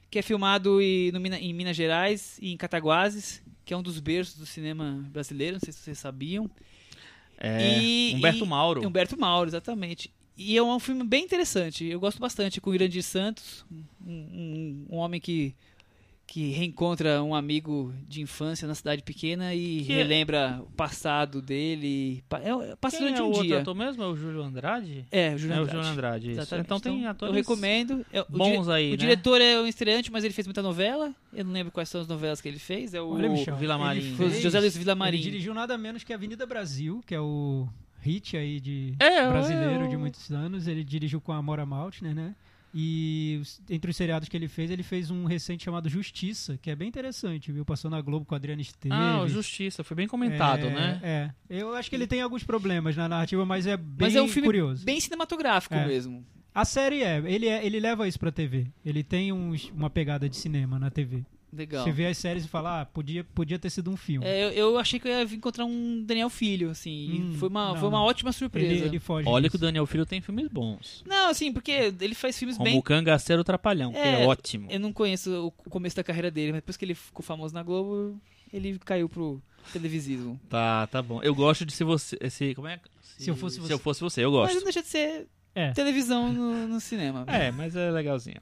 que 0.10 0.20
é 0.20 0.22
filmado 0.22 0.82
em, 0.82 1.12
no 1.12 1.20
em 1.26 1.54
Minas 1.54 1.76
Gerais 1.76 2.38
e 2.42 2.54
em 2.54 2.58
Cataguases, 2.58 3.42
que 3.66 3.74
é 3.74 3.78
um 3.78 3.82
dos 3.84 4.00
berços 4.00 4.38
do 4.38 4.46
cinema 4.46 5.04
brasileiro, 5.10 5.54
não 5.56 5.60
sei 5.60 5.74
se 5.74 5.80
vocês 5.80 5.98
sabiam. 6.00 6.50
É, 7.38 7.80
E- 7.82 8.14
Humberto 8.16 8.46
e- 8.46 8.48
Mauro. 8.48 8.88
Humberto 8.88 9.20
Mauro, 9.20 9.50
exatamente. 9.50 10.14
E 10.38 10.57
é 10.57 10.62
um 10.64 10.80
filme 10.80 11.03
bem 11.03 11.24
interessante. 11.24 11.86
Eu 11.86 11.99
gosto 11.99 12.20
bastante 12.20 12.60
com 12.60 12.70
o 12.70 12.76
Irandir 12.76 13.03
Santos, 13.03 13.66
um, 14.06 14.12
um- 14.12 14.86
um 14.91 14.95
homem 14.98 15.20
que 15.22 15.56
que 16.28 16.49
reencontra 16.49 17.22
um 17.22 17.36
amigo 17.36 17.94
de 18.07 18.20
infância 18.20 18.68
na 18.68 18.74
cidade 18.74 19.03
pequena 19.03 19.53
e 19.53 19.84
Que- 19.86 19.94
relembra 19.94 20.60
o 20.60 20.72
passado 20.72 21.40
dele. 21.40 22.24
Pa- 22.28 22.40
É, 22.40 22.76
passa 22.78 22.98
Quem 22.98 23.06
durante 23.06 23.20
é 23.20 23.22
o 23.22 23.26
um 23.26 23.30
outro 23.30 23.44
dia. 23.45 23.60
ator 23.62 23.76
mesmo? 23.76 24.02
É 24.02 24.07
o 24.07 24.16
Júlio 24.16 24.41
Andrade? 24.41 25.06
É, 25.12 25.36
o 25.36 25.38
Júlio 25.38 25.53
é 25.56 25.60
o 25.60 25.62
Andrade. 25.62 25.78
Júlio 25.78 25.91
Andrade, 25.94 26.32
isso. 26.32 26.40
Exatamente. 26.41 26.66
Então 26.66 26.80
tem 26.80 27.06
atores 27.06 27.32
Eu 27.32 27.38
recomendo. 27.40 28.03
É, 28.12 28.22
o 28.22 28.26
bons 28.28 28.68
aí, 28.68 28.88
O 28.88 28.91
né? 28.91 28.98
diretor 28.98 29.40
é 29.40 29.62
um 29.62 29.68
estreante, 29.68 30.12
mas 30.12 30.24
ele 30.24 30.34
fez 30.34 30.48
muita 30.48 30.64
novela. 30.64 31.14
Eu 31.32 31.45
não 31.45 31.52
lembro 31.53 31.72
quais 31.72 31.90
são 31.90 32.02
as 32.02 32.07
novelas 32.07 32.41
que 32.41 32.48
ele 32.48 32.60
fez. 32.60 32.95
É 32.95 32.99
o 33.02 33.10
Olha, 33.12 33.30
Michel, 33.30 33.56
Vila 33.56 33.78
Marim. 33.78 34.16
O 34.20 34.30
José 34.41 34.60
Luiz 34.60 34.76
Villamarim. 34.76 35.18
Ele 35.20 35.24
dirigiu 35.30 35.53
nada 35.53 35.78
menos 35.78 36.03
que 36.03 36.12
Avenida 36.12 36.44
Brasil, 36.48 37.03
que 37.06 37.14
é 37.14 37.20
o 37.22 37.68
hit 38.06 38.38
aí 38.38 38.60
de 38.60 38.94
É, 38.99 39.27
brasileiro 39.27 39.86
é, 39.86 39.88
de 39.88 39.98
muitos 39.98 40.32
anos. 40.32 40.68
Ele 40.68 40.84
dirigiu 40.84 41.19
com 41.19 41.32
a 41.32 41.41
Mora 41.41 41.65
Maltner, 41.65 42.14
né? 42.14 42.36
E 42.77 43.40
os- 43.41 43.61
entre 43.69 43.90
os 43.90 43.95
seriados 43.95 44.27
que 44.27 44.36
ele 44.36 44.49
fez, 44.49 44.69
ele 44.69 44.84
fez 44.84 45.10
um 45.10 45.23
recente 45.23 45.64
chamado 45.64 45.88
Justiça, 45.88 46.57
que 46.61 46.69
é 46.69 46.76
bem 46.76 46.90
interessante, 46.90 47.49
viu? 47.52 47.64
Passou 47.64 47.90
na 47.90 48.02
Globo 48.02 48.26
com 48.26 48.36
a 48.36 48.38
Adriana 48.38 48.61
Esteves. 48.61 48.98
Ah, 48.98 49.22
o 49.22 49.30
Justiça, 49.30 49.82
foi 49.82 49.95
bem 49.95 50.07
comentado, 50.10 50.65
É, 50.65 50.69
né? 50.69 50.99
É. 51.02 51.32
Eu 51.49 51.73
acho 51.73 51.90
que 51.90 51.95
ele 51.95 52.06
tem 52.06 52.22
alguns 52.22 52.44
problemas 52.44 52.94
na 52.95 53.07
narrativa, 53.07 53.45
mas 53.45 53.65
é 53.65 53.77
bem 53.77 54.07
Mas 54.07 54.15
é 54.15 54.22
um 54.22 54.27
filme 54.27 54.48
curioso. 54.48 54.84
bem 54.86 54.99
cinematográfico 54.99 55.73
É. 55.73 55.88
mesmo. 55.88 56.26
A 56.53 56.65
série 56.65 57.02
é 57.02 57.18
ele, 57.26 57.48
é, 57.48 57.65
ele 57.65 57.80
leva 57.80 58.07
isso 58.10 58.19
pra 58.19 58.32
TV. 58.32 58.68
Ele 58.86 59.03
tem 59.03 59.32
uns- 59.32 59.69
uma 59.72 59.90
pegada 59.90 60.27
de 60.27 60.36
cinema 60.36 60.77
na 60.77 60.90
TV. 60.90 61.26
Legal. 61.56 61.84
Você 61.84 61.91
vê 61.91 62.07
as 62.07 62.18
séries 62.18 62.44
e 62.45 62.48
fala, 62.48 62.82
ah, 62.82 62.86
podia, 62.86 63.23
podia 63.23 63.57
ter 63.57 63.69
sido 63.69 63.90
um 63.90 63.95
filme. 63.95 64.26
É, 64.26 64.45
eu, 64.45 64.52
eu 64.52 64.77
achei 64.77 64.99
que 64.99 65.07
eu 65.07 65.11
ia 65.11 65.23
encontrar 65.23 65.64
um 65.65 66.03
Daniel 66.03 66.30
Filho, 66.30 66.69
assim. 66.69 66.91
e 66.91 67.22
Hum, 67.22 67.36
foi, 67.40 67.48
uma, 67.49 67.69
não, 67.69 67.80
foi 67.80 67.88
uma 67.90 68.03
ótima 68.03 68.30
ele, 68.30 68.38
surpresa. 68.38 68.86
ele 68.86 68.99
foge. 68.99 69.27
Olha 69.27 69.44
que 69.49 69.56
disso. 69.57 69.64
o 69.64 69.68
Daniel 69.68 69.86
Filho 69.86 70.06
tem 70.06 70.19
filmes 70.22 70.48
bons. 70.49 71.03
Não, 71.07 71.30
assim, 71.30 71.53
porque 71.53 71.72
ele 71.99 72.14
faz 72.15 72.38
filmes 72.38 72.57
Como 72.57 72.69
bem. 72.69 72.77
o 72.77 72.84
Cangaceiro 72.84 73.44
Trapalhão, 73.44 73.91
que 73.94 73.98
É, 73.98 74.23
é 74.23 74.27
ótimo. 74.27 74.68
Eu 74.69 74.80
não 74.80 74.91
conheço 74.91 75.48
o 75.48 75.69
começo 75.69 75.95
da 75.95 76.03
carreira 76.03 76.30
dele, 76.30 76.52
mas 76.52 76.57
depois 76.61 76.76
que 76.77 76.84
ele 76.86 76.95
ficou 76.95 77.23
famoso 77.23 77.53
na 77.53 77.64
Globo, 77.64 78.19
ele 78.52 78.77
caiu 78.80 79.07
pro 79.07 79.41
televisivo. 79.72 80.40
Tá, 80.49 80.88
tá 80.88 81.02
bom. 81.02 81.22
Eu 81.23 81.34
gosto 81.34 81.65
de 81.65 81.73
se 81.73 81.84
você. 81.84 82.18
Se, 82.30 82.53
como 82.56 82.68
é? 82.68 82.80
Se 83.18 83.30
eu 83.30 83.36
fosse 83.36 83.56
Se 83.56 83.61
você. 83.61 83.73
eu 83.73 83.80
fosse 83.80 84.02
você, 84.02 84.26
eu 84.26 84.32
Mas 84.32 84.40
gosto. 84.41 84.56
não 84.56 84.64
deixa 84.64 84.82
de 84.82 84.88
ser 84.88 85.27
É. 85.56 85.72
televisão 85.72 86.32
no, 86.34 86.68
no 86.68 86.80
cinema. 86.80 87.23
É, 87.27 87.49
mas 87.52 87.76
é 87.76 87.90
legalzinho. 87.91 88.41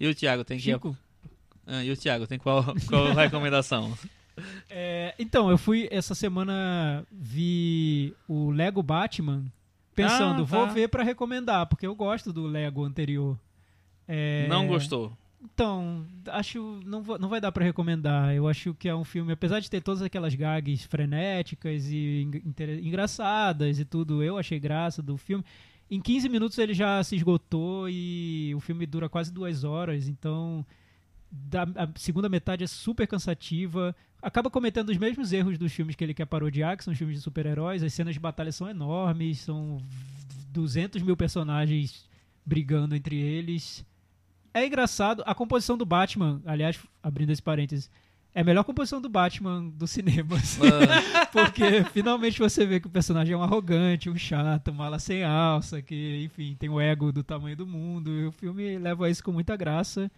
E 0.00 0.06
o 0.08 0.14
Thiago 0.14 0.42
tem 0.44 0.58
que. 0.58 0.64
Ah, 1.66 1.84
e 1.84 1.90
o 1.90 1.96
Thiago 1.96 2.26
tem 2.26 2.38
qual, 2.38 2.64
qual 2.88 3.12
recomendação? 3.12 3.96
é, 4.70 5.14
então, 5.18 5.50
eu 5.50 5.58
fui 5.58 5.88
essa 5.90 6.14
semana 6.14 7.06
vi 7.10 8.14
o 8.28 8.50
Lego 8.50 8.82
Batman 8.82 9.44
pensando, 9.94 10.42
Ah, 10.42 10.44
vou 10.46 10.66
tá. 10.66 10.72
ver 10.72 10.88
pra 10.88 11.02
recomendar, 11.02 11.66
porque 11.66 11.86
eu 11.86 11.94
gosto 11.94 12.32
do 12.32 12.46
Lego 12.46 12.84
anterior. 12.84 13.38
É, 14.08 14.46
Não 14.48 14.66
gostou? 14.66 15.12
Então, 15.44 16.06
acho 16.28 16.80
não, 16.86 17.02
va- 17.02 17.18
não 17.18 17.28
vai 17.28 17.40
dar 17.40 17.50
pra 17.50 17.64
recomendar. 17.64 18.32
Eu 18.34 18.46
acho 18.48 18.72
que 18.74 18.88
é 18.88 18.94
um 18.94 19.02
filme, 19.04 19.32
apesar 19.32 19.58
de 19.60 19.68
ter 19.68 19.80
todas 19.80 20.00
aquelas 20.00 20.34
gags 20.34 20.84
frenéticas 20.84 21.88
e 21.90 22.28
engraçadas 22.80 23.78
e 23.78 23.84
tudo, 23.84 24.22
eu 24.22 24.38
achei 24.38 24.58
graça 24.60 25.02
do 25.02 25.16
filme. 25.16 25.44
Em 25.90 26.00
15 26.00 26.28
minutos 26.28 26.58
ele 26.58 26.72
já 26.72 27.02
se 27.02 27.16
esgotou 27.16 27.88
e 27.88 28.54
o 28.54 28.60
filme 28.60 28.86
dura 28.86 29.08
quase 29.08 29.32
duas 29.32 29.62
horas, 29.64 30.08
então 30.08 30.64
da- 31.32 31.62
a 31.76 31.88
segunda 31.96 32.28
metade 32.28 32.62
é 32.62 32.66
super 32.66 33.06
cansativa. 33.06 33.96
Acaba 34.20 34.50
cometendo 34.50 34.90
os 34.90 34.98
mesmos 34.98 35.32
erros 35.32 35.56
dos 35.58 35.72
filmes 35.72 35.96
que 35.96 36.04
ele 36.04 36.14
quer 36.14 36.26
parodiar, 36.26 36.76
que 36.76 36.84
são 36.84 36.92
os 36.92 36.98
filmes 36.98 37.16
de 37.16 37.22
super-heróis. 37.22 37.82
As 37.82 37.92
cenas 37.94 38.14
de 38.14 38.20
batalha 38.20 38.52
são 38.52 38.68
enormes, 38.68 39.40
são 39.40 39.78
200 40.50 41.02
mil 41.02 41.16
personagens 41.16 42.06
brigando 42.44 42.94
entre 42.94 43.16
eles. 43.16 43.84
É 44.54 44.66
engraçado. 44.66 45.22
A 45.26 45.34
composição 45.34 45.78
do 45.78 45.86
Batman, 45.86 46.40
aliás, 46.44 46.78
abrindo 47.02 47.30
esse 47.30 47.42
parênteses, 47.42 47.90
é 48.34 48.42
a 48.42 48.44
melhor 48.44 48.64
composição 48.64 49.00
do 49.00 49.08
Batman 49.08 49.68
dos 49.70 49.90
cinemas. 49.90 50.58
Porque 51.32 51.82
finalmente 51.92 52.38
você 52.38 52.64
vê 52.66 52.78
que 52.78 52.86
o 52.86 52.90
personagem 52.90 53.34
é 53.34 53.36
um 53.36 53.42
arrogante, 53.42 54.10
um 54.10 54.16
chato, 54.16 54.70
um 54.70 54.74
mala 54.74 54.98
sem 54.98 55.24
alça, 55.24 55.80
que, 55.82 56.22
enfim, 56.24 56.54
tem 56.58 56.68
o 56.68 56.80
ego 56.80 57.10
do 57.12 57.22
tamanho 57.24 57.56
do 57.56 57.66
mundo. 57.66 58.10
E 58.10 58.26
o 58.26 58.32
filme 58.32 58.78
leva 58.78 59.08
isso 59.10 59.24
com 59.24 59.32
muita 59.32 59.56
graça. 59.56 60.10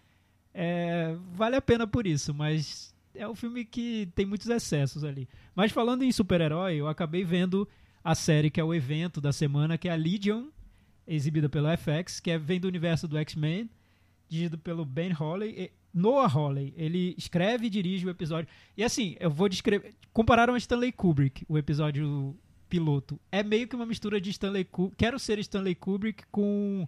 É, 0.54 1.16
vale 1.32 1.56
a 1.56 1.60
pena 1.62 1.86
por 1.86 2.06
isso, 2.06 2.32
mas 2.32 2.94
é 3.14 3.28
um 3.28 3.34
filme 3.34 3.64
que 3.64 4.08
tem 4.14 4.24
muitos 4.24 4.48
excessos 4.48 5.02
ali. 5.04 5.28
Mas 5.54 5.72
falando 5.72 6.02
em 6.04 6.12
super-herói, 6.12 6.76
eu 6.76 6.86
acabei 6.88 7.24
vendo 7.24 7.68
a 8.02 8.14
série 8.14 8.50
que 8.50 8.60
é 8.60 8.64
o 8.64 8.72
evento 8.72 9.20
da 9.20 9.32
semana, 9.32 9.76
que 9.76 9.88
é 9.88 9.92
a 9.92 9.96
Legion, 9.96 10.46
exibida 11.06 11.48
pelo 11.48 11.66
FX, 11.76 12.20
que 12.20 12.30
é, 12.30 12.38
vem 12.38 12.60
do 12.60 12.68
universo 12.68 13.08
do 13.08 13.18
X-Men, 13.18 13.68
dirigido 14.28 14.56
pelo 14.58 14.84
Ben 14.84 15.12
Hawley. 15.12 15.50
e- 15.56 15.70
Noah 15.92 16.26
Hawley, 16.32 16.74
ele 16.76 17.14
escreve 17.16 17.66
e 17.66 17.70
dirige 17.70 18.04
o 18.04 18.10
episódio. 18.10 18.48
E 18.76 18.82
assim, 18.82 19.14
eu 19.20 19.30
vou 19.30 19.48
descrever. 19.48 19.94
Compararam 20.12 20.54
a 20.54 20.58
Stanley 20.58 20.90
Kubrick, 20.90 21.44
o 21.48 21.56
episódio 21.56 22.36
piloto. 22.68 23.20
É 23.30 23.44
meio 23.44 23.68
que 23.68 23.76
uma 23.76 23.86
mistura 23.86 24.20
de 24.20 24.30
Stanley 24.30 24.64
Kubrick. 24.64 24.96
Quero 24.96 25.20
ser 25.20 25.38
Stanley 25.38 25.76
Kubrick 25.76 26.24
com 26.32 26.84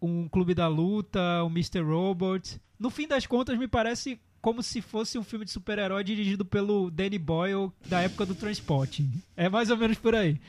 um 0.00 0.28
Clube 0.28 0.54
da 0.54 0.68
Luta, 0.68 1.42
um 1.44 1.50
Mr. 1.50 1.80
Robot. 1.80 2.60
No 2.78 2.90
fim 2.90 3.08
das 3.08 3.26
contas, 3.26 3.58
me 3.58 3.68
parece 3.68 4.20
como 4.40 4.62
se 4.62 4.80
fosse 4.80 5.18
um 5.18 5.24
filme 5.24 5.44
de 5.44 5.50
super-herói 5.50 6.04
dirigido 6.04 6.44
pelo 6.44 6.90
Danny 6.90 7.18
Boyle 7.18 7.72
da 7.86 8.02
época 8.02 8.24
do 8.24 8.34
Transporting. 8.34 9.10
É 9.36 9.48
mais 9.48 9.70
ou 9.70 9.76
menos 9.76 9.98
por 9.98 10.14
aí. 10.14 10.40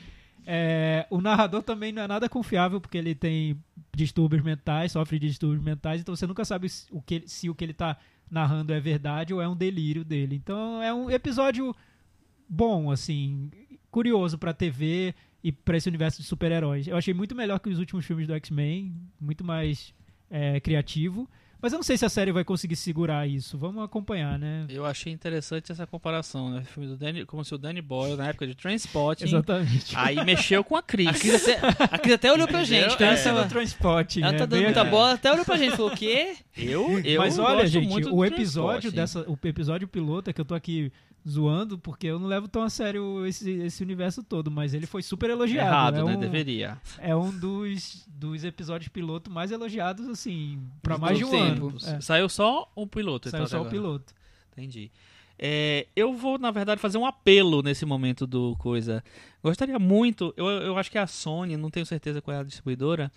É, 0.46 1.06
o 1.10 1.20
narrador 1.20 1.62
também 1.62 1.92
não 1.92 2.02
é 2.02 2.08
nada 2.08 2.28
confiável, 2.28 2.80
porque 2.80 2.96
ele 2.96 3.14
tem 3.14 3.62
distúrbios 3.94 4.42
mentais, 4.42 4.92
sofre 4.92 5.18
de 5.18 5.26
distúrbios 5.26 5.62
mentais, 5.62 6.00
então 6.00 6.14
você 6.14 6.26
nunca 6.26 6.44
sabe 6.44 6.68
se 6.68 6.86
o 6.90 7.02
que, 7.02 7.24
se 7.26 7.50
o 7.50 7.54
que 7.54 7.64
ele 7.64 7.74
tá 7.74 7.98
narrando 8.30 8.72
é 8.72 8.80
verdade 8.80 9.34
ou 9.34 9.42
é 9.42 9.48
um 9.48 9.56
delírio 9.56 10.04
dele. 10.04 10.36
Então 10.36 10.82
é 10.82 10.94
um 10.94 11.10
episódio 11.10 11.74
bom, 12.48 12.90
assim, 12.90 13.50
curioso 13.90 14.38
pra 14.38 14.54
TV 14.54 15.14
e 15.42 15.52
pra 15.52 15.76
esse 15.76 15.88
universo 15.88 16.20
de 16.20 16.26
super-heróis. 16.26 16.86
Eu 16.86 16.96
achei 16.96 17.14
muito 17.14 17.34
melhor 17.34 17.58
que 17.60 17.68
os 17.68 17.78
últimos 17.78 18.04
filmes 18.04 18.26
do 18.26 18.34
X-Men, 18.34 18.94
muito 19.20 19.44
mais 19.44 19.94
é, 20.30 20.60
criativo. 20.60 21.28
Mas 21.60 21.72
eu 21.72 21.78
não 21.78 21.82
sei 21.82 21.96
se 21.96 22.04
a 22.04 22.08
série 22.08 22.30
vai 22.30 22.44
conseguir 22.44 22.76
segurar 22.76 23.28
isso. 23.28 23.58
Vamos 23.58 23.82
acompanhar, 23.82 24.38
né? 24.38 24.64
Eu 24.68 24.86
achei 24.86 25.12
interessante 25.12 25.72
essa 25.72 25.84
comparação, 25.88 26.50
né? 26.50 26.60
O 26.60 26.64
filme 26.64 26.88
do 26.88 26.96
Danny, 26.96 27.24
como 27.26 27.44
se 27.44 27.52
o 27.52 27.58
Danny 27.58 27.82
Boyle, 27.82 28.16
na 28.16 28.28
época 28.28 28.46
de 28.46 28.54
Transporting, 28.54 29.24
Exatamente. 29.24 29.96
aí 29.96 30.24
mexeu 30.24 30.62
com 30.62 30.76
a 30.76 30.78
A 30.78 30.82
Cris. 30.82 31.18
Cris 31.18 31.48
até, 31.48 31.58
a 31.84 31.98
Cris 31.98 32.14
até 32.14 32.32
olhou 32.32 32.46
pra 32.46 32.62
gente, 32.62 32.96
tá? 32.96 33.12
É. 33.12 33.28
Ela, 33.28 33.42
no 33.42 33.50
Transporting. 33.50 34.22
ela 34.22 34.32
né? 34.32 34.38
tá 34.38 34.46
Bem 34.46 34.58
dando 34.60 34.64
muita 34.66 34.82
aqui. 34.82 34.90
bola, 34.90 35.12
até 35.14 35.32
olhou 35.32 35.44
pra 35.44 35.56
gente 35.56 35.72
e 35.72 35.76
falou: 35.76 35.90
o 35.90 35.96
quê? 35.96 36.36
Eu, 36.56 37.00
eu 37.00 37.20
Mas 37.20 37.38
olha, 37.40 37.62
gosto 37.62 37.72
gente, 37.72 37.88
muito 37.88 38.14
o 38.14 38.24
episódio 38.24 38.92
dessa, 38.92 39.28
o 39.28 39.36
episódio 39.42 39.88
piloto 39.88 40.30
é 40.30 40.32
que 40.32 40.40
eu 40.40 40.44
tô 40.44 40.54
aqui 40.54 40.92
zoando 41.28 41.78
porque 41.78 42.06
eu 42.06 42.18
não 42.18 42.26
levo 42.26 42.48
tão 42.48 42.62
a 42.62 42.70
sério 42.70 43.26
esse, 43.26 43.50
esse 43.50 43.82
universo 43.82 44.22
todo, 44.22 44.50
mas 44.50 44.72
ele 44.74 44.86
foi 44.86 45.02
super 45.02 45.28
elogiado. 45.30 45.68
Errado, 45.68 45.96
é 45.96 46.04
né? 46.04 46.16
um, 46.16 46.20
Deveria. 46.20 46.78
É 46.98 47.14
um 47.14 47.30
dos, 47.30 48.06
dos 48.08 48.44
episódios 48.44 48.88
piloto 48.88 49.30
mais 49.30 49.50
elogiados, 49.50 50.06
assim, 50.08 50.60
pra 50.82 50.94
De 50.94 51.00
mais 51.00 51.18
de 51.18 51.24
um 51.24 51.36
ano. 51.36 51.74
É, 51.84 52.00
Saiu 52.00 52.28
só 52.28 52.70
o 52.74 52.86
piloto. 52.86 53.28
saiu 53.28 53.40
então, 53.40 53.48
só 53.48 53.56
o 53.56 53.60
agora. 53.60 53.70
piloto. 53.70 54.14
Entendi. 54.52 54.90
É, 55.38 55.86
eu 55.94 56.14
vou, 56.14 56.36
na 56.38 56.50
verdade, 56.50 56.80
fazer 56.80 56.98
um 56.98 57.06
apelo 57.06 57.62
nesse 57.62 57.86
momento 57.86 58.26
do 58.26 58.56
coisa. 58.56 59.04
Gostaria 59.42 59.78
muito, 59.78 60.34
eu, 60.36 60.46
eu 60.46 60.78
acho 60.78 60.90
que 60.90 60.98
é 60.98 61.00
a 61.00 61.06
Sony, 61.06 61.56
não 61.56 61.70
tenho 61.70 61.86
certeza 61.86 62.20
qual 62.20 62.36
é 62.36 62.40
a 62.40 62.42
distribuidora, 62.42 63.12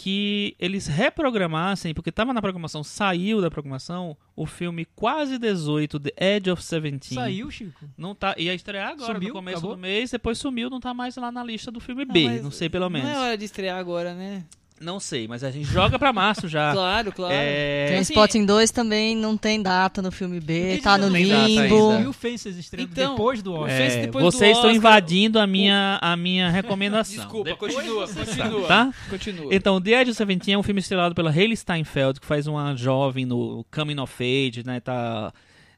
que 0.00 0.56
eles 0.58 0.86
reprogramassem, 0.86 1.92
porque 1.92 2.08
estava 2.08 2.32
na 2.32 2.40
programação, 2.40 2.82
saiu 2.82 3.42
da 3.42 3.50
programação, 3.50 4.16
o 4.34 4.46
filme 4.46 4.86
quase 4.96 5.38
18, 5.38 6.00
The 6.00 6.12
Edge 6.16 6.50
of 6.50 6.64
Seventeen. 6.64 7.18
Saiu, 7.18 7.50
Chico? 7.50 7.84
Não 7.98 8.14
tá, 8.14 8.34
ia 8.38 8.54
estrear 8.54 8.92
agora 8.92 9.12
Sumiu? 9.12 9.28
no 9.28 9.34
começo 9.34 9.58
Acabou? 9.58 9.76
do 9.76 9.82
mês, 9.82 10.10
depois 10.10 10.38
sumiu, 10.38 10.70
não 10.70 10.80
tá 10.80 10.94
mais 10.94 11.16
lá 11.16 11.30
na 11.30 11.44
lista 11.44 11.70
do 11.70 11.80
filme 11.80 12.06
Não, 12.06 12.14
B, 12.14 12.24
mas 12.30 12.42
não 12.42 12.50
sei 12.50 12.70
pelo 12.70 12.88
menos. 12.88 13.10
Não 13.10 13.14
é 13.14 13.20
hora 13.20 13.36
de 13.36 13.44
estrear 13.44 13.78
agora, 13.78 14.14
né? 14.14 14.42
Não 14.80 14.98
sei, 14.98 15.28
mas 15.28 15.44
a 15.44 15.50
gente 15.50 15.66
joga 15.66 15.98
pra 15.98 16.10
março 16.10 16.48
já. 16.48 16.72
Claro, 16.80 17.12
claro. 17.12 17.34
É, 17.36 17.88
Transporting 17.88 18.46
2 18.46 18.70
também 18.70 19.14
não 19.14 19.36
tem 19.36 19.60
data 19.62 20.00
no 20.00 20.10
filme 20.10 20.40
B, 20.40 20.80
tá 20.82 20.96
no 20.96 21.08
limbo. 21.08 22.00
E 22.00 22.06
o 22.06 22.12
Fences 22.14 22.56
estreando 22.56 22.90
Então, 22.90 23.12
depois 23.14 23.42
do 23.42 23.52
Oscar. 23.52 23.70
é, 23.78 24.00
depois 24.06 24.24
do 24.24 24.30
vocês 24.32 24.52
estão 24.56 24.70
Oscar, 24.70 24.74
invadindo 24.76 25.38
a 25.38 25.46
minha, 25.46 25.98
a 26.00 26.16
minha 26.16 26.48
recomendação. 26.48 27.16
Desculpa, 27.16 27.50
Depois 27.50 27.74
continua, 27.74 28.08
continua. 28.08 28.66
Tá? 28.66 28.94
Continua. 29.10 29.54
Então, 29.54 29.80
The 29.80 29.90
Edge 30.00 30.10
of 30.12 30.16
Seventeen 30.16 30.54
é 30.54 30.58
um 30.58 30.62
filme 30.62 30.80
estrelado 30.80 31.14
pela 31.14 31.30
Hayley 31.30 31.56
Steinfeld, 31.56 32.18
que 32.18 32.26
faz 32.26 32.46
uma 32.46 32.74
jovem 32.74 33.26
no 33.26 33.66
coming 33.70 34.00
of 34.00 34.14
age, 34.24 34.64
né? 34.64 34.80
Tá 34.80 35.30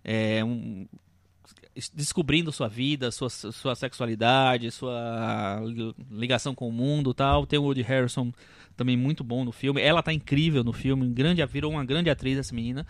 é, 0.04 0.44
um- 0.44 0.86
descobrindo 1.94 2.52
sua 2.52 2.68
vida, 2.68 3.10
sua, 3.10 3.30
sua 3.30 3.74
sexualidade, 3.74 4.70
sua 4.70 5.60
li- 5.64 5.94
ligação 6.10 6.54
com 6.54 6.68
o 6.68 6.72
mundo 6.72 7.10
e 7.10 7.14
tal. 7.14 7.46
Tem 7.46 7.58
o 7.58 7.62
Woody 7.62 7.82
Harrison 7.82 8.30
também 8.76 8.96
muito 8.96 9.22
bom 9.22 9.44
no 9.44 9.52
filme. 9.52 9.80
Ela 9.80 10.02
tá 10.02 10.12
incrível 10.12 10.62
no 10.64 10.72
filme, 10.72 11.08
grande, 11.08 11.44
virou 11.46 11.72
uma 11.72 11.84
grande 11.84 12.10
atriz 12.10 12.38
essa 12.38 12.54
menina. 12.54 12.86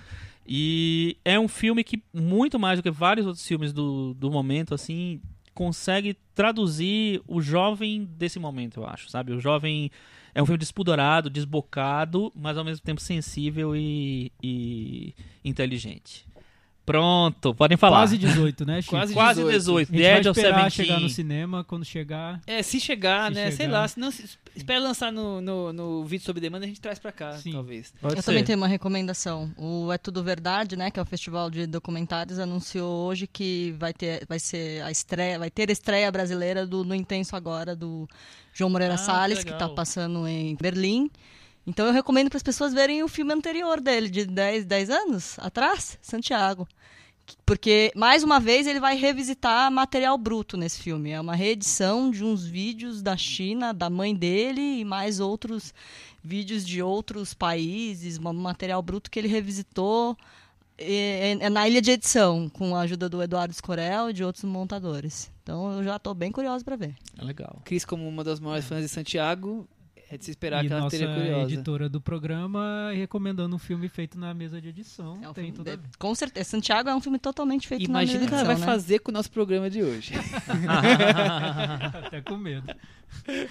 E 0.47 1.17
é 1.25 1.39
um 1.39 1.49
filme 1.49 1.85
que, 1.85 2.03
muito 2.13 2.59
mais 2.59 2.79
do 2.79 2.83
que 2.83 2.91
vários 2.91 3.27
outros 3.27 3.47
filmes 3.47 3.73
do, 3.73 4.15
do 4.15 4.31
momento, 4.31 4.75
assim, 4.75 5.21
consegue 5.55 6.17
traduzir 6.35 7.23
o 7.27 7.41
jovem 7.41 8.05
desse 8.17 8.39
momento, 8.39 8.81
eu 8.81 8.87
acho, 8.87 9.09
sabe? 9.09 9.33
O 9.33 9.41
jovem 9.41 9.91
é 10.35 10.43
um 10.43 10.47
filme 10.47 10.59
despudorado, 10.59 11.29
desbocado, 11.29 12.33
mas 12.35 12.57
ao 12.57 12.65
mesmo 12.65 12.85
tempo 12.85 13.01
sensível 13.01 13.77
e, 13.77 14.33
e 14.43 15.15
inteligente. 15.45 16.27
Pronto, 16.85 17.55
podem 17.55 17.77
falar. 17.77 17.99
Quase 17.99 18.19
18, 18.19 18.65
né, 18.67 18.81
Chico? 18.83 18.97
Quase 18.97 19.13
Quase 19.15 19.41
18. 19.41 19.59
18. 19.59 19.89
A 19.89 19.93
The 19.93 20.03
vai 20.03 20.19
Edge 20.19 20.29
of 20.29 20.39
esperar 20.41 20.57
17. 20.65 20.75
chegar 20.89 21.01
no 21.01 21.09
cinema, 21.09 21.65
quando 21.65 21.85
chegar... 21.85 22.41
É, 22.47 22.61
se 22.63 22.81
chegar, 22.81 23.29
Se 23.29 23.35
né? 23.35 23.51
Sei 23.51 23.67
chegar. 23.67 23.73
lá, 23.81 23.89
se 23.89 24.01
não 24.01 24.11
se- 24.11 24.25
espera 24.57 24.81
lançar 24.81 25.13
no, 25.13 25.41
no, 25.41 25.73
no 25.73 26.05
vídeo 26.05 26.25
sob 26.25 26.41
demanda, 26.41 26.65
a 26.65 26.69
gente 26.69 26.81
traz 26.81 26.99
pra 26.99 27.13
cá, 27.13 27.33
Sim. 27.39 27.53
talvez. 27.53 27.93
Pode 28.01 28.17
Eu 28.17 28.23
ser. 28.23 28.27
também 28.27 28.43
tenho 28.45 28.59
uma 28.59 28.67
recomendação. 28.67 29.53
O 29.57 29.93
É 29.93 29.99
Tudo 29.99 30.25
Verdade, 30.25 30.77
né, 30.77 30.91
que 30.91 30.99
é 30.99 31.03
o 31.03 31.07
festival 31.07 31.49
de 31.51 31.67
documentários, 31.67 32.39
anunciou 32.41 33.07
hoje 33.07 33.27
que 33.29 33.75
vai 33.79 33.93
ter, 33.93 34.27
vai 34.29 34.41
ser 34.41 34.83
a 34.83 34.91
estreia, 34.91 35.39
vai 35.39 35.51
ter 35.51 35.69
a 35.69 35.73
estreia 35.73 36.11
brasileira 36.11 36.67
do 36.67 36.85
No 36.85 36.95
Intenso 36.95 37.37
Agora 37.37 37.77
do 37.77 38.09
João 38.53 38.69
Moreira 38.71 38.95
Ah, 38.95 38.99
que 38.99 39.05
Salles, 39.05 39.39
que 39.39 39.45
legal. 39.53 39.61
está 39.69 39.69
passando 39.75 40.27
em 40.27 40.57
Berlim. 40.61 41.09
Então 41.66 41.86
eu 41.86 41.93
recomendo 41.93 42.28
para 42.28 42.36
as 42.36 42.43
pessoas 42.43 42.74
verem 42.74 43.02
o 43.02 43.09
filme 43.09 43.32
anterior 43.32 43.80
dele, 43.80 44.09
de 44.09 44.24
10, 44.24 44.64
10 44.64 44.90
anos 44.90 45.39
atrás, 45.39 45.98
Santiago. 46.02 46.66
Porque, 47.47 47.93
mais 47.94 48.24
uma 48.24 48.40
vez, 48.40 48.66
ele 48.66 48.80
vai 48.80 48.97
revisitar 48.97 49.70
material 49.70 50.18
bruto 50.18 50.56
nesse 50.56 50.80
filme. 50.80 51.10
É 51.10 51.20
uma 51.20 51.36
reedição 51.36 52.10
de 52.10 52.24
uns 52.24 52.44
vídeos 52.44 53.01
da 53.01 53.16
China, 53.16 53.72
da 53.72 53.89
mãe 53.89 54.14
dele 54.14 54.80
e 54.80 54.84
mais 54.84 55.20
outros 55.20 55.72
vídeos 56.22 56.66
de 56.66 56.82
outros 56.82 57.32
países, 57.32 58.18
material 58.18 58.82
bruto 58.82 59.10
que 59.10 59.18
ele 59.18 59.28
revisitou 59.28 60.16
é, 60.78 61.32
é 61.40 61.51
na 61.51 61.68
ilha 61.68 61.82
de 61.82 61.90
edição, 61.90 62.48
com 62.48 62.74
a 62.74 62.80
ajuda 62.80 63.09
do 63.09 63.22
Eduardo 63.22 63.52
Escorel 63.52 64.10
e 64.10 64.12
de 64.12 64.24
outros 64.24 64.44
montadores. 64.44 65.30
Então 65.43 65.78
eu 65.78 65.84
já 65.84 65.97
estou 65.97 66.14
bem 66.14 66.30
curioso 66.30 66.64
para 66.64 66.76
ver. 66.76 66.94
É 67.18 67.24
legal. 67.24 67.60
Cris, 67.64 67.84
como 67.84 68.09
uma 68.09 68.24
das 68.24 68.40
maiores 68.40 68.64
fãs 68.64 68.82
de 68.82 68.89
Santiago, 68.89 69.66
é 70.14 70.18
de 70.18 70.24
se 70.24 70.30
esperar 70.30 70.62
e 70.64 70.68
que 70.68 70.72
ela 70.72 70.82
nossa 70.82 70.94
esteja 70.97 71.14
curiosa. 71.14 71.52
editora 71.52 71.89
do 71.89 72.01
programa 72.01 72.90
recomendando 72.94 73.56
um 73.56 73.59
filme 73.59 73.89
feito 73.89 74.18
na 74.18 74.34
mesa 74.34 74.60
de 74.60 74.68
edição. 74.68 75.18
É 75.22 75.28
um 75.28 75.32
Tem 75.32 75.52
filme 75.52 75.70
de- 75.76 75.78
com 75.98 76.14
certeza. 76.14 76.51
Santiago 76.51 76.89
é 76.89 76.94
um 76.94 77.01
filme 77.01 77.18
totalmente 77.18 77.66
feito 77.66 77.84
Imagina 77.86 78.20
na 78.20 78.24
o 78.24 78.28
que 78.28 78.34
mesa 78.34 78.34
ela 78.34 78.43
de 78.43 78.47
vai 78.47 78.55
edição, 78.56 78.66
né? 78.68 78.72
fazer 78.80 78.98
com 78.98 79.10
o 79.10 79.14
nosso 79.14 79.30
programa 79.30 79.70
de 79.70 79.82
hoje. 79.82 80.12
Até 82.06 82.20
com 82.20 82.36
medo. 82.36 82.72
Cris, 83.24 83.48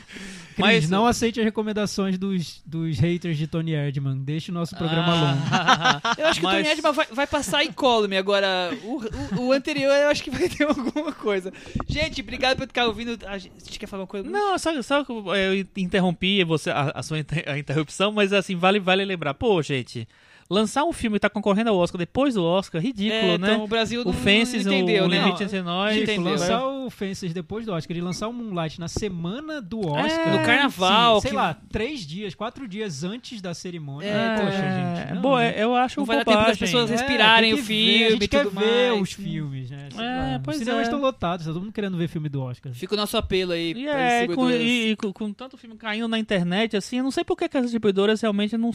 Mas- 0.58 0.90
não 0.90 1.06
aceite 1.06 1.40
as 1.40 1.46
recomendações 1.46 2.18
dos, 2.18 2.62
dos 2.66 3.00
haters 3.00 3.38
de 3.38 3.48
Tony 3.48 3.72
Erdman. 3.72 4.18
Deixe 4.18 4.52
o 4.52 4.54
nosso 4.54 4.76
programa 4.76 5.14
longo. 5.16 5.42
Eu 6.18 6.28
acho 6.28 6.40
que 6.40 6.46
o 6.46 6.50
Mas- 6.50 6.58
Tony 6.64 6.74
Edman 6.74 6.92
vai, 6.92 7.08
vai 7.08 7.28
passar 7.28 7.64
incólume. 7.64 8.18
Agora, 8.18 8.70
o, 8.84 9.02
o, 9.42 9.48
o 9.48 9.52
anterior 9.52 9.92
eu 9.94 10.10
acho 10.10 10.24
que 10.24 10.30
vai 10.30 10.50
ter 10.50 10.64
alguma 10.68 11.14
coisa. 11.14 11.52
Gente, 11.88 12.22
obrigado 12.22 12.58
por 12.58 12.68
ficar 12.68 12.86
ouvindo. 12.88 13.18
A 13.26 13.38
gente 13.38 13.80
quer 13.80 13.88
falar 13.88 14.02
uma 14.04 14.08
coisa? 14.08 14.30
Não, 14.30 14.58
só, 14.60 14.82
só 14.82 15.04
que 15.04 15.12
eu 15.12 15.66
interrompi 15.78 16.44
você, 16.44 16.70
a, 16.70 16.92
a 16.96 17.04
sua 17.04 17.20
inter- 17.20 17.46
a 17.48 17.58
interrupção, 17.58 18.12
mas 18.12 18.34
assim, 18.34 18.56
vale, 18.56 18.80
vale 18.80 19.06
lembrar. 19.06 19.34
Pô, 19.34 19.62
gente, 19.62 20.08
lançar 20.52 20.84
um 20.84 20.92
filme 20.92 21.16
e 21.18 21.20
tá 21.20 21.30
concorrendo 21.30 21.70
ao 21.70 21.78
Oscar 21.78 21.98
depois 21.98 22.34
do 22.34 22.44
Oscar, 22.44 22.82
ridículo, 22.82 23.32
É, 23.34 23.38
né? 23.38 23.52
então 23.54 23.64
o 23.64 23.68
Brasil 23.68 24.04
não, 24.04 24.12
o 24.12 24.14
Fences, 24.14 24.66
não 24.66 24.74
entendeu, 24.74 25.06
o, 25.06 25.08
né? 25.08 25.20
Limite 25.24 25.44
Entre 25.44 25.62
Nós. 25.62 25.96
Entendeu. 25.98 26.24
lançar 26.32 26.68
o 26.68 26.90
Fences 26.90 27.34
depois 27.34 27.66
do 27.66 27.72
Oscar 27.72 27.96
e 27.96 28.02
lançar 28.02 28.28
o 28.28 28.34
Moonlight 28.34 28.80
na 28.80 28.88
semana 28.88 29.62
do 29.62 29.80
Oscar. 29.88 30.32
no 30.32 30.46
carnaval, 30.46 31.16
Sim, 31.16 31.22
sei 31.22 31.30
que- 31.32 31.36
lá, 31.38 31.58
três 31.72 32.02
dias, 32.06 32.36
quatro 32.36 32.68
dias 32.68 33.04
antes 33.04 33.42
da 33.42 33.54
cerimônia. 33.54 34.08
É, 34.08 34.36
Poxa, 34.36 34.58
É, 34.58 34.96
gente. 35.06 35.14
Não, 35.16 35.22
boa, 35.22 35.40
né? 35.42 35.54
eu 35.58 35.76
acho 35.76 36.00
Não 36.00 36.06
vai 36.06 36.18
dar 36.18 36.26
tempo 36.26 36.44
das 36.46 36.58
pessoas 36.58 36.90
É, 36.92 36.96
respirarem 36.96 37.54
o 37.54 37.56
que 37.58 37.62
ver, 37.62 37.68
filme 37.74 38.04
A 38.06 38.10
gente 38.12 38.28
quer 38.28 38.44
tudo 38.44 38.60
ver 38.60 38.90
mais. 38.92 39.02
os 39.02 39.14
filmes, 39.14 39.70
né? 39.72 39.88
Sei 39.92 40.04
É, 40.04 40.08
lá. 40.34 40.42
pois 40.44 40.58
Os 40.58 40.64
cinemas 40.64 40.82
é. 40.82 40.84
estão 40.84 41.00
lotados, 41.00 41.46
tá 41.46 41.54
todo 41.54 41.62
mundo 41.64 41.74
querendo 41.74 41.98
ver 41.98 42.08
filme 42.08 42.28
do 42.30 42.42
Oscar. 42.42 42.74
Fica 42.74 42.94
o 42.94 42.98
nosso 42.98 43.16
apelo 43.18 43.54
aí. 43.54 43.74
E, 43.74 43.88
é, 43.88 44.28
com, 44.28 44.50
e- 44.52 44.92
e 44.92 44.96
com, 44.96 45.14
com 45.14 45.32
tanto 45.32 45.58
filme 45.58 45.76
caindo 45.78 46.08
na 46.08 46.20
internet, 46.20 46.76
assim, 46.76 46.98
eu 46.98 47.04
não 47.04 47.12
sei 47.12 47.24
por 47.24 47.38
que, 47.38 47.48
que 47.48 47.58
as 47.58 47.64
distribuidoras 47.64 48.20
realmente 48.22 48.58
não, 48.58 48.72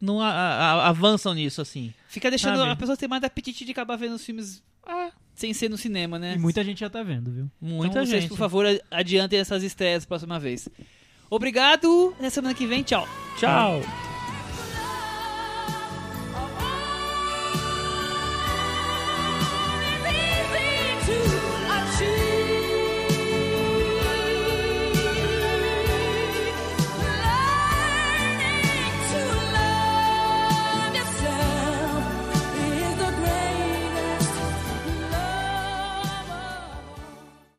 não 0.00 0.20
a- 0.20 0.30
a- 0.30 0.88
avançam 0.88 1.34
nisso, 1.34 1.60
assim. 1.60 1.92
Fica 2.08 2.30
deixando 2.30 2.58
Sabe? 2.58 2.70
a 2.70 2.76
pessoa 2.76 2.96
ter 2.96 3.06
mais 3.08 3.22
apetite 3.22 3.64
de 3.64 3.72
acabar 3.72 3.96
vendo 3.96 4.14
os 4.14 4.24
filmes 4.24 4.62
Ah, 4.86 5.10
sem 5.34 5.52
ser 5.54 5.68
no 5.68 5.76
cinema, 5.76 6.18
né? 6.18 6.34
E 6.34 6.38
muita 6.38 6.64
gente 6.64 6.80
já 6.80 6.88
tá 6.90 7.02
vendo, 7.02 7.30
viu? 7.30 7.50
muita 7.60 7.92
então, 7.92 8.06
vocês, 8.06 8.22
gente. 8.22 8.30
por 8.30 8.38
favor, 8.38 8.64
adiantem 8.90 9.38
essas 9.38 9.62
estreias 9.62 10.04
próxima 10.06 10.38
vez. 10.40 10.68
Obrigado. 11.28 12.14
Até 12.18 12.30
semana 12.30 12.54
que 12.54 12.66
vem. 12.66 12.82
Tchau. 12.82 13.06
Tchau. 13.38 13.80